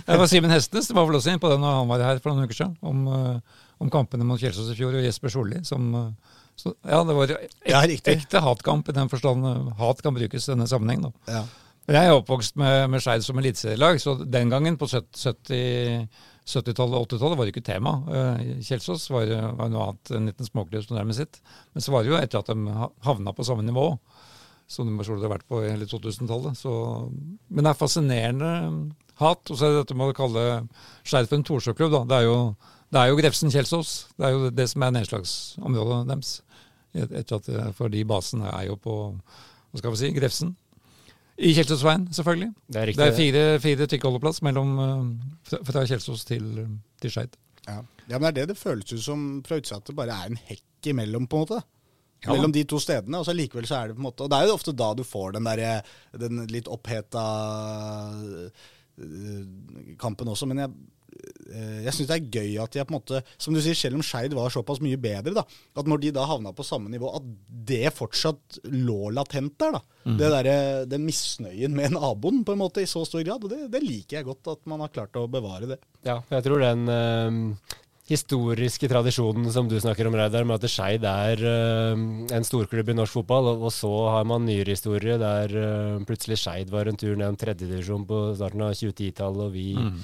Det 0.08 0.16
var 0.16 0.28
Simen 0.28 0.52
Hestnes 0.52 0.90
var 0.92 1.04
vel 1.08 1.18
også 1.18 1.32
inne 1.32 1.40
på 1.42 1.50
det 1.52 1.58
når 1.60 1.80
han 1.82 1.88
var 1.90 2.04
her 2.04 2.20
for 2.22 2.32
noen 2.32 2.48
uker 2.48 2.56
siden, 2.56 2.76
om, 2.84 3.02
eh, 3.12 3.64
om 3.80 3.90
kampene 3.92 4.24
mot 4.28 4.40
Kjelsås 4.40 4.70
i 4.72 4.76
fjor, 4.78 4.96
og 4.96 5.04
Jesper 5.04 5.32
Solli 5.32 5.60
som 5.68 5.88
eh, 5.94 6.36
så, 6.58 6.74
Ja, 6.82 7.04
det 7.06 7.16
var 7.16 7.32
ek, 7.38 7.56
Ja, 7.70 7.82
ekte 7.86 8.42
hatkamp 8.44 8.90
i 8.90 8.96
den 8.96 9.10
forstand 9.12 9.72
hat 9.78 10.02
kan 10.04 10.16
brukes 10.16 10.48
i 10.48 10.52
denne 10.52 10.68
sammenheng. 10.70 11.06
Ja. 11.30 11.44
Men 11.88 11.96
Jeg 11.96 12.10
er 12.10 12.18
oppvokst 12.18 12.58
med, 12.60 12.90
med 12.92 13.00
Skeid 13.00 13.24
som 13.24 13.38
eliteserielag, 13.40 14.00
så 14.02 14.18
den 14.20 14.50
gangen 14.52 14.76
på 14.76 14.90
70 14.90 16.08
70-tallet 16.48 16.96
og 16.96 17.08
80-tallet 17.10 17.38
var 17.38 17.46
det 17.46 17.52
ikke 17.52 17.66
tema. 17.66 17.92
Eh, 18.08 18.46
Kjelsås 18.64 19.08
var, 19.12 19.28
var 19.58 19.68
noe 19.72 19.90
annet, 19.90 20.12
enn 20.12 20.22
en 20.22 20.30
liten 20.30 20.48
småklubb 20.48 20.86
som 20.86 20.96
med 21.08 21.18
sitt. 21.18 21.40
Men 21.74 21.84
så 21.84 21.92
var 21.92 22.04
det 22.04 22.12
jo 22.12 22.18
etter 22.20 22.40
at 22.40 22.48
de 22.48 22.88
havna 23.04 23.34
på 23.36 23.44
samme 23.46 23.66
nivå. 23.66 23.90
som 24.68 24.84
de 24.84 24.96
hadde 25.00 25.32
vært 25.32 25.46
på 25.48 25.62
i 25.64 25.70
hele 25.70 25.86
2000-tallet. 25.88 26.58
Men 27.48 27.64
det 27.64 27.70
er 27.70 27.78
fascinerende 27.78 28.50
hat. 29.20 29.44
Og 29.48 29.56
så 29.56 29.64
er 29.64 29.72
det 29.72 29.84
dette 29.84 29.96
med 29.96 30.12
å 30.12 30.16
kalle 30.16 30.42
Skeid 31.04 31.28
for 31.28 31.40
en. 31.40 32.08
Det, 32.08 32.18
er 32.18 32.26
jo, 32.26 32.36
det 32.92 33.00
er 33.00 33.08
jo 33.08 33.20
Grefsen-Kjelsås. 33.20 33.94
Det 34.16 34.28
er 34.28 34.36
jo 34.36 34.50
det 34.52 34.68
som 34.72 34.84
er 34.84 34.94
nedslagsområdet 34.98 36.02
deres. 36.10 36.34
Etter 36.94 37.36
at, 37.36 37.50
for 37.76 37.92
de 37.92 38.04
basene 38.08 38.48
er 38.48 38.68
jo 38.70 38.78
på 38.80 38.94
hva 39.12 39.80
skal 39.80 39.92
vi 39.92 40.00
si, 40.00 40.10
Grefsen. 40.16 40.54
I 41.38 41.52
Kjelsåsveien, 41.54 42.08
selvfølgelig. 42.16 42.48
Det 42.66 42.78
er, 42.80 42.86
riktig, 42.88 43.02
det 43.02 43.08
er 43.12 43.16
fire, 43.16 43.42
fire 43.62 43.86
tykkeholdeplass 43.92 44.40
mellom 44.42 44.72
fra 45.46 45.84
Kjelsås 45.86 46.24
til, 46.26 46.48
til 46.98 47.12
Skeid. 47.14 47.36
Ja. 47.68 47.76
ja. 48.08 48.18
men 48.18 48.26
det 48.26 48.30
er 48.30 48.38
det 48.40 48.54
det 48.54 48.58
føles 48.58 48.90
ut 48.90 49.04
som 49.04 49.26
fra 49.46 49.60
utsida, 49.60 49.78
at 49.78 49.90
det 49.90 49.96
bare 49.98 50.16
er 50.16 50.32
en 50.32 50.40
hekk 50.48 50.90
imellom, 50.90 51.28
på 51.30 51.38
en 51.38 51.44
måte. 51.44 51.60
Ja. 52.24 52.32
Mellom 52.32 52.54
de 52.54 52.64
to 52.66 52.80
stedene. 52.82 53.20
Og 53.20 53.28
så 53.28 53.36
likevel 53.36 53.68
så 53.70 53.78
er 53.78 53.90
det 53.90 53.98
på 53.98 54.02
en 54.02 54.08
måte 54.08 54.24
Og 54.26 54.32
det 54.32 54.38
er 54.40 54.48
jo 54.48 54.56
ofte 54.58 54.74
da 54.74 54.90
du 54.98 55.04
får 55.06 55.36
den 55.36 55.46
der, 55.46 55.92
den 56.18 56.42
litt 56.50 56.70
oppheta 56.70 57.24
kampen 60.02 60.32
også. 60.32 60.48
Men 60.50 60.64
jeg, 60.64 60.72
jeg 61.48 61.94
syns 61.96 62.08
det 62.10 62.16
er 62.18 62.26
gøy 62.28 62.50
at 62.60 62.76
jeg 62.76 62.84
på 62.84 62.92
en 62.92 62.98
måte 62.98 63.20
Som 63.40 63.56
du 63.56 63.60
sier, 63.64 63.76
selv 63.78 63.96
om 63.96 64.02
Skeid 64.04 64.34
var 64.36 64.52
såpass 64.52 64.82
mye 64.84 64.98
bedre, 65.00 65.32
da, 65.38 65.44
at 65.80 65.88
når 65.88 66.02
de 66.02 66.12
da 66.14 66.26
havna 66.28 66.52
på 66.52 66.66
samme 66.66 66.92
nivå, 66.92 67.08
at 67.16 67.24
det 67.70 67.94
fortsatt 67.96 68.60
lå 68.68 69.08
latent 69.16 69.56
der. 69.60 69.78
da. 69.78 69.82
Mm. 70.04 70.18
Det 70.20 70.30
der, 70.34 70.50
Den 70.92 71.06
misnøyen 71.08 71.74
med 71.76 71.96
naboen 71.96 72.44
på 72.44 72.54
en 72.54 72.62
måte 72.62 72.84
i 72.84 72.90
så 72.90 73.04
stor 73.08 73.24
grad. 73.24 73.44
og 73.44 73.52
det, 73.52 73.64
det, 73.72 73.82
liker 73.84 74.20
jeg 74.20 74.28
godt, 74.28 74.54
at 74.54 74.64
man 74.68 74.84
har 74.84 74.92
klart 74.92 75.16
å 75.16 75.28
bevare 75.30 75.74
det. 75.74 75.82
Ja, 76.06 76.20
jeg 76.30 76.44
tror 76.44 76.62
den 76.62 76.88
øh, 76.92 77.78
historiske 78.08 78.88
tradisjonen 78.88 79.50
som 79.52 79.68
du 79.68 79.76
snakker 79.80 80.08
om, 80.08 80.16
Reidar, 80.16 80.46
med 80.48 80.56
at 80.62 80.72
Skeid 80.72 81.04
er 81.08 81.42
øh, 81.44 82.04
en 82.34 82.46
storklubb 82.46 82.88
i 82.88 82.96
norsk 82.96 83.20
fotball, 83.20 83.52
og, 83.52 83.66
og 83.68 83.74
så 83.74 83.92
har 84.14 84.28
man 84.28 84.46
nyere 84.48 84.72
historie 84.76 85.18
der 85.20 85.52
øh, 85.52 86.06
plutselig 86.08 86.40
Skeid 86.40 86.72
var 86.72 86.88
en 86.88 86.96
tur 87.00 87.16
ned 87.16 87.28
en 87.28 87.40
tredjedivisjon 87.40 88.06
på 88.08 88.22
starten 88.38 88.64
av 88.64 88.76
2010-tallet, 88.78 89.44
og 89.44 89.52
vi, 89.52 89.68
mm. 89.76 90.00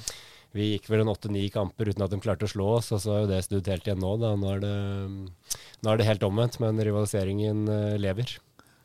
Vi, 0.55 0.71
gikk 0.73 0.89
vel 0.91 1.03
en 1.03 1.11
åtte-ni 1.11 1.45
kamper 1.53 1.91
uten 1.91 2.05
at 2.05 2.13
de 2.13 2.21
klarte 2.23 2.47
å 2.47 2.51
slå 2.51 2.71
oss, 2.77 2.93
og 2.95 3.03
så 3.03 3.13
er 3.13 3.21
jo 3.23 3.31
det 3.33 3.43
snudd 3.45 3.69
helt 3.71 3.87
igjen 3.87 4.01
nå. 4.03 4.15
Da. 4.21 4.33
Nå, 4.39 4.55
er 4.55 4.63
det, 4.63 4.73
nå 5.83 5.91
er 5.91 6.01
det 6.01 6.09
helt 6.09 6.25
omvendt, 6.27 6.59
men 6.63 6.79
rivaliseringen 6.79 7.65
uh, 7.67 7.95
lever. 8.01 8.37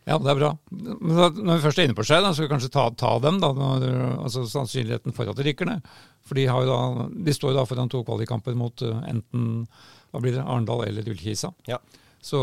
Ja, 0.09 0.17
det 0.19 0.33
er 0.33 0.39
bra. 0.41 0.51
Men 0.73 1.15
da, 1.15 1.29
når 1.31 1.61
vi 1.61 1.65
først 1.69 1.81
er 1.81 1.87
inne 1.87 1.97
på 1.99 2.07
seg, 2.09 2.25
da, 2.25 2.33
skal 2.35 2.49
vi 2.49 2.53
kanskje 2.55 2.73
ta, 2.75 2.89
ta 2.99 3.15
dem. 3.23 3.39
da, 3.43 3.53
når, 3.55 3.87
altså 4.25 4.45
Sannsynligheten 4.51 5.15
for 5.15 5.31
at 5.31 5.39
de 5.39 5.47
rykker 5.47 5.69
ned. 5.69 5.87
For 6.27 6.39
de, 6.39 6.49
da, 6.49 7.09
de 7.29 7.35
står 7.37 7.55
jo 7.55 7.61
da 7.61 7.67
foran 7.69 7.91
to 7.93 8.03
kvalikkamper 8.07 8.59
mot 8.59 8.87
uh, 8.87 9.03
enten 9.11 9.67
hva 10.11 10.23
blir 10.23 10.35
det, 10.35 10.43
Arendal 10.43 10.83
eller 10.89 11.07
Ullkisa. 11.13 11.53
Ja. 11.71 11.79
Så 12.21 12.39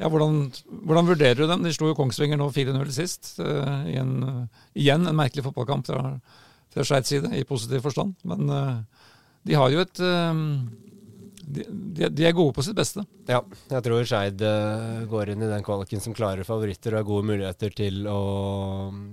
ja, 0.00 0.08
hvordan, 0.10 0.46
hvordan, 0.88 1.10
vurderer 1.12 1.38
du 1.38 1.46
dem? 1.46 1.62
De 1.66 1.72
slo 1.74 1.92
jo 1.92 1.98
Kongsvinger 1.98 2.40
nå 2.40 2.48
4-0 2.54 2.94
sist. 2.94 3.34
Uh, 3.38 3.84
igjen, 3.90 4.16
uh, 4.24 4.62
igjen 4.78 5.04
en 5.06 5.18
merkelig 5.18 5.44
fotballkamp 5.46 5.86
fra, 5.90 6.14
fra 6.70 6.86
Skeids 6.86 7.12
side, 7.12 7.32
i 7.36 7.46
positiv 7.48 7.82
forstand. 7.84 8.14
Men 8.24 8.50
de 9.46 9.56
har 9.58 9.72
jo 9.72 9.82
et 9.82 10.02
de, 11.50 12.08
de, 12.08 12.24
er 12.26 12.34
gode 12.36 12.54
på 12.54 12.62
sitt 12.64 12.76
beste. 12.78 13.02
Ja, 13.28 13.40
jeg 13.72 13.84
tror 13.84 14.06
Skeid 14.06 14.42
uh, 14.44 15.02
går 15.10 15.32
inn 15.32 15.44
i 15.44 15.50
den 15.50 15.64
kvaliken 15.66 16.02
som 16.02 16.14
klarer 16.16 16.46
favoritter 16.46 16.94
og 16.94 17.00
har 17.00 17.08
gode 17.08 17.28
muligheter 17.32 17.74
til 17.74 18.06
å, 18.10 18.20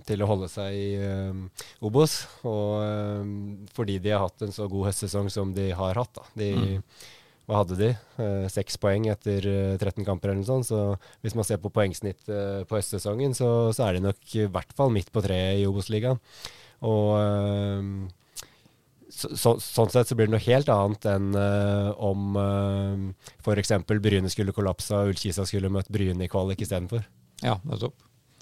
til 0.08 0.24
å 0.24 0.30
holde 0.30 0.50
seg 0.52 0.78
i 0.78 0.88
uh, 1.02 1.67
Obos. 1.88 2.20
Og 2.48 2.74
uh, 2.84 3.70
fordi 3.78 4.00
de 4.04 4.13
har 4.13 4.26
hatt 4.26 4.46
en 4.46 4.54
så 4.56 4.70
god 4.72 4.91
høstsesong 4.91 5.32
som 5.34 5.54
de 5.58 5.72
har 5.78 6.02
hatt. 6.02 6.13
Da. 6.20 6.28
De, 6.38 6.52
mm. 6.58 7.08
Hva 7.48 7.62
hadde 7.62 7.78
de? 7.80 7.89
Seks 8.52 8.76
poeng 8.84 9.06
etter 9.08 9.46
13 9.80 10.04
kamper 10.04 10.34
eller 10.34 10.41
noe 10.41 10.50
sånt. 10.50 10.67
Så 10.67 10.98
hvis 11.24 11.36
man 11.38 11.48
ser 11.48 11.62
på 11.63 11.72
poengsnitt 11.72 12.28
på 12.28 12.76
høstsesongen, 12.76 13.32
så, 13.38 13.72
så, 13.72 13.86
er 13.86 13.96
de 13.96 14.02
nok 14.04 14.34
i 14.36 14.50
hvert 14.52 14.76
fall 14.76 14.91
midt 14.91 15.13
på 15.15 15.24
treet 15.24 15.62
i 15.62 15.63
Obos-ligaen. 15.70 16.20
Og 16.86 18.12
så, 19.18 19.30
så, 19.34 19.54
sånn 19.63 19.90
sett 19.94 20.10
så 20.10 20.18
blir 20.18 20.30
det 20.30 20.36
noe 20.36 20.46
helt 20.46 20.68
annet 20.70 21.08
enn 21.10 21.32
uh, 21.34 21.90
om 22.06 22.36
uh, 22.38 23.32
f.eks. 23.42 23.74
Bryne 23.90 24.30
skulle 24.30 24.54
kollapsa 24.56 25.02
og 25.02 25.13
Ullkisa 25.13 25.46
skulle 25.48 25.72
møtt 25.74 25.90
Bryne 25.94 26.28
i 26.28 26.32
kvalik 26.32 26.62
istedenfor. 26.62 27.08
Ja, 27.42 27.58
nettopp. 27.66 27.98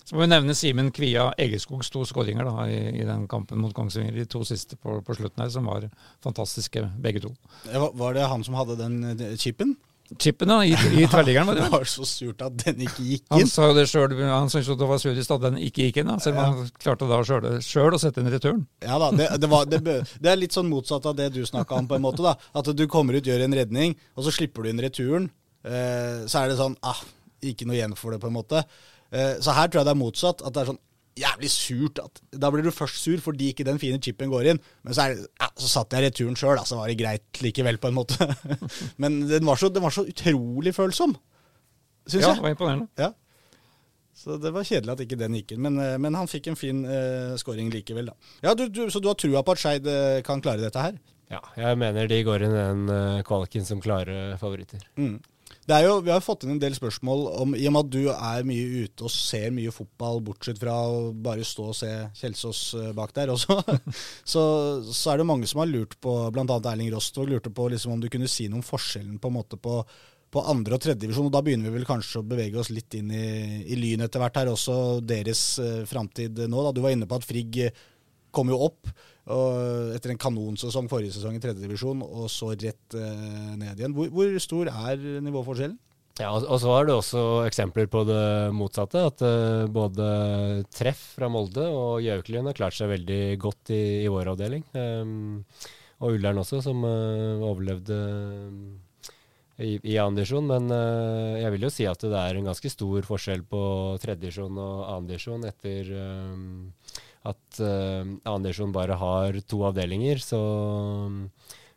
Så 0.05 0.13
må 0.13 0.21
vi 0.21 0.29
nevne 0.29 0.53
Simen 0.53 0.91
Kvia 0.93 1.31
Egeskogs 1.41 1.87
to 1.89 2.03
skåringer 2.05 2.45
da, 2.45 2.67
i, 2.69 2.77
i, 2.91 3.05
den 3.07 3.23
kampen 3.29 3.57
mot 3.57 3.73
Kongsvinger. 3.73 4.13
De 4.13 4.27
to 4.29 4.43
siste 4.45 4.77
på, 4.77 4.99
på, 5.01 5.15
slutten 5.17 5.41
her, 5.41 5.49
som 5.49 5.65
var 5.65 5.87
fantastiske 6.21 6.83
begge 7.01 7.23
to. 7.23 7.31
Var 7.73 8.13
det 8.13 8.27
han 8.29 8.45
som 8.45 8.57
hadde 8.59 8.77
den 8.83 8.99
eh, 9.15 9.33
chipen? 9.41 9.73
Chipen, 10.21 10.51
da, 10.51 10.59
I, 10.61 10.73
i 10.73 11.05
tverrliggeren. 11.11 11.47
Var 11.49 11.57
det. 11.57 11.69
var 11.73 11.87
så 11.89 12.05
surt 12.05 12.43
at 12.45 12.57
den 12.61 12.83
ikke 12.85 13.03
gikk 13.03 13.23
inn. 13.25 13.39
Han 13.39 13.49
sa 13.49 13.69
jo 13.71 13.77
det 13.77 13.87
sjøl, 13.89 14.13
han 14.29 14.51
syntes 14.53 14.69
det 14.77 14.89
var 14.91 15.01
surt 15.01 15.31
at 15.35 15.45
den 15.47 15.57
ikke 15.65 15.87
gikk 15.87 16.01
inn. 16.01 16.11
Da, 16.11 16.17
selv 16.21 16.37
om 16.37 16.43
ja. 16.43 16.51
han 16.51 16.69
klarte 16.83 17.09
da 17.09 17.21
sjøl 17.25 17.97
å 17.97 18.01
sette 18.01 18.21
inn 18.21 18.29
returen. 18.33 18.61
Ja 18.85 18.99
da, 19.01 19.09
det, 19.15 19.31
det, 19.41 19.49
var, 19.49 19.65
det, 19.69 19.81
det, 19.81 20.29
er 20.29 20.37
litt 20.37 20.53
sånn 20.55 20.69
motsatt 20.69 21.09
av 21.09 21.17
det 21.17 21.31
du 21.33 21.41
snakka 21.47 21.81
om, 21.81 21.89
på 21.89 21.97
en 21.97 22.05
måte. 22.05 22.21
da. 22.25 22.35
At 22.53 22.69
du 22.77 22.85
kommer 22.91 23.17
ut, 23.17 23.25
gjør 23.25 23.47
en 23.47 23.57
redning, 23.57 23.97
og 24.13 24.27
så 24.27 24.35
slipper 24.35 24.65
du 24.65 24.71
inn 24.71 24.83
returen. 24.85 25.29
Eh, 25.65 26.25
så 26.29 26.43
er 26.43 26.51
det 26.51 26.59
sånn 26.61 26.77
ah, 26.85 27.01
ikke 27.45 27.65
noe 27.65 27.79
igjen 27.79 27.97
for 27.97 28.13
det, 28.13 28.21
på 28.21 28.29
en 28.29 28.37
måte. 28.37 28.61
Eh, 29.09 29.37
så 29.41 29.57
her 29.57 29.71
tror 29.71 29.81
jeg 29.81 29.89
det 29.89 29.95
er 29.95 30.03
motsatt. 30.05 30.45
At 30.45 30.53
det 30.53 30.63
er 30.63 30.73
sånn 30.75 30.83
jævlig 31.19 31.51
surt. 31.51 32.01
At, 32.03 32.21
da 32.35 32.51
blir 32.53 32.65
du 32.65 32.71
først 32.75 32.99
sur 33.01 33.21
fordi 33.23 33.51
ikke 33.53 33.67
den 33.67 33.79
fine 33.81 33.99
chipen 34.03 34.31
går 34.31 34.51
inn. 34.53 34.61
Men 34.85 34.97
så, 34.97 35.09
er, 35.09 35.21
ja, 35.41 35.51
så 35.55 35.71
satt 35.71 35.95
jeg 35.95 36.07
returen 36.07 36.39
sjøl, 36.39 36.59
så 36.67 36.79
var 36.79 36.91
det 36.91 36.99
greit 36.99 37.43
likevel, 37.43 37.79
på 37.81 37.91
en 37.91 37.97
måte. 37.97 38.29
men 39.01 39.23
den 39.29 39.47
var, 39.47 39.59
så, 39.61 39.71
den 39.73 39.85
var 39.85 39.95
så 39.95 40.05
utrolig 40.07 40.75
følsom, 40.75 41.15
syns 42.07 42.21
ja, 42.21 42.31
jeg. 42.31 42.41
Det 42.41 42.47
var 42.47 42.57
imponerende. 42.57 42.89
Ja. 42.99 43.13
Så 44.15 44.37
det 44.39 44.53
var 44.55 44.63
kjedelig 44.63 44.93
at 44.93 45.01
ikke 45.03 45.19
den 45.19 45.35
gikk 45.35 45.53
inn. 45.55 45.65
Men, 45.65 45.79
eh, 45.83 45.97
men 46.01 46.15
han 46.15 46.29
fikk 46.31 46.47
en 46.47 46.57
fin 46.59 46.85
uh, 46.87 47.35
scoring 47.39 47.67
likevel, 47.73 48.07
da. 48.09 48.15
Ja, 48.45 48.55
du, 48.55 48.69
du, 48.71 48.85
Så 48.89 49.01
du 49.03 49.09
har 49.11 49.17
trua 49.19 49.43
på 49.43 49.55
at 49.55 49.61
Skeid 49.61 49.89
uh, 49.91 50.23
kan 50.25 50.43
klare 50.43 50.63
dette 50.63 50.81
her? 50.81 50.95
Ja, 51.31 51.41
jeg 51.57 51.77
mener 51.81 52.07
de 52.07 52.21
går 52.23 52.45
inn 52.45 52.55
den 52.55 52.83
uh, 52.87 53.23
kvaliken 53.27 53.67
som 53.67 53.81
klare 53.83 54.37
favoritter. 54.39 54.85
Mm. 54.95 55.17
Jo, 55.65 55.95
vi 56.05 56.11
har 56.13 56.21
fått 56.21 56.43
inn 56.45 56.51
en 56.53 56.59
del 56.61 56.75
spørsmål 56.77 57.23
om, 57.41 57.53
i 57.57 57.63
og 57.65 57.73
med 57.73 57.87
at 57.87 57.93
du 57.95 58.03
er 58.13 58.43
mye 58.45 58.83
ute 58.85 59.07
og 59.07 59.09
ser 59.09 59.49
mye 59.53 59.71
fotball, 59.73 60.19
bortsett 60.27 60.59
fra 60.61 60.75
å 60.85 61.07
bare 61.25 61.45
stå 61.47 61.71
og 61.71 61.77
se 61.79 61.89
Kjelsås 62.19 62.59
eh, 62.77 62.91
bak 62.93 63.15
der 63.17 63.31
også, 63.33 63.57
så, 64.33 64.43
så, 64.85 65.07
er 65.09 65.21
det 65.21 65.25
mange 65.25 65.49
som 65.49 65.63
har 65.63 65.71
lurt 65.71 65.97
på, 65.97 66.13
bl.a. 66.35 66.59
Erling 66.69 66.91
Rostvåg 66.93 67.31
lurte 67.33 67.49
på 67.49 67.65
liksom, 67.73 67.95
om 67.95 68.03
du 68.03 68.11
kunne 68.13 68.29
si 68.29 68.45
noe 68.45 68.61
om 68.61 68.67
forskjellen 68.67 69.17
på, 69.17 69.33
på, 69.57 69.79
på 70.37 70.45
andre- 70.53 70.77
og 70.77 70.85
tredjedivisjon. 70.85 71.33
Da 71.33 71.41
begynner 71.41 71.73
vi 71.73 71.79
vel 71.79 71.89
kanskje 71.89 72.21
å 72.21 72.29
bevege 72.29 72.61
oss 72.61 72.69
litt 72.69 72.99
inn 73.01 73.09
i, 73.09 73.25
i 73.65 73.79
Lyn 73.81 74.05
etter 74.05 74.21
hvert 74.21 74.37
her 74.43 74.53
også, 74.53 74.77
deres 75.01 75.43
eh, 75.65 75.81
framtid 75.89 76.45
nå. 76.45 76.61
Da. 76.67 76.77
Du 76.77 76.85
var 76.85 76.93
inne 76.93 77.09
på 77.09 77.17
at 77.17 77.25
Frigg 77.25 77.63
kom 78.35 78.53
jo 78.53 78.61
opp 78.69 78.93
etter 79.25 80.13
en 80.13 80.21
kanonsesong 80.21 80.87
forrige 80.89 81.15
sesong 81.15 81.37
i 81.37 81.41
tredjedivisjon, 81.41 82.03
og 82.05 82.27
så 82.29 82.51
rett 82.53 82.97
eh, 82.97 83.55
ned 83.57 83.79
igjen. 83.79 83.95
Hvor, 83.97 84.11
hvor, 84.13 84.35
stor 84.43 84.69
er 84.69 85.01
nivåforskjellen? 85.25 85.79
Ja, 86.21 86.29
og, 86.29 86.45
og, 86.45 86.59
så 86.61 86.71
er 86.77 86.85
det 86.87 86.93
også 86.95 87.23
eksempler 87.43 87.89
på 87.91 88.05
det 88.07 88.53
motsatte. 88.55 89.01
At 89.09 89.23
uh, 89.25 89.65
både 89.67 90.05
Treff 90.71 91.01
fra 91.17 91.27
Molde 91.27 91.65
og 91.67 92.05
Gjauklien 92.05 92.47
har 92.47 92.55
klart 92.55 92.77
seg 92.77 92.93
veldig 92.93 93.23
godt 93.41 93.73
i, 93.75 93.81
i 94.05 94.11
vår 94.13 94.31
avdeling. 94.31 94.63
Um, 94.77 95.41
og 95.99 96.15
Ullern 96.15 96.39
også, 96.39 96.61
som 96.63 96.85
uh, 96.87 97.43
overlevde 97.43 97.97
i, 99.59 99.73
i 99.81 99.97
andredivisjon. 99.99 100.47
Men 100.53 100.71
jeg 101.41 101.51
vil 101.55 101.67
jo 101.67 101.73
si 101.73 101.89
at 101.89 102.05
det 102.05 102.21
er 102.21 102.39
en 102.39 102.47
ganske 102.47 102.71
stor 102.71 103.09
forskjell 103.09 103.43
på 103.49 103.65
tredjedivisjon 104.05 104.61
og 104.61 104.87
andredivisjon 104.93 105.49
etter 105.51 105.91
um, 105.99 106.71
at 107.25 107.61
uh, 107.63 108.01
andredivisjon 108.23 108.73
bare 108.75 108.97
har 109.01 109.39
to 109.49 109.61
avdelinger, 109.67 110.21
så 110.21 110.39
um, 111.09 111.23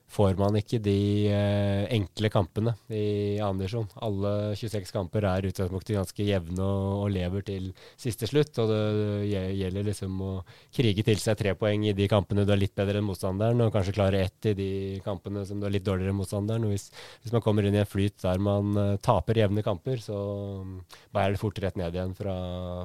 får 0.08 0.38
man 0.40 0.56
ikke 0.56 0.78
de 0.80 0.98
uh, 1.28 1.84
enkle 1.92 2.30
kampene 2.32 2.72
i 2.88 3.36
andredivisjon. 3.44 3.88
Alle 4.04 4.32
26 4.56 4.92
kamper 4.94 5.26
er 5.28 5.48
utgangspunktet 5.50 5.98
ganske 5.98 6.24
jevne 6.24 6.64
og, 6.64 6.86
og, 7.02 7.10
lever 7.12 7.44
til 7.44 7.66
siste 8.00 8.28
slutt. 8.30 8.56
Og 8.62 8.72
det 8.72 9.28
gjelder 9.28 9.88
liksom 9.90 10.22
å 10.24 10.30
krige 10.74 11.04
til 11.06 11.20
seg 11.20 11.36
tre 11.40 11.52
poeng 11.60 11.84
i 11.88 11.96
de 11.96 12.08
kampene 12.10 12.46
du 12.48 12.54
er 12.54 12.62
litt 12.62 12.76
bedre 12.78 13.02
enn 13.02 13.08
motstanderen, 13.08 13.60
og 13.64 13.74
kanskje 13.74 13.96
klare 13.98 14.24
ett 14.24 14.50
i 14.52 14.56
de 14.58 14.70
kampene 15.04 15.44
som 15.48 15.60
du 15.60 15.68
er 15.68 15.76
litt 15.76 15.86
dårligere 15.86 16.14
enn 16.14 16.20
motstanderen. 16.22 16.64
Og 16.68 16.76
hvis, 16.76 16.88
hvis 17.22 17.36
man 17.36 17.44
kommer 17.44 17.68
inn 17.68 17.76
i 17.76 17.84
en 17.84 17.92
flyt 17.92 18.16
der 18.24 18.40
man 18.40 18.72
uh, 18.80 18.96
taper 19.04 19.44
jevne 19.44 19.64
kamper, 19.66 20.00
så 20.04 20.16
um, 20.64 20.80
bærer 21.12 21.36
det 21.36 21.44
fort 21.44 21.60
rett 21.64 21.80
ned 21.80 21.96
igjen 21.96 22.16
fra, 22.16 22.34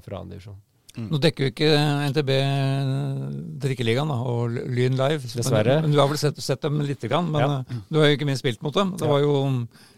fra 0.03 0.23
andredivisjon. 0.23 0.59
Mm. 0.93 1.07
Nå 1.09 1.17
dekker 1.23 1.47
jo 1.47 1.51
ikke 1.53 1.69
NTB 2.11 2.29
Drikkeligaen 3.63 4.11
da, 4.13 4.17
og 4.29 4.53
Lyn 4.53 4.93
Live. 4.99 5.23
Dessverre. 5.25 5.79
Men, 5.79 5.87
men, 5.87 5.95
du 5.95 6.01
har 6.01 6.11
vel 6.11 6.19
sett, 6.21 6.37
sett 6.43 6.61
dem 6.61 6.77
lite 6.85 7.09
grann. 7.09 7.31
Men 7.33 7.41
ja. 7.41 7.55
Eh, 7.63 7.81
du 7.89 7.97
har 7.97 8.11
jo 8.11 8.19
ikke 8.19 8.27
minst 8.29 8.45
spilt 8.45 8.61
mot 8.65 8.75
dem. 8.77 8.93
Det 8.99 9.09
var 9.09 9.23
jo 9.23 9.33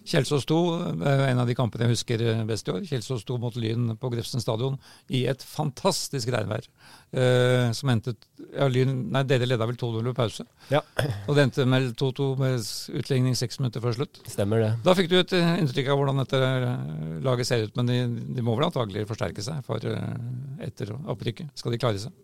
Kjelsås 0.06 0.46
2, 0.48 0.60
en 1.04 1.42
av 1.42 1.50
de 1.50 1.56
kampene 1.58 1.88
jeg 1.88 1.98
husker 1.98 2.24
best 2.48 2.70
i 2.70 2.76
år. 2.76 2.84
Kjelsås 2.88 3.26
2 3.28 3.40
mot 3.42 3.56
Lyn 3.60 3.96
på 4.00 4.12
Grefsen 4.14 4.44
stadion 4.44 4.78
i 5.10 5.26
et 5.28 5.44
fantastisk 5.44 6.32
regnvær. 6.32 6.70
Eh, 7.16 7.70
som 7.72 7.90
endte 7.94 8.12
ja, 8.52 8.66
Lyn, 8.68 8.92
nei, 9.14 9.22
Dere 9.28 9.48
leda 9.48 9.68
vel 9.70 9.78
2-0 9.80 10.02
ved 10.10 10.16
pause. 10.18 10.44
Ja. 10.68 10.82
Og 11.30 11.38
det 11.38 11.46
endte 11.46 11.66
med 11.70 11.94
2-2 12.00 12.28
med 12.42 12.66
utligning 13.00 13.38
seks 13.40 13.62
minutter 13.62 13.84
før 13.84 13.96
slutt. 13.96 14.20
Stemmer 14.28 14.64
det. 14.64 14.72
Da 14.84 14.96
fikk 14.98 15.08
du 15.12 15.16
et 15.22 15.36
inntrykk 15.36 15.94
av 15.94 16.02
hvordan 16.02 16.20
dette 16.24 16.42
laget 17.26 17.48
ser 17.48 17.68
ut, 17.68 17.76
men 17.80 17.92
de, 17.92 18.00
de 18.36 18.44
må 18.46 18.58
vel 18.58 18.68
antagelig 18.68 19.08
forsterke 19.08 19.46
seg 19.46 19.64
for 19.68 19.84
etter 20.66 20.92
opprykket. 20.98 21.54
Skal 21.56 21.76
de 21.76 21.82
klare 21.82 22.04
seg? 22.04 22.16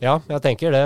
Ja, 0.00 0.14
jeg 0.32 0.40
tenker 0.40 0.72
det, 0.72 0.80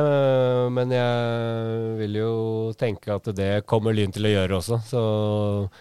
men 0.75 0.91
jeg 0.91 1.91
vil 2.01 2.17
jo 2.19 2.31
tenke 2.75 3.15
at 3.15 3.29
det 3.39 3.63
kommer 3.71 3.95
Lyn 3.95 4.11
til 4.11 4.27
å 4.27 4.33
gjøre 4.33 4.57
også. 4.59 4.81
Så 4.89 5.03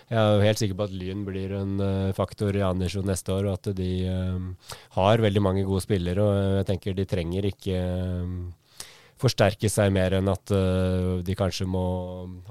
jeg 0.06 0.20
er 0.22 0.36
jo 0.36 0.44
helt 0.46 0.62
sikker 0.62 0.78
på 0.78 0.86
at 0.86 0.94
Lyn 0.94 1.24
blir 1.26 1.56
en 1.58 1.82
faktor 2.14 2.54
i 2.54 2.62
Andersson 2.62 3.10
neste 3.10 3.34
år, 3.34 3.50
og 3.50 3.58
at 3.58 3.72
de 3.80 3.90
har 5.00 5.26
veldig 5.26 5.42
mange 5.42 5.66
gode 5.66 5.82
spillere. 5.82 6.22
Og 6.22 6.60
jeg 6.60 6.70
tenker 6.70 6.94
de 6.94 7.08
trenger 7.10 7.50
ikke 7.50 7.82
forsterke 9.24 9.72
seg 9.72 9.90
mer 9.98 10.20
enn 10.20 10.30
at 10.30 10.54
de 11.26 11.38
kanskje 11.40 11.66
må 11.66 11.86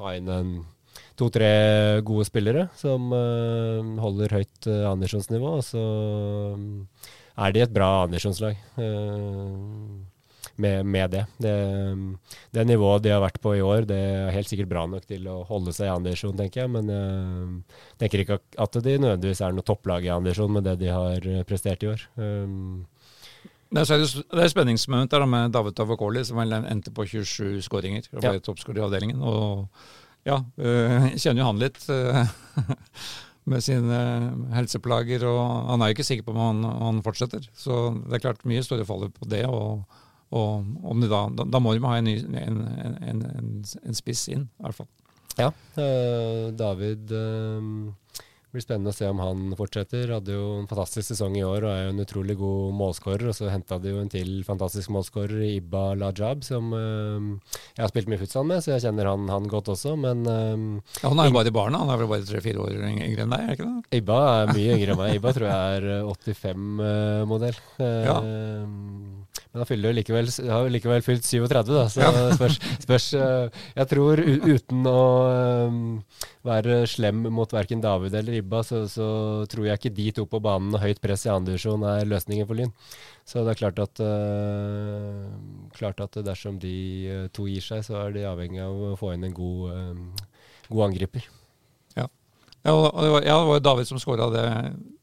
ha 0.02 0.16
inn 0.18 0.34
en 0.34 0.54
to-tre 1.14 2.02
gode 2.02 2.26
spillere 2.26 2.66
som 2.74 3.14
holder 4.02 4.34
høyt 4.34 4.66
uh, 4.66 5.14
nivå. 5.30 5.58
Og 5.60 5.62
så 5.62 5.84
er 7.38 7.54
de 7.54 7.62
et 7.62 7.78
bra 7.78 8.00
andredivisjonslag 8.02 8.58
uh, 8.82 10.10
med, 10.56 10.86
med, 10.86 11.10
det. 11.14 11.24
det. 11.42 11.54
det. 12.52 12.66
nivået 12.68 13.04
de 13.04 13.14
har 13.14 13.22
vært 13.24 13.40
på 13.42 13.54
i 13.56 13.62
år, 13.64 13.86
det 13.88 13.98
er 13.98 14.34
helt 14.34 14.50
sikkert 14.50 14.70
bra 14.72 14.86
nok 14.90 15.06
til 15.08 15.26
å 15.30 15.42
holde 15.48 15.74
seg 15.76 15.88
i 15.88 15.94
andredivisjon, 15.94 16.36
tenker 16.38 16.64
jeg. 16.64 16.72
Men 16.76 16.92
jeg 16.92 17.98
tenker 18.02 18.24
ikke 18.24 18.40
at 18.66 18.80
de 18.84 18.96
nødvendigvis 18.98 19.42
er 19.42 19.56
noe 19.56 19.66
topplag 19.66 20.06
i 20.06 20.12
andredivisjon 20.14 20.56
med 20.58 20.68
det 20.68 20.78
de 20.84 20.92
har 20.92 21.28
prestert 21.48 21.84
i 21.86 21.92
år. 21.94 22.06
Um, 22.20 22.84
det 23.72 23.86
er, 23.88 24.02
det 24.36 24.50
spenningsmoment 24.52 25.10
der 25.10 25.24
med 25.24 25.52
David 25.54 25.76
Tavakoli, 25.78 26.24
som 26.28 26.40
endte 26.44 26.92
på 26.92 27.06
27 27.08 27.62
skåringer. 27.64 28.04
Og 28.12 28.20
ble 28.20 28.36
ja. 28.36 28.44
toppskårer 28.44 28.82
i 28.82 28.84
avdelingen. 28.84 29.22
og 29.22 29.68
ja, 30.28 30.38
øh, 30.58 31.06
kjenner 31.18 31.42
jo 31.42 31.48
han 31.48 31.58
litt 31.62 31.80
øh, 31.90 32.20
med 33.50 33.64
sine 33.64 34.00
helseplager. 34.54 35.24
og 35.26 35.70
Han 35.70 35.82
er 35.82 35.90
jo 35.90 35.96
ikke 35.96 36.06
sikker 36.06 36.28
på 36.28 36.34
om 36.36 36.42
han, 36.42 36.62
han, 36.82 37.02
fortsetter. 37.02 37.48
Så 37.54 37.88
det 38.04 38.18
er 38.18 38.26
klart 38.28 38.44
mye 38.46 38.62
står 38.62 38.84
og 38.84 38.90
faller 38.90 39.14
på 39.14 39.28
det. 39.30 39.44
og, 39.48 39.82
og 40.32 41.04
da, 41.04 41.26
da, 41.36 41.44
da, 41.44 41.60
må 41.62 41.74
de 41.76 41.84
ha 41.84 41.98
en, 42.00 42.08
ny, 42.08 42.16
en, 42.40 42.60
en, 43.04 43.24
en, 43.84 43.96
spiss 43.96 44.28
inn, 44.32 44.48
i 44.48 44.66
hvert 44.66 44.80
fall. 44.80 44.90
Ja, 45.38 45.48
øh, 45.80 46.50
David 46.56 47.12
det 48.52 48.58
blir 48.58 48.64
spennende 48.66 48.92
å 48.92 48.96
se 48.96 49.06
om 49.08 49.20
han 49.22 49.54
fortsetter. 49.56 50.10
Hadde 50.12 50.34
jo 50.34 50.58
en 50.58 50.66
fantastisk 50.68 51.08
sesong 51.08 51.38
i 51.38 51.44
år 51.46 51.64
og 51.64 51.70
er 51.72 51.86
jo 51.86 51.92
en 51.94 52.02
utrolig 52.02 52.34
god 52.36 52.74
målskårer. 52.76 53.30
Og 53.30 53.36
så 53.38 53.48
henta 53.48 53.78
de 53.80 53.94
jo 53.94 54.02
en 54.02 54.12
til 54.12 54.42
fantastisk 54.44 54.92
målskårer, 54.92 55.40
Ibba 55.54 55.94
Lajab, 55.96 56.44
som 56.44 56.68
uh, 56.76 57.56
jeg 57.72 57.80
har 57.80 57.88
spilt 57.94 58.12
mye 58.12 58.20
futsal 58.20 58.44
med, 58.50 58.60
så 58.60 58.74
jeg 58.74 58.84
kjenner 58.84 59.08
han, 59.08 59.24
han 59.32 59.48
godt 59.48 59.72
også, 59.72 59.94
men 59.96 60.28
uh, 60.28 60.84
ja, 61.00 61.08
Han 61.08 61.24
er 61.24 61.30
jo 61.30 61.36
bare 61.38 61.56
barna, 61.56 61.80
han 61.80 61.94
er 61.94 62.02
vel 62.02 62.12
bare 62.12 62.28
tre-fire 62.28 62.60
år 62.60 62.76
yngre 62.90 63.24
enn 63.24 63.32
deg, 63.32 63.48
er 63.48 63.56
ikke 63.56 63.70
det? 63.70 64.00
Ibba 64.02 64.20
er 64.34 64.52
mye 64.52 64.76
yngre 64.76 64.92
enn 64.92 65.00
meg. 65.00 65.16
Ibba 65.16 65.36
tror 65.38 65.48
jeg 65.48 65.80
er 65.80 65.90
85-modell. 66.12 67.62
Uh, 67.80 67.86
ja. 68.04 68.18
Men 69.52 69.62
da 69.62 69.68
fyller 69.68 69.92
du 69.92 69.98
likevel, 69.98 70.30
har 70.48 70.64
jo 70.64 70.72
likevel 70.72 71.02
fylt 71.04 71.26
37, 71.28 71.72
da, 71.76 71.84
så 71.92 72.00
ja. 72.00 72.12
spørs, 72.38 72.56
spørs 72.86 73.08
Jeg 73.12 73.88
tror 73.90 74.22
uten 74.24 74.86
å 74.88 75.02
være 76.46 76.82
slem 76.90 77.26
mot 77.34 77.52
verken 77.52 77.82
David 77.82 78.16
eller 78.18 78.38
Ibba, 78.40 78.62
så, 78.66 78.82
så, 78.90 79.08
tror 79.50 79.68
jeg 79.68 79.78
ikke 79.78 79.94
de 79.94 80.08
to 80.16 80.26
på 80.30 80.40
banen 80.42 80.74
og 80.74 80.82
høyt 80.82 81.02
press 81.02 81.26
i 81.26 81.32
andredivisjon 81.34 81.84
er 81.86 82.08
løsningen 82.08 82.48
for 82.48 82.58
Lyn. 82.58 82.72
Så 83.28 83.44
det 83.44 83.54
er 83.54 83.60
klart 83.60 83.82
at, 83.82 84.02
uh, 84.02 85.28
klart 85.76 86.02
at 86.02 86.18
dersom 86.26 86.58
de 86.62 86.74
uh, 87.12 87.28
to 87.34 87.46
gir 87.50 87.62
seg, 87.64 87.84
så 87.86 88.00
er 88.06 88.16
de 88.16 88.26
avhengig 88.26 88.64
av 88.64 88.82
å 88.88 88.96
få 88.98 89.12
inn 89.14 89.28
en 89.28 89.36
god, 89.36 89.76
uh, 89.76 90.34
god 90.72 90.88
angriper. 90.90 91.28
Ja. 92.62 92.72
Det 92.72 93.10
var, 93.10 93.26
ja, 93.26 93.36
det 93.38 93.50
var 93.50 93.62
David 93.64 93.88
som 93.88 94.00
skåra 94.02 94.30
det 94.32 94.46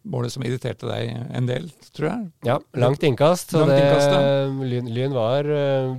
målet 0.10 0.34
som 0.34 0.44
irriterte 0.48 0.88
deg 0.90 1.12
en 1.36 1.48
del, 1.50 1.68
tror 1.94 2.10
jeg. 2.10 2.28
Ja, 2.48 2.58
langt 2.80 3.04
innkast. 3.04 3.54
langt 3.54 3.74
det, 3.74 3.82
innkast 3.84 4.14
ja. 4.14 4.46
Lyn, 4.72 4.92
Lyn, 4.96 5.16
var 5.16 5.50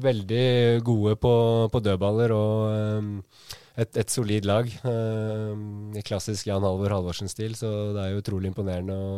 veldig 0.02 0.46
gode 0.86 1.16
på, 1.20 1.34
på 1.72 1.82
dødballer 1.84 2.34
og 2.34 3.20
et, 3.80 3.96
et, 3.96 4.10
solid 4.12 4.46
lag. 4.48 4.68
Uh, 4.84 5.56
I 5.96 6.04
klassisk 6.06 6.48
Jan 6.48 6.64
Halvor 6.64 6.92
Halvorsen-stil, 6.94 7.56
så 7.58 7.70
det 7.94 8.04
er 8.04 8.14
jo 8.14 8.22
utrolig 8.22 8.50
imponerende 8.50 8.96
å 8.96 9.10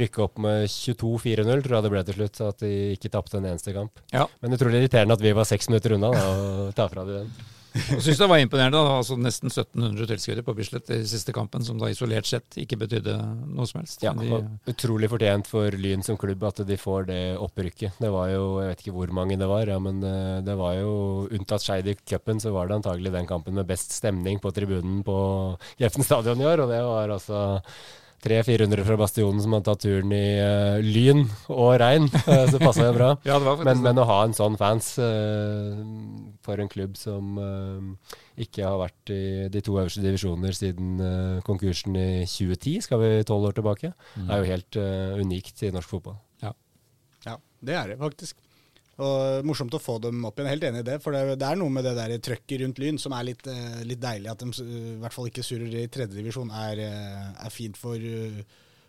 rykke 0.00 0.24
opp 0.24 0.40
med 0.42 0.66
22-4-0, 0.72 1.64
tror 1.64 1.78
jeg 1.78 1.86
det 1.86 1.94
ble 1.94 2.04
til 2.08 2.20
slutt. 2.20 2.42
At 2.48 2.64
de 2.64 2.74
ikke 2.96 3.12
tapte 3.12 3.40
en 3.40 3.48
eneste 3.52 3.74
kamp. 3.76 4.02
Ja. 4.14 4.26
Men 4.40 4.56
utrolig 4.56 4.82
irriterende 4.82 5.18
at 5.18 5.24
vi 5.24 5.34
var 5.36 5.48
seks 5.48 5.70
minutter 5.72 5.96
unna 5.96 6.12
da, 6.14 6.28
og 6.30 6.76
ta 6.78 6.88
fra 6.92 7.06
dem 7.08 7.24
den. 7.24 7.49
Jeg 7.90 8.02
syns 8.02 8.20
det 8.20 8.28
var 8.30 8.40
imponerende. 8.42 8.78
da, 8.78 8.96
altså 8.98 9.16
Nesten 9.20 9.50
1700 9.50 10.08
tilskuere 10.10 10.44
på 10.46 10.54
Bislett 10.58 10.90
i 10.94 11.00
siste 11.08 11.34
kampen, 11.36 11.64
som 11.66 11.78
da 11.78 11.90
isolert 11.90 12.26
sett 12.26 12.58
ikke 12.60 12.78
betydde 12.80 13.14
noe 13.46 13.68
som 13.68 13.80
helst. 13.82 14.02
Ja, 14.04 14.14
de, 14.16 14.40
Utrolig 14.70 15.10
fortjent 15.12 15.50
for 15.50 15.74
Lyn 15.78 16.02
som 16.06 16.18
klubb 16.20 16.42
at 16.48 16.62
de 16.66 16.78
får 16.80 17.06
det 17.10 17.20
opprykket. 17.38 18.00
Det 18.02 18.10
var 18.12 18.32
jo, 18.32 18.44
Jeg 18.64 18.72
vet 18.72 18.84
ikke 18.84 18.96
hvor 18.96 19.14
mange 19.14 19.38
det 19.40 19.48
var, 19.50 19.70
ja, 19.70 19.78
men 19.82 20.02
eh, 20.06 20.40
det 20.46 20.56
var 20.58 20.76
jo 20.80 20.92
unntatt 21.30 21.64
Skeid 21.64 21.88
i 21.90 21.96
cupen, 22.00 22.42
så 22.42 22.54
var 22.54 22.68
det 22.68 22.80
antagelig 22.80 23.14
den 23.14 23.30
kampen 23.30 23.54
med 23.58 23.68
best 23.68 23.94
stemning 23.94 24.40
på 24.42 24.52
tribunen 24.56 25.04
på 25.06 25.16
Jeften 25.80 26.06
stadion 26.06 26.40
i 26.42 26.48
år. 26.48 26.64
Og 26.64 26.72
det 26.72 26.82
var 26.86 27.16
altså 27.18 27.40
300-400 28.20 28.84
fra 28.84 28.96
Bastionen 29.00 29.40
som 29.40 29.54
har 29.56 29.62
tatt 29.64 29.82
turen 29.84 30.12
i 30.12 30.24
uh, 30.40 30.80
lyn 30.84 31.22
og 31.48 31.72
regn. 31.80 32.08
Uh, 32.26 32.44
så 32.52 32.60
passa 32.60 32.88
det 32.88 32.96
bra. 32.98 33.14
ja, 33.28 33.38
det 33.40 33.54
men, 33.64 33.80
men, 33.86 34.00
å 34.00 34.06
ha 34.08 34.18
en 34.26 34.36
sånn 34.36 34.58
fans 34.60 34.92
uh, 35.00 35.80
for 36.44 36.60
en 36.60 36.70
klubb 36.70 36.98
som 37.00 37.38
ikke 38.40 38.64
har 38.64 38.78
vært 38.80 39.12
i 39.12 39.22
de 39.52 39.60
to 39.64 39.74
øverste 39.76 40.02
divisjoner 40.04 40.56
siden 40.56 41.00
konkursen 41.44 41.96
i 41.96 42.24
2010, 42.24 42.86
skal 42.86 43.02
vi 43.02 43.10
tolv 43.28 43.50
år 43.50 43.56
tilbake, 43.58 43.92
mm. 44.16 44.28
er 44.28 44.40
jo 44.40 44.48
helt 44.48 44.78
unikt 45.20 45.64
i 45.66 45.72
norsk 45.74 45.92
fotball. 45.92 46.16
Ja. 46.42 46.54
ja, 47.28 47.36
det 47.60 47.76
er 47.76 47.92
det 47.92 47.98
faktisk. 48.00 48.38
Og 49.00 49.46
Morsomt 49.48 49.74
å 49.76 49.80
få 49.80 49.96
dem 50.02 50.24
opp 50.28 50.40
igjen. 50.40 50.50
Helt 50.52 50.66
enig 50.68 50.82
i 50.82 50.88
det. 50.90 50.98
For 51.04 51.16
det, 51.16 51.36
det 51.40 51.46
er 51.48 51.60
noe 51.60 51.72
med 51.72 51.86
det 51.86 51.94
der 51.96 52.16
trøkket 52.22 52.64
rundt 52.64 52.80
Lyn 52.82 52.98
som 53.00 53.14
er 53.16 53.30
litt, 53.30 53.46
uh, 53.48 53.80
litt, 53.86 54.00
deilig. 54.02 54.32
At 54.32 54.42
de 54.42 54.50
uh, 54.50 54.74
i 54.96 54.98
hvert 55.00 55.16
fall 55.16 55.30
ikke 55.30 55.44
surrer 55.46 55.78
i 55.82 55.86
tredjedivisjon, 55.92 56.50
er, 56.52 56.82
uh, 56.84 57.30
er 57.46 57.54
fint 57.54 57.78
for, 57.80 57.96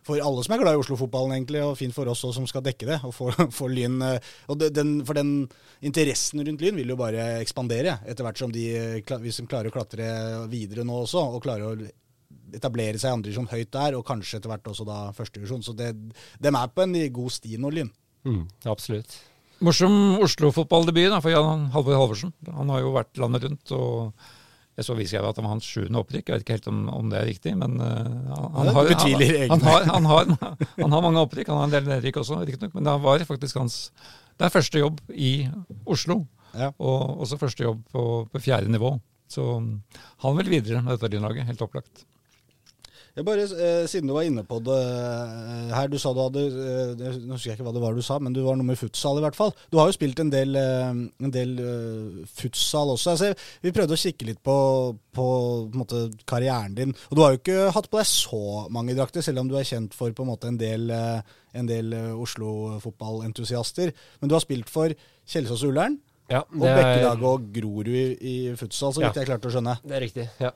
for 0.07 0.19
alle 0.19 0.43
som 0.43 0.55
er 0.55 0.63
glad 0.63 0.75
i 0.75 0.81
Oslo-fotballen, 0.81 1.37
egentlig. 1.37 1.63
Og 1.63 1.77
fint 1.79 1.95
for 1.95 2.11
oss 2.11 2.25
også, 2.25 2.41
som 2.41 2.49
skal 2.49 2.65
dekke 2.65 2.89
det. 2.89 2.99
Og 3.07 3.15
for, 3.15 3.37
for 3.59 3.71
Lyn 3.71 4.01
og 4.03 4.67
den, 4.67 4.99
For 5.07 5.17
den 5.17 5.33
interessen 5.79 6.43
rundt 6.43 6.65
Lyn 6.65 6.81
vil 6.81 6.91
jo 6.91 6.99
bare 6.99 7.31
ekspandere 7.39 8.01
etter 8.03 8.27
hvert 8.27 8.41
som 8.41 8.51
de, 8.53 8.67
hvis 9.23 9.41
de 9.41 9.47
klarer 9.47 9.71
å 9.71 9.75
klatre 9.75 10.11
videre 10.51 10.85
nå 10.87 11.03
også, 11.05 11.23
og 11.31 11.43
klarer 11.45 11.71
å 11.71 11.91
etablere 12.51 12.99
seg 12.99 13.13
i 13.13 13.15
andredivisjon 13.15 13.51
høyt 13.51 13.71
der, 13.71 13.95
og 13.95 14.07
kanskje 14.07 14.41
etter 14.41 14.51
hvert 14.51 14.67
også 14.67 14.85
da 14.87 15.01
førstedivisjon. 15.15 15.63
Så 15.63 15.75
det, 15.77 15.93
de 15.95 16.51
er 16.51 16.71
på 16.75 16.83
en 16.83 16.97
god 17.15 17.39
sti 17.39 17.55
nå, 17.61 17.71
Lyn. 17.79 17.91
Mm, 18.27 18.43
absolutt. 18.69 19.15
Morsom 19.61 19.95
Oslo-fotballdebut 20.25 21.13
for 21.21 21.33
Jan 21.33 21.67
Halvor 21.73 21.99
Halvorsen. 21.99 22.31
Han 22.49 22.71
har 22.73 22.81
jo 22.81 22.93
vært 22.95 23.19
landet 23.21 23.45
rundt. 23.45 23.73
og 23.77 24.29
jeg 24.79 24.87
så 24.87 24.95
viser 24.95 25.17
jeg 25.17 25.27
at 25.27 25.37
han 25.37 25.45
var 25.45 25.53
hans 25.53 25.67
sjuende 25.67 25.99
opprykk. 25.99 26.29
Jeg 26.29 26.33
vet 26.33 26.45
ikke 26.45 26.55
helt 26.55 26.69
om, 26.71 26.79
om 26.89 27.09
det 27.11 27.19
er 27.19 27.27
riktig, 27.27 27.53
men 27.59 27.75
uh, 27.77 27.89
han, 28.55 28.71
har, 28.71 28.89
han, 28.95 29.65
har, 29.67 29.85
han, 29.91 30.07
har, 30.07 30.31
han, 30.79 30.95
har, 30.95 31.03
mange 31.05 31.21
opprykk. 31.25 31.51
Han 31.51 31.59
har 31.59 31.67
en 31.67 31.75
del 31.75 31.89
nedrykk 31.89 32.21
også, 32.23 32.39
riktignok. 32.47 32.73
Men 32.77 32.87
det 32.87 32.95
var 33.03 33.25
faktisk 33.27 33.59
hans 33.59 33.79
Det 34.39 34.47
er 34.47 34.53
første 34.55 34.81
jobb 34.81 35.01
i 35.13 35.33
Oslo. 35.85 36.23
Ja. 36.57 36.71
Og 36.79 37.21
også 37.25 37.39
første 37.41 37.67
jobb 37.67 37.83
på, 37.93 38.05
på 38.31 38.41
fjerde 38.41 38.71
nivå. 38.71 38.95
Så 39.31 39.43
han 40.23 40.39
vil 40.39 40.49
videre 40.51 40.81
med 40.81 40.95
dette 40.95 41.11
lynlaget, 41.13 41.47
helt 41.47 41.61
opplagt. 41.67 42.07
Jeg 43.11 43.25
bare, 43.27 43.43
eh, 43.43 43.85
Siden 43.91 44.07
du 44.07 44.13
var 44.15 44.23
inne 44.27 44.43
på 44.47 44.59
det 44.63 44.77
eh, 44.79 45.71
her, 45.75 45.89
du 45.91 45.97
sa 45.99 46.13
du 46.15 46.21
hadde 46.23 46.43
eh, 46.47 47.17
Nå 47.19 47.35
husker 47.35 47.51
jeg 47.51 47.57
ikke 47.57 47.65
hva 47.67 47.73
det 47.75 47.83
var 47.83 47.95
du 47.97 48.03
sa, 48.05 48.17
men 48.23 48.35
du 48.35 48.41
var 48.45 48.57
noe 48.59 48.67
med 48.67 48.79
futsal 48.79 49.19
i 49.19 49.23
hvert 49.25 49.37
fall. 49.37 49.51
Du 49.71 49.79
har 49.79 49.89
jo 49.89 49.95
spilt 49.95 50.21
en 50.23 50.31
del, 50.31 50.55
eh, 50.55 50.91
en 51.25 51.33
del 51.33 51.57
uh, 51.59 52.21
futsal 52.37 52.93
også. 52.93 53.15
Altså, 53.15 53.31
vi 53.63 53.73
prøvde 53.75 53.97
å 53.97 53.99
kikke 53.99 54.29
litt 54.29 54.39
på, 54.43 54.55
på, 55.15 55.25
på 55.71 55.81
måte, 55.81 56.05
karrieren 56.29 56.77
din. 56.77 56.93
Og 57.09 57.17
du 57.17 57.23
har 57.23 57.33
jo 57.33 57.41
ikke 57.41 57.71
hatt 57.75 57.89
på 57.91 57.99
deg 57.99 58.07
så 58.09 58.43
mange 58.73 58.95
drakter, 58.97 59.25
selv 59.25 59.43
om 59.43 59.51
du 59.51 59.57
er 59.59 59.67
kjent 59.67 59.95
for 59.97 60.13
på 60.15 60.25
en 60.25 60.31
måte 60.31 60.51
en 60.51 60.59
del, 60.59 60.87
en 60.91 61.69
del 61.69 61.95
Oslo-fotballentusiaster. 62.15 63.91
Men 64.21 64.31
du 64.31 64.37
har 64.37 64.45
spilt 64.45 64.71
for 64.71 64.95
Kjelsås 65.27 65.65
Ullern. 65.67 65.99
Ja, 66.31 66.45
og 66.45 66.63
Bekkedag 66.63 67.27
og 67.27 67.51
Grorud 67.51 67.91
i, 67.91 68.05
i 68.15 68.35
futsal, 68.55 68.95
så 68.95 69.03
vidt 69.03 69.11
ja, 69.11 69.25
jeg 69.25 69.33
klarte 69.33 69.51
å 69.51 69.57
skjønne. 69.57 69.75
Det 69.83 69.97
er 69.97 70.05
riktig, 70.05 70.29
ja. 70.39 70.53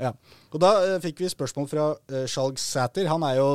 Ja. 0.00 0.12
Og 0.52 0.60
Da 0.60 0.70
uh, 0.82 0.94
fikk 1.02 1.22
vi 1.24 1.30
spørsmål 1.32 1.68
fra 1.70 1.84
uh, 1.96 2.24
Skjalg 2.28 2.60
Sæter. 2.60 3.08
Han 3.10 3.24
er 3.26 3.38
jo 3.38 3.48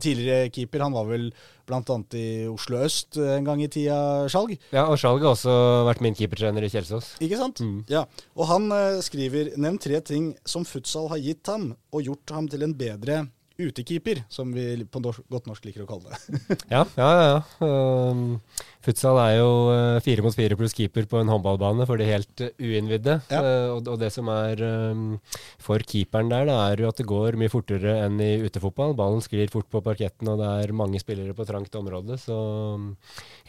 tidligere 0.00 0.50
keeper. 0.52 0.84
Han 0.86 0.96
var 0.96 1.08
vel 1.08 1.26
bl.a. 1.68 1.96
i 2.16 2.26
Oslo 2.50 2.80
øst 2.84 3.18
uh, 3.20 3.34
en 3.36 3.48
gang 3.48 3.62
i 3.64 3.68
tida, 3.72 3.98
Skjalg? 4.32 4.56
Ja, 4.72 4.86
og 4.88 4.98
Skjalg 5.00 5.24
har 5.24 5.34
også 5.34 5.56
vært 5.88 6.04
min 6.04 6.16
keepertrener 6.18 6.64
i 6.64 6.72
Kjelsås. 6.72 7.14
Ikke 7.24 7.40
sant? 7.40 7.60
Mm. 7.64 7.82
Ja. 7.92 8.06
Og 8.36 8.48
han 8.50 8.70
uh, 8.72 9.02
skriver 9.04 9.52
Nevn 9.60 9.80
tre 9.82 10.00
ting 10.04 10.32
som 10.48 10.66
futsal 10.68 11.10
har 11.12 11.20
gitt 11.22 11.52
ham, 11.52 11.74
og 11.92 12.08
gjort 12.08 12.36
ham 12.36 12.48
til 12.50 12.64
en 12.66 12.76
bedre 12.76 13.24
utekeeper, 13.68 14.22
som 14.32 14.50
vi 14.54 14.84
på 14.88 15.00
godt 15.02 15.48
norsk 15.48 15.68
liker 15.68 15.84
å 15.84 15.88
kalle 15.88 16.10
det. 16.10 16.40
ja, 16.74 16.82
ja, 16.96 17.08
ja. 17.20 17.38
Um, 17.60 18.40
Futsal 18.84 19.18
er 19.20 19.34
jo 19.36 19.50
uh, 19.68 19.98
fire 20.04 20.24
mot 20.24 20.36
fire 20.36 20.56
pluss 20.56 20.74
keeper 20.76 21.08
på 21.10 21.20
en 21.20 21.30
håndballbane 21.30 21.84
for 21.88 22.00
de 22.00 22.08
helt 22.08 22.44
uh, 22.44 22.52
uinnvidde. 22.56 23.18
Ja. 23.32 23.40
Uh, 23.40 23.66
og, 23.76 23.90
og, 23.92 23.98
det 24.00 24.12
som 24.14 24.30
er 24.32 24.62
um, 24.64 25.18
for 25.60 25.84
keeperen 25.84 26.32
der, 26.32 26.48
det 26.48 26.56
er 26.56 26.84
jo 26.84 26.92
at 26.92 27.00
det 27.02 27.08
går 27.10 27.40
mye 27.40 27.52
fortere 27.52 27.98
enn 28.06 28.20
i 28.24 28.32
utefotball. 28.46 28.96
Ballen 28.98 29.24
sklir 29.24 29.52
fort 29.52 29.68
på 29.72 29.84
parketten, 29.84 30.32
og 30.32 30.40
det 30.40 30.52
er 30.62 30.76
mange 30.76 31.02
spillere 31.02 31.36
på 31.36 31.48
trangt 31.48 31.76
område. 31.80 32.16
Så 32.20 32.38
um, 32.76 32.94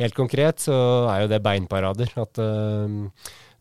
helt 0.02 0.18
konkret 0.18 0.64
så 0.64 0.76
er 1.14 1.24
jo 1.24 1.32
det 1.32 1.44
beinparader. 1.46 2.12
At 2.22 2.44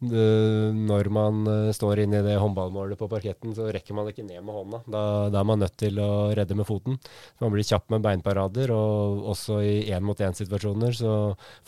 når 0.01 1.09
man 1.13 1.41
uh, 1.45 1.73
står 1.77 2.01
inne 2.05 2.23
i 2.23 2.25
det 2.25 2.39
håndballmålet 2.41 2.97
på 2.97 3.09
parketten, 3.11 3.53
så 3.57 3.67
rekker 3.69 3.97
man 3.97 4.09
ikke 4.09 4.25
ned 4.25 4.41
med 4.47 4.57
hånda. 4.57 4.81
Da, 4.89 5.03
da 5.33 5.43
er 5.43 5.49
man 5.51 5.61
nødt 5.61 5.77
til 5.81 6.01
å 6.01 6.11
redde 6.37 6.57
med 6.57 6.69
foten. 6.69 6.97
Man 7.43 7.53
blir 7.53 7.67
kjapp 7.69 7.91
med 7.93 8.05
beinparader, 8.07 8.73
og 8.73 9.27
også 9.35 9.61
i 9.61 9.75
én-mot-én-situasjoner 9.93 10.97
så 10.97 11.15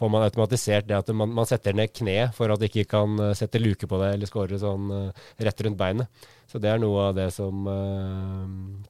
får 0.00 0.12
man 0.14 0.24
automatisert 0.24 0.88
det 0.88 0.96
at 1.02 1.12
man, 1.12 1.34
man, 1.36 1.48
setter 1.48 1.76
ned 1.76 1.92
kne 1.92 2.30
for 2.36 2.52
at 2.52 2.62
det 2.62 2.72
ikke 2.72 2.88
kan 2.94 3.20
uh, 3.20 3.34
sette 3.36 3.60
luke 3.60 3.88
på 3.88 4.00
det 4.00 4.14
eller 4.16 4.30
skåre 4.30 4.60
sånn 4.62 4.88
uh, 4.88 5.28
rett 5.44 5.66
rundt 5.66 5.80
beinet. 5.80 6.24
Så 6.48 6.60
det 6.60 6.72
er 6.72 6.80
noe 6.80 7.08
av 7.08 7.14
det 7.16 7.30
som 7.32 7.64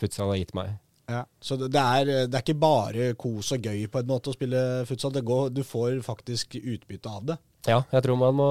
futsal 0.00 0.32
har 0.32 0.40
gitt 0.40 0.50
meg. 0.58 0.72
Ja, 1.10 1.24
Så 1.42 1.56
det 1.58 1.70
er, 1.74 2.10
det 2.30 2.36
er, 2.36 2.42
ikke 2.42 2.58
bare 2.58 3.12
kos 3.18 3.52
og 3.54 3.64
gøy 3.64 3.86
på 3.90 4.00
en 4.00 4.10
måte 4.10 4.30
å 4.30 4.36
spille 4.36 4.60
futsal. 4.88 5.16
Går, 5.22 5.50
du 5.54 5.64
får 5.66 5.98
faktisk 6.06 6.56
utbytte 6.60 7.10
av 7.10 7.32
det. 7.32 7.38
Ja, 7.62 7.76
jeg 7.94 8.02
tror 8.02 8.16
man 8.18 8.34
må 8.34 8.46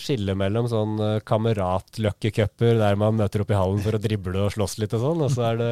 skille 0.00 0.32
mellom 0.40 0.64
sånn 0.70 0.94
uh, 0.96 1.18
kameratløkkecuper 1.28 2.78
der 2.80 2.96
man 2.96 3.18
møter 3.18 3.42
opp 3.42 3.50
i 3.52 3.58
hallen 3.58 3.82
for 3.84 3.96
å 3.96 4.00
drible 4.00 4.40
og 4.40 4.54
slåss 4.54 4.78
litt 4.80 4.94
og 4.96 5.02
sånn, 5.02 5.24
og 5.26 5.34
så 5.34 5.42
er 5.50 5.58
det 5.60 5.68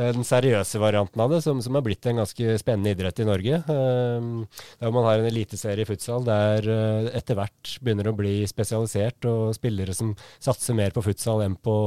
den 0.00 0.26
seriøse 0.26 0.80
varianten 0.82 1.22
av 1.22 1.30
det, 1.30 1.38
som, 1.44 1.60
som 1.62 1.78
er 1.78 1.84
blitt 1.86 2.08
en 2.10 2.18
ganske 2.24 2.56
spennende 2.58 2.90
idrett 2.96 3.22
i 3.22 3.28
Norge. 3.28 3.60
Uh, 3.68 4.66
der 4.82 4.96
man 4.96 5.06
har 5.06 5.22
en 5.22 5.30
eliteserie 5.30 5.86
i 5.86 5.88
futsal 5.88 6.26
der 6.26 6.66
etter 7.14 7.38
hvert 7.38 7.76
begynner 7.84 8.10
å 8.10 8.16
bli 8.18 8.40
spesialisert, 8.50 9.30
og 9.30 9.54
spillere 9.54 9.94
som 9.94 10.16
satser 10.42 10.74
mer 10.74 10.94
på 10.94 11.06
futsal 11.06 11.44
enn 11.46 11.54
på, 11.54 11.78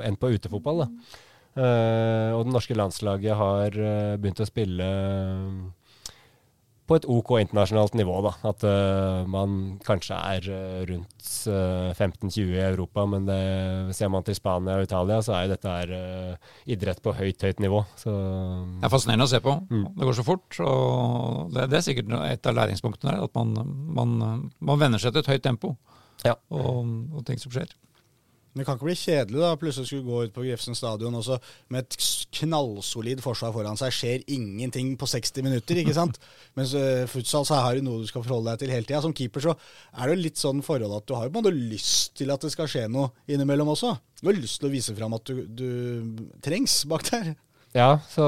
enn 0.00 0.16
på 0.16 0.32
utefotball. 0.32 0.86
Da. 0.86 1.22
Uh, 1.54 2.34
og 2.34 2.44
det 2.46 2.54
norske 2.54 2.74
landslaget 2.74 3.38
har 3.38 3.76
begynt 4.18 4.42
å 4.42 4.48
spille 4.48 4.88
på 6.84 6.98
et 6.98 7.06
OK 7.08 7.30
internasjonalt 7.40 7.94
nivå. 7.96 8.18
da, 8.24 8.32
At 8.50 8.64
uh, 8.68 9.24
man 9.30 9.78
kanskje 9.84 10.16
er 10.16 10.48
uh, 10.52 10.82
rundt 10.88 11.28
uh, 11.48 11.92
eh, 11.94 11.96
15-20 11.96 12.52
i 12.52 12.60
Europa, 12.60 13.06
men 13.08 13.28
det, 13.28 13.38
ser 13.96 14.10
man 14.12 14.24
til 14.26 14.36
Spania 14.36 14.76
og 14.78 14.88
Italia, 14.88 15.20
så 15.24 15.36
er 15.36 15.46
jo 15.46 15.52
dette 15.54 15.74
her, 15.74 15.94
idrett 16.70 17.00
på 17.04 17.14
høyt, 17.16 17.40
høyt 17.40 17.62
nivå. 17.64 17.80
Så, 18.00 18.12
det 18.80 18.88
er 18.88 18.92
fascinerende 18.92 19.28
å 19.28 19.32
se 19.32 19.40
på. 19.44 19.56
Mm. 19.70 19.86
Det 19.96 20.10
går 20.10 20.18
så 20.18 20.26
fort. 20.26 20.60
og 20.60 21.54
Det, 21.54 21.68
det 21.72 21.80
er 21.80 21.86
sikkert 21.88 22.14
et 22.28 22.50
av 22.50 22.58
læringspunktene 22.58 23.14
her, 23.14 23.24
at 23.28 23.40
man, 23.40 23.74
man, 23.96 24.46
man 24.60 24.84
venner 24.84 25.00
seg 25.00 25.14
til 25.14 25.24
et 25.24 25.32
høyt 25.34 25.46
tempo 25.46 25.74
ja. 26.26 26.36
og, 26.52 26.84
og 27.14 27.24
ting 27.28 27.40
som 27.40 27.54
skjer. 27.54 27.72
Men 28.54 28.62
det 28.62 28.66
kan 28.68 28.78
ikke 28.78 28.86
bli 28.86 28.94
kjedelig 28.94 29.40
da, 29.42 29.48
plutselig 29.58 29.88
skulle 29.88 30.06
gå 30.06 30.18
ut 30.28 30.34
på 30.34 30.44
Grefsen 30.46 30.76
stadion 30.78 31.16
også 31.18 31.40
med 31.74 31.82
et 31.82 31.96
knallsolid 32.38 33.22
forsvar 33.24 33.50
foran 33.54 33.78
seg. 33.80 33.90
Skjer 33.94 34.22
ingenting 34.30 34.92
på 35.00 35.08
60 35.10 35.42
minutter, 35.42 35.80
ikke 35.82 35.96
sant? 35.96 36.20
Mens 36.58 36.74
uh, 36.78 37.02
futsal 37.10 37.48
så 37.48 37.58
har 37.58 37.74
du 37.74 37.82
noe 37.82 38.04
du 38.04 38.06
skal 38.06 38.22
forholde 38.22 38.52
deg 38.52 38.62
til 38.62 38.74
hele 38.76 38.86
tida. 38.86 39.02
Som 39.02 39.16
keeper 39.16 39.42
så 39.42 39.56
er 39.56 40.12
det 40.12 40.20
litt 40.22 40.38
sånn 40.38 40.62
forhold 40.62 40.94
at 41.00 41.08
du 41.10 41.16
har 41.18 41.26
jo 41.26 41.34
på 41.34 41.42
en 41.42 41.48
måte 41.48 41.72
lyst 41.74 42.14
til 42.20 42.30
at 42.30 42.46
det 42.46 42.52
skal 42.54 42.70
skje 42.70 42.86
noe 42.94 43.10
innimellom 43.26 43.74
også. 43.74 43.96
Du 44.22 44.30
har 44.30 44.38
lyst 44.38 44.62
til 44.62 44.70
å 44.70 44.74
vise 44.76 44.94
fram 44.94 45.18
at 45.18 45.26
du, 45.26 45.42
du 45.50 45.66
trengs 46.46 46.84
bak 46.88 47.10
der. 47.10 47.34
Ja, 47.74 47.96
så 48.06 48.22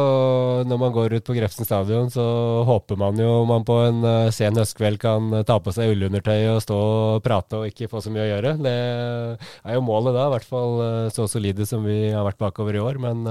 når 0.67 0.79
man 0.81 0.91
går 0.91 1.13
ut 1.15 1.27
på 1.29 1.35
Grefsen 1.37 1.63
stadion, 1.63 2.09
så 2.11 2.23
håper 2.67 2.99
man 2.99 3.15
jo 3.23 3.45
man 3.47 3.63
på 3.63 3.77
en 3.85 4.01
uh, 4.03 4.31
sen 4.35 4.59
høstkveld 4.59 4.99
kan 4.99 5.29
uh, 5.31 5.45
ta 5.47 5.61
på 5.63 5.71
seg 5.71 5.93
ullundertøy 5.93 6.49
og 6.51 6.65
stå 6.65 6.79
og 6.81 7.21
prate 7.23 7.61
og 7.61 7.69
ikke 7.71 7.87
få 7.93 8.03
så 8.03 8.11
mye 8.11 8.25
å 8.25 8.27
gjøre. 8.33 8.57
Det 8.67 8.73
er 8.75 9.79
jo 9.79 9.85
målet 9.87 10.19
da, 10.19 10.25
i 10.27 10.35
hvert 10.35 10.49
fall 10.51 10.75
uh, 10.83 11.07
så 11.15 11.29
solide 11.31 11.63
som 11.71 11.87
vi 11.87 12.09
har 12.11 12.27
vært 12.27 12.43
bakover 12.43 12.75
i 12.75 12.83
år. 12.83 12.99
Men 12.99 13.23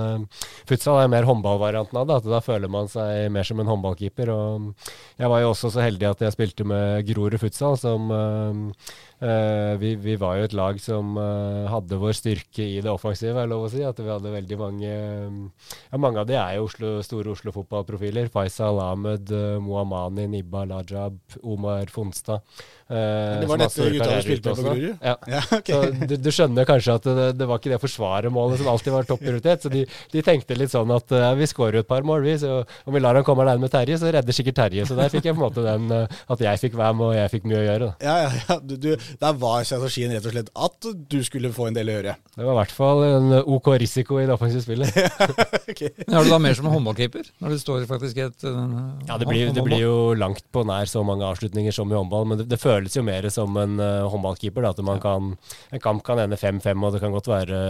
futsal 0.69 1.01
er 1.01 1.11
mer 1.11 1.27
håndballvarianten 1.27 1.99
av 1.99 2.07
det. 2.07 2.21
At 2.21 2.31
da 2.37 2.39
føler 2.47 2.71
man 2.71 2.87
seg 2.87 3.27
mer 3.35 3.51
som 3.51 3.59
en 3.59 3.73
håndballkeeper. 3.73 4.31
Og 4.31 4.71
jeg 5.19 5.33
var 5.35 5.43
jo 5.43 5.51
også 5.51 5.73
så 5.75 5.83
heldig 5.83 6.13
at 6.13 6.23
jeg 6.23 6.37
spilte 6.37 6.69
med 6.71 7.11
Grorud 7.11 7.35
futsal, 7.43 7.75
som 7.75 8.07
Uh, 8.07 8.71
vi, 9.19 9.95
vi, 9.95 10.15
var 10.19 10.35
jo 10.37 10.45
et 10.47 10.55
lag 10.55 10.79
som 10.83 11.15
uh, 11.15 11.65
hadde 11.71 11.99
vår 12.01 12.15
styrke 12.17 12.65
i 12.67 12.81
det 12.83 12.91
offensive, 12.91 13.37
er 13.39 13.49
lov 13.49 13.65
å 13.67 13.71
si. 13.71 13.81
At 13.85 13.99
vi 14.01 14.11
hadde 14.11 14.33
veldig 14.33 14.57
mange 14.59 14.89
ja, 14.91 15.97
Mange 16.01 16.21
av 16.21 16.27
de 16.29 16.35
er 16.35 16.57
jo 16.57 16.65
Oslo, 16.67 16.91
store 17.05 17.31
Oslo-fotballprofiler. 17.35 18.27
Faisal 18.33 18.81
Ahmed, 18.83 19.31
Mohamani, 19.63 20.27
Nibba 20.31 20.65
Lajab, 20.67 21.17
Omar 21.43 21.91
Fonstad. 21.93 22.43
Det 22.85 23.47
var 23.49 23.57
dette 23.63 23.87
gutta 23.89 24.09
du 24.11 24.25
spilte 24.27 24.51
med 24.51 24.59
på 24.59 24.65
Grorud? 24.67 24.97
Ja. 25.01 25.15
ja 25.35 25.41
okay. 25.57 25.73
Så 25.73 26.09
du, 26.11 26.15
du, 26.21 26.29
skjønner 26.35 26.67
kanskje 26.69 26.97
at 26.99 27.07
det, 27.07 27.29
det 27.39 27.47
var 27.49 27.61
ikke 27.61 27.71
det 27.73 27.81
forsvaremålet 27.81 28.61
som 28.61 28.69
alltid 28.73 28.93
var 28.93 29.07
topp 29.09 29.23
prioritet. 29.23 29.65
Så 29.65 29.71
de, 29.73 29.85
de, 30.11 30.25
tenkte 30.25 30.59
litt 30.59 30.73
sånn 30.73 30.91
at 30.93 31.15
vi 31.39 31.49
skårer 31.49 31.79
jo 31.79 31.85
et 31.85 31.89
par 31.89 32.05
mål, 32.05 32.25
vi. 32.27 32.35
Så 32.41 32.59
om 32.61 32.95
vi 32.95 33.01
lar 33.01 33.17
han 33.17 33.25
komme 33.25 33.45
alene 33.45 33.63
med 33.63 33.73
Terje, 33.73 33.97
så 34.01 34.11
redder 34.13 34.35
sikkert 34.35 34.59
Terje. 34.59 34.85
Så 34.85 34.99
der 34.99 35.09
fikk 35.13 35.29
jeg 35.29 35.37
på 35.37 35.41
en 35.41 35.47
måte 35.47 35.65
den 35.65 35.89
at 35.95 36.45
jeg 36.45 36.61
fikk 36.61 36.77
være 36.77 36.99
med 36.99 37.09
og 37.09 37.17
jeg 37.17 37.33
fikk 37.33 37.49
mye 37.49 37.61
å 37.61 37.65
gjøre. 37.65 37.89
Da. 37.89 38.05
Ja, 38.05 38.15
ja, 38.25 38.43
ja. 38.43 38.59
Du, 38.65 38.75
du 38.81 38.91
der 39.21 39.37
var 39.39 39.65
strategien 39.67 40.13
rett 40.15 40.25
og 40.25 40.33
slett 40.35 40.51
at 40.67 40.87
du 41.11 41.17
skulle 41.25 41.51
få 41.55 41.69
en 41.69 41.77
del 41.77 41.91
å 41.91 41.97
gjøre. 41.97 42.15
Det 42.35 42.43
var 42.43 42.55
i 42.55 42.59
hvert 42.59 42.75
fall 42.75 43.03
en 43.07 43.35
OK 43.41 43.69
risiko 43.81 44.19
i 44.21 44.25
det 44.27 44.35
offensive 44.35 44.63
spillet. 44.65 44.91
okay. 45.71 45.91
Er 46.05 46.25
du 46.25 46.31
da 46.31 46.39
mer 46.41 46.57
som 46.57 46.67
en 46.69 46.75
håndballkeeper? 46.75 47.29
Når 47.43 47.55
det 47.55 47.59
står 47.61 47.85
faktisk 47.89 48.21
et 48.25 48.45
uh, 48.47 48.59
Ja, 49.07 49.19
det 49.21 49.29
blir, 49.29 49.51
det 49.55 49.65
blir, 49.65 49.83
jo 49.85 49.95
langt 50.17 50.43
på 50.55 50.65
nær 50.67 50.89
så 50.89 51.03
mange 51.07 51.27
avslutninger 51.27 51.75
som 51.75 51.91
i 51.91 51.97
håndball, 51.97 52.27
men 52.29 52.41
det, 52.41 52.49
det 52.51 52.61
føles 52.61 52.95
jo 52.95 53.05
mer 53.05 53.27
som 53.33 53.55
en 53.61 53.79
uh, 53.81 54.07
håndballkeeper. 54.11 54.65
Da, 54.65 54.73
at 54.75 54.83
man 54.85 55.01
kan, 55.03 55.33
En 55.71 55.83
kamp 55.83 56.03
kan 56.05 56.21
ende 56.23 56.39
5-5, 56.39 56.85
og 56.85 56.95
det 56.95 57.03
kan 57.03 57.15
godt 57.15 57.31
være 57.31 57.61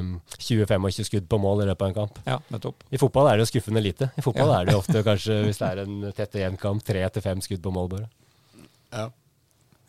uh, 0.00 0.38
20-25 0.38 1.10
skudd 1.10 1.28
på 1.30 1.40
mål 1.40 1.64
i 1.64 1.70
løpet 1.70 1.86
av 1.86 1.92
en 1.92 1.98
kamp. 2.02 2.22
Ja, 2.28 2.38
nettopp. 2.54 2.86
I 2.90 3.00
fotball 3.00 3.30
er 3.30 3.38
det 3.38 3.46
jo 3.46 3.52
skuffende 3.54 3.82
lite. 3.84 4.10
I 4.18 4.24
fotball 4.24 4.52
ja. 4.52 4.60
er 4.60 4.68
det 4.68 4.76
jo 4.76 4.84
ofte 4.84 5.04
kanskje, 5.10 5.40
hvis 5.48 5.60
det 5.62 5.70
er 5.72 5.84
en 5.84 5.98
tett 6.16 6.40
igjen 6.40 6.60
kamp, 6.60 6.84
tre 6.86 7.04
til 7.14 7.24
fem 7.24 7.42
skudd 7.44 7.62
på 7.64 7.74
mål 7.74 7.92
bare. 7.96 8.10
Ja. 8.94 9.10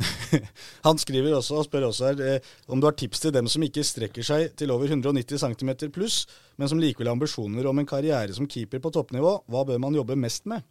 Han 0.87 0.99
skriver 0.99 1.37
også 1.37 1.59
og 1.59 1.67
spør 1.67 1.87
også 1.89 2.09
her 2.09 2.23
eh, 2.25 2.53
om 2.67 2.81
du 2.81 2.87
har 2.89 2.95
tips 2.97 3.23
til 3.23 3.33
dem 3.35 3.47
som 3.51 3.63
ikke 3.65 3.85
strekker 3.85 4.25
seg 4.25 4.55
til 4.59 4.73
over 4.75 4.91
190 4.91 5.41
cm 5.41 5.71
pluss, 5.95 6.23
men 6.59 6.71
som 6.71 6.81
likevel 6.81 7.09
har 7.09 7.17
ambisjoner 7.17 7.69
om 7.69 7.79
en 7.79 7.89
karriere 7.89 8.35
som 8.35 8.49
keeper 8.49 8.83
på 8.83 8.93
toppnivå. 8.95 9.37
Hva 9.51 9.63
bør 9.67 9.79
man 9.81 9.95
jobbe 9.95 10.19
mest 10.19 10.49
med? 10.49 10.65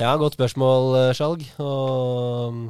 Ja, 0.00 0.16
godt 0.18 0.34
spørsmål, 0.38 0.94
eh, 0.98 1.12
Skjalg. 1.14 1.42
Og 1.62 2.54
mm, 2.54 2.62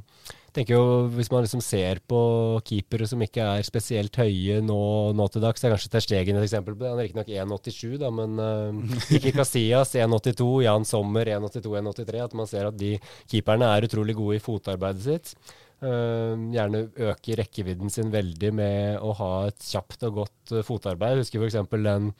tenker 0.55 0.77
jo, 0.77 1.07
Hvis 1.09 1.31
man 1.33 1.45
liksom 1.45 1.63
ser 1.65 2.01
på 2.07 2.21
keepere 2.69 3.09
som 3.09 3.23
ikke 3.25 3.47
er 3.57 3.65
spesielt 3.65 4.17
høye 4.21 4.61
nå, 4.61 4.81
nå 5.17 5.29
til 5.33 5.45
dags, 5.45 5.61
det 5.61 5.71
er 5.71 5.75
kanskje 5.75 5.93
Ter 5.95 6.05
Stegen 6.05 6.37
et 6.37 6.45
eksempel 6.45 6.77
på 6.77 6.85
det. 6.85 6.93
Han 6.93 7.01
er 7.01 7.09
riktignok 7.09 7.33
1,87, 7.65 7.97
da, 8.03 8.13
men 8.13 8.37
uh, 8.39 9.01
ikke 9.17 9.33
Casillas 9.39 9.97
1,82, 9.97 10.51
Jan 10.67 10.85
Sommer 10.89 11.33
1,82-1,83. 11.39 12.25
At 12.29 12.37
man 12.37 12.51
ser 12.51 12.69
at 12.69 12.79
de 12.79 12.97
keeperne 13.31 13.73
er 13.73 13.89
utrolig 13.89 14.17
gode 14.21 14.37
i 14.37 14.45
fotarbeidet 14.45 15.09
sitt. 15.09 15.55
Uh, 15.85 16.33
gjerne 16.55 16.87
øke 17.11 17.37
rekkevidden 17.37 17.93
sin 17.93 18.09
veldig 18.13 18.51
med 18.57 19.03
å 19.05 19.11
ha 19.19 19.31
et 19.51 19.67
kjapt 19.69 20.07
og 20.09 20.23
godt 20.23 20.55
uh, 20.55 20.63
fotarbeid. 20.65 21.19
Jeg 21.19 21.27
husker 21.27 21.45
f.eks. 21.45 21.59
den 21.85 22.13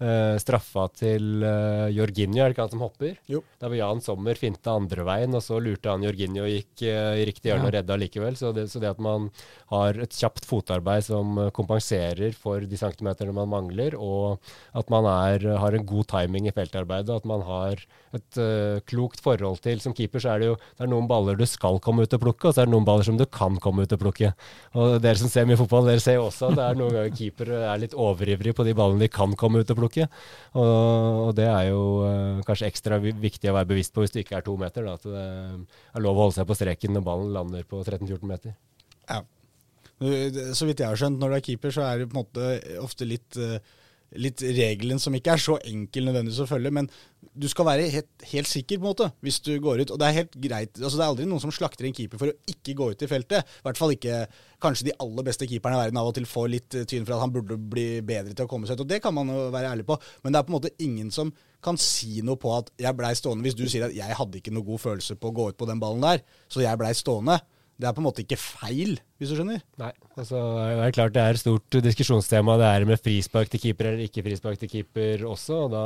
uh, 0.00 0.36
straffa 0.40 0.86
til 0.96 1.44
uh, 1.44 1.88
Jorginho, 1.92 2.40
er 2.40 2.50
det 2.50 2.56
ikke 2.56 2.66
han 2.66 2.72
som 2.74 2.84
hopper? 2.84 3.16
Jo. 3.30 3.42
Der 3.60 3.72
var 3.72 3.78
Jan 3.78 4.02
Sommer 4.04 4.38
finta 4.38 4.76
andre 4.78 5.06
veien, 5.06 5.36
og 5.36 5.44
så 5.44 5.60
lurte 5.62 5.92
han 5.92 6.06
Jorginho 6.06 6.46
og 6.46 6.52
gikk 6.52 6.84
uh, 6.86 7.14
i 7.20 7.26
riktig 7.28 7.50
hjørne 7.50 7.66
ja. 7.66 7.70
og 7.70 7.76
redda 7.76 7.98
likevel. 8.00 8.38
Så 8.38 8.52
det, 8.56 8.68
så 8.72 8.82
det, 8.82 8.92
at 8.94 9.02
man 9.02 9.28
har 9.72 10.00
et 10.02 10.16
kjapt 10.16 10.48
fotarbeid 10.48 11.06
som 11.08 11.38
kompenserer 11.56 12.36
for 12.36 12.64
de 12.64 12.80
centimeterne 12.80 13.34
man 13.36 13.50
mangler, 13.52 13.96
og 13.98 14.40
at 14.78 14.92
man 14.92 15.08
er, 15.10 15.46
har 15.60 15.76
en 15.76 15.88
god 15.88 16.08
timing 16.12 16.48
i 16.48 16.54
feltarbeidet, 16.54 17.12
at 17.12 17.28
man 17.28 17.44
har 17.46 17.82
et 18.12 18.40
klokt 18.84 19.22
forhold 19.24 19.62
til 19.64 19.80
Som 19.80 19.94
keeper 19.96 20.20
så 20.20 20.34
er 20.34 20.42
det 20.42 20.48
jo 20.50 20.56
det 20.76 20.84
er 20.84 20.90
noen 20.90 21.06
baller 21.08 21.38
du 21.38 21.46
skal 21.48 21.78
komme 21.80 22.04
ut 22.04 22.14
og 22.16 22.20
plukke, 22.22 22.48
og 22.48 22.54
så 22.54 22.62
er 22.62 22.68
det 22.68 22.74
noen 22.74 22.86
baller 22.86 23.06
som 23.06 23.18
du 23.18 23.24
kan 23.24 23.56
komme 23.62 23.86
ut 23.86 23.94
og 23.94 24.00
plukke. 24.02 24.32
Og 24.76 24.98
Dere 25.02 25.20
som 25.20 25.30
ser 25.32 25.46
mye 25.48 25.58
fotball, 25.60 25.88
dere 25.88 26.02
ser 26.02 26.18
jo 26.18 26.26
også 26.28 26.50
at 26.50 26.58
det 26.58 26.66
er 26.66 26.78
noen 26.78 26.96
ganger 26.96 27.16
keepere 27.16 27.62
er 27.68 27.80
litt 27.82 27.96
overivrige 27.98 28.56
på 28.56 28.66
de 28.66 28.74
ballene 28.76 29.04
de 29.04 29.10
kan 29.12 29.34
komme 29.38 29.62
ut 29.62 29.72
og 29.72 29.80
plukke. 29.80 29.91
Og, 30.00 31.28
og 31.28 31.30
det 31.36 31.46
er 31.48 31.68
jo 31.68 31.82
uh, 32.02 32.40
kanskje 32.46 32.70
ekstra 32.70 32.98
viktig 33.02 33.50
å 33.50 33.56
være 33.58 33.70
bevisst 33.74 33.94
på 33.94 34.04
hvis 34.04 34.14
du 34.14 34.20
ikke 34.22 34.38
er 34.38 34.46
to 34.46 34.56
meter. 34.60 34.88
Da, 34.88 34.96
at 34.96 35.06
det 35.06 35.26
er 35.92 36.04
lov 36.04 36.16
å 36.16 36.26
holde 36.26 36.38
seg 36.38 36.48
på 36.48 36.56
streken 36.58 36.96
når 36.96 37.06
ballen 37.06 37.36
lander 37.36 37.68
på 37.68 37.82
13-14 37.84 38.26
meter. 38.28 38.56
Ja. 39.08 39.22
Så 40.02 40.66
vidt 40.66 40.80
jeg 40.82 40.88
har 40.88 40.98
skjønt, 40.98 41.20
når 41.20 41.30
du 41.30 41.36
er 41.36 41.44
keeper, 41.46 41.74
så 41.74 41.84
er 41.86 42.00
det 42.00 42.08
på 42.10 42.16
en 42.16 42.24
måte 42.24 42.78
ofte 42.82 43.06
litt 43.06 43.38
uh, 43.38 43.58
litt 44.20 44.42
regelen 44.44 45.00
som 45.00 45.14
ikke 45.16 45.34
er 45.34 45.40
så 45.40 45.56
enkel 45.68 46.06
nødvendigvis 46.08 46.42
å 46.44 46.48
følge. 46.50 46.72
Men 46.74 46.88
du 47.38 47.46
skal 47.48 47.66
være 47.68 47.88
helt, 47.92 48.10
helt, 48.32 48.48
sikker 48.50 48.78
på 48.78 48.84
en 48.84 48.90
måte 48.90 49.08
hvis 49.24 49.40
du 49.44 49.52
går 49.62 49.82
ut. 49.82 49.92
Og 49.94 50.00
det 50.00 50.08
er 50.08 50.18
helt 50.20 50.34
greit. 50.36 50.74
altså 50.76 50.98
Det 50.98 51.04
er 51.04 51.12
aldri 51.12 51.28
noen 51.28 51.42
som 51.42 51.54
slakter 51.54 51.88
en 51.88 51.96
keeper 51.96 52.20
for 52.20 52.32
å 52.32 52.36
ikke 52.52 52.76
gå 52.78 52.90
ut 52.92 53.04
i 53.04 53.10
feltet. 53.10 53.46
I 53.46 53.66
hvert 53.66 53.80
fall 53.80 53.94
ikke 53.94 54.18
kanskje 54.62 54.90
de 54.90 54.96
aller 55.02 55.26
beste 55.26 55.48
keeperne 55.50 55.78
i 55.78 55.82
verden 55.84 56.02
av 56.02 56.10
og 56.10 56.16
til 56.18 56.28
får 56.28 56.50
litt 56.52 56.76
tyn 56.90 57.06
for 57.06 57.16
at 57.16 57.24
han 57.24 57.32
burde 57.34 57.56
bli 57.56 57.86
bedre 58.06 58.34
til 58.36 58.46
å 58.46 58.50
komme 58.50 58.68
seg 58.68 58.76
ut. 58.76 58.84
Og 58.84 58.92
det 58.92 59.00
kan 59.04 59.16
man 59.16 59.32
jo 59.32 59.48
være 59.54 59.72
ærlig 59.72 59.88
på. 59.88 59.98
Men 60.22 60.34
det 60.34 60.42
er 60.42 60.46
på 60.48 60.54
en 60.54 60.58
måte 60.58 60.76
ingen 60.84 61.10
som 61.14 61.32
kan 61.62 61.78
si 61.78 62.20
noe 62.26 62.40
på 62.42 62.52
at 62.56 62.72
jeg 62.82 62.98
blei 62.98 63.14
stående. 63.16 63.46
Hvis 63.46 63.58
du 63.58 63.64
sier 63.70 63.88
at 63.88 63.96
jeg 63.96 64.18
hadde 64.18 64.40
ikke 64.40 64.54
noe 64.54 64.66
god 64.66 64.82
følelse 64.82 65.16
på 65.16 65.30
å 65.30 65.36
gå 65.36 65.50
ut 65.52 65.58
på 65.58 65.68
den 65.70 65.82
ballen 65.82 66.04
der, 66.04 66.24
så 66.50 66.64
jeg 66.64 66.80
blei 66.80 66.92
stående. 66.98 67.38
Det 67.82 67.88
er 67.88 67.94
på 67.96 68.02
en 68.02 68.06
måte 68.06 68.22
ikke 68.22 68.38
feil, 68.38 68.94
hvis 69.18 69.32
du 69.32 69.34
skjønner? 69.34 69.62
Nei. 69.82 69.90
altså 70.14 70.38
det 70.38 70.84
er 70.86 70.94
klart 70.94 71.14
det 71.16 71.22
er 71.22 71.34
et 71.34 71.42
stort 71.42 71.78
diskusjonstema 71.82 72.54
det 72.60 72.68
er 72.68 72.86
med 72.86 73.00
frispark 73.02 73.50
til 73.50 73.64
keeper 73.64 73.90
eller 73.90 74.06
ikke 74.06 74.22
frispark 74.22 74.60
til 74.60 74.70
keeper 74.70 75.24
også. 75.26 75.64
og 75.64 75.72
da 75.74 75.82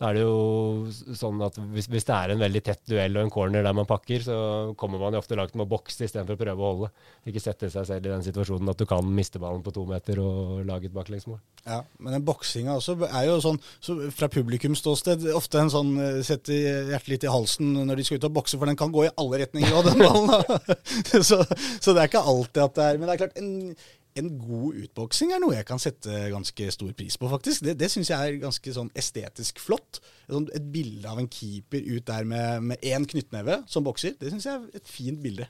da 0.00 0.08
er 0.08 0.16
det 0.16 0.22
jo 0.22 1.16
sånn 1.18 1.42
at 1.44 1.58
hvis, 1.74 1.90
hvis, 1.92 2.06
det 2.08 2.14
er 2.16 2.32
en 2.32 2.40
veldig 2.40 2.60
tett 2.64 2.80
duell 2.88 3.18
og 3.18 3.26
en 3.26 3.32
corner 3.34 3.66
der 3.66 3.74
man 3.76 3.88
pakker, 3.88 4.22
så 4.24 4.36
kommer 4.80 5.02
man 5.02 5.12
jo 5.12 5.20
ofte 5.20 5.36
langt 5.36 5.52
med 5.52 5.66
å 5.66 5.70
bokse 5.74 6.06
istedenfor 6.06 6.38
å 6.38 6.40
prøve 6.40 6.64
å 6.64 6.70
holde. 6.70 6.88
Ikke 7.28 7.42
sette 7.44 7.68
seg 7.68 7.84
selv 7.84 8.08
i 8.08 8.14
den 8.14 8.24
situasjonen 8.24 8.72
at 8.72 8.80
du 8.80 8.86
kan 8.88 9.04
miste 9.04 9.42
ballen 9.42 9.60
på 9.66 9.74
to 9.76 9.84
meter 9.90 10.22
og 10.24 10.62
lage 10.64 10.88
et 10.88 10.96
baklengsmål. 10.96 11.36
Ja, 11.66 11.82
men 12.00 12.16
den 12.16 12.24
boksinga 12.24 12.78
også 12.78 12.96
er 13.10 13.28
jo 13.28 13.36
sånn 13.44 13.60
så 13.84 13.98
fra 14.16 14.30
publikumsståsted 14.32 15.28
ofte 15.36 15.60
en 15.60 15.72
sånn 15.74 15.92
eh, 16.00 16.18
setter 16.24 16.94
hjertet 16.94 17.12
litt 17.12 17.28
i 17.28 17.34
halsen 17.36 17.74
når 17.84 18.00
de 18.00 18.08
skal 18.08 18.22
ut 18.22 18.28
og 18.30 18.38
bokse, 18.40 18.56
for 18.56 18.72
den 18.72 18.80
kan 18.80 18.94
gå 18.94 19.04
i 19.04 19.14
alle 19.20 19.44
retninger 19.44 19.76
av 19.82 19.90
den 19.90 20.00
ballen. 20.00 20.80
så, 21.28 21.42
så, 21.44 21.92
det 21.92 21.98
er 22.00 22.08
ikke 22.08 22.24
alltid 22.24 22.64
at 22.64 22.80
det 22.80 22.88
er 22.88 23.00
Men 23.02 23.10
det 23.10 23.18
er 23.18 23.22
klart, 23.26 23.36
en, 23.44 23.76
en 24.18 24.30
god 24.40 24.78
utboksing 24.84 25.30
er 25.34 25.40
noe 25.42 25.54
jeg 25.54 25.66
kan 25.68 25.80
sette 25.82 26.24
ganske 26.32 26.70
stor 26.74 26.90
pris 26.98 27.16
på, 27.20 27.28
faktisk. 27.30 27.64
Det, 27.66 27.76
det 27.78 27.90
syns 27.92 28.10
jeg 28.10 28.18
er 28.18 28.40
ganske 28.42 28.74
sånn 28.74 28.90
estetisk 28.98 29.60
flott. 29.62 30.00
Et, 30.26 30.52
et 30.58 30.66
bilde 30.74 31.06
av 31.10 31.20
en 31.22 31.30
keeper 31.30 31.84
ut 31.86 32.06
der 32.08 32.26
med, 32.28 32.70
med 32.72 32.86
én 32.86 33.06
knyttneve 33.08 33.62
som 33.70 33.86
bokser, 33.86 34.16
det 34.20 34.32
syns 34.32 34.48
jeg 34.48 34.58
er 34.58 34.80
et 34.80 34.90
fint 34.90 35.22
bilde. 35.22 35.46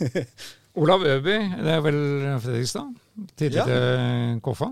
Olav 0.80 1.02
Øby, 1.02 1.34
det 1.60 1.72
er 1.74 1.82
vel 1.84 2.00
Fredrikstad? 2.40 2.94
Tidligere 3.36 3.80
ja. 3.80 4.38
Koffa? 4.44 4.70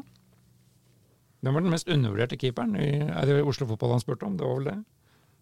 Hvem 1.43 1.55
var 1.55 1.63
den 1.63 1.75
mest 1.75 1.91
undervurderte 1.91 2.39
keeperen? 2.39 2.75
Er 2.79 3.27
det 3.27 3.43
Oslo 3.47 3.67
Fotball 3.67 3.95
han 3.95 4.03
spurte 4.03 4.27
om? 4.27 4.39
Det 4.39 4.47
var 4.47 4.59
vel 4.59 4.71
det. 4.73 4.79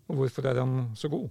Og 0.08 0.20
hvorfor 0.20 0.48
er 0.48 0.60
han 0.60 0.90
så 0.96 1.08
god? 1.12 1.28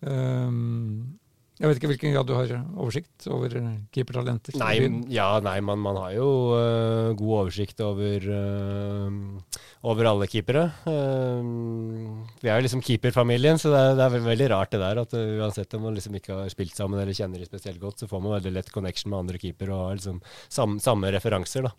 Um, 0.00 1.18
jeg 1.58 1.66
vet 1.66 1.78
ikke 1.80 1.88
hvilken 1.90 2.12
grad 2.14 2.28
du 2.28 2.34
har 2.36 2.50
oversikt 2.78 3.24
over 3.34 3.54
keepertalenter? 3.94 4.54
Nei, 4.60 4.76
ja, 5.10 5.26
nei 5.42 5.56
man, 5.64 5.80
man, 5.82 5.96
har 6.04 6.12
jo 6.14 6.28
uh, 6.54 7.08
god 7.18 7.32
oversikt 7.40 7.82
over, 7.82 8.28
uh, 8.30 9.62
over 9.90 10.10
alle 10.12 10.28
keepere. 10.30 10.68
Uh, 10.86 12.22
vi 12.38 12.52
er 12.52 12.60
jo 12.60 12.66
liksom 12.68 12.84
keeperfamilien, 12.86 13.58
så 13.58 13.72
det 13.74 13.80
er, 13.80 13.98
det 13.98 14.06
er, 14.06 14.28
veldig 14.28 14.48
rart 14.54 14.76
det 14.76 14.82
der. 14.84 15.02
At 15.02 15.16
uansett 15.18 15.74
om 15.74 15.88
man 15.88 15.98
liksom 15.98 16.20
ikke 16.20 16.44
har 16.44 16.54
spilt 16.54 16.78
sammen 16.78 17.02
eller 17.02 17.16
kjenner 17.18 17.42
de 17.42 17.50
spesielt 17.50 17.82
godt, 17.82 18.04
så 18.04 18.10
får 18.10 18.22
man 18.22 18.36
veldig 18.38 18.54
lett 18.54 18.70
connection 18.74 19.10
med 19.10 19.24
andre 19.24 19.42
keepere 19.42 19.74
og 19.74 19.88
har 19.88 19.98
liksom 19.98 20.22
sam, 20.46 20.78
samme 20.84 21.10
referanser. 21.14 21.66
da. 21.66 21.74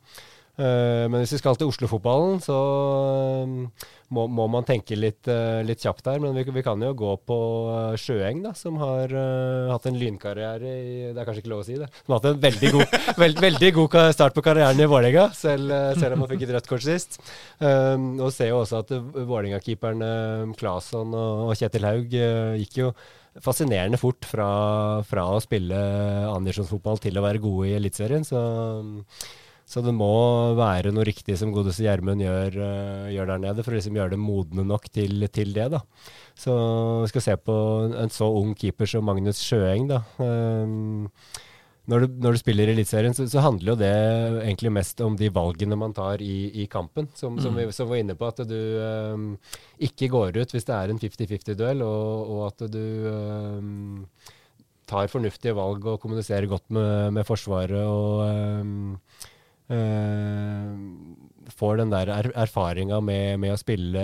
Eh, 0.59 1.05
men 1.07 1.21
hvis 1.21 1.37
vi 1.37 1.39
skal 1.39 1.55
til 1.55 1.69
Oslo-fotballen, 1.71 2.41
så 2.43 2.55
eh, 3.45 3.85
må, 4.11 4.25
må, 4.27 4.47
man 4.51 4.65
tenke 4.67 4.97
litt, 4.97 5.29
eh, 5.31 5.61
litt 5.63 5.85
kjapt 5.85 6.03
der. 6.03 6.19
Men 6.19 6.35
vi, 6.35 6.43
vi, 6.51 6.63
kan 6.65 6.81
jo 6.83 6.91
gå 6.99 7.13
på 7.29 7.37
Sjøeng, 8.01 8.41
da, 8.43 8.51
som 8.57 8.79
har 8.81 9.13
uh, 9.13 9.69
hatt 9.71 9.87
en 9.87 9.99
lynkarriere 9.99 10.73
i 10.73 10.97
Det 11.13 11.21
er 11.21 11.27
kanskje 11.27 11.43
ikke 11.45 11.53
lov 11.53 11.63
å 11.63 11.67
si 11.69 11.77
det. 11.79 11.87
Som 12.01 12.15
har 12.15 12.21
hatt 12.21 12.29
en 12.33 12.43
veldig 12.43 12.73
god, 12.75 12.97
veld, 13.23 13.41
veldig 13.47 13.71
god 13.77 13.97
start 14.17 14.35
på 14.35 14.43
karrieren 14.45 14.83
i 14.83 14.89
Vålerenga, 14.89 15.29
selv, 15.37 15.71
selv, 15.99 16.17
om 16.17 16.25
han 16.25 16.33
fikk 16.33 16.47
et 16.47 16.53
rødt 16.57 16.69
kort 16.73 16.85
sist. 16.85 17.21
Um, 17.61 18.11
og 18.17 18.33
ser 18.35 18.51
jo 18.51 18.59
også 18.65 18.83
at 18.83 18.93
Vålerenga-keeperne 19.15 20.11
Claesson 20.59 21.15
og, 21.15 21.49
og 21.49 21.55
Kjetil 21.59 21.87
Haug 21.87 22.19
uh, 22.19 22.59
gikk 22.59 22.81
jo 22.83 22.93
fascinerende 23.39 23.99
fort 24.01 24.25
fra, 24.27 24.49
fra 25.07 25.29
å 25.31 25.39
spille 25.43 25.77
andredivisjonsfotball 26.33 26.99
til 26.99 27.19
å 27.19 27.23
være 27.23 27.39
gode 27.43 27.69
i 27.69 27.77
Eliteserien. 27.77 28.25
Så 28.27 28.41
um, 28.81 28.97
så 29.69 29.83
det 29.85 29.91
må 29.93 30.09
være 30.57 30.89
noe 30.95 31.05
riktig 31.05 31.35
som 31.37 31.51
godeste 31.53 31.83
Gjermund 31.85 32.23
gjør, 32.23 32.55
uh, 32.57 33.09
gjør, 33.13 33.29
der 33.29 33.43
nede, 33.43 33.65
for 33.65 33.75
å 33.75 33.77
liksom 33.77 33.99
gjøre 33.99 34.15
det 34.15 34.21
modne 34.23 34.65
nok 34.65 34.87
til, 34.89 35.27
til, 35.29 35.53
det. 35.53 35.67
da. 35.75 35.83
Så 36.33 36.55
vi 37.03 37.11
skal 37.11 37.25
se 37.27 37.35
på 37.37 37.59
en 38.01 38.13
så 38.13 38.31
ung 38.39 38.55
keeper 38.57 38.89
som 38.89 39.05
Magnus 39.05 39.43
Sjøeng. 39.45 39.85
da. 39.91 40.01
Um, 40.17 41.05
når, 41.89 42.01
du, 42.01 42.17
når, 42.21 42.33
du, 42.33 42.41
spiller 42.41 42.69
i 42.69 42.73
Eliteserien, 42.73 43.13
så, 43.17 43.25
så, 43.29 43.43
handler 43.45 43.73
jo 43.73 43.77
det 43.83 43.93
egentlig 44.41 44.73
mest 44.73 44.99
om 45.05 45.15
de 45.17 45.29
valgene 45.33 45.77
man 45.77 45.93
tar 45.97 46.21
i, 46.21 46.49
i 46.63 46.67
kampen. 46.69 47.09
Som, 47.17 47.37
mm. 47.37 47.45
som, 47.45 47.61
vi 47.61 47.69
som 47.75 47.89
var 47.89 48.01
inne 48.01 48.17
på, 48.17 48.29
at 48.29 48.41
du 48.49 48.59
um, 48.81 49.31
ikke 49.85 50.09
går 50.13 50.41
ut 50.41 50.53
hvis 50.53 50.65
det 50.65 50.75
er 50.75 50.93
en 50.93 51.01
50-50-duell, 51.01 51.85
og, 51.85 52.35
og, 52.35 52.45
at 52.49 52.69
du 52.73 52.85
um, 53.09 54.05
tar 54.89 55.09
fornuftige 55.13 55.53
valg 55.57 55.85
og 55.85 56.01
kommuniserer 56.01 56.49
godt 56.49 56.65
med, 56.73 57.19
med 57.19 57.29
Forsvaret. 57.29 57.85
og 57.85 59.37
får 61.59 61.79
den 61.79 61.91
der 61.91 62.09
er, 62.13 62.29
erfaringa 62.37 62.99
med, 63.03 63.39
med, 63.41 63.53
å 63.53 63.59
spille 63.59 64.03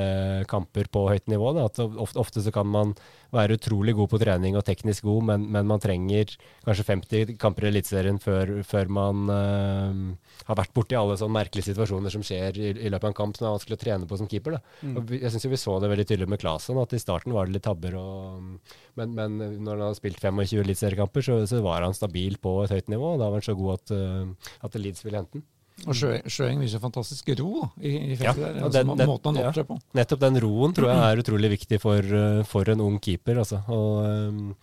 kamper 0.50 0.90
på 0.92 1.06
høyt 1.10 1.28
nivå. 1.32 1.54
Da. 1.56 1.68
At 1.70 1.80
ofte, 1.84 2.20
ofte, 2.22 2.44
så 2.44 2.54
kan 2.54 2.68
man 2.70 2.94
være 3.36 3.58
utrolig 3.58 3.96
god 3.98 4.12
på 4.14 4.20
trening 4.22 4.56
og 4.56 4.64
teknisk 4.68 5.06
god, 5.08 5.26
men, 5.30 5.48
men 5.52 5.68
man 5.68 5.82
trenger 5.84 6.32
kanskje 6.66 6.88
50 6.88 7.34
kamper 7.42 7.68
i 7.68 7.72
Eliteserien 7.74 8.20
før, 8.22 8.54
før, 8.68 8.92
man 8.96 9.32
uh, 9.32 10.36
har 10.48 10.60
vært 10.62 10.72
borti 10.76 10.96
alle 10.96 11.18
sånne 11.20 11.36
merkelige 11.42 11.72
situasjoner 11.72 12.14
som 12.14 12.24
skjer 12.26 12.60
i, 12.62 12.70
i, 12.76 12.92
løpet 12.92 13.10
av 13.10 13.12
en 13.12 13.18
kamp 13.18 13.36
som 13.36 13.50
er 13.50 13.56
vanskelig 13.58 13.80
å 13.80 13.82
trene 13.82 14.10
på 14.10 14.20
som 14.22 14.30
keeper. 14.32 14.60
Mm. 14.86 15.02
jeg 15.18 15.34
syns 15.34 15.50
vi 15.52 15.60
så 15.60 15.76
det 15.82 15.92
veldig 15.92 16.08
tydelig 16.08 16.30
med 16.32 16.42
Klasen, 16.44 16.80
at 16.80 16.96
i 16.96 17.02
starten 17.02 17.36
var 17.36 17.50
det 17.50 17.58
litt 17.58 17.68
tabber. 17.68 17.98
Og, 18.00 18.78
men, 19.00 19.18
men, 19.18 19.42
når 19.66 19.74
han 19.74 19.88
hadde 19.90 20.00
spilt 20.00 20.22
25 20.24 20.64
eliteseriekamper, 20.64 21.26
så, 21.26 21.42
så 21.50 21.60
var 21.66 21.84
han 21.84 21.98
stabil 21.98 22.40
på 22.42 22.62
et 22.64 22.78
høyt 22.78 22.94
nivå. 22.94 23.16
og 23.16 23.20
Da 23.24 23.28
var 23.28 23.42
han 23.42 23.50
så 23.50 23.58
god 23.60 23.82
at, 23.82 23.96
uh, 23.98 24.56
at 24.70 24.80
Leeds 24.80 25.04
ville 25.04 25.20
hente 25.20 25.42
den. 25.42 25.48
Og 25.84 25.98
Sjøeng 26.32 26.62
viser 26.64 26.80
fantastisk 26.80 27.30
ro 27.42 27.66
i, 27.82 27.92
i 27.92 28.16
feltet 28.16 28.40
ja, 28.40 28.48
der. 28.48 28.60
Altså, 28.64 28.80
den, 28.80 28.92
den, 28.96 29.10
måten 29.12 29.36
han 29.36 29.50
opptrer 29.50 29.66
ja. 29.66 29.68
på. 29.68 29.78
Nettopp 30.00 30.22
den 30.24 30.40
roen 30.46 30.76
tror 30.76 30.92
jeg 30.94 31.02
er 31.04 31.22
utrolig 31.26 31.52
viktig 31.58 31.80
for, 31.84 32.18
eh, 32.20 32.42
for 32.48 32.72
en 32.72 32.84
ung 32.86 32.96
keeper. 33.04 33.42
Altså. 33.44 33.60
Og, 33.76 34.06
um, 34.08 34.54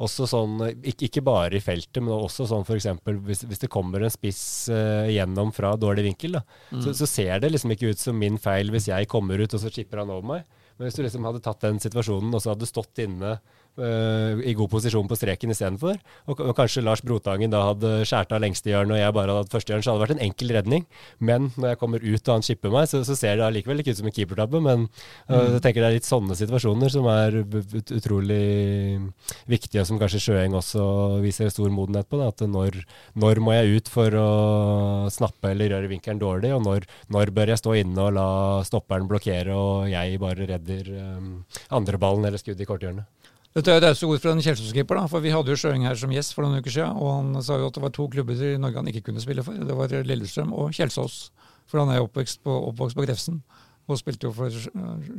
også 0.00 0.24
sånn, 0.28 0.60
ikke, 0.88 1.20
bare 1.24 1.58
i 1.58 1.64
feltet, 1.64 2.00
men 2.00 2.12
også 2.14 2.46
sånn 2.48 2.64
f.eks. 2.64 2.88
Hvis, 3.26 3.44
hvis 3.48 3.64
det 3.64 3.72
kommer 3.72 4.04
en 4.04 4.12
spiss 4.12 4.42
uh, 4.72 5.08
gjennom 5.12 5.52
fra 5.52 5.74
dårlig 5.80 6.06
vinkel, 6.08 6.38
da, 6.38 6.44
mm. 6.70 6.84
så, 6.86 6.94
så, 6.96 7.08
ser 7.08 7.42
det 7.42 7.52
liksom 7.52 7.74
ikke 7.74 7.92
ut 7.92 8.00
som 8.00 8.16
min 8.16 8.38
feil 8.40 8.72
hvis 8.72 8.88
jeg 8.88 9.10
kommer 9.12 9.40
ut 9.40 9.56
og 9.56 9.60
så 9.60 9.72
chipper 9.72 10.00
han 10.04 10.12
over 10.12 10.28
meg. 10.34 10.60
Men 10.78 10.88
hvis 10.88 10.96
du 10.96 11.02
liksom 11.04 11.26
hadde 11.28 11.42
tatt 11.44 11.60
den 11.66 11.80
situasjonen 11.82 12.32
og 12.32 12.40
så 12.40 12.54
hadde 12.54 12.68
stått 12.68 13.02
inne 13.04 13.34
uh, 13.80 14.40
i 14.46 14.54
god 14.56 14.70
posisjon 14.72 15.08
på 15.10 15.18
streken 15.18 15.52
istedenfor. 15.54 15.98
Og, 16.28 16.42
og 16.44 16.54
kanskje 16.58 16.84
Lars 16.84 17.02
Brotangen 17.04 17.52
da 17.52 17.62
hadde 17.70 17.92
skåret 18.08 18.34
av 18.36 18.42
lengste 18.44 18.72
hjørne 18.72 18.96
og 18.96 19.00
jeg 19.00 19.16
bare 19.16 19.32
hadde 19.32 19.44
hatt 19.44 19.54
førstehjørnet, 19.56 19.86
så 19.86 19.92
hadde 19.92 20.00
det 20.00 20.06
vært 20.06 20.16
en 20.16 20.24
enkel 20.26 20.54
redning. 20.56 20.86
Men 21.18 21.50
når 21.56 21.72
jeg 21.72 21.80
kommer 21.80 22.04
ut 22.04 22.20
og 22.30 22.34
han 22.34 22.46
chipper 22.46 22.74
meg, 22.74 22.88
så, 22.90 23.02
så 23.06 23.16
ser 23.18 23.40
det 23.40 23.46
allikevel 23.46 23.82
ikke 23.82 23.94
ut 23.94 24.00
som 24.00 24.10
en 24.10 24.16
keepertabbe. 24.16 24.62
Men 24.64 24.86
uh, 25.30 25.56
jeg 25.56 25.64
tenker 25.66 25.84
det 25.84 25.90
er 25.90 25.98
litt 25.98 26.08
sånne 26.08 26.38
situasjoner 26.38 26.94
som 26.94 27.08
er 27.12 27.40
ut, 27.42 27.94
utrolig 27.96 28.40
viktige, 29.50 29.82
og 29.82 29.90
som 29.90 30.00
kanskje 30.00 30.22
Sjøeng 30.24 30.56
også 30.58 30.84
viser 31.24 31.52
stor 31.52 31.72
modenhet 31.74 32.08
på. 32.10 32.20
Da, 32.20 32.30
at 32.30 32.44
når, 32.44 32.82
når, 33.18 33.42
må 33.44 33.56
jeg 33.56 33.80
ut 33.80 33.92
for 33.92 34.14
å 34.20 34.28
snappe 35.12 35.54
eller 35.54 35.74
gjøre 35.74 35.90
vinkelen 35.90 36.20
dårlig, 36.20 36.52
og 36.56 36.64
når, 36.66 36.88
når 37.12 37.34
bør 37.36 37.54
jeg 37.54 37.62
stå 37.62 37.76
inne 37.80 38.06
og 38.06 38.14
la 38.16 38.28
stopperen 38.66 39.08
blokkere 39.10 39.56
og 39.56 39.88
jeg 39.90 40.20
bare 40.22 40.48
redder 40.48 40.90
um, 40.98 41.32
andreballen 41.76 42.26
eller 42.28 42.40
skuddet 42.40 42.64
i 42.64 42.68
korthjørnet. 42.68 43.19
Dette 43.50 43.72
er 43.74 43.80
rause 43.82 44.06
ord 44.06 44.20
fra 44.22 44.30
en 44.30 44.42
Kjelsås-keeper, 44.44 45.00
for 45.10 45.24
vi 45.24 45.32
hadde 45.34 45.50
jo 45.50 45.58
Sjøeng 45.58 45.82
her 45.82 45.96
som 45.98 46.12
gjest 46.14 46.36
for 46.36 46.46
noen 46.46 46.62
uker 46.62 46.70
siden. 46.70 46.98
Og 47.02 47.08
han 47.16 47.42
sa 47.42 47.56
jo 47.58 47.66
at 47.66 47.74
det 47.74 47.82
var 47.82 47.90
to 47.96 48.06
klubber 48.12 48.38
i 48.46 48.52
Norge 48.62 48.78
han 48.78 48.90
ikke 48.92 49.08
kunne 49.08 49.22
spille 49.22 49.42
for. 49.42 49.58
Det 49.58 49.74
var 49.74 49.94
Lillestrøm 50.06 50.52
og 50.54 50.70
Kjelsås. 50.76 51.16
For 51.66 51.82
han 51.82 51.90
er 51.90 52.04
oppvokst 52.04 52.44
på, 52.46 52.54
oppvokst 52.70 52.98
på 52.98 53.06
Grefsen 53.08 53.40
og 53.94 54.00
spilte 54.00 54.28
jo 54.28 54.32
for 54.34 54.50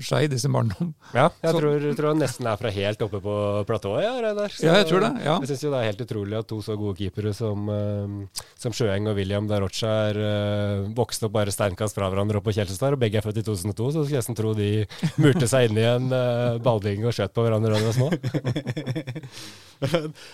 Skeid 0.02 0.34
i 0.36 0.40
sin 0.42 0.54
barndom. 0.54 0.92
Ja, 1.16 1.30
jeg 1.44 1.54
tror, 1.56 1.86
tror, 1.98 2.10
han 2.12 2.22
nesten 2.22 2.46
er 2.50 2.58
fra 2.60 2.70
helt 2.74 3.02
oppe 3.06 3.20
på 3.24 3.36
platået. 3.68 4.04
Ja, 4.06 4.14
Reidar. 4.24 4.52
Ja, 4.64 4.74
jeg 4.82 4.88
tror 4.90 5.02
det, 5.06 5.12
ja. 5.26 5.36
Jeg 5.44 5.50
syns 5.52 5.64
det 5.66 5.80
er 5.80 5.90
helt 5.90 6.04
utrolig 6.06 6.36
at 6.40 6.50
to 6.50 6.58
så 6.66 6.74
gode 6.80 6.96
keepere 7.00 7.32
som, 7.38 7.58
uh, 7.70 8.46
som 8.60 8.72
Sjøeng 8.76 9.10
og 9.12 9.18
William 9.20 9.46
Darocha 9.50 9.92
er 10.10 10.16
uh, 10.22 10.90
vokst 10.98 11.22
opp 11.28 11.36
bare 11.36 11.54
steinkast 11.54 11.98
fra 11.98 12.10
hverandre 12.12 12.42
oppe 12.42 12.50
på 12.52 12.58
Kjelsestad, 12.60 12.92
og 12.98 13.04
begge 13.04 13.18
er 13.22 13.26
født 13.26 13.42
i 13.42 13.48
2002, 13.48 13.92
så 13.92 14.04
skulle 14.04 14.18
jeg 14.18 14.26
nesten 14.26 14.40
tro 14.40 14.50
de 14.58 14.72
murte 15.24 15.48
seg 15.52 15.62
inn 15.70 15.82
i 15.82 15.88
en 15.88 16.08
uh, 16.12 16.62
ballbing 16.64 17.00
og 17.06 17.16
skjøt 17.16 17.36
på 17.36 17.44
hverandre 17.46 17.72
da 17.72 17.78
de 17.80 17.90
var 17.90 18.00
små. 18.00 18.10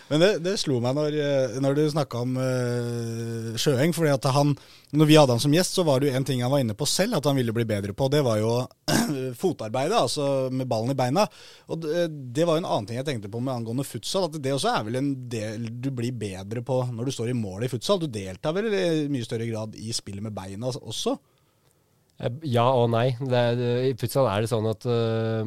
Men 0.09 0.17
det, 0.23 0.31
det, 0.43 0.53
slo 0.59 0.75
meg 0.83 0.93
når, 0.97 1.11
når 1.63 1.71
du 1.77 1.83
snakka 1.93 2.15
om 2.25 2.31
uh, 2.39 2.45
Sjøeng, 3.59 3.91
fordi 3.95 4.11
at 4.15 4.25
han 4.35 4.49
når 4.95 5.05
vi 5.05 5.15
hadde 5.19 5.35
han 5.35 5.41
som 5.43 5.51
gjest, 5.51 5.75
så 5.75 5.83
var 5.83 5.99
det 5.99 6.07
jo 6.07 6.15
en 6.15 6.23
ting 6.23 6.41
han 6.43 6.51
var 6.51 6.61
inne 6.63 6.75
på 6.77 6.85
selv, 6.87 7.17
at 7.17 7.25
han 7.27 7.35
ville 7.35 7.51
bli 7.51 7.65
bedre 7.67 7.91
på. 7.91 8.07
Det 8.11 8.21
var 8.27 8.41
jo 8.41 8.51
fotarbeidet, 9.41 9.97
altså 9.97 10.27
med 10.53 10.69
ballen 10.69 10.93
i 10.93 10.97
beina. 10.99 11.25
Og 11.71 11.87
det, 11.87 12.43
var 12.43 12.57
jo 12.57 12.63
en 12.63 12.69
annen 12.69 12.89
ting 12.89 12.99
jeg 12.99 13.07
tenkte 13.07 13.31
på 13.31 13.41
med 13.43 13.55
angående 13.55 13.87
futsal. 13.87 14.27
At 14.27 14.37
det 14.43 14.53
også 14.55 14.73
er 14.73 14.85
vel 14.87 14.99
en 14.99 15.13
del 15.31 15.69
du 15.71 15.89
blir 15.95 16.15
bedre 16.15 16.63
på 16.65 16.81
når 16.91 17.07
du 17.07 17.15
står 17.15 17.31
i 17.31 17.39
mål 17.39 17.67
i 17.67 17.71
futsal. 17.71 18.03
Du 18.03 18.11
deltar 18.11 18.55
vel 18.57 18.69
i 18.69 19.07
mye 19.11 19.27
større 19.27 19.49
grad 19.49 19.75
i 19.79 19.95
spillet 19.95 20.25
med 20.27 20.35
beina 20.37 20.69
også? 20.75 21.17
Eh, 22.17 22.37
ja 22.49 22.65
og 22.73 22.89
nei. 22.93 23.11
Det, 23.19 23.43
I 23.91 23.93
futsal 23.99 24.29
er 24.31 24.43
det 24.43 24.51
sånn 24.51 24.67
at 24.69 24.87
uh, 24.89 25.45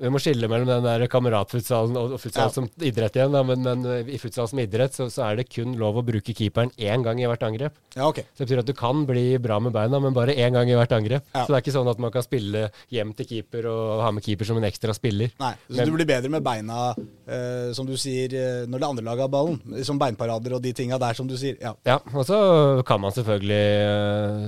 vi 0.00 0.08
må 0.08 0.20
skille 0.22 0.48
mellom 0.48 0.68
den 0.70 0.86
der 0.86 1.04
kameratfutsalen 1.12 1.96
og, 2.00 2.14
futsal 2.20 2.48
Ja. 2.48 2.52
som 2.54 2.68
idrett 2.80 3.16
igjen. 3.18 3.34
Da. 3.34 3.42
Men, 3.44 3.60
men 3.62 3.84
eh, 3.84 4.14
i 4.14 4.18
futsal 4.20 4.48
som 4.48 4.60
idrett 4.62 4.96
så, 4.96 5.08
så 5.12 5.26
er 5.26 5.36
det 5.36 5.50
kun 5.52 5.74
lov 5.76 5.98
å 6.00 6.04
bruke 6.06 6.32
keeperen 6.32 6.72
én 6.80 7.04
gang 7.04 7.20
i 7.20 7.26
hvert 7.28 7.44
angrep. 7.44 7.76
Ja, 7.94 8.06
okay. 8.08 8.24
Så 8.32 8.42
det 8.42 8.48
betyr 8.48 8.62
at 8.62 8.70
du 8.70 8.72
kan 8.78 9.04
bli 9.08 9.36
bra 9.42 9.58
med 9.60 9.74
beina, 9.74 10.00
men 10.00 10.16
bare 10.16 10.32
én 10.32 10.56
gang 10.56 10.70
i 10.70 10.76
hvert 10.78 10.94
angrep. 10.96 11.26
Ja. 11.34 11.44
Så 11.44 11.52
det 11.52 11.58
er 11.58 11.64
ikke 11.66 11.76
sånn 11.76 11.90
at 11.92 12.00
man 12.00 12.14
kan 12.14 12.24
spille 12.24 12.70
hjem 12.94 13.12
til 13.18 13.28
keeper 13.28 13.68
og 13.68 14.00
ha 14.06 14.10
med 14.16 14.24
keeper 14.24 14.48
som 14.48 14.56
en 14.62 14.68
ekstra 14.68 14.96
spiller. 14.96 15.34
Nei, 15.42 15.52
så 15.68 15.76
Men- 15.76 15.90
du 15.90 15.96
blir 15.98 16.08
bedre 16.08 16.32
med 16.32 16.42
beina, 16.42 16.94
eh, 17.28 17.72
som 17.76 17.86
du 17.86 17.92
sier, 18.00 18.32
eh, 18.32 18.64
når 18.66 18.78
det 18.80 18.88
andre 18.88 19.04
laget 19.04 19.26
har 19.28 19.28
ballen. 19.28 19.60
Som 19.84 19.98
beinparader 20.00 20.54
og 20.56 20.62
de 20.62 20.72
tinga 20.72 20.98
der, 20.98 21.12
som 21.12 21.28
du 21.28 21.36
sier. 21.36 21.60
Ja. 21.60 21.74
Ja, 21.84 21.98
og 22.14 22.24
så 22.24 22.82
kan 22.86 23.00
man 23.00 23.12
selvfølgelig, 23.12 23.62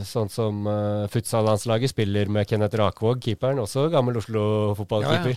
eh, 0.00 0.02
sånn 0.08 0.30
som 0.30 0.66
uh, 0.66 1.06
futsallandslaget 1.12 1.90
spiller 1.92 2.28
med 2.28 2.48
Kenneth 2.48 2.76
Rakvåg, 2.80 3.20
keeperen, 3.20 3.60
også 3.60 3.90
gammel 3.92 4.14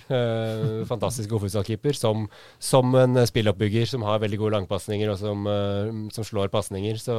Eh, 0.07 0.85
fantastisk 0.89 1.29
god 1.31 1.41
futsalkeeper, 1.45 1.93
som, 1.97 2.17
som 2.59 2.95
en 2.99 3.17
eh, 3.17 3.25
spilloppbygger 3.29 3.85
som 3.89 4.01
har 4.07 4.19
veldig 4.23 4.39
gode 4.41 4.55
langpasninger 4.57 5.07
og 5.13 5.17
som, 5.21 5.37
eh, 5.51 5.85
som 6.15 6.23
slår 6.27 6.47
pasninger. 6.53 6.95
Så 7.01 7.15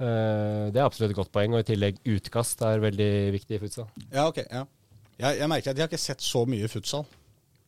eh, 0.00 0.64
det 0.72 0.78
er 0.80 0.86
absolutt 0.86 1.10
et 1.12 1.20
godt 1.20 1.34
poeng. 1.34 1.50
Og 1.54 1.60
i 1.64 1.68
tillegg 1.72 1.94
utkast 2.16 2.58
er 2.66 2.84
veldig 2.84 3.12
viktig 3.36 3.54
i 3.56 3.62
futsal. 3.64 3.88
Ja, 4.10 4.22
ok. 4.28 4.38
ja. 4.46 4.62
Jeg, 5.20 5.30
jeg 5.42 5.48
merker 5.52 5.68
at 5.70 5.76
jeg 5.76 5.84
har 5.84 5.90
ikke 5.92 6.08
sett 6.08 6.22
så 6.24 6.40
mye 6.48 6.68
futsal. 6.72 7.04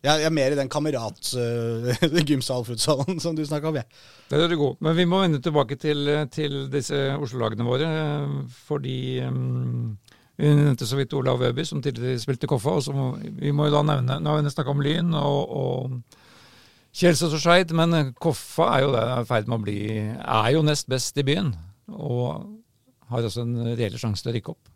Jeg, 0.02 0.18
jeg 0.18 0.26
er 0.26 0.34
mer 0.34 0.50
i 0.50 0.58
den 0.58 0.72
kamerat-gymsal-futsalen 0.72 3.20
som 3.22 3.36
du 3.38 3.44
snakka 3.46 3.68
om, 3.70 3.76
jeg. 3.78 3.86
Det 4.30 4.36
er 4.40 4.48
du 4.50 4.56
god. 4.58 4.74
Men 4.82 4.96
vi 4.98 5.04
må 5.06 5.20
vende 5.22 5.38
tilbake 5.44 5.76
til, 5.78 5.98
til 6.34 6.52
disse 6.72 6.98
Oslo-lagene 7.22 7.64
våre. 7.68 7.86
eh, 7.86 8.28
Fordi 8.66 8.96
um, 9.28 9.94
vi 10.40 10.48
nevnte 10.56 10.88
så 10.88 10.96
vidt 10.96 11.12
Olav 11.14 11.42
Øby, 11.44 11.64
som 11.68 11.82
tidligere 11.84 12.20
spilte 12.22 12.48
Koffa. 12.50 12.78
og 12.80 12.96
må, 12.96 13.06
Vi 13.38 13.52
må 13.52 13.68
jo 13.68 13.76
da 13.76 13.82
nevne 13.84 14.18
Nå 14.20 14.32
har 14.32 14.42
vi 14.42 14.50
snakka 14.50 14.72
om 14.72 14.80
Lyn 14.82 15.12
og, 15.14 15.52
og 15.52 16.18
Kjelsås 16.92 17.36
og 17.36 17.40
Skeid, 17.40 17.72
men 17.76 18.14
Koffa 18.20 18.70
er 18.76 18.84
jo 18.84 18.92
i 18.96 19.28
ferd 19.28 19.48
med 19.48 19.58
å 19.58 19.64
bli 19.64 19.78
Er 20.00 20.50
jo 20.56 20.64
nest 20.64 20.88
best 20.92 21.16
i 21.20 21.24
byen. 21.26 21.54
Og 21.92 22.42
har 23.12 23.28
også 23.28 23.44
en 23.44 23.74
reell 23.76 23.96
sjanse 24.00 24.24
til 24.24 24.32
å 24.32 24.36
rykke 24.36 24.54
opp. 24.54 24.72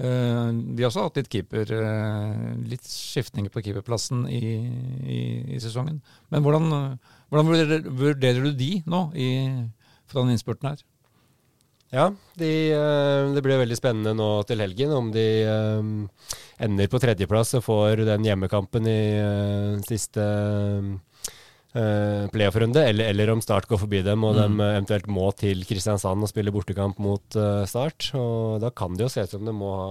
Eh, 0.00 0.48
de 0.72 0.80
har 0.80 0.88
også 0.88 1.04
hatt 1.08 1.18
litt 1.20 1.30
keeper, 1.32 1.68
eh, 1.76 2.44
litt 2.70 2.86
skiftninger 2.86 3.52
på 3.52 3.62
keeperplassen 3.66 4.24
i, 4.30 4.40
i, 5.04 5.20
i 5.56 5.60
sesongen. 5.60 6.00
Men 6.32 6.46
hvordan, 6.46 6.70
hvordan 7.28 7.50
vurderer 7.98 8.46
du 8.46 8.52
de 8.56 8.72
nå 8.86 9.02
i, 9.18 9.28
fra 10.08 10.22
den 10.22 10.34
innspurten 10.36 10.70
her? 10.70 10.86
Ja, 11.92 12.06
de, 12.40 12.48
eh, 12.72 13.30
det 13.36 13.42
blir 13.44 13.60
veldig 13.60 13.76
spennende 13.76 14.14
nå 14.16 14.28
til 14.48 14.62
helgen 14.64 14.94
om 14.96 15.10
de 15.12 15.26
eh, 15.44 16.26
ender 16.64 16.88
på 16.88 17.00
tredjeplass 17.02 17.52
og 17.58 17.66
får 17.66 18.06
den 18.08 18.24
hjemmekampen 18.24 18.88
i 18.88 19.00
eh, 19.20 19.80
siste 19.88 20.24
playoff-runde, 21.72 22.82
eller, 22.84 23.06
eller 23.08 23.30
om 23.32 23.40
Start 23.40 23.64
går 23.64 23.78
forbi 23.80 24.02
dem 24.04 24.26
og 24.28 24.34
Mm. 24.36 24.58
de 24.58 24.64
eventuelt 24.74 25.06
må 25.08 25.30
til 25.40 25.62
Kristiansand 25.64 26.20
og 26.20 26.28
spille 26.28 26.52
bortekamp 26.52 26.98
mot 27.00 27.24
Start. 27.64 28.10
Og 28.12 28.60
da 28.60 28.68
kan 28.76 28.92
det 28.92 29.06
jo 29.06 29.08
se 29.08 29.24
ut 29.24 29.32
som 29.32 29.46
de 29.48 29.54
må 29.56 29.70
ha 29.72 29.88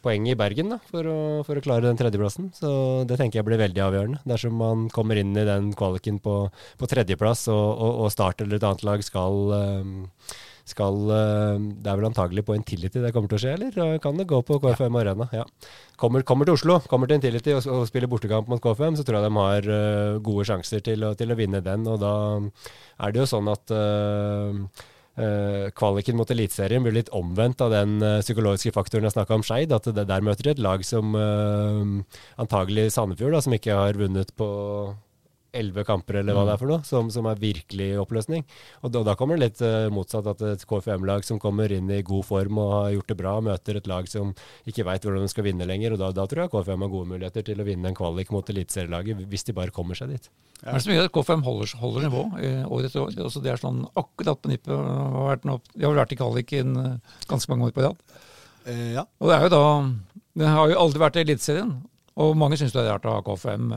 poeng 0.00 0.24
i 0.32 0.34
Bergen 0.40 0.72
da, 0.72 0.78
for, 0.88 1.04
å, 1.04 1.44
for 1.44 1.60
å 1.60 1.64
klare 1.66 1.84
den 1.84 2.00
tredjeplassen. 2.00 2.48
Så 2.56 3.04
det 3.04 3.18
tenker 3.20 3.42
jeg 3.42 3.48
blir 3.50 3.60
veldig 3.60 3.84
avgjørende. 3.90 4.22
Dersom 4.24 4.56
man 4.56 4.88
kommer 4.88 5.20
inn 5.20 5.36
i 5.36 5.44
den 5.44 5.74
kvaliken 5.76 6.16
på, 6.24 6.48
på 6.80 6.88
tredjeplass 6.88 7.44
og, 7.52 7.66
og, 7.76 7.92
og 8.06 8.12
Start 8.16 8.40
eller 8.40 8.56
et 8.56 8.64
annet 8.64 8.88
lag 8.88 9.04
skal 9.04 9.52
eh, 9.52 9.84
skal 10.66 10.96
eh, 11.14 11.66
Det 11.82 11.90
er 11.90 12.00
vel 12.00 12.08
antagelig 12.08 12.42
på 12.46 12.56
Intility 12.58 13.02
det 13.02 13.12
kommer 13.14 13.30
til 13.30 13.38
å 13.38 13.42
skje, 13.44 13.54
eller 13.54 13.78
eh, 13.84 14.00
kan 14.02 14.18
det 14.18 14.26
gå 14.30 14.40
på 14.46 14.58
KFM 14.62 14.98
Arena? 14.98 15.28
Ja. 15.34 15.44
Kommer, 16.00 16.26
kommer 16.26 16.48
til 16.48 16.58
Oslo, 16.58 16.80
kommer 16.90 17.10
til 17.10 17.20
Intility 17.20 17.54
og, 17.54 17.62
og 17.70 17.86
spiller 17.88 18.10
bortekamp 18.10 18.50
mot 18.50 18.62
KFM, 18.62 18.98
så 18.98 19.06
tror 19.06 19.20
jeg 19.20 19.28
de 19.28 19.38
har 19.38 19.70
uh, 19.70 20.18
gode 20.24 20.48
sjanser 20.48 20.82
til 20.84 21.06
å, 21.06 21.14
til 21.18 21.32
å 21.32 21.38
vinne 21.38 21.62
den. 21.64 21.86
Og 21.88 22.02
da 22.02 22.12
er 23.06 23.14
det 23.14 23.22
jo 23.22 23.30
sånn 23.36 23.50
at 23.52 23.74
uh, 23.74 24.84
Uh, 25.16 25.70
kvaliken 25.72 26.12
mot 26.18 26.28
Eliteserien 26.28 26.82
blir 26.84 26.92
litt 26.92 27.08
omvendt 27.16 27.62
av 27.64 27.70
den 27.72 27.94
uh, 28.04 28.18
psykologiske 28.20 28.74
faktoren 28.76 29.06
jeg 29.08 29.14
snakka 29.14 29.38
om 29.38 29.44
Skeid. 29.48 29.72
At 29.72 29.88
det, 29.88 30.04
der 30.10 30.20
møter 30.20 30.50
et 30.52 30.60
lag 30.60 30.84
som 30.84 31.16
uh, 31.16 32.20
antagelig 32.36 32.90
Sandefjord, 32.92 33.32
da, 33.32 33.40
som 33.40 33.56
ikke 33.56 33.78
har 33.80 33.96
vunnet 33.96 34.34
på 34.36 34.48
elleve 35.58 35.84
kamper, 35.88 36.20
eller 36.20 36.36
hva 36.36 36.44
det 36.48 36.54
er 36.54 36.60
for 36.62 36.72
noe, 36.72 36.86
som, 36.86 37.10
som 37.12 37.28
er 37.30 37.40
virkelig 37.40 37.90
oppløsning. 38.02 38.44
Og 38.82 38.92
da, 38.94 39.02
da 39.06 39.16
kommer 39.18 39.38
det 39.38 39.48
litt 39.48 39.62
uh, 39.64 39.88
motsatt, 39.94 40.28
at 40.30 40.44
et 40.46 40.66
KFM-lag 40.68 41.26
som 41.26 41.40
kommer 41.42 41.72
inn 41.72 41.90
i 41.92 42.02
god 42.06 42.26
form 42.28 42.60
og 42.62 42.72
har 42.74 42.90
gjort 42.96 43.12
det 43.12 43.18
bra, 43.20 43.36
møter 43.44 43.80
et 43.80 43.90
lag 43.90 44.08
som 44.10 44.34
ikke 44.68 44.86
veit 44.86 45.06
hvordan 45.06 45.24
de 45.24 45.32
skal 45.32 45.46
vinne 45.48 45.68
lenger. 45.68 45.96
og 45.96 46.02
Da, 46.02 46.12
da 46.16 46.26
tror 46.30 46.44
jeg 46.44 46.54
KFM 46.54 46.86
har 46.86 46.92
gode 46.92 47.10
muligheter 47.14 47.46
til 47.46 47.62
å 47.62 47.66
vinne 47.66 47.90
en 47.90 47.98
kvalik 47.98 48.32
mot 48.34 48.54
eliteserielaget, 48.54 49.24
hvis 49.30 49.48
de 49.48 49.56
bare 49.56 49.74
kommer 49.74 49.98
seg 49.98 50.14
dit. 50.14 50.30
Det 50.60 50.72
er 50.72 50.82
så 50.82 50.90
mye 50.90 51.04
at 51.04 51.12
KFM 51.12 51.42
holder, 51.44 51.72
holder 51.80 52.06
nivå 52.06 52.22
eh, 52.40 52.62
år 52.64 52.88
etter 52.88 53.02
år. 53.02 53.12
Altså, 53.26 53.42
det 53.44 53.52
er 53.52 53.60
sånn 53.60 53.82
akkurat 53.92 54.40
på 54.40 54.50
nippet. 54.50 54.72
Vi 54.72 55.84
har 55.84 55.92
vel 55.92 56.00
vært 56.00 56.14
i 56.14 56.20
kvaliken 56.20 56.78
eh, 56.80 57.18
ganske 57.28 57.52
mange 57.52 57.68
år 57.68 57.76
på 57.76 57.84
rad. 57.84 58.00
Eh, 58.64 58.94
ja. 58.96 59.04
Og 59.20 59.30
det 59.30 59.36
er 59.36 59.46
jo 59.46 59.52
da 59.52 59.64
Det 60.36 60.48
har 60.52 60.70
jo 60.72 60.80
aldri 60.80 61.02
vært 61.02 61.18
i 61.20 61.26
Eliteserien. 61.26 61.76
Og 62.16 62.32
mange 62.40 62.56
syns 62.56 62.72
det 62.72 62.80
er 62.80 62.94
rart 62.94 63.04
å 63.08 63.18
ha 63.18 63.24
KFM. 63.24 63.68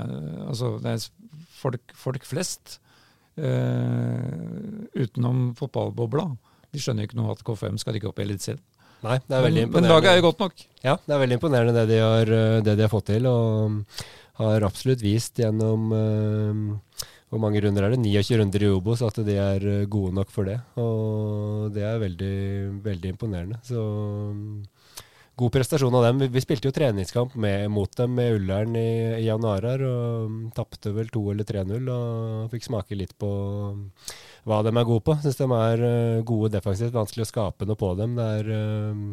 Altså, 0.47 0.77
det 0.79 0.95
er 0.95 1.03
folk, 1.59 1.93
folk 1.97 2.25
flest 2.27 2.79
eh, 3.39 4.95
utenom 4.95 5.51
fotballbobla. 5.59 6.27
De 6.69 6.81
skjønner 6.81 7.07
ikke 7.07 7.19
noe 7.19 7.33
at 7.33 7.43
KFM 7.45 7.79
skal 7.81 7.97
rykke 7.97 8.11
opp 8.11 8.21
i 8.21 8.27
Eliteserien. 8.27 8.63
Nei, 8.99 9.15
det 9.23 9.35
er 9.35 9.45
veldig 9.45 9.61
Men, 9.69 9.75
men 9.77 9.93
laget 9.93 10.09
er 10.11 10.17
jo 10.19 10.25
godt 10.25 10.41
nok. 10.43 10.65
Ja, 10.83 10.97
det 10.99 11.13
er 11.15 11.21
veldig 11.21 11.37
imponerende 11.37 11.75
det 11.77 11.85
de 11.93 12.01
har, 12.03 12.33
eh, 12.39 12.63
det 12.65 12.75
de 12.75 12.85
har 12.85 12.91
fått 12.91 13.07
til, 13.13 13.29
og 13.29 13.79
har 14.39 14.65
absolutt 14.67 15.01
vist 15.03 15.39
gjennom 15.39 15.89
uh, 15.91 17.07
hvor 17.29 17.41
mange 17.43 17.61
runder 17.61 17.85
er 17.85 17.93
det? 17.93 18.01
29 18.01 18.39
runder 18.41 18.63
i 18.65 18.69
Obos 18.73 19.03
at 19.05 19.19
de 19.25 19.35
er 19.37 19.65
eh, 19.69 19.87
gode 19.91 20.15
nok 20.17 20.31
for 20.33 20.49
det. 20.49 20.57
Og 20.81 21.69
det 21.75 21.83
er 21.85 22.01
veldig, 22.01 22.37
veldig 22.85 23.11
imponerende. 23.13 23.59
Så 23.65 23.83
god 25.39 25.53
prestasjon 25.55 25.95
av 25.95 26.03
dem. 26.03 26.23
Vi, 26.23 26.29
vi 26.33 26.43
spilte 26.43 26.69
jo 26.69 26.75
treningskamp 26.75 27.35
med, 27.39 27.69
mot 27.71 27.91
dem 27.97 28.15
med 28.17 28.35
Ullern 28.39 28.75
i, 28.79 28.89
i 29.21 29.27
januar 29.27 29.65
her, 29.65 29.83
og 29.87 30.31
mm, 30.31 30.41
tapte 30.57 30.93
vel 30.95 31.11
2 31.13 31.23
eller 31.33 31.47
3-0 31.47 31.93
og 31.93 32.49
fikk 32.53 32.67
smake 32.67 32.97
litt 32.99 33.15
på 33.19 33.29
mm, 33.29 33.85
hva 34.49 34.61
de 34.65 34.73
er 34.73 34.89
gode 34.89 35.05
på. 35.07 35.15
Syns 35.23 35.39
de 35.39 35.47
er 35.59 35.85
eh, 35.91 36.25
gode 36.27 36.51
defensivt, 36.57 36.95
vanskelig 36.95 37.27
å 37.27 37.31
skape 37.31 37.69
noe 37.69 37.79
på 37.79 37.93
dem. 37.99 38.17
Det 38.19 38.27
er 38.41 38.51
eh, 38.57 39.05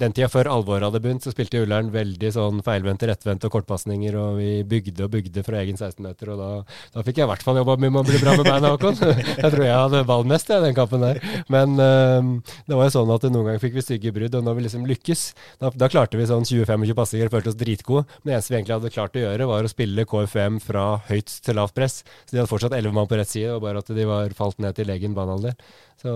den 0.00 0.14
tida 0.14 0.28
før 0.32 0.50
alvoret 0.52 0.86
hadde 0.88 1.00
begynt, 1.04 1.24
så 1.24 1.32
spilte 1.34 1.60
Ullern 1.62 1.90
veldig 1.94 2.30
sånn 2.34 2.62
feilvendte, 2.66 3.08
rettvendte 3.10 3.48
og 3.48 3.54
kortpasninger, 3.54 4.16
og 4.18 4.38
vi 4.40 4.50
bygde 4.68 5.06
og 5.06 5.12
bygde 5.12 5.44
fra 5.46 5.60
egen 5.60 5.78
16-meter, 5.78 6.32
og 6.34 6.40
da, 6.40 6.48
da 6.96 7.04
fikk 7.06 7.20
jeg 7.20 7.28
i 7.28 7.30
hvert 7.30 7.44
fall 7.46 7.60
jobba 7.60 7.76
mye 7.80 7.94
med 7.94 8.02
å 8.02 8.08
bli 8.08 8.20
bra 8.22 8.34
med 8.38 8.48
beina, 8.48 8.72
Håkon. 8.74 8.98
Jeg 9.44 9.52
tror 9.52 9.64
jeg 9.64 9.76
hadde 9.76 10.02
ball 10.08 10.26
mest 10.28 10.50
i 10.50 10.58
den 10.62 10.74
kampen 10.76 11.02
der. 11.04 11.20
Men 11.52 11.76
øhm, 11.80 12.30
det 12.68 12.76
var 12.76 12.88
jo 12.88 12.94
sånn 12.94 13.12
at 13.14 13.26
noen 13.28 13.48
ganger 13.48 13.62
fikk 13.62 13.76
vi 13.76 13.84
stygge 13.84 14.12
brudd, 14.14 14.36
og 14.38 14.46
når 14.46 14.58
vi 14.58 14.64
liksom 14.66 14.86
lykkes, 14.88 15.24
da, 15.62 15.70
da 15.84 15.88
klarte 15.92 16.18
vi 16.18 16.26
sånn 16.28 16.46
20-25 16.48 16.98
pasninger 16.98 17.30
og 17.30 17.36
følte 17.36 17.52
oss 17.52 17.58
dritgode. 17.60 18.04
Men 18.22 18.30
det 18.30 18.36
eneste 18.38 18.54
vi 18.54 18.58
egentlig 18.58 18.76
hadde 18.78 18.92
klart 18.94 19.18
å 19.18 19.24
gjøre, 19.24 19.48
var 19.50 19.66
å 19.68 19.72
spille 19.72 20.06
KFM 20.10 20.60
fra 20.64 20.84
høyt 21.10 21.38
til 21.44 21.58
lavt 21.60 21.76
press. 21.76 22.00
Så 22.24 22.34
de 22.34 22.42
hadde 22.42 22.50
fortsatt 22.50 22.76
11 22.76 22.96
mann 22.96 23.10
på 23.10 23.18
rett 23.20 23.30
side, 23.30 23.54
og 23.54 23.64
bare 23.66 23.84
at 23.84 23.92
de 23.94 24.08
var 24.08 24.36
falt 24.38 24.62
ned 24.62 24.78
til 24.78 24.94
egen 24.94 25.16
banehalvdel. 25.16 25.58
Så 26.00 26.12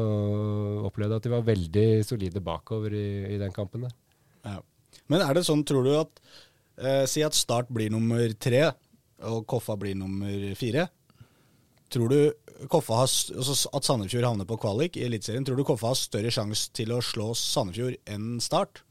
opplevde 0.88 1.18
at 1.18 1.24
de 1.26 1.32
var 1.32 1.46
veldig 1.46 1.86
solide 2.06 2.42
bakover 2.44 2.94
i, 2.96 3.08
i 3.34 3.40
den 3.40 3.54
kampen 3.54 3.86
der. 3.86 3.94
Ja. 4.44 4.58
Men 5.08 5.24
er 5.24 5.36
det 5.36 5.46
sånn, 5.46 5.64
tror 5.68 5.86
du 5.86 5.94
at 5.98 6.20
eh, 6.80 7.04
Si 7.08 7.24
at 7.24 7.36
Start 7.36 7.70
blir 7.72 7.92
nummer 7.92 8.32
tre, 8.40 8.66
og 9.28 9.46
Koffa 9.50 9.76
blir 9.80 9.96
nummer 9.98 10.52
fire. 10.58 10.88
Tror 11.92 12.12
du 12.12 12.18
Koffa 12.68 13.00
har, 13.00 13.08
altså 13.08 13.70
at 13.74 13.86
Sandefjord 13.86 14.26
havner 14.26 14.48
på 14.48 14.58
kvalik 14.60 14.98
i 14.98 15.06
Eliteserien, 15.06 15.46
tror 15.46 15.58
du 15.58 15.64
Koffa 15.66 15.92
har 15.92 15.98
større 15.98 16.32
sjanse 16.34 16.72
til 16.76 16.92
å 16.94 17.00
slå 17.04 17.30
Sandefjord 17.38 17.96
enn 18.10 18.36
Start? 18.44 18.82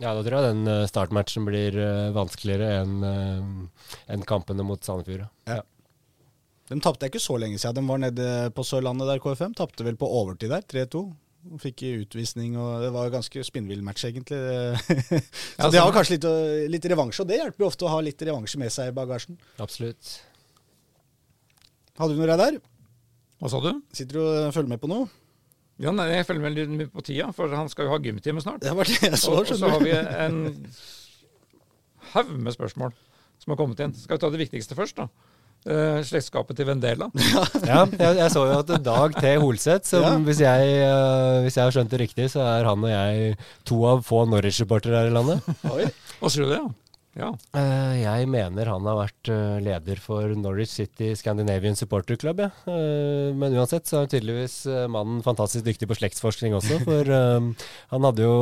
Ja, 0.00 0.14
da 0.16 0.22
tror 0.24 0.38
jeg 0.38 0.52
den 0.54 0.70
eh, 0.70 0.86
startmatchen 0.88 1.44
blir 1.48 1.76
eh, 1.76 2.12
vanskeligere 2.16 2.70
enn 2.80 3.02
en 3.04 3.50
enn 4.08 4.24
kampene 4.28 4.64
mot 4.64 4.84
Sandefjord. 4.84 5.26
Ja. 5.50 5.60
De 6.70 6.78
tapte 6.78 7.08
ikke 7.10 7.22
så 7.22 7.34
lenge 7.40 7.58
siden 7.58 7.82
de 7.82 7.90
var 7.90 7.98
nede 7.98 8.28
på 8.54 8.62
Sørlandet 8.66 9.08
der, 9.10 9.20
KFM. 9.22 9.56
Tapte 9.58 9.86
vel 9.86 9.98
på 9.98 10.06
overtid 10.20 10.52
der, 10.52 10.62
3-2. 10.70 11.02
Fikk 11.58 11.82
utvisning, 11.88 12.54
og 12.60 12.82
det 12.84 12.90
var 12.94 13.08
en 13.08 13.14
ganske 13.16 13.42
spinnvill 13.46 13.80
match, 13.82 14.04
egentlig. 14.06 14.38
så 15.56 15.66
Ja, 15.66 15.70
de 15.72 15.80
har 15.80 15.94
kanskje 15.94 16.18
litt, 16.18 16.26
litt 16.76 16.90
revansje, 16.92 17.24
og 17.24 17.30
det 17.30 17.40
hjelper 17.40 17.64
jo 17.64 17.70
ofte 17.70 17.88
å 17.88 17.94
ha 17.94 18.02
litt 18.04 18.22
revansje 18.28 18.60
med 18.60 18.70
seg 18.74 18.92
i 18.92 18.96
bagasjen. 18.96 19.40
Absolutt. 19.62 20.18
Hadde 21.98 22.14
du 22.14 22.22
noe 22.22 22.38
der? 22.38 22.60
Hva 23.40 23.50
sa 23.50 23.62
du? 23.64 23.72
Sitter 23.96 24.20
du 24.20 24.22
og 24.22 24.54
følger 24.54 24.70
med 24.74 24.82
på 24.84 24.92
noe? 24.92 25.08
Ja, 25.80 25.94
nei, 25.96 26.10
jeg 26.12 26.28
følger 26.28 26.44
med 26.44 26.58
litt 26.60 26.92
på 26.92 27.02
tida, 27.08 27.30
for 27.32 27.50
han 27.56 27.70
skal 27.72 27.88
jo 27.88 27.94
ha 27.94 28.00
gymtime 28.04 28.44
snart. 28.44 28.60
Det 28.62 28.76
var 28.76 28.88
det 28.88 29.00
jeg 29.00 29.18
så, 29.18 29.32
Og, 29.32 29.48
og 29.48 29.58
så 29.58 29.70
har 29.72 29.80
vi 29.80 29.96
en 29.96 30.40
haug 32.12 32.34
med 32.36 32.52
spørsmål 32.52 32.92
som 33.40 33.54
har 33.54 33.58
kommet 33.58 33.80
inn. 33.80 33.94
Skal 33.96 34.18
vi 34.18 34.22
ta 34.22 34.30
det 34.34 34.42
viktigste 34.42 34.76
først, 34.76 35.00
da? 35.00 35.08
Eh, 35.68 35.98
slektskapet 36.08 36.56
til 36.56 36.64
Vendela. 36.70 37.10
Ja, 37.68 37.82
jeg, 37.84 38.16
jeg 38.16 38.32
så 38.32 38.46
jo 38.48 38.58
at 38.62 38.70
Dag 38.84 39.16
T. 39.18 39.34
Holseth, 39.42 39.84
som 39.90 40.06
Ja. 40.06 40.12
hvis, 40.24 40.40
jeg, 40.40 40.70
uh, 40.88 41.42
hvis 41.44 41.58
jeg 41.58 41.66
har 41.66 41.74
skjønt 41.74 41.90
det 41.92 42.00
riktig, 42.00 42.30
så 42.32 42.40
er 42.48 42.64
han 42.64 42.80
og 42.86 42.88
jeg 42.88 43.34
to 43.68 43.80
av 43.84 44.00
få 44.06 44.22
Norwich-supportere 44.30 45.02
her 45.02 45.10
i 45.10 45.14
landet. 45.18 45.44
Oi. 45.68 45.90
Hva 46.20 46.32
sier 46.32 46.48
du 46.48 46.54
det? 46.54 46.62
Ja? 46.62 46.70
Ja. 47.18 47.32
Eh, 47.58 47.94
jeg 48.04 48.26
mener 48.30 48.68
han 48.70 48.86
har 48.86 48.98
vært 49.00 49.30
eh, 49.32 49.56
leder 49.64 49.98
for 49.98 50.30
Norwich 50.38 50.70
City 50.70 51.10
Scandinavian 51.18 51.74
Supporter 51.74 52.14
Club, 52.20 52.38
ja. 52.44 52.50
Eh, 52.70 53.34
men 53.34 53.56
uansett 53.58 53.90
så 53.90 54.04
er 54.04 54.10
tydeligvis 54.12 54.60
eh, 54.70 54.86
mannen 54.90 55.18
fantastisk 55.24 55.66
dyktig 55.66 55.88
på 55.90 55.96
slektsforskning 55.98 56.54
også. 56.54 56.78
For 56.86 57.10
han 57.92 58.06
hadde 58.06 58.26
jo 58.28 58.36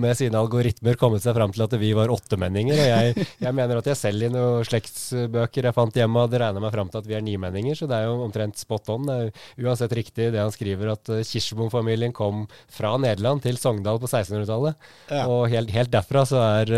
med 0.00 0.16
sine 0.16 0.40
algoritmer 0.40 0.96
kommet 1.00 1.24
seg 1.24 1.36
fram 1.36 1.52
til 1.52 1.66
at 1.66 1.76
vi 1.80 1.92
var 1.96 2.12
åttemenninger. 2.14 2.80
Og 2.80 2.88
jeg, 2.88 3.26
jeg 3.44 3.56
mener 3.60 3.82
at 3.82 3.90
jeg 3.92 4.00
selv 4.00 4.24
i 4.24 4.32
noen 4.32 4.64
slektsbøker 4.70 5.68
jeg 5.68 5.76
fant 5.76 6.00
hjemme, 6.00 6.24
hadde 6.24 6.40
regna 6.40 6.64
meg 6.64 6.72
fram 6.72 6.92
til 6.92 7.02
at 7.02 7.10
vi 7.10 7.18
er 7.18 7.26
nimenninger. 7.28 7.76
Så 7.76 7.90
det 7.90 8.00
er 8.00 8.08
jo 8.08 8.24
omtrent 8.24 8.60
spot 8.60 8.88
on. 8.94 9.04
Det 9.10 9.18
er 9.18 9.68
uansett 9.68 9.96
riktig 10.00 10.30
det 10.32 10.40
han 10.40 10.54
skriver, 10.54 10.94
at 10.96 11.12
Kirsebom-familien 11.28 12.16
kom 12.16 12.46
fra 12.72 12.96
Nederland 13.00 13.44
til 13.44 13.60
Sogndal 13.60 14.00
på 14.00 14.08
1600-tallet. 14.08 14.90
Ja. 15.12 15.28
Og 15.28 15.44
helt, 15.52 15.76
helt 15.76 15.92
derfra 15.92 16.24
så 16.28 16.40
er, 16.40 16.72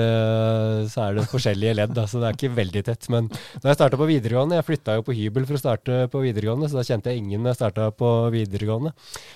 så 0.91 1.07
er 1.07 1.21
det 1.21 1.29
forskjellige 1.37 1.77
ledd, 1.79 1.95
så 1.97 2.17
så 2.17 2.23
det 2.23 2.29
er 2.29 2.37
ikke 2.39 2.57
veldig 2.57 2.83
tett. 2.89 3.09
Men 3.13 3.29
da 3.31 3.71
jeg 3.71 3.79
starta 3.79 3.99
på 4.01 4.09
videregående, 4.09 4.57
jeg 4.59 4.67
flytta 4.71 4.97
jo 4.99 5.05
på 5.07 5.17
hybel 5.17 5.47
for 5.49 5.59
å 5.59 5.61
starte 5.61 5.99
på 6.13 6.23
videregående, 6.25 6.71
så 6.73 6.81
da 6.81 6.87
kjente 6.89 7.13
jeg 7.13 7.23
ingen 7.23 7.45
når 7.45 7.53
jeg 7.53 7.61
starta 7.61 7.91
på 7.93 8.13
videregående. 8.33 8.95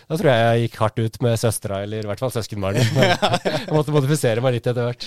Da 0.08 0.18
tror 0.20 0.30
jeg 0.32 0.46
jeg 0.46 0.64
gikk 0.64 0.80
hardt 0.84 1.02
ut 1.04 1.20
med 1.26 1.36
søstera, 1.42 1.82
eller 1.84 2.06
i 2.06 2.10
hvert 2.10 2.24
fall 2.24 2.32
søskenbarnet. 2.34 2.96
Jeg 3.60 3.74
måtte 3.74 3.92
modifisere 3.94 4.42
meg 4.42 4.56
litt 4.56 4.66
etter 4.70 4.88
hvert. 4.88 5.06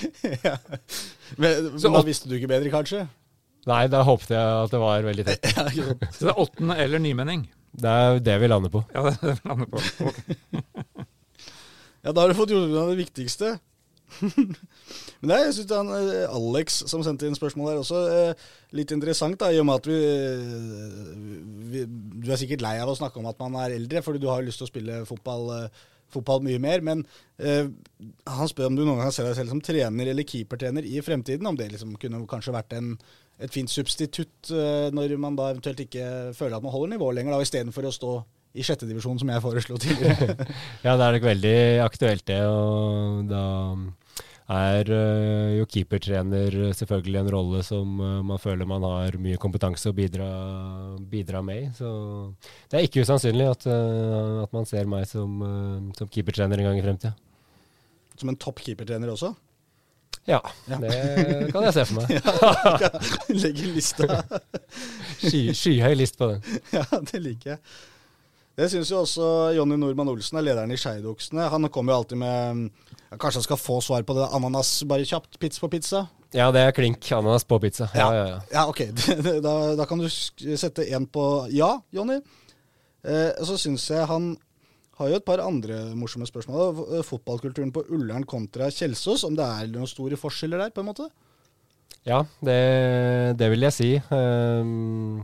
Men, 1.42 1.74
Så 1.82 1.90
da 1.92 2.02
visste 2.06 2.30
du 2.30 2.38
ikke 2.38 2.52
bedre, 2.52 2.72
kanskje? 2.74 3.04
Nei, 3.70 3.82
da 3.92 4.04
håpet 4.06 4.34
jeg 4.34 4.40
at 4.44 4.74
det 4.74 4.80
var 4.82 5.06
veldig 5.08 5.26
tett. 5.28 5.46
Ja. 5.56 5.66
Så 6.12 6.28
det 6.28 6.32
er 6.34 6.40
åttende 6.44 6.76
eller 6.84 7.02
nymening? 7.02 7.46
Det 7.74 7.90
er 7.90 8.20
det 8.24 8.36
vi 8.44 8.50
lander 8.52 8.74
på. 8.74 8.84
Ja, 8.94 9.06
det 9.08 9.14
er 9.16 9.30
det 9.30 9.36
vi 9.40 9.50
lander 9.50 9.72
på. 9.72 11.04
Ja, 12.04 12.12
da 12.12 12.26
har 12.26 12.34
du 12.34 12.36
fått 12.36 12.52
gjort 12.52 12.66
unna 12.68 12.82
det 12.90 12.98
viktigste. 13.00 13.54
Men 15.22 15.32
det 15.32 15.38
jeg 15.40 15.54
synes 15.58 15.72
han, 15.74 15.92
eh, 15.96 16.26
Alex 16.30 16.82
som 16.90 17.04
sendte 17.06 17.28
inn 17.28 17.38
spørsmål 17.38 17.72
her 17.72 17.80
også, 17.82 18.02
eh, 18.14 18.44
litt 18.78 18.92
interessant, 18.94 19.40
da, 19.42 19.50
i 19.52 19.62
og 19.62 19.68
med 19.70 19.82
at 19.82 19.90
vi, 19.90 19.98
eh, 19.98 21.00
vi 21.74 21.86
Du 21.88 22.30
er 22.32 22.40
sikkert 22.40 22.64
lei 22.66 22.76
av 22.82 22.92
å 22.92 22.98
snakke 22.98 23.20
om 23.20 23.28
at 23.32 23.40
man 23.42 23.58
er 23.64 23.76
eldre, 23.78 24.04
fordi 24.06 24.22
du 24.22 24.30
har 24.30 24.42
jo 24.42 24.50
lyst 24.50 24.62
til 24.62 24.68
å 24.68 24.72
spille 24.72 25.02
fotball, 25.10 25.50
fotball 26.14 26.44
mye 26.46 26.62
mer. 26.62 26.84
Men 26.86 27.06
eh, 27.40 27.68
han 28.28 28.52
spør 28.52 28.70
om 28.70 28.78
du 28.78 28.84
noen 28.86 29.02
gang 29.02 29.12
ser 29.12 29.28
deg 29.28 29.36
selv 29.40 29.56
som 29.56 29.64
trener 29.64 30.12
eller 30.12 30.28
keepertrener 30.28 30.86
i 30.86 31.02
fremtiden. 31.02 31.50
Om 31.50 31.58
det 31.58 31.72
liksom 31.74 31.98
kunne 32.00 32.22
kanskje 32.30 32.56
vært 32.56 32.78
en, 32.78 32.94
et 33.40 33.52
fint 33.52 33.72
substitutt 33.72 34.54
når 34.94 35.18
man 35.18 35.36
da 35.36 35.50
eventuelt 35.52 35.82
ikke 35.84 36.36
føler 36.38 36.60
at 36.60 36.64
man 36.64 36.72
holder 36.76 36.96
nivået 36.96 37.18
lenger, 37.18 37.34
da, 37.34 37.42
istedenfor 37.44 37.90
å 37.90 37.98
stå 37.98 38.14
i 38.54 38.62
sjette 38.66 38.86
divisjon, 38.86 39.18
som 39.18 39.30
jeg 39.34 39.42
foreslo 39.42 39.78
tidligere. 39.82 40.36
Ja, 40.86 40.94
det 41.00 41.06
er 41.08 41.16
nok 41.18 41.26
veldig 41.26 41.58
aktuelt 41.82 42.26
det, 42.30 42.40
og 42.46 43.24
da 43.32 43.44
er 44.54 44.90
øh, 44.92 45.52
jo 45.62 45.66
keepertrener 45.72 46.58
selvfølgelig 46.76 47.22
en 47.22 47.30
rolle 47.34 47.62
som 47.66 47.94
øh, 48.04 48.20
man 48.28 48.38
føler 48.44 48.68
man 48.70 48.84
har 48.86 49.16
mye 49.24 49.40
kompetanse 49.42 49.90
å 49.90 49.96
bidra, 49.98 50.28
bidra 51.10 51.42
med 51.42 51.62
i. 51.64 51.70
Så 51.78 51.90
det 52.70 52.78
er 52.78 52.86
ikke 52.86 53.02
usannsynlig 53.08 53.48
at, 53.50 53.66
øh, 53.72 54.44
at 54.44 54.54
man 54.54 54.68
ser 54.70 54.86
meg 54.92 55.08
som, 55.10 55.40
som 55.98 56.12
keepertrener 56.12 56.60
en 56.62 56.70
gang 56.70 56.78
i 56.82 56.86
fremtida. 56.86 57.16
som 58.20 58.30
en 58.30 58.38
topp 58.38 58.60
keepertrener 58.68 59.10
også. 59.16 59.32
Ja, 60.28 60.38
Ja. 60.70 60.78
det 60.80 61.50
kan 61.52 61.66
jeg 61.66 61.74
se 61.76 61.84
for 61.90 62.04
meg. 62.04 62.12
Legger 63.44 63.74
lista 63.76 64.22
Sky, 65.18 65.42
skyhøy 65.58 65.96
list 66.00 66.16
på 66.20 66.30
den. 66.36 66.46
Ja, 66.78 66.84
det 67.12 67.20
liker 67.26 67.56
jeg. 67.56 67.60
Det 68.54 68.68
syns 68.70 68.92
jo 68.92 69.00
også 69.02 69.28
Jonny 69.58 69.80
Normann 69.82 70.12
Olsen, 70.12 70.38
er 70.38 70.46
lederen 70.46 70.74
i 70.74 70.78
Skeidoksene. 70.78 71.48
Han 71.50 71.70
kommer 71.74 71.94
jo 71.94 72.02
alltid 72.04 72.20
med 72.22 72.68
ja, 73.10 73.18
Kanskje 73.18 73.40
han 73.40 73.48
skal 73.48 73.62
få 73.62 73.80
svar 73.82 74.06
på 74.06 74.14
det 74.18 74.28
ananas 74.30 74.76
bare 74.90 75.08
kjapt? 75.10 75.40
Pizza 75.42 75.64
på 75.64 75.72
pizza? 75.74 76.06
Ja, 76.34 76.52
det 76.54 76.62
er 76.62 76.76
klink 76.78 77.10
ananas 77.14 77.46
på 77.50 77.58
pizza. 77.62 77.90
Ja, 77.98 78.08
ja, 78.14 78.24
ja. 78.30 78.40
Ja, 78.54 78.68
ok. 78.70 78.84
Da, 79.46 79.56
da 79.80 79.90
kan 79.90 80.02
du 80.02 80.10
sette 80.10 80.86
én 80.86 81.10
på 81.10 81.26
ja, 81.54 81.76
Jonny. 81.94 82.20
Eh, 83.04 83.32
så 83.42 83.58
syns 83.60 83.90
jeg 83.90 84.06
han 84.10 84.36
har 85.00 85.10
jo 85.10 85.18
et 85.18 85.26
par 85.26 85.42
andre 85.42 85.80
morsomme 85.98 86.30
spørsmål. 86.30 86.86
Eh, 87.00 87.06
Fotballkulturen 87.06 87.74
på 87.74 87.86
Ullern 87.90 88.26
kontra 88.30 88.70
Kjelsås, 88.70 89.26
om 89.28 89.38
det 89.38 89.46
er 89.46 89.74
noen 89.74 89.90
store 89.90 90.20
forskjeller 90.20 90.62
der, 90.62 90.74
på 90.76 90.86
en 90.86 90.92
måte? 90.92 91.10
Ja, 92.06 92.22
det, 92.44 92.60
det 93.40 93.50
vil 93.54 93.66
jeg 93.66 93.76
si. 93.76 93.92
Ehm, 94.14 95.24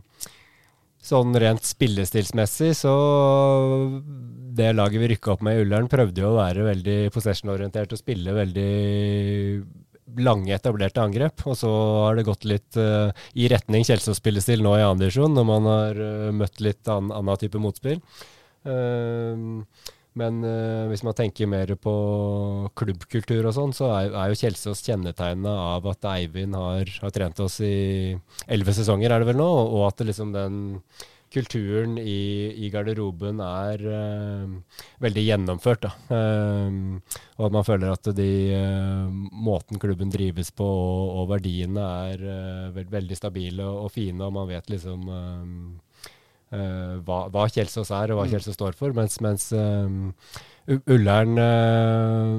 sånn 1.10 1.36
rent 1.42 1.66
spillestilsmessig 1.66 2.72
så 2.78 2.94
Det 4.60 4.72
laget 4.76 5.02
vi 5.02 5.12
rykka 5.14 5.34
opp 5.34 5.44
med 5.46 5.58
i 5.58 5.64
Ullern, 5.64 5.90
prøvde 5.92 6.24
jo 6.24 6.32
å 6.32 6.40
være 6.40 6.66
veldig 6.68 6.98
possession-orientert 7.16 7.94
og 7.96 8.02
spille 8.02 8.36
veldig 8.36 8.72
lange, 10.18 10.52
etablerte 10.56 11.04
angrep. 11.04 11.46
Og 11.48 11.56
så 11.60 11.70
har 11.70 12.18
det 12.18 12.26
gått 12.28 12.48
litt 12.50 12.80
uh, 12.80 13.14
i 13.38 13.48
retning 13.52 13.86
Kjelsås-spillestil 13.88 14.64
nå 14.66 14.76
i 14.78 14.84
annen 14.84 15.04
divisjon, 15.04 15.36
når 15.38 15.48
man 15.48 15.70
har 15.70 16.02
uh, 16.02 16.34
møtt 16.36 16.60
litt 16.66 16.92
an, 16.92 17.14
annen 17.16 17.40
type 17.40 17.62
motspill. 17.62 18.02
Ehm, 18.68 19.64
men 20.20 20.42
uh, 20.46 20.88
hvis 20.92 21.04
man 21.08 21.16
tenker 21.18 21.50
mer 21.50 21.72
på 21.80 21.94
klubbkultur 22.80 23.48
og 23.48 23.56
sånn, 23.56 23.76
så 23.76 23.92
er, 23.96 24.10
er 24.12 24.32
jo 24.32 24.40
Kjelsås 24.42 24.84
kjennetegna 24.86 25.54
av 25.76 25.88
at 25.92 26.10
Eivind 26.14 26.58
har, 26.58 26.92
har 27.04 27.16
trent 27.16 27.40
oss 27.44 27.60
i 27.66 28.18
elleve 28.48 28.76
sesonger, 28.76 29.12
er 29.12 29.24
det 29.24 29.32
vel 29.32 29.40
nå, 29.40 29.48
og 29.48 29.88
at 29.90 30.04
liksom 30.06 30.36
den 30.36 30.60
kulturen 31.30 31.98
i, 32.02 32.50
i 32.58 32.70
garderoben 32.74 33.42
er 33.46 33.84
uh, 33.86 34.80
veldig 35.04 35.26
gjennomført. 35.28 35.86
Eh, 35.86 36.78
og 37.38 37.44
at 37.46 37.54
man 37.54 37.68
føler 37.68 37.94
at 37.94 38.10
de, 38.18 38.32
uh, 38.58 39.12
måten 39.46 39.82
klubben 39.82 40.10
drives 40.14 40.50
på 40.58 40.66
og, 40.66 41.04
og 41.22 41.30
verdiene 41.36 41.86
er 42.10 42.26
veld, 42.74 42.90
veldig 42.96 43.20
stabile 43.20 43.68
og, 43.68 43.86
og 43.86 43.94
fine, 43.94 44.26
og 44.26 44.34
man 44.40 44.50
vet 44.50 44.74
liksom 44.74 45.06
hva, 46.50 47.20
hva 47.30 47.48
Kjelsås 47.52 47.92
er 47.94 48.14
og 48.14 48.22
hva 48.22 48.30
Kjelsås 48.32 48.58
står 48.58 48.78
for. 48.78 48.94
Mens, 48.98 49.20
mens 49.22 49.50
um, 49.54 50.14
Ullern 50.90 51.38
uh, 51.38 52.38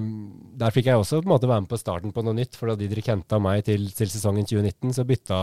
Der 0.58 0.74
fikk 0.74 0.90
jeg 0.90 0.98
også 0.98 1.20
på 1.20 1.28
en 1.28 1.34
måte 1.34 1.50
være 1.50 1.64
med 1.64 1.70
på 1.70 1.78
starten 1.78 2.14
på 2.14 2.24
noe 2.26 2.34
nytt. 2.38 2.58
For 2.58 2.72
da 2.72 2.78
Didrik 2.80 3.10
henta 3.12 3.38
meg 3.42 3.66
til, 3.68 3.86
til 3.94 4.10
sesongen 4.10 4.48
2019, 4.48 4.96
så 4.98 5.06
bytta 5.06 5.42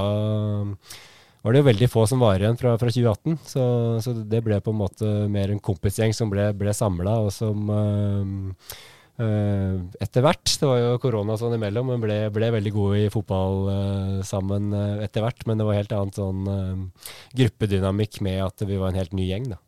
var 1.48 1.56
det 1.56 1.62
jo 1.62 1.68
veldig 1.70 1.88
få 1.88 2.02
som 2.10 2.20
var 2.20 2.42
igjen 2.42 2.58
fra, 2.60 2.74
fra 2.82 2.92
2018. 2.92 3.38
Så, 3.48 3.64
så 4.04 4.14
det 4.28 4.42
ble 4.44 4.60
på 4.64 4.74
en 4.74 4.82
måte 4.82 5.12
mer 5.32 5.54
en 5.54 5.64
kompisgjeng 5.64 6.12
som 6.16 6.32
ble, 6.34 6.50
ble 6.58 6.74
samla, 6.76 7.14
og 7.24 7.32
som 7.32 7.70
eh, 7.72 8.32
eh, 8.68 8.88
etter 9.18 10.22
hvert, 10.22 10.46
det 10.62 10.68
var 10.70 10.78
jo 10.78 11.00
korona 11.02 11.38
sånn 11.42 11.56
imellom, 11.58 11.90
men 11.90 12.04
ble, 12.04 12.18
ble 12.34 12.52
veldig 12.54 12.74
gode 12.76 13.00
i 13.02 13.14
fotball 13.14 13.70
eh, 13.74 14.18
sammen 14.28 14.70
eh, 14.78 15.06
etter 15.08 15.26
hvert. 15.26 15.42
Men 15.50 15.58
det 15.58 15.66
var 15.66 15.80
helt 15.80 15.96
annet 15.98 16.20
sånn 16.20 16.50
eh, 16.54 17.08
gruppedynamikk 17.40 18.22
med 18.26 18.44
at 18.46 18.68
vi 18.70 18.78
var 18.78 18.94
en 18.94 19.02
helt 19.02 19.16
ny 19.18 19.26
gjeng, 19.30 19.50
da. 19.56 19.62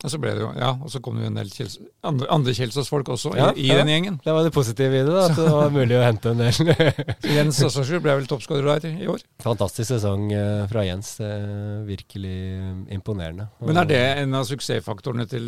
Og 0.00 0.08
så 0.12 0.16
ble 0.16 0.30
det 0.32 0.40
jo, 0.40 0.48
ja, 0.56 0.70
og 0.80 0.88
så 0.88 1.00
kom 1.04 1.18
det 1.18 1.26
jo 1.26 1.30
en 1.30 1.36
del 1.36 1.50
Kjels, 1.52 1.74
andre, 2.08 2.26
andre 2.32 2.54
Kjelsås-folk 2.56 3.08
også 3.12 3.34
Ja, 3.36 3.50
i, 3.52 3.66
i 3.66 3.68
ja. 3.68 3.76
den 3.82 3.90
gjengen. 3.92 4.14
Det 4.24 4.32
var 4.32 4.46
det 4.46 4.52
positive 4.54 4.96
i 4.96 5.02
det, 5.04 5.12
da, 5.12 5.26
at 5.28 5.36
det 5.36 5.50
var 5.52 5.74
mulig 5.74 5.98
å 5.98 6.04
hente 6.06 6.32
en 6.32 6.40
del. 6.40 6.70
Jens 7.36 7.58
Assarsrud 7.66 8.00
ble 8.06 8.14
vel 8.22 8.28
toppskårer 8.30 8.80
der 8.80 8.94
i 9.04 9.08
år. 9.12 9.20
Fantastisk 9.44 9.90
sesong 9.92 10.30
eh, 10.32 10.62
fra 10.72 10.86
Jens. 10.86 11.10
eh, 11.20 11.82
virkelig 11.84 12.32
eh, 12.56 12.94
imponerende. 12.96 13.50
Men 13.60 13.82
er 13.82 13.90
det 13.90 14.00
en 14.22 14.38
av 14.40 14.46
suksessfaktorene 14.48 15.26
til 15.28 15.44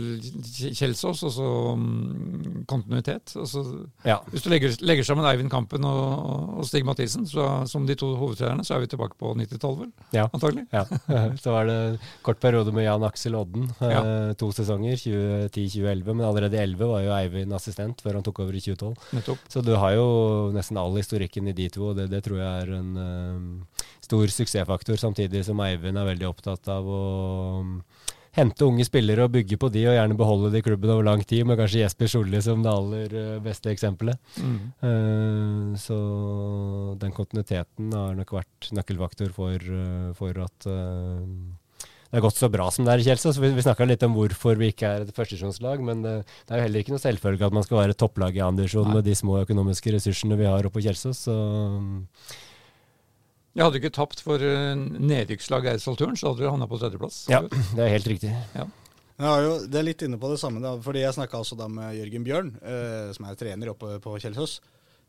Kjelsås, 0.77 1.23
altså 1.31 1.49
mm, 1.81 2.65
kontinuitet? 2.69 3.33
Altså, 3.41 3.65
Ja. 4.05 4.19
hvis 4.31 4.45
du 4.45 4.51
legger, 4.53 4.77
legger 4.85 5.05
sammen 5.09 5.25
Eivind 5.29 5.51
Kampen 5.53 5.85
og, 5.89 6.59
og 6.61 6.69
Stig 6.69 6.85
Mathisen 6.85 7.25
så, 7.29 7.49
som 7.71 7.87
de 7.89 7.97
to 7.99 8.13
hovedtrenerne, 8.21 8.65
så 8.69 8.77
er 8.77 8.85
vi 8.85 8.93
tilbake 8.93 9.17
på 9.21 9.33
90-tallet, 9.39 9.81
vel? 9.87 9.93
Ja. 10.21 10.29
Antagelig. 10.33 10.67
Ja. 10.73 10.85
Så 11.43 11.53
var 11.55 11.67
det 11.69 11.79
kort 12.23 12.41
periode 12.43 12.73
med 12.75 12.85
Jan 12.85 13.03
Aksel 13.09 13.35
Odden. 13.39 13.71
eh, 13.81 13.91
Ja. 13.93 14.03
To 14.43 14.51
sesonger, 14.51 14.99
2010-2011. 14.99 16.09
Men 16.11 16.27
allerede 16.27 16.59
i 16.59 16.63
11 16.65 16.89
var 16.91 17.05
jo 17.05 17.15
Eivind 17.15 17.55
assistent 17.55 18.03
før 18.03 18.19
han 18.19 18.25
tok 18.27 18.43
over 18.43 18.57
i 18.59 18.63
2012. 18.65 19.13
Nettopp. 19.19 19.45
Så 19.53 19.63
du 19.63 19.75
har 19.79 19.95
jo 19.95 20.07
nesten 20.55 20.81
all 20.81 20.97
historikken 20.99 21.51
i 21.53 21.55
de 21.57 21.69
to, 21.71 21.93
og 21.93 22.01
det, 22.01 22.09
det 22.11 22.25
tror 22.27 22.41
jeg 22.41 22.65
er 22.65 22.73
en 22.81 22.97
eh, 23.05 23.85
stor 24.03 24.35
suksessfaktor. 24.35 24.99
Samtidig 24.99 25.45
som 25.47 25.63
Eivind 25.63 26.01
er 26.01 26.11
veldig 26.11 26.27
opptatt 26.33 26.67
av 26.73 26.91
å 26.91 27.05
um, 27.61 27.77
hente 28.35 28.67
unge 28.67 28.87
spillere 28.89 29.29
og 29.29 29.35
bygge 29.37 29.61
på 29.61 29.71
de, 29.73 29.87
og 29.87 29.97
gjerne 29.97 30.19
beholde 30.19 30.51
de 30.51 30.63
i 30.63 30.67
klubben 30.67 30.91
over 30.95 31.07
lang 31.07 31.23
tid, 31.23 31.45
med 31.47 31.61
kanskje 31.61 31.85
Jesper 31.85 32.11
Solli 32.11 32.43
som 32.43 32.65
det 32.65 32.75
aller 32.75 33.17
eh, 33.23 33.41
beste 33.45 33.71
eksempelet. 33.71 34.19
Mm. 34.43 34.61
Uh, 34.83 35.79
så 35.79 35.99
den 36.99 37.15
kontinuiteten 37.15 37.95
har 37.95 38.19
nok 38.19 38.35
vært 38.41 38.73
nøkkelfaktor 38.75 39.35
for, 39.37 39.73
for 40.19 40.47
at 40.49 40.73
eh, 40.73 41.27
det 42.13 42.19
har 42.19 42.27
gått 42.27 42.37
så 42.37 42.49
bra 42.53 42.67
som 42.69 42.85
det 42.85 42.93
er 42.93 43.01
i 43.01 43.05
Kjelsås. 43.07 43.39
Vi, 43.41 43.49
vi 43.57 43.63
snakka 43.65 43.87
litt 43.89 44.03
om 44.05 44.13
hvorfor 44.13 44.59
vi 44.61 44.67
ikke 44.69 44.85
er 44.85 45.05
et 45.07 45.15
førstesjonslag, 45.17 45.81
men 45.81 46.03
det, 46.05 46.11
det 46.45 46.53
er 46.53 46.61
jo 46.61 46.67
heller 46.67 46.85
ikke 46.85 46.93
noe 46.93 47.01
selvfølge 47.01 47.47
at 47.49 47.57
man 47.57 47.65
skal 47.65 47.79
være 47.79 47.97
topplag 47.97 48.37
i 48.37 48.43
andredivisjon 48.45 48.91
med 48.93 49.07
de 49.07 49.15
små 49.17 49.39
økonomiske 49.47 49.95
ressursene 49.95 50.37
vi 50.37 50.45
har 50.45 50.69
oppe 50.69 50.77
på 50.77 50.85
Kjelsås. 50.85 51.23
Så 51.25 51.37
Jeg 53.57 53.65
hadde 53.65 53.81
ikke 53.81 53.95
tapt 53.97 54.21
for 54.21 54.45
uh, 54.45 54.77
nedykkslag 54.77 55.71
Eidsvoll 55.73 55.97
Turn, 56.03 56.21
så 56.21 56.29
hadde 56.29 56.45
dere 56.45 56.53
havna 56.53 56.69
på 56.69 56.83
tredjeplass. 56.85 57.25
ja, 57.33 57.41
det 57.49 57.81
er 57.81 57.95
helt 57.97 58.13
riktig. 58.13 58.35
Jeg 58.53 59.29
har 59.31 59.43
jo, 59.47 59.57
det 59.73 59.81
er 59.81 59.89
litt 59.89 60.05
inne 60.05 60.21
på 60.21 60.29
det 60.35 60.41
samme, 60.45 60.61
da, 60.61 60.75
fordi 60.85 61.07
jeg 61.07 61.17
snakka 61.17 61.41
også 61.41 61.57
da 61.57 61.71
med 61.73 61.97
Jørgen 61.97 62.29
Bjørn, 62.29 62.53
eh, 62.61 63.09
som 63.17 63.25
er 63.29 63.41
trener 63.41 63.73
oppe 63.73 63.97
på 64.05 64.19
Kjelsås. 64.21 64.59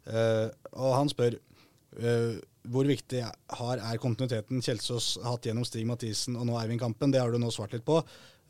Eh, 0.07 0.47
og 0.71 0.95
han 0.95 1.11
spør 1.11 1.35
eh, 1.35 2.39
hvor 2.71 2.87
viktig 2.87 3.23
har, 3.23 3.81
er 3.81 3.99
kontinuiteten 4.01 4.61
Kjelsås 4.63 5.17
hatt 5.25 5.47
gjennom 5.47 5.65
Stig 5.67 5.85
Mathisen 5.87 6.37
og 6.39 6.47
nå 6.47 6.55
Eivind 6.61 6.81
Kampen? 6.81 7.11
Det 7.11 7.19
har 7.19 7.33
du 7.33 7.39
nå 7.41 7.51
svart 7.51 7.75
litt 7.75 7.85
på. 7.87 7.99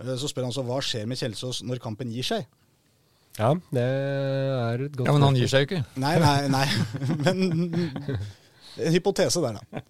Eh, 0.02 0.14
så 0.20 0.30
spør 0.30 0.48
han 0.48 0.56
så 0.56 0.66
hva 0.68 0.80
skjer 0.84 1.08
med 1.10 1.20
Kjelsås 1.20 1.64
når 1.66 1.82
kampen 1.84 2.12
gir 2.14 2.28
seg? 2.28 2.46
Ja, 3.40 3.50
det 3.74 3.82
er 3.82 4.84
et 4.86 4.94
godt 4.94 5.08
Ja, 5.10 5.16
Men 5.16 5.26
han 5.26 5.38
gir 5.40 5.50
seg 5.50 5.64
jo 5.64 5.70
ikke. 5.70 5.82
Nei, 6.02 6.14
nei, 6.22 6.38
nei. 6.54 6.66
Men 7.24 7.40
en 8.78 8.94
hypotese 8.94 9.42
der, 9.42 9.58
da. 9.58 9.84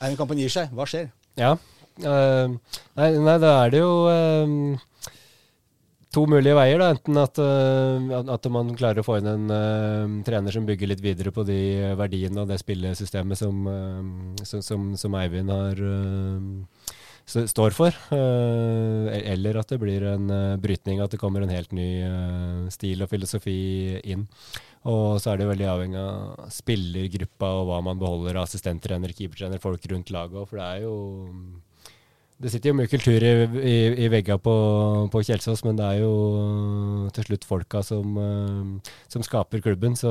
Eivind 0.00 0.20
Kampen 0.20 0.40
gir 0.40 0.52
seg. 0.52 0.72
Hva 0.76 0.88
skjer? 0.88 1.08
Ja. 1.40 1.54
Uh, 2.00 2.56
nei, 2.96 3.10
nei, 3.20 3.36
da 3.40 3.56
er 3.64 3.72
det 3.72 3.80
jo 3.82 3.90
uh, 4.08 4.84
to 6.14 6.26
mulige 6.30 6.56
veier. 6.58 6.80
da, 6.80 6.90
Enten 6.94 7.20
at, 7.20 7.38
uh, 7.38 8.22
at 8.34 8.48
man 8.52 8.72
klarer 8.78 9.02
å 9.02 9.06
få 9.06 9.20
inn 9.20 9.30
en 9.30 9.52
uh, 9.52 10.16
trener 10.26 10.54
som 10.54 10.66
bygger 10.68 10.90
litt 10.90 11.04
videre 11.04 11.32
på 11.34 11.44
de 11.48 11.60
verdiene 11.98 12.42
og 12.42 12.50
det 12.50 12.60
spillesystemet 12.62 13.38
som, 13.38 13.60
uh, 13.66 14.42
som, 14.44 14.64
som, 14.66 14.90
som, 14.98 15.20
Eivind 15.20 15.52
har 15.54 15.84
står 17.30 17.70
for. 17.76 17.94
eller 18.10 19.58
at 19.60 19.70
det 19.70 19.76
blir 19.78 20.02
en 20.08 20.32
brytning, 20.58 20.98
at 20.98 21.12
det 21.12 21.20
kommer 21.20 21.44
en 21.44 21.52
helt 21.52 21.70
ny 21.70 22.02
stil 22.74 23.04
og 23.04 23.10
filosofi 23.12 24.00
inn. 24.02 24.24
Og 24.90 25.20
så 25.22 25.30
er 25.30 25.38
det 25.38 25.46
veldig 25.52 25.68
avhengig 25.70 26.00
av 26.00 26.48
spillergruppa 26.50 27.52
og 27.60 27.68
hva 27.68 27.78
man 27.86 28.00
beholder 28.00 28.40
av 28.40 28.48
assistenttrener, 28.48 29.14
keepertrener, 29.14 29.62
folk 29.62 29.86
rundt 29.92 30.10
laget 30.10 30.40
òg, 30.40 30.48
for 30.50 30.58
det 30.58 30.66
er 30.66 30.82
jo 30.88 30.96
det 32.40 32.48
sitter 32.48 32.70
jo 32.70 32.76
mye 32.78 32.88
kultur 32.88 33.20
i, 33.20 33.32
i, 33.68 33.74
i 34.04 34.08
veggene 34.08 34.40
på, 34.40 34.54
på, 35.12 35.20
Kjelsås, 35.28 35.60
men 35.66 35.76
det 35.76 35.84
er 35.84 35.98
jo 36.00 37.08
til 37.12 37.26
slutt 37.26 37.44
folka 37.44 37.82
som, 37.84 38.16
uh, 38.16 38.94
som, 39.12 39.24
skaper 39.26 39.60
klubben. 39.64 39.96
Så 39.98 40.08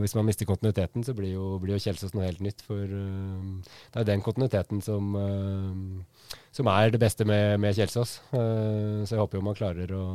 hvis 0.00 0.16
man 0.16 0.24
mister 0.28 0.48
kontinuiteten, 0.48 1.04
så 1.04 1.12
blir 1.16 1.34
jo, 1.34 1.58
blir 1.60 1.76
jo 1.76 1.82
Kjelsås 1.84 2.14
noe 2.16 2.24
helt 2.24 2.40
nytt. 2.44 2.64
For 2.64 2.80
uh, 2.80 3.74
det 3.92 4.00
er 4.00 4.08
den 4.08 4.24
kontinuiteten 4.24 4.80
som, 4.84 5.12
uh, 5.12 6.38
som 6.56 6.72
er 6.72 6.94
det 6.94 7.02
beste 7.04 7.28
med, 7.28 7.58
med 7.60 7.76
Kjelsås. 7.76 8.16
så 8.32 9.12
jeg 9.12 9.20
håper 9.20 9.38
jo 9.38 9.44
man 9.44 9.58
klarer 9.58 9.92
å 9.92 10.06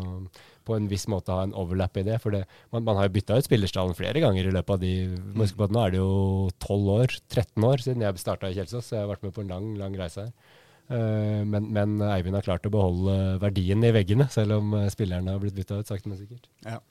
på 0.64 0.78
en 0.78 0.88
viss 0.88 1.06
måte 1.12 1.34
ha 1.36 1.44
en 1.46 1.54
overlap 1.60 1.98
i 2.00 2.06
det. 2.08 2.18
For 2.24 2.34
det, 2.34 2.44
man, 2.74 2.86
man, 2.88 2.98
har 2.98 3.10
jo 3.10 3.16
bytta 3.20 3.38
ut 3.38 3.48
spillerstallen 3.48 3.98
flere 3.98 4.24
ganger 4.24 4.50
i 4.50 4.56
løpet 4.56 4.78
av 4.78 4.82
de. 4.82 4.94
Husk 5.38 5.60
på 5.60 5.68
at 5.68 5.76
nå 5.76 5.86
er 5.86 5.94
det 5.94 6.02
jo 6.02 6.50
12 6.64 6.92
år, 6.98 7.16
13 7.30 7.70
år 7.70 7.86
siden 7.86 8.06
jeg 8.06 8.22
starta 8.22 8.50
i 8.50 8.58
Kjelsås, 8.58 8.90
så 8.90 8.98
jeg 8.98 9.06
har 9.06 9.14
vært 9.14 9.26
med 9.28 9.36
på 9.36 9.44
en 9.44 9.54
lang, 9.54 9.74
lang 9.80 9.98
reise 10.00 10.28
her. 10.28 10.53
Eh, 10.92 11.44
men, 11.48 11.70
men, 11.74 12.00
Eivind 12.12 12.36
har 12.38 12.46
klart 12.46 12.68
å 12.68 12.74
beholde 12.74 13.38
verdien 13.44 13.84
i 13.86 13.94
veggene, 13.96 14.28
selv 14.34 14.60
om 14.60 14.76
eh, 14.80 14.90
spillerne 14.94 15.36
har 15.36 15.44
blitt 15.44 15.56
bytta 15.58 15.80
ut 15.80 15.90
sakte, 15.90 16.12
men 16.12 16.20
sikkert. 16.20 16.50
Ja. 16.66 16.82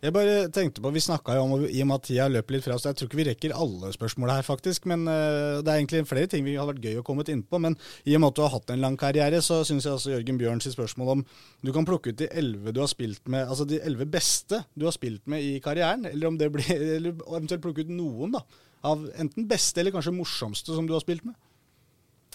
Jeg 0.00 0.14
bare 0.16 0.48
tenkte 0.48 0.80
på, 0.80 0.90
Vi 0.94 1.00
snakka 1.04 1.34
jo 1.36 1.42
om 1.44 1.64
i 1.66 1.80
og 1.82 1.88
med 1.88 1.98
at 1.98 2.06
tida 2.08 2.26
løper 2.30 2.54
litt 2.54 2.64
fra 2.64 2.76
oss, 2.76 2.86
jeg 2.88 2.96
tror 2.96 3.08
ikke 3.10 3.18
vi 3.18 3.26
rekker 3.28 3.52
alle 3.52 3.90
spørsmåla 3.92 4.38
her, 4.38 4.46
faktisk. 4.46 4.86
men 4.88 5.04
uh, 5.04 5.60
Det 5.60 5.68
er 5.68 5.76
egentlig 5.76 6.06
flere 6.08 6.30
ting 6.30 6.44
vi 6.46 6.56
har 6.56 6.68
vært 6.68 6.84
gøy 6.84 7.00
å 7.00 7.04
komme 7.04 7.26
inn 7.28 7.42
på. 7.44 7.60
Men 7.60 7.76
i 8.08 8.14
og 8.16 8.22
med 8.22 8.30
at 8.30 8.38
du 8.38 8.42
har 8.44 8.54
hatt 8.54 8.72
en 8.72 8.80
lang 8.80 8.96
karriere, 9.00 9.42
så 9.44 9.60
syns 9.60 9.84
jeg 9.84 9.92
altså 9.92 10.14
Jørgen 10.14 10.40
Bjørns 10.40 10.70
spørsmål 10.72 11.12
om 11.16 11.26
du 11.60 11.72
kan 11.76 11.88
plukke 11.88 12.14
ut 12.14 12.20
de 12.20 12.30
elleve 12.32 12.72
du 12.72 12.80
har 12.80 12.88
spilt 12.92 13.28
med, 13.28 13.44
altså 13.44 13.68
de 13.68 13.82
elleve 13.84 14.08
beste 14.08 14.62
du 14.72 14.86
har 14.88 14.96
spilt 14.96 15.28
med 15.28 15.44
i 15.44 15.60
karrieren, 15.60 16.08
eller 16.08 16.32
om 16.32 16.40
det 16.40 16.48
blir, 16.54 16.72
eller 16.96 17.20
eventuelt 17.20 17.64
plukke 17.64 17.84
ut 17.84 17.92
noen 17.92 18.38
da, 18.38 18.44
av 18.88 19.04
enten 19.20 19.48
beste 19.50 19.82
eller 19.82 19.92
kanskje 19.92 20.16
morsomste 20.16 20.76
som 20.76 20.88
du 20.88 20.96
har 20.96 21.04
spilt 21.04 21.28
med. 21.28 21.36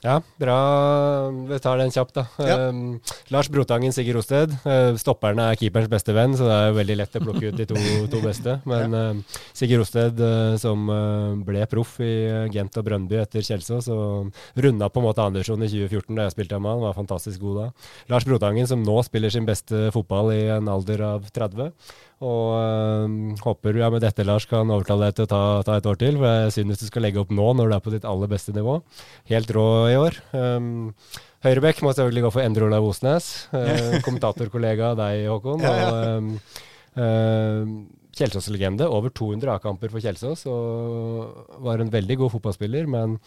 Ja, 0.04 0.20
bra. 0.38 0.56
Vi 1.50 1.58
tar 1.64 1.80
den 1.80 1.92
kjapt, 1.94 2.18
da. 2.18 2.26
Ja. 2.44 2.58
Um, 2.70 3.00
Lars 3.34 3.48
Brotangen, 3.50 3.94
Sigurd 3.96 4.20
Rosted. 4.20 4.52
Uh, 4.66 4.94
stopperne 5.00 5.48
er 5.50 5.60
keeperens 5.60 5.90
beste 5.90 6.14
venn, 6.14 6.36
så 6.38 6.46
det 6.50 6.58
er 6.58 6.76
veldig 6.76 6.98
lett 7.00 7.16
å 7.18 7.22
plukke 7.24 7.50
ut 7.50 7.58
de 7.58 7.68
to, 7.70 7.78
to 8.12 8.22
beste. 8.22 8.58
Men 8.70 8.94
ja. 8.94 9.04
uh, 9.16 9.40
Sigurd 9.56 9.86
Rosted, 9.86 10.20
uh, 10.22 10.58
som 10.62 10.86
ble 11.48 11.66
proff 11.72 11.98
i 12.04 12.14
Gent 12.54 12.78
og 12.78 12.86
Brøndby 12.90 13.18
etter 13.24 13.46
Kjelsås, 13.46 13.90
og 13.94 14.36
runda 14.62 14.92
på 14.92 15.02
en 15.02 15.08
måte 15.08 15.26
Andersson 15.26 15.64
i 15.66 15.72
2014 15.72 16.12
da 16.12 16.28
jeg 16.28 16.36
spilte 16.36 16.60
med 16.62 16.76
han, 16.76 16.86
var 16.86 16.98
fantastisk 16.98 17.42
god 17.42 17.62
da. 17.62 17.68
Lars 18.14 18.28
Brotangen, 18.28 18.70
som 18.70 18.84
nå 18.86 19.00
spiller 19.08 19.34
sin 19.34 19.48
beste 19.48 19.88
fotball 19.96 20.34
i 20.36 20.42
en 20.54 20.70
alder 20.72 21.02
av 21.08 21.32
30. 21.34 21.72
Og 22.24 22.56
øh, 22.56 23.36
håper 23.44 23.76
ja, 23.82 23.90
med 23.92 24.04
dette 24.06 24.24
Lars 24.24 24.46
kan 24.48 24.72
overtale 24.72 25.10
deg 25.10 25.18
til 25.18 25.26
å 25.28 25.32
ta, 25.32 25.42
ta, 25.68 25.80
et 25.80 25.90
år 25.90 26.00
til. 26.00 26.20
For 26.22 26.30
jeg 26.46 26.54
synes 26.56 26.80
du 26.80 26.88
skal 26.88 27.04
legge 27.04 27.20
opp 27.20 27.34
nå 27.36 27.50
når 27.58 27.68
du 27.72 27.76
er 27.76 27.84
på 27.84 27.94
ditt 27.96 28.08
aller 28.08 28.32
beste 28.32 28.56
nivå. 28.56 28.78
Helt 29.32 29.52
rå 29.56 29.68
i 29.92 29.98
år. 30.00 30.22
Um, 30.32 30.96
Høyrebekk 31.46 31.84
må 31.84 31.92
selvfølgelig 31.92 32.26
gå 32.26 32.34
for 32.38 32.46
Endre 32.46 32.70
Olav 32.70 32.88
Osnes. 32.88 33.28
Uh, 33.52 34.00
kommentatorkollega 34.08 34.94
av 34.94 35.02
deg, 35.04 35.28
Håkon. 35.34 35.68
Og 35.68 36.00
um, 36.16 36.32
uh, 37.02 37.76
Kjelsås-legende. 38.16 38.88
Over 38.88 39.12
200 39.12 39.58
A-kamper 39.58 39.92
for 39.92 40.04
Kjelsås. 40.04 40.46
Og 40.48 41.60
var 41.66 41.84
en 41.84 41.92
veldig 41.94 42.20
god 42.24 42.34
fotballspiller, 42.38 42.88
men 42.90 43.18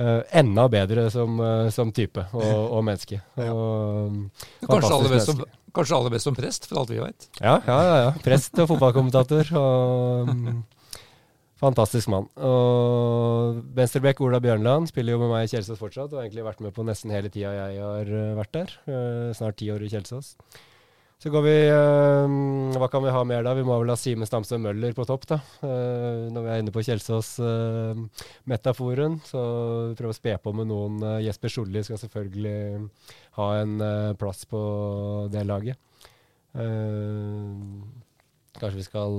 uh, 0.00 0.20
enda 0.36 0.66
bedre 0.72 1.08
som, 1.12 1.38
uh, 1.42 1.68
som 1.74 1.92
type 1.96 2.24
og, 2.32 2.52
og 2.76 2.84
menneske. 2.86 3.20
Og, 3.46 4.20
Kanskje 4.66 4.94
aller 4.96 5.16
best 5.16 5.32
som 5.32 5.46
Kanskje 5.70 5.94
aller 5.94 6.10
best 6.10 6.26
som 6.26 6.34
prest, 6.34 6.64
for 6.66 6.80
alt 6.80 6.90
vi 6.90 6.98
vet. 6.98 7.28
Ja, 7.38 7.60
ja, 7.62 7.78
ja. 7.86 7.98
ja. 8.02 8.12
Prest 8.24 8.58
og 8.58 8.72
fotballkommentator. 8.72 9.52
og 9.60 10.32
um, 10.32 10.64
Fantastisk 11.60 12.08
mann. 12.10 12.26
Og 12.42 13.60
Venstrebekk 13.76 14.22
Ola 14.24 14.40
Bjørnland 14.42 14.88
spiller 14.90 15.14
jo 15.14 15.20
med 15.20 15.30
meg 15.30 15.44
i 15.44 15.52
Kjelsås 15.52 15.78
fortsatt, 15.78 16.08
og 16.10 16.18
har 16.18 16.26
egentlig 16.26 16.48
vært 16.48 16.64
med 16.64 16.74
på 16.74 16.86
nesten 16.88 17.12
hele 17.14 17.30
tida 17.30 17.52
jeg 17.54 17.84
har 17.84 18.10
uh, 18.10 18.34
vært 18.40 18.56
der. 18.56 18.74
Snart 19.36 19.60
ti 19.60 19.70
år 19.70 19.84
i 19.86 19.92
Kjelsås. 19.92 20.34
Så 21.20 21.28
går 21.28 21.42
vi 21.44 21.52
øh, 21.68 22.32
Hva 22.80 22.88
kan 22.88 23.02
vi 23.04 23.10
ha 23.12 23.20
mer 23.28 23.44
da? 23.44 23.52
Vi 23.58 23.64
må 23.66 23.74
vel 23.82 23.90
ha 23.92 23.96
Simen 24.00 24.24
Stamsø 24.28 24.56
Møller 24.56 24.92
på 24.96 25.04
topp, 25.04 25.26
da. 25.28 25.36
Uh, 25.60 26.32
når 26.32 26.40
vi 26.46 26.48
er 26.48 26.58
inne 26.62 26.72
på 26.72 26.80
Kjelsås-metaforen. 26.86 29.14
Uh, 29.20 29.24
så 29.28 29.40
prøve 29.98 30.12
å 30.14 30.16
spe 30.16 30.32
på 30.40 30.50
med 30.56 30.66
noen. 30.70 30.94
Jesper 31.20 31.50
Solli 31.52 31.82
skal 31.84 32.00
selvfølgelig 32.00 32.88
ha 33.36 33.48
en 33.60 33.72
plass 34.20 34.44
på 34.48 34.60
det 35.32 35.44
laget. 35.44 35.76
kanskje 38.56 38.80
vi 38.80 38.88
skal 38.88 39.12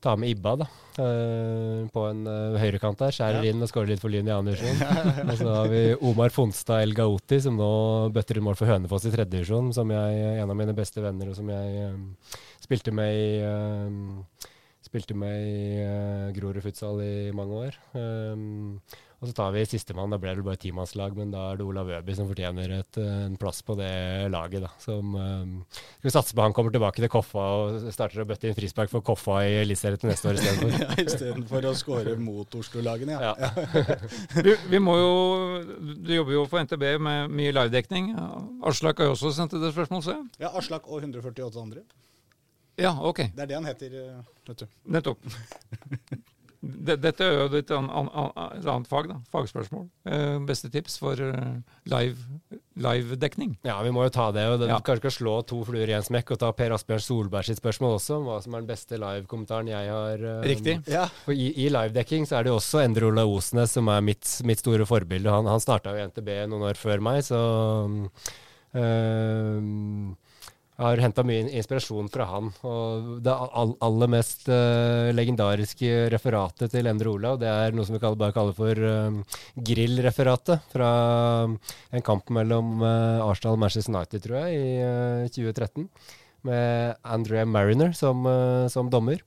ta 0.00 0.14
med 0.16 0.32
Ibba 0.32 0.54
da, 0.62 0.66
uh, 0.98 1.86
på 1.92 2.04
en 2.08 2.22
uh, 2.28 2.58
høyrekant 2.60 3.00
der. 3.00 3.14
Skjærer 3.14 3.44
ja. 3.44 3.52
inn 3.52 3.64
og 3.64 3.70
skårer 3.70 3.92
litt 3.92 4.02
for 4.02 4.12
Linni 4.12 4.32
Andersen. 4.34 4.80
og 5.28 5.34
så 5.36 5.48
har 5.54 5.68
vi 5.72 5.82
Omar 6.08 6.32
Fonstad 6.34 6.84
El 6.84 6.94
Gauti, 6.96 7.40
som 7.44 7.58
nå 7.60 7.72
bøtter 8.14 8.40
inn 8.40 8.46
mål 8.46 8.56
for 8.58 8.70
Hønefoss 8.72 9.08
i 9.08 9.12
tredjedivisjon. 9.14 9.72
Som 9.76 9.92
jeg, 9.94 10.22
en 10.40 10.52
av 10.52 10.56
mine 10.58 10.76
beste 10.76 11.04
venner, 11.04 11.32
og 11.32 11.36
som 11.38 11.52
jeg 11.52 11.90
um, 11.92 12.08
spilte 12.64 12.94
med 12.96 13.20
i 13.20 13.28
um, 13.44 14.24
Spilte 14.90 15.14
med 15.14 15.44
i 15.46 15.82
uh, 15.84 16.30
Grorud 16.34 16.64
futsal 16.64 16.98
i 17.04 17.30
mange 17.36 17.58
år. 17.68 17.76
Um, 17.94 18.80
og 19.20 19.28
så 19.28 19.34
tar 19.36 19.50
vi 19.52 19.66
sistemann. 19.68 20.12
Da 20.12 20.16
ble 20.20 20.32
det 20.36 20.44
bare 20.46 20.60
timannslag, 20.60 21.12
men 21.18 21.32
da 21.34 21.50
er 21.50 21.58
det 21.60 21.66
Olav 21.68 21.90
Øby 21.92 22.14
som 22.16 22.28
fortjener 22.30 22.72
et, 22.78 22.98
eh, 23.00 23.18
en 23.26 23.36
plass 23.40 23.60
på 23.60 23.76
det 23.76 23.92
laget. 24.32 24.62
da. 24.64 24.70
Som, 24.80 25.14
um, 25.14 25.66
vi 26.00 26.10
satser 26.10 26.34
på 26.34 26.42
han 26.42 26.54
kommer 26.56 26.72
tilbake 26.72 26.96
til 26.96 27.12
Koffa 27.12 27.44
og 27.60 27.92
starter 27.92 28.22
å 28.22 28.28
bøtte 28.28 28.48
inn 28.48 28.56
frispark 28.56 28.88
for 28.88 29.04
Koffa 29.04 29.42
i 29.44 29.60
Eliteserien 29.60 30.00
til 30.00 30.08
neste 30.08 30.30
år 30.30 30.40
istedenfor. 30.40 30.80
ja, 30.84 30.88
istedenfor 31.04 31.68
å 31.68 31.74
skåre 31.76 32.16
mot 32.16 32.58
Oslo-lagene, 32.62 33.20
ja. 33.20 33.34
ja. 33.36 33.52
vi, 34.46 34.56
vi, 34.72 34.80
må 34.80 34.96
jo, 34.96 35.14
Du 36.00 36.14
jobber 36.14 36.38
jo 36.38 36.46
for 36.48 36.64
NTB 36.64 36.86
med 37.04 37.28
mye 37.28 37.52
livedekning. 37.52 38.14
Aslak 38.64 39.04
har 39.04 39.10
jo 39.10 39.18
også 39.18 39.34
sendt 39.36 39.58
et 39.58 39.68
spørsmål, 39.68 40.06
ser 40.06 40.16
jeg. 40.16 40.46
Ja, 40.46 40.54
Aslak 40.56 40.88
og 40.88 41.04
148 41.04 41.60
andre. 41.60 41.84
Ja, 42.80 42.96
ok. 42.96 43.26
Det 43.36 43.44
er 43.44 43.52
det 43.52 43.60
han 43.60 43.68
heter, 43.68 44.00
eh, 44.00 44.20
vet 44.48 44.64
du. 44.64 44.66
Nettopp. 44.96 45.18
Dette 46.60 47.24
er 47.24 47.38
jo 47.38 47.46
et 47.56 47.70
annet 47.72 48.88
fag, 48.90 49.06
da. 49.08 49.14
Fagspørsmål. 49.32 49.86
Eh, 50.04 50.34
beste 50.44 50.68
tips 50.68 50.98
for 51.00 51.16
live-dekning? 51.88 53.54
ja, 53.64 53.78
vi 53.80 53.92
må 53.96 54.04
jo 54.04 54.12
ta 54.12 54.26
det. 54.36 54.44
og 54.44 54.58
det, 54.60 54.68
ja. 54.68 54.76
Kanskje 54.84 55.08
skal 55.08 55.14
slå 55.14 55.34
to 55.48 55.62
fluer 55.64 55.88
i 55.88 55.96
en 55.96 56.04
smekk 56.04 56.34
og 56.36 56.42
ta 56.42 56.50
Per 56.56 56.74
Asbjørn 56.76 57.00
Solberg 57.04 57.48
sitt 57.48 57.62
spørsmål 57.62 57.96
også, 57.96 58.18
om 58.20 58.28
hva 58.28 58.36
som 58.44 58.54
er 58.54 58.60
den 58.60 58.68
beste 58.68 59.00
live-kommentaren 59.00 59.72
jeg 59.72 59.88
har. 59.88 60.20
Uh, 60.20 60.44
Riktig. 60.52 60.76
Ja. 60.90 61.06
For 61.24 61.32
I, 61.32 61.48
i 61.64 61.70
live-dekking 61.72 62.28
så 62.28 62.36
er 62.38 62.44
det 62.44 62.52
jo 62.52 62.60
også 62.60 62.84
Endre 62.84 63.08
Ola 63.08 63.24
Osnes 63.24 63.72
som 63.78 63.88
er 63.88 64.04
mitt, 64.04 64.28
mitt 64.44 64.60
store 64.60 64.84
forbilde. 64.88 65.32
Han, 65.32 65.48
han 65.48 65.64
starta 65.64 65.96
jo 65.96 66.08
NTB 66.12 66.28
noen 66.52 66.68
år 66.68 66.80
før 66.80 67.00
meg, 67.08 67.24
så 67.24 67.40
um, 68.76 70.12
har 70.80 71.00
henta 71.02 71.24
mye 71.26 71.48
inspirasjon 71.58 72.08
fra 72.12 72.26
han. 72.30 72.50
Og 72.66 73.10
det 73.24 73.34
aller 73.86 74.12
mest 74.12 74.46
uh, 74.50 75.10
legendariske 75.14 76.08
referatet 76.12 76.72
til 76.74 76.88
Endre 76.90 77.12
Olav, 77.12 77.40
det 77.42 77.50
er 77.50 77.76
noe 77.76 77.86
som 77.86 77.96
vi 77.96 78.02
bare 78.02 78.34
kaller 78.36 78.56
for 78.56 78.80
uh, 78.80 79.40
grillreferatet. 79.70 80.64
Fra 80.72 80.92
en 81.46 82.06
kamp 82.06 82.32
mellom 82.34 82.80
uh, 82.84 83.26
Arsenal 83.26 83.58
og 83.58 83.64
Manchester 83.64 83.94
United, 83.94 84.24
tror 84.24 84.40
jeg, 84.46 84.56
i 84.60 85.28
2013. 85.36 85.90
Med 86.48 86.96
Andrea 87.04 87.44
Mariner 87.44 87.92
som, 87.92 88.24
som 88.72 88.88
dommer. 88.88 89.20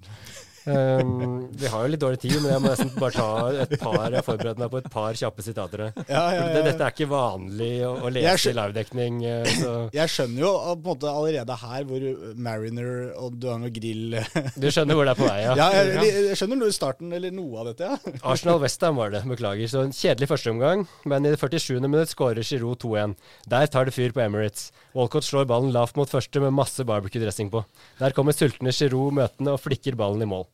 Um, 0.63 1.49
vi 1.59 1.67
har 1.67 1.83
jo 1.83 1.91
litt 1.91 1.99
dårlig 2.01 2.19
tid, 2.23 2.35
men 2.39 2.53
jeg 2.53 2.61
må 2.63 2.69
nesten 2.71 2.91
bare 2.95 3.11
ta 3.11 3.25
et 3.65 3.73
par 3.81 3.97
Jeg 4.07 4.15
har 4.19 4.25
forberedt 4.25 4.59
meg 4.61 4.69
på 4.71 4.79
et 4.79 4.87
par 4.93 5.17
kjappe 5.19 5.43
sitater. 5.43 5.81
Ja, 6.05 6.05
ja, 6.07 6.21
ja, 6.37 6.45
Det-. 6.53 6.63
Dette 6.69 6.85
er 6.87 6.93
ikke 6.95 7.07
vanlig 7.11 7.71
å, 7.87 7.91
å 8.07 8.11
lese 8.13 8.53
i 8.53 8.55
livedekning. 8.55 9.17
eh, 9.27 9.49
Så 9.59 9.73
Jeg 9.99 10.13
skjønner 10.13 10.45
jo 10.45 10.51
på 10.55 10.77
en 10.77 10.85
måte 10.87 11.11
allerede 11.11 11.57
her 11.63 11.87
hvor 11.89 12.05
Mariner 12.47 12.93
og 13.19 13.35
Duano 13.43 13.71
Grill 13.75 14.15
du 14.63 14.69
skjønner 14.71 14.95
hvor 14.97 15.07
det 15.09 15.15
er 15.15 15.19
på 15.19 15.27
vei, 15.27 15.39
ja. 15.43 15.57
Ja, 15.59 15.67
jeg, 15.83 16.13
jeg 16.29 16.39
skjønner 16.39 16.61
noe 16.61 16.71
i 16.71 16.77
starten, 16.77 17.11
eller 17.17 17.35
noe 17.35 17.59
av 17.63 17.69
dette, 17.73 17.91
ja. 17.91 18.13
Arsenal-Westham 18.33 18.97
var 19.01 19.11
det, 19.13 19.23
beklager. 19.29 19.67
Så 19.71 19.83
en 19.83 19.93
kjedelig 19.95 20.31
førsteomgang, 20.31 20.85
men 21.09 21.27
i 21.27 21.33
det 21.35 21.41
47. 21.43 21.75
minutt 21.83 22.13
skårer 22.13 22.45
Giroud 22.47 22.79
2-1. 22.83 23.17
Der 23.51 23.67
tar 23.73 23.89
det 23.89 23.95
fyr 23.97 24.15
på 24.15 24.23
Emirates. 24.23 24.69
Walcott 24.95 25.25
slår 25.27 25.47
ballen 25.49 25.73
lavt 25.75 25.97
mot 25.99 26.09
første 26.09 26.39
med 26.43 26.53
masse 26.55 26.83
barbecue-dressing 26.87 27.51
på. 27.53 27.63
Der 27.99 28.13
kommer 28.15 28.35
sultne 28.37 28.71
Giroud 28.75 29.15
møtende 29.17 29.55
og 29.57 29.61
flikker 29.63 29.97
ballen 29.99 30.23
i 30.23 30.29
mål. 30.29 30.45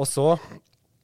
Og 0.00 0.08
så 0.08 0.26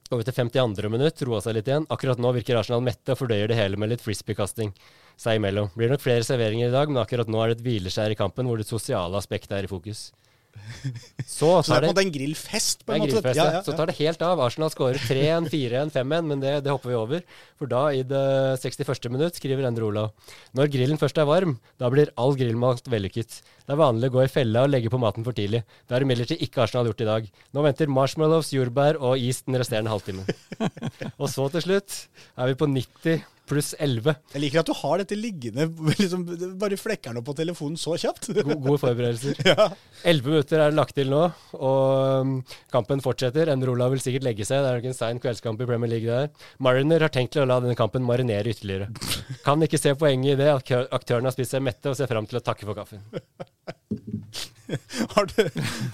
går 0.09 0.20
vi 0.20 0.26
til 0.28 0.36
52. 0.38 0.88
minutt, 0.92 1.24
roa 1.28 1.42
seg 1.44 1.59
litt 1.59 1.68
igjen. 1.68 1.86
Akkurat 1.92 2.20
nå 2.22 2.30
virker 2.36 2.61
Arsenal 2.61 2.84
mette 2.86 3.12
og 3.12 3.20
fordøyer 3.20 3.51
det 3.51 3.59
hele 3.59 3.78
med 3.80 3.90
litt 3.92 4.05
frisbee-kasting 4.05 4.72
seg 5.20 5.40
imellom. 5.40 5.68
Blir 5.76 5.90
nok 5.92 6.05
flere 6.05 6.24
serveringer 6.26 6.70
i 6.70 6.74
dag, 6.74 6.92
men 6.92 7.03
akkurat 7.03 7.28
nå 7.30 7.42
er 7.42 7.53
det 7.53 7.59
et 7.59 7.66
hvileskjær 7.66 8.14
i 8.14 8.18
kampen 8.18 8.49
hvor 8.49 8.61
det 8.61 8.68
sosiale 8.68 9.18
aspektet 9.18 9.57
er 9.59 9.68
i 9.68 9.70
fokus. 9.70 10.09
Så 11.26 11.62
Så 11.62 11.72
det 11.72 11.76
er 11.76 11.76
på 11.76 11.76
en 11.76 11.82
det 11.82 11.90
måte 11.90 12.04
en 12.07 12.12
grillfest, 12.14 12.84
på 12.86 12.94
en 12.94 13.02
måte. 13.02 13.12
grillfest, 13.12 13.36
Ja, 13.38 13.44
ja. 13.44 13.52
ja, 13.59 13.62
Så 13.66 13.74
tar 13.76 13.90
det 13.90 13.96
helt 13.98 14.22
av. 14.22 14.40
Arsenal 14.40 14.70
skårer 14.70 15.00
3-1, 15.02 15.50
4-1, 15.52 15.92
5-1, 15.92 16.28
men 16.30 16.40
det, 16.40 16.54
det 16.64 16.72
hopper 16.72 16.92
vi 16.92 16.96
over. 16.98 17.26
For 17.59 17.70
da, 17.70 17.82
i 17.92 18.02
det 18.07 18.22
61. 18.62 19.11
minutt, 19.12 19.36
skriver 19.36 19.66
Endre 19.68 19.88
Olav 19.88 20.12
Når 20.57 20.70
grillen 20.72 21.00
først 21.00 21.18
er 21.18 21.28
varm, 21.28 21.59
da 21.80 21.90
blir 21.92 22.12
all 22.16 22.36
grillmat 22.38 22.86
vellykket. 22.92 23.40
Det 23.66 23.74
er 23.74 23.80
vanlig 23.80 24.12
å 24.12 24.16
gå 24.16 24.24
i 24.24 24.30
fella 24.30 24.64
og 24.66 24.70
legge 24.70 24.92
på 24.92 25.00
maten 25.02 25.26
for 25.26 25.34
tidlig. 25.36 25.64
Det 25.88 25.96
har 25.96 26.04
imidlertid 26.07 26.42
ikke 26.44 26.62
Arsenal 26.64 26.86
gjort 26.92 27.02
i 27.02 27.09
dag. 27.09 27.30
Nå 27.52 27.64
venter 27.66 27.90
marshmallows, 27.90 28.52
jordbær 28.54 29.00
og 29.02 29.18
is 29.18 29.42
den 29.46 29.59
resterende 29.59 29.90
halvtimen. 29.90 30.28
og 31.20 31.26
så 31.32 31.48
til 31.57 31.64
slutt 31.66 32.02
er 32.36 32.52
vi 32.52 32.61
på 32.61 32.68
90 32.70 33.24
pluss 33.49 33.72
11. 33.78 34.16
Jeg 34.34 34.42
liker 34.42 34.62
at 34.62 34.70
du 34.70 34.74
har 34.76 35.03
dette 35.03 35.18
liggende, 35.18 35.68
liksom, 36.01 36.24
bare 36.61 36.78
flekker 36.80 37.12
den 37.12 37.20
opp 37.20 37.28
på 37.30 37.36
telefonen 37.38 37.78
så 37.80 37.97
kjapt. 38.01 38.30
Gode, 38.36 38.59
gode 38.64 38.80
forberedelser. 38.82 39.40
Elleve 40.11 40.34
minutter 40.34 40.61
er 40.61 40.72
det 40.72 40.78
lagt 40.78 40.97
til 40.99 41.11
nå, 41.12 41.22
og 41.57 42.26
um, 42.26 42.36
kampen 42.74 43.03
fortsetter. 43.05 43.53
Endre 43.53 43.72
Olav 43.74 43.94
vil 43.94 44.03
sikkert 44.03 44.26
legge 44.26 44.47
seg. 44.49 44.62
Det 44.64 44.72
er 44.72 44.80
nok 44.80 44.90
en 44.90 44.99
sein 44.99 45.22
kveldskamp 45.22 45.62
i 45.62 45.70
Premier 45.70 45.92
League 45.92 46.11
der. 46.11 46.51
Mariner 46.62 47.07
har 47.07 47.14
tenkt 47.14 47.36
til 47.36 47.44
å 47.44 47.49
la 47.49 47.61
denne 47.62 47.78
kampen 47.78 48.07
marinere 48.07 48.53
ytterligere. 48.53 48.90
Kan 49.47 49.62
ikke 49.64 49.80
se 49.80 49.94
poenget 49.99 50.36
i 50.36 50.40
det 50.42 50.53
at 50.53 50.76
aktørene 50.94 51.30
har 51.30 51.36
spist 51.36 51.57
seg 51.57 51.64
mette 51.66 51.92
og 51.92 51.99
ser 51.99 52.11
fram 52.11 52.28
til 52.28 52.40
å 52.40 52.44
takke 52.44 52.68
for 52.68 52.78
kaffen. 52.78 53.03
Har 55.14 55.28
du, 55.30 55.42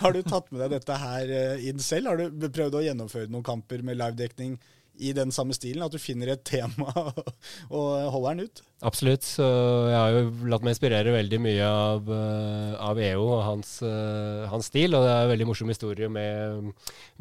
har 0.01 0.15
du 0.15 0.23
tatt 0.25 0.47
med 0.51 0.63
deg 0.65 0.79
dette 0.79 0.97
her 0.97 1.33
eh, 1.37 1.65
inn 1.69 1.83
selv? 1.83 2.09
Har 2.09 2.23
du 2.23 2.47
prøvd 2.49 2.79
å 2.79 2.85
gjennomføre 2.87 3.29
noen 3.29 3.45
kamper 3.45 3.85
med 3.85 3.99
livedekning 4.01 4.57
i 4.99 5.13
den 5.17 5.33
samme 5.35 5.55
stilen? 5.57 5.83
At 5.85 5.95
du 5.95 6.01
finner 6.03 6.33
et 6.35 6.45
tema 6.45 6.93
og 7.77 7.89
holder 8.15 8.37
den 8.37 8.49
ut? 8.49 8.63
Absolutt. 8.83 9.27
Så 9.27 9.47
jeg 9.89 9.97
har 9.99 10.15
jo 10.17 10.51
latt 10.51 10.65
meg 10.67 10.75
inspirere 10.75 11.15
veldig 11.15 11.41
mye 11.43 11.67
av, 11.69 12.09
eh, 12.13 12.73
av 12.83 13.01
EO 13.01 13.27
og 13.39 13.45
hans, 13.47 13.77
eh, 13.87 14.49
hans 14.51 14.71
stil. 14.73 14.97
Og 14.99 15.07
det 15.07 15.13
er 15.13 15.27
en 15.27 15.33
veldig 15.35 15.49
morsom 15.53 15.71
historie 15.73 16.11
med, 16.13 16.73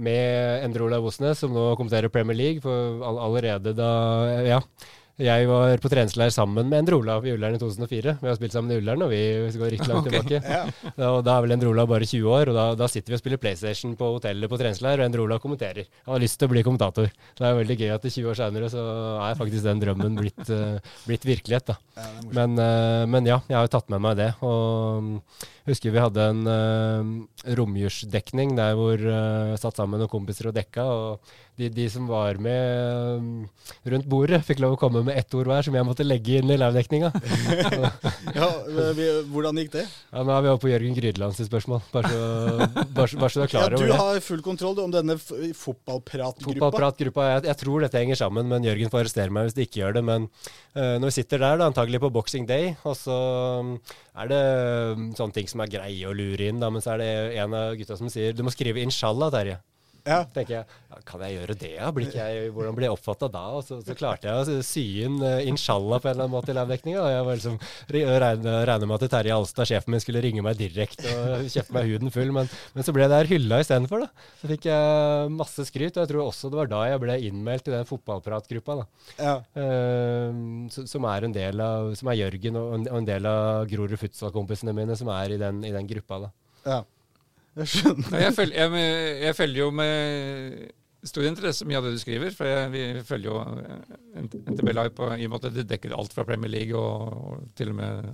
med 0.02 0.66
Endre 0.66 0.88
Olav 0.88 1.06
Osnes, 1.12 1.44
som 1.44 1.54
nå 1.56 1.72
kommenterer 1.80 2.14
Premier 2.14 2.38
League. 2.38 2.66
For 2.66 3.06
all, 3.06 3.22
allerede 3.30 3.76
da 3.78 3.92
Ja. 4.48 4.64
Jeg 5.20 5.48
var 5.50 5.82
på 5.84 5.90
treningsleir 5.92 6.32
sammen 6.34 6.70
med 6.70 6.80
Endre 6.80 6.98
Olav 7.02 7.26
i 7.28 7.34
Ullern 7.36 7.58
i 7.58 7.60
2004. 7.60 8.14
Vi 8.22 8.30
har 8.30 8.38
spilt 8.38 8.56
sammen 8.56 8.72
i 8.72 8.78
Ullern, 8.80 9.04
og 9.04 9.12
vi 9.12 9.20
går 9.60 9.74
riktig 9.74 9.90
langt 9.90 10.08
okay. 10.08 10.22
tilbake. 10.24 10.40
Ja. 10.48 11.10
Og 11.10 11.20
da 11.28 11.36
er 11.36 11.46
vel 11.46 11.56
Endre 11.58 11.72
Olav 11.74 11.90
bare 11.92 12.08
20 12.08 12.32
år, 12.32 12.52
og 12.52 12.58
da, 12.58 12.66
da 12.80 12.88
sitter 12.92 13.14
vi 13.14 13.20
og 13.20 13.24
spiller 13.24 13.42
PlayStation 13.42 13.94
på 14.00 14.14
hotellet 14.16 14.52
på 14.52 14.60
treningsleir, 14.62 15.02
og 15.02 15.10
Endre 15.10 15.26
Olav 15.26 15.44
kommenterer. 15.44 15.90
Han 16.08 16.16
har 16.16 16.24
lyst 16.24 16.40
til 16.40 16.50
å 16.50 16.54
bli 16.54 16.64
kommentator. 16.66 17.12
Det 17.38 17.48
er 17.48 17.60
veldig 17.60 17.80
gøy 17.84 17.94
at 17.98 18.08
20 18.08 18.32
år 18.32 18.40
seinere 18.40 18.72
så 18.72 18.86
er 19.28 19.40
faktisk 19.42 19.68
den 19.68 19.84
drømmen 19.84 20.18
blitt, 20.22 20.44
uh, 20.48 20.98
blitt 21.10 21.28
virkelighet. 21.28 21.74
da. 21.74 21.78
Ja. 22.00 22.10
Men, 22.32 22.58
uh, 22.58 23.04
men 23.12 23.30
ja, 23.30 23.42
jeg 23.52 23.60
har 23.60 23.68
jo 23.68 23.76
tatt 23.76 23.92
med 23.92 24.06
meg 24.08 24.18
det. 24.22 24.32
Og 24.48 25.12
husker 25.70 25.94
vi 25.94 26.02
hadde 26.02 26.28
en 26.32 26.42
uh, 26.48 27.54
romjulsdekning 27.60 28.56
der 28.58 28.74
hvor 28.80 28.98
uh, 29.06 29.54
satt 29.62 29.78
sammen 29.78 30.02
noen 30.02 30.12
kompiser 30.12 30.50
og 30.50 30.58
dekka. 30.58 30.88
og 30.88 31.34
de, 31.62 31.70
de 31.70 31.88
som 31.92 32.08
var 32.10 32.40
med 32.42 33.48
rundt 33.92 34.08
bordet, 34.10 34.42
fikk 34.48 34.62
lov 34.64 34.76
å 34.76 34.82
komme 34.82 35.01
med 35.08 35.18
ett 35.20 35.36
ord 35.38 35.50
hver 35.50 35.66
som 35.66 35.76
jeg 35.78 35.88
måtte 35.88 36.06
legge 36.06 36.40
inn 36.40 36.52
i 36.52 36.60
livedekninga. 36.60 37.12
Ja, 38.32 38.48
vi, 38.96 39.06
hvordan 39.32 39.58
gikk 39.60 39.72
det? 39.74 39.84
Ja, 40.12 40.22
nå 40.24 40.32
er 40.34 40.44
vi 40.46 40.50
oppe 40.52 40.64
på 40.64 40.70
Jørgen 40.72 40.96
Grydland 40.96 41.36
sitt 41.36 41.50
spørsmål, 41.50 41.82
bare 41.92 42.10
så, 42.12 42.22
bare, 42.96 43.08
bare 43.20 43.32
så 43.34 43.42
du 43.42 43.44
er 43.44 43.52
klar 43.52 43.74
ja, 43.74 43.78
over 43.78 43.92
det. 43.92 43.98
har 44.00 44.20
full 44.24 44.44
kontroll 44.46 44.80
om 44.84 44.94
denne 44.94 45.18
fotballpratgruppa. 45.20 46.48
Fotballpratgruppa, 46.48 47.26
jeg, 47.34 47.44
jeg 47.50 47.60
tror 47.62 47.86
dette 47.86 48.00
henger 48.00 48.20
sammen, 48.22 48.48
men 48.52 48.66
Jørgen 48.66 48.94
får 48.94 49.04
arrestere 49.04 49.36
meg 49.36 49.50
hvis 49.50 49.58
det 49.58 49.68
ikke 49.68 49.82
gjør 49.82 49.98
det. 50.00 50.06
Men 50.08 50.30
uh, 50.30 50.96
når 51.02 51.10
vi 51.10 51.16
sitter 51.18 51.44
der, 51.44 51.60
da, 51.60 51.70
antagelig 51.72 52.02
på 52.04 52.12
Boxing 52.14 52.48
Day, 52.50 52.72
og 52.88 52.96
så 53.00 53.18
mm, 53.68 53.74
er 54.24 54.32
det 54.32 54.44
mm, 55.02 55.10
sånne 55.20 55.38
ting 55.38 55.52
som 55.52 55.66
er 55.66 55.76
greie 55.76 56.08
å 56.08 56.16
lure 56.16 56.48
inn, 56.48 56.62
da, 56.62 56.72
men 56.74 56.84
så 56.84 56.96
er 56.96 57.04
det 57.04 57.12
en 57.44 57.58
av 57.58 57.76
gutta 57.80 58.00
som 58.00 58.12
sier 58.12 58.38
du 58.38 58.46
må 58.48 58.54
skrive 58.54 58.84
'inshallah', 58.84 59.34
Terje. 59.34 59.60
Ja. 60.08 60.24
tenker 60.34 60.56
jeg, 60.56 60.66
ja, 60.90 61.00
Kan 61.06 61.22
jeg 61.26 61.36
gjøre 61.38 61.56
det? 61.58 61.72
Ja? 61.76 61.90
Blir 61.94 62.10
jeg, 62.16 62.50
hvordan 62.56 62.76
blir 62.78 62.88
jeg 62.88 62.96
oppfatta 62.96 63.30
da? 63.32 63.44
Og 63.58 63.66
så, 63.66 63.80
så 63.86 63.96
klarte 63.98 64.30
jeg 64.30 64.60
å 64.60 64.64
sy 64.66 64.84
inn 65.06 65.18
uh, 65.22 65.40
'inshallah' 65.46 66.02
på 66.02 66.10
en 66.10 66.16
eller 66.16 66.26
annen 66.26 66.36
måte 66.36 66.54
i 66.54 66.58
livedekninga. 66.58 67.06
Jeg 67.12 67.26
var 67.28 67.40
liksom, 67.40 67.58
regna 67.94 68.56
regna 68.68 68.90
med 68.90 68.98
at 68.98 69.14
Terje 69.14 69.36
Alstad, 69.36 69.70
sjefen 69.70 69.94
min, 69.94 70.04
skulle 70.04 70.24
ringe 70.24 70.44
meg 70.46 70.60
direkte 70.60 71.12
og 71.16 71.48
kjefte 71.52 71.76
meg 71.76 71.90
huden 71.92 72.14
full, 72.14 72.32
men, 72.36 72.50
men 72.76 72.88
så 72.88 72.96
ble 72.96 73.06
jeg 73.06 73.14
der 73.14 73.32
hylla 73.32 73.62
istedenfor. 73.64 74.08
Så 74.42 74.52
fikk 74.52 74.70
jeg 74.70 75.34
masse 75.36 75.68
skryt, 75.70 75.96
og 75.98 76.04
jeg 76.04 76.12
tror 76.14 76.24
også 76.28 76.52
det 76.52 76.62
var 76.62 76.72
da 76.72 76.84
jeg 76.90 77.04
ble 77.04 77.18
innmeldt 77.30 77.70
i 77.70 77.76
den 77.76 77.90
fotballpratgruppa. 77.90 78.80
da. 78.82 78.88
Ja. 79.22 79.36
uh, 79.58 80.70
som 80.72 81.06
er 81.10 81.28
en 81.28 81.36
del 81.36 81.62
av, 81.64 81.92
som 82.00 82.10
er 82.12 82.22
Jørgen 82.22 82.58
og 82.60 82.74
en, 82.78 82.88
og 82.90 83.02
en 83.02 83.12
del 83.12 83.30
av 83.30 83.68
Grorud 83.72 84.00
futsal-kompisene 84.02 84.76
mine 84.76 84.98
som 84.98 85.12
er 85.14 85.36
i 85.36 85.40
den, 85.42 85.64
i 85.68 85.76
den 85.76 85.88
gruppa. 85.90 86.26
da. 86.26 86.34
ja. 86.66 86.82
Jeg 87.60 87.68
skjønner. 87.68 88.14
Jeg 88.24 88.36
følger, 88.38 88.76
jeg, 88.78 89.18
jeg 89.26 89.36
følger 89.36 89.60
jo 89.60 89.72
med 89.76 90.62
stor 91.04 91.26
interesse 91.26 91.66
mye 91.68 91.80
av 91.80 91.88
det 91.88 91.96
du 91.96 92.02
skriver. 92.02 92.32
For 92.36 92.48
jeg, 92.48 92.70
vi 92.74 92.84
følger 93.08 93.32
jo 93.32 93.42
eh, 93.42 94.22
NTB 94.24 94.72
Live 94.72 94.94
på, 94.98 95.10
i 95.18 95.28
og 95.28 95.50
det 95.50 95.68
dekker 95.70 95.96
alt 95.98 96.16
fra 96.16 96.26
Premier 96.28 96.52
League 96.54 96.78
og, 96.78 97.18
og 97.18 97.50
til 97.58 97.74
og 97.74 97.80
med 97.82 98.08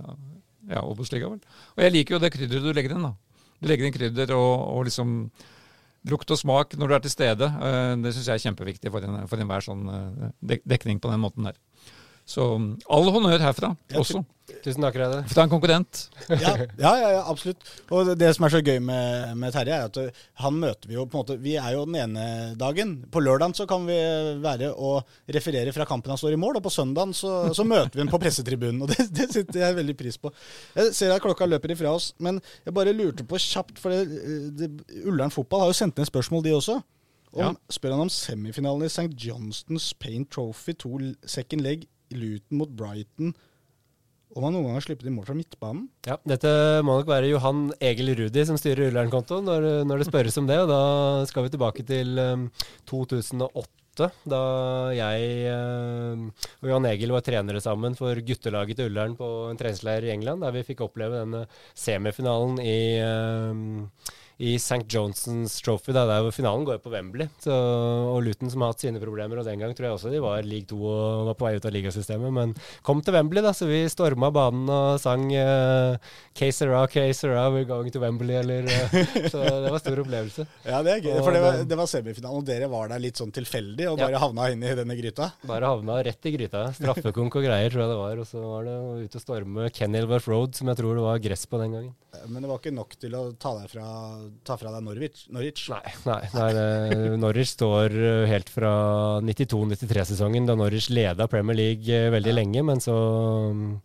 ja, 0.68 0.82
Obos-liga. 0.82 1.30
Og 1.30 1.84
jeg 1.84 1.94
liker 1.94 2.16
jo 2.16 2.22
det 2.24 2.32
krydderet 2.34 2.66
du 2.66 2.74
legger 2.74 2.96
inn. 2.96 3.06
da. 3.06 3.14
Du 3.58 3.70
legger 3.70 3.88
inn 3.88 3.94
krydder 3.94 4.34
og, 4.36 4.52
og 4.74 4.84
liksom 4.88 5.14
lukt 6.08 6.30
og 6.30 6.38
smak 6.40 6.76
når 6.78 6.88
du 6.90 6.96
er 6.96 7.06
til 7.06 7.14
stede. 7.14 7.48
Eh, 7.48 7.94
Det 8.04 8.14
syns 8.16 8.30
jeg 8.30 8.40
er 8.40 8.44
kjempeviktig 8.48 8.92
for, 8.94 9.04
en, 9.04 9.22
enhver 9.22 9.64
sånn 9.64 9.88
eh, 9.92 10.30
dek 10.54 10.66
dekning 10.68 11.02
på 11.02 11.12
den 11.12 11.22
måten 11.24 11.48
der. 11.50 11.58
Så 12.28 12.44
all 12.92 13.08
honnør 13.14 13.40
herfra 13.40 13.72
ja, 13.88 14.02
også. 14.02 14.20
Tusen 14.64 14.84
takk, 14.84 14.96
Reide. 14.96 15.20
For 15.28 15.36
det 15.36 15.40
er 15.40 15.46
en 15.46 15.52
konkurrent. 15.52 16.00
Ja, 16.42 16.52
ja, 16.80 16.90
ja, 17.14 17.20
absolutt. 17.28 17.64
Og 17.94 18.10
det, 18.20 18.28
som 18.36 18.46
er 18.46 18.52
så 18.52 18.60
gøy 18.64 18.78
med, 18.84 19.32
med 19.40 19.52
Terje, 19.54 19.76
er 19.76 19.88
at 19.88 19.96
uh, 20.00 20.22
han 20.42 20.56
møter 20.60 20.90
vi 20.90 20.96
jo 20.96 21.04
på 21.08 21.16
en 21.16 21.22
måte 21.22 21.36
Vi 21.40 21.54
er 21.60 21.74
jo 21.76 21.86
den 21.88 21.96
ene 22.00 22.24
dagen. 22.60 22.94
På 23.12 23.22
lørdagen 23.24 23.56
så 23.56 23.64
kan 23.68 23.86
vi 23.88 23.96
være 24.44 24.70
og 24.72 25.08
referere 25.36 25.72
fra 25.76 25.86
kampen 25.88 26.12
han 26.12 26.20
står 26.20 26.36
i 26.36 26.40
mål, 26.40 26.60
og 26.60 26.66
på 26.68 26.72
søndagen 26.72 27.16
så, 27.16 27.32
så 27.56 27.66
møter 27.68 27.96
vi 27.96 28.04
ham 28.04 28.12
på 28.12 28.20
pressetribunen. 28.22 28.84
Og 28.84 28.92
det, 28.92 29.08
det 29.16 29.30
setter 29.32 29.64
jeg 29.64 29.80
veldig 29.80 29.96
pris 29.98 30.20
på. 30.20 30.32
Jeg 30.76 30.94
ser 30.96 31.16
at 31.16 31.24
klokka 31.24 31.48
løper 31.48 31.76
ifra 31.76 31.96
oss, 31.96 32.12
men 32.24 32.40
jeg 32.64 32.76
bare 32.76 32.96
lurte 32.96 33.28
på 33.28 33.40
kjapt, 33.40 33.80
for 33.80 33.94
det, 33.94 34.48
det, 34.58 34.72
Ullern 35.04 35.32
Fotball 35.34 35.64
har 35.64 35.72
jo 35.72 35.80
sendt 35.80 36.00
inn 36.00 36.08
spørsmål, 36.08 36.44
de 36.44 36.56
også. 36.60 36.80
Om, 37.28 37.40
Ja. 37.44 37.52
Spør 37.72 37.92
han 37.92 38.06
om 38.06 38.10
semifinalen 38.12 38.86
i 38.86 38.88
St. 38.88 39.12
Johnstons 39.20 39.90
Paint 40.00 40.30
Trophy, 40.32 40.72
to 40.80 40.96
second 41.28 41.60
leg, 41.60 41.84
Luton 42.14 42.60
mot 42.60 42.72
Brighton. 42.72 43.34
Om 44.36 44.44
han 44.44 44.52
noen 44.54 44.66
gang 44.68 44.76
har 44.76 44.84
sluppet 44.84 45.08
i 45.08 45.12
mål 45.12 45.24
fra 45.24 45.36
midtbanen? 45.36 45.86
Ja, 46.06 46.18
Dette 46.28 46.50
må 46.84 46.98
nok 46.98 47.08
være 47.08 47.30
Johan 47.30 47.70
Egil 47.80 48.12
Rudi 48.18 48.44
som 48.46 48.58
styrer 48.60 48.90
Ullern-kontoen 48.90 49.48
når, 49.48 49.68
når 49.88 50.02
det 50.02 50.08
spørres 50.10 50.36
om 50.40 50.48
det. 50.50 50.58
og 50.62 50.68
Da 50.70 50.82
skal 51.30 51.46
vi 51.46 51.54
tilbake 51.54 51.84
til 51.88 52.20
um, 52.20 52.44
2008, 52.90 54.10
da 54.28 54.42
jeg 54.94 55.56
um, 55.56 56.28
og 56.60 56.70
Johan 56.70 56.90
Egil 56.92 57.16
var 57.16 57.24
trenere 57.26 57.64
sammen 57.64 57.96
for 57.98 58.20
guttelaget 58.20 58.78
til 58.78 58.92
Ullern 58.92 59.16
på 59.18 59.30
en 59.48 59.58
treningsleir 59.58 60.06
i 60.06 60.12
England, 60.12 60.44
der 60.44 60.54
vi 60.54 60.66
fikk 60.68 60.84
oppleve 60.86 61.24
denne 61.24 61.46
semifinalen 61.72 62.60
i 62.62 62.78
um, 63.02 63.88
i 64.38 64.52
St. 64.54 64.84
Johnsons 64.86 65.56
Trophy, 65.66 65.90
da, 65.96 66.04
der 66.06 66.22
hvor 66.22 66.30
finalen 66.34 66.62
går 66.68 66.78
på 66.78 66.92
Wembley. 66.92 67.26
Så, 67.42 67.50
og 67.50 68.20
Luton 68.22 68.50
som 68.52 68.62
har 68.62 68.70
hatt 68.70 68.84
sine 68.84 69.00
problemer, 69.02 69.40
og 69.40 69.48
den 69.48 69.58
gang 69.58 69.72
tror 69.74 69.88
jeg 69.88 69.96
også 69.96 70.12
de 70.12 70.20
var 70.22 70.46
league 70.46 70.68
2 70.70 70.78
og 70.78 71.24
var 71.26 71.38
på 71.40 71.46
vei 71.48 71.56
ut 71.58 71.66
av 71.66 71.74
ligasystemet, 71.74 72.30
men 72.36 72.52
kom 72.86 73.02
til 73.02 73.16
Wembley, 73.16 73.42
da, 73.42 73.50
så 73.56 73.66
vi 73.66 73.80
storma 73.90 74.30
banen 74.34 74.70
og 74.70 75.00
sang 75.02 75.24
uh, 75.34 75.98
K 76.38 76.52
Sera, 76.54 76.84
K 76.92 77.08
Sera, 77.18 77.48
we're 77.50 77.66
going 77.66 77.90
to 77.90 77.98
Wembley, 78.02 78.36
eller 78.38 78.68
uh, 78.70 78.94
Så 79.32 79.42
det 79.42 79.72
var 79.74 79.82
stor 79.82 80.04
opplevelse. 80.04 80.46
Ja, 80.68 80.84
det 80.86 80.94
er 80.94 81.02
gøy. 81.08 81.12
Og 81.18 81.24
For 81.26 81.34
det 81.34 81.42
var, 81.42 81.60
det 81.74 81.80
var 81.82 81.90
semifinalen, 81.90 82.38
og 82.38 82.46
dere 82.46 82.70
var 82.70 82.92
der 82.94 83.02
litt 83.02 83.18
sånn 83.18 83.34
tilfeldig 83.34 83.90
og 83.90 83.98
Ja. 83.98 84.06
bare 84.06 84.22
havna 84.22 84.50
inn 84.54 84.62
i 84.62 84.74
denne 84.78 84.94
gryta? 84.98 85.32
Bare 85.50 85.72
havna 85.74 85.98
rett 86.06 86.30
i 86.30 86.34
gryta. 86.38 86.68
Straffekonk 86.78 87.40
og 87.40 87.48
greier, 87.48 87.72
tror 87.74 87.82
jeg 87.84 87.90
det 87.90 87.98
var. 88.04 88.22
Og 88.22 88.30
så 88.30 88.42
var 88.44 88.68
det 88.70 88.76
ut 89.08 89.18
og 89.18 89.24
storme 89.26 89.66
Kenilworth 89.74 90.30
Road, 90.30 90.54
som 90.54 90.70
jeg 90.70 90.78
tror 90.78 90.94
det 90.94 91.04
var 91.08 91.24
gress 91.26 91.46
på 91.50 91.58
den 91.64 91.74
gangen. 91.74 91.94
Men 92.30 92.42
det 92.42 92.48
var 92.50 92.58
ikke 92.62 92.72
nok 92.74 92.94
til 92.98 93.12
å 93.18 93.24
ta 93.38 93.52
deg 93.58 93.68
fra 93.70 93.88
ta 94.44 94.56
fra 94.60 94.70
deg 94.74 94.84
Norwich. 94.86 95.26
Norwich. 95.34 95.66
Nei, 95.72 95.92
nei, 96.06 96.20
nei 96.34 96.48
det- 96.54 97.18
Norwich 97.22 97.52
står 97.56 97.94
eh, 97.96 98.26
helt 98.30 98.48
fra 98.52 98.72
92-93-sesongen, 99.24 100.46
da 100.46 100.54
Norwich 100.58 100.90
leda 100.90 101.26
Premier 101.28 101.56
League 101.56 101.84
veldig 101.88 102.18
veldig 102.18 102.34
lenge. 102.34 102.64
Men 102.64 102.80
så, 102.80 102.94
mm, 103.52 103.80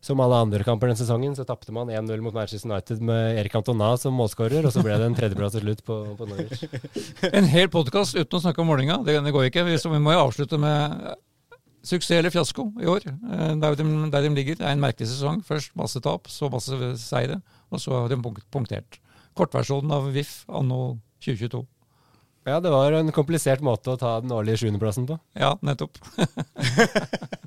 som 0.00 0.20
alle 0.22 0.36
andre 0.44 0.64
kamper 0.64 0.88
den 0.92 0.96
sesongen, 0.98 1.34
så 1.36 1.44
tapte 1.46 1.72
man 1.74 1.88
1-0 1.90 2.20
mot 2.22 2.34
Manchester 2.34 2.70
United 2.70 3.00
med 3.02 3.38
Erik 3.40 3.54
Antona 3.58 3.96
som 3.98 4.14
målskårer, 4.14 4.64
og 4.64 4.72
så 4.74 4.82
ble 4.84 4.96
det 4.98 5.06
en 5.08 5.16
tredjeplass 5.18 5.56
til 5.56 5.64
slutt 5.66 5.82
på, 5.86 5.96
på 6.18 6.28
Norwich. 6.28 6.66
En 7.32 7.48
hel 7.50 7.68
podkast 7.72 8.14
uten 8.18 8.38
å 8.38 8.42
snakke 8.44 8.62
om 8.62 8.70
målinga, 8.70 9.00
det, 9.06 9.18
det 9.24 9.32
går 9.34 9.48
ikke. 9.50 9.64
Vi, 9.66 9.78
så 9.80 9.90
vi 9.92 9.98
må 10.02 10.12
jo 10.14 10.22
avslutte 10.28 10.58
med 10.60 11.10
eh, 11.12 11.18
suksess 11.88 12.18
eller 12.20 12.30
fiasko 12.34 12.68
i 12.82 12.86
år. 12.90 13.08
Eh, 13.10 13.52
Der 13.58 13.74
de, 13.78 13.88
der 14.12 14.22
de 14.28 14.30
ligger. 14.36 14.58
Det 14.60 14.66
er 14.68 14.76
en 14.76 14.82
merkelig 14.86 15.08
sesong. 15.10 15.42
Først 15.46 15.74
masse 15.78 16.00
tap, 16.04 16.28
så 16.30 16.50
masse 16.52 16.78
seire, 17.02 17.40
og 17.72 17.80
så 17.82 17.94
har 18.04 18.08
de 18.12 18.20
punktert. 18.52 19.00
Kortversjonen 19.38 19.94
av 19.94 20.10
VIF 20.14 20.42
anno 20.50 20.98
2022. 21.24 21.64
Ja, 22.48 22.60
det 22.64 22.72
var 22.72 22.94
en 22.96 23.12
komplisert 23.12 23.60
måte 23.64 23.92
å 23.92 24.00
ta 24.00 24.18
den 24.22 24.32
årlige 24.32 24.62
sjuendeplassen 24.62 25.06
på. 25.08 25.18
Ja, 25.38 25.54
nettopp. 25.64 25.98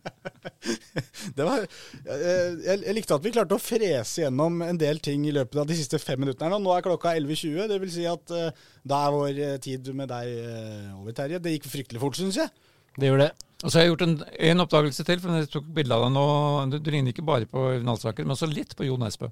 Det 1.36 1.46
var, 1.46 1.64
jeg, 2.06 2.78
jeg, 2.82 2.94
likte 2.96 3.16
at 3.16 3.24
vi 3.26 3.32
klarte 3.34 3.56
å 3.58 3.62
frese 3.62 4.24
gjennom 4.24 4.62
en 4.66 4.80
del 4.80 5.00
ting 5.04 5.24
i 5.26 5.34
løpet 5.34 5.62
av 5.62 5.70
de 5.70 5.78
siste 5.78 6.00
fem 6.02 6.20
minuttene. 6.22 6.58
nå. 6.60 6.74
Er 6.76 6.86
klokka 6.86 7.14
11.20. 7.18 7.70
Det 7.72 7.80
vil 7.82 7.94
si 7.94 8.06
at 8.10 8.34
eh, 8.36 8.66
da 8.88 9.04
er 9.06 9.16
vår 9.16 9.42
eh, 9.48 9.56
tid 9.64 9.92
med 9.98 10.12
deg 10.12 10.34
eh, 10.34 10.90
over, 10.98 11.16
Terje. 11.18 11.42
Det 11.42 11.56
gikk 11.56 11.70
fryktelig 11.72 12.02
fort, 12.04 12.20
syns 12.20 12.40
jeg. 12.42 12.52
Det 12.98 13.10
gjorde 13.10 13.30
det. 13.30 13.48
Og 13.62 13.70
så 13.70 13.78
har 13.78 13.86
jeg 13.86 13.94
gjort 13.94 14.06
en, 14.08 14.18
en 14.52 14.66
oppdagelse 14.66 15.06
til, 15.08 15.22
for 15.22 15.40
jeg 15.40 15.52
tok 15.54 15.70
bilde 15.78 15.98
av 15.98 16.08
deg 16.08 16.14
nå. 16.18 16.26
Du, 16.74 16.78
du 16.82 16.92
ligner 16.94 17.16
ikke 17.16 17.26
bare 17.26 17.50
på 17.50 17.68
Nalsaker, 17.86 18.26
men 18.26 18.36
også 18.36 18.50
litt 18.50 18.76
på 18.78 18.90
Jo 18.90 18.98
Nesbø. 19.02 19.30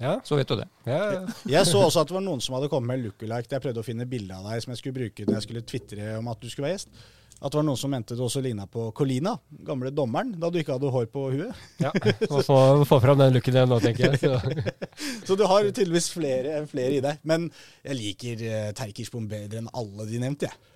Ja, 0.00 0.16
Så 0.24 0.36
vet 0.38 0.48
du 0.48 0.56
det. 0.56 0.66
ja, 0.88 0.98
ja. 1.12 1.22
Jeg 1.58 1.68
så 1.68 1.82
også 1.84 2.00
at 2.00 2.08
det 2.08 2.14
var 2.16 2.24
noen 2.24 2.40
som 2.40 2.54
hadde 2.56 2.70
kommet 2.72 2.88
med 2.94 3.02
lookalike. 3.04 3.52
Jeg 3.52 3.60
prøvde 3.66 3.82
å 3.82 3.86
finne 3.86 4.06
bilde 4.08 4.32
av 4.36 4.46
deg 4.48 4.62
som 4.64 4.72
jeg 4.72 4.80
skulle 4.80 4.96
bruke 4.96 5.26
når 5.26 5.36
jeg 5.36 5.44
skulle 5.48 5.64
tvitre 5.68 6.14
om 6.18 6.30
at 6.32 6.40
du 6.40 6.48
skulle 6.48 6.70
være 6.70 6.78
gjest. 6.78 7.02
At 7.40 7.52
det 7.52 7.56
var 7.56 7.64
noen 7.64 7.78
som 7.80 7.88
mente 7.92 8.16
du 8.16 8.20
også 8.24 8.40
ligna 8.44 8.66
på 8.68 8.90
Colina, 8.96 9.32
gamle 9.64 9.88
dommeren, 9.96 10.34
da 10.40 10.50
du 10.52 10.58
ikke 10.60 10.74
hadde 10.76 10.90
hår 10.92 11.06
på 11.12 11.22
huet. 11.32 11.60
ja. 11.80 11.92
Må 12.28 12.42
få, 12.44 12.56
få 12.88 12.98
fram 13.00 13.20
den 13.20 13.32
looken 13.36 13.56
igjen 13.56 13.70
nå, 13.72 13.78
tenker 13.80 14.10
jeg. 14.10 14.20
Så. 14.20 14.66
Så 15.30 15.36
du 15.40 15.46
har 15.48 15.64
tydeligvis 15.70 16.10
flere, 16.12 16.58
flere 16.68 16.98
i 16.98 17.04
deg. 17.04 17.22
Men 17.24 17.46
jeg 17.84 17.96
liker 17.96 18.42
uh, 18.44 18.58
Terkirsbom 18.76 19.24
bedre 19.30 19.62
enn 19.62 19.70
alle 19.72 20.04
de 20.10 20.20
nevnte, 20.20 20.50
jeg. 20.50 20.68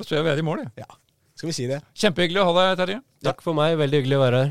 Da 0.00 0.06
tror 0.08 0.18
jeg 0.18 0.26
vi 0.26 0.32
er 0.32 0.42
i 0.42 0.46
mål, 0.50 0.64
jeg. 0.64 0.72
Ja. 0.82 0.98
Skal 1.38 1.52
vi 1.52 1.54
si 1.56 1.68
det? 1.70 1.78
Kjempehyggelig 2.02 2.42
å 2.42 2.48
ha 2.50 2.56
deg, 2.58 2.74
Terje. 2.82 2.98
Takk 3.30 3.46
for 3.46 3.56
meg, 3.56 3.78
veldig 3.78 4.02
hyggelig 4.02 4.18
å 4.18 4.24
være 4.26 4.42
her. 4.42 4.50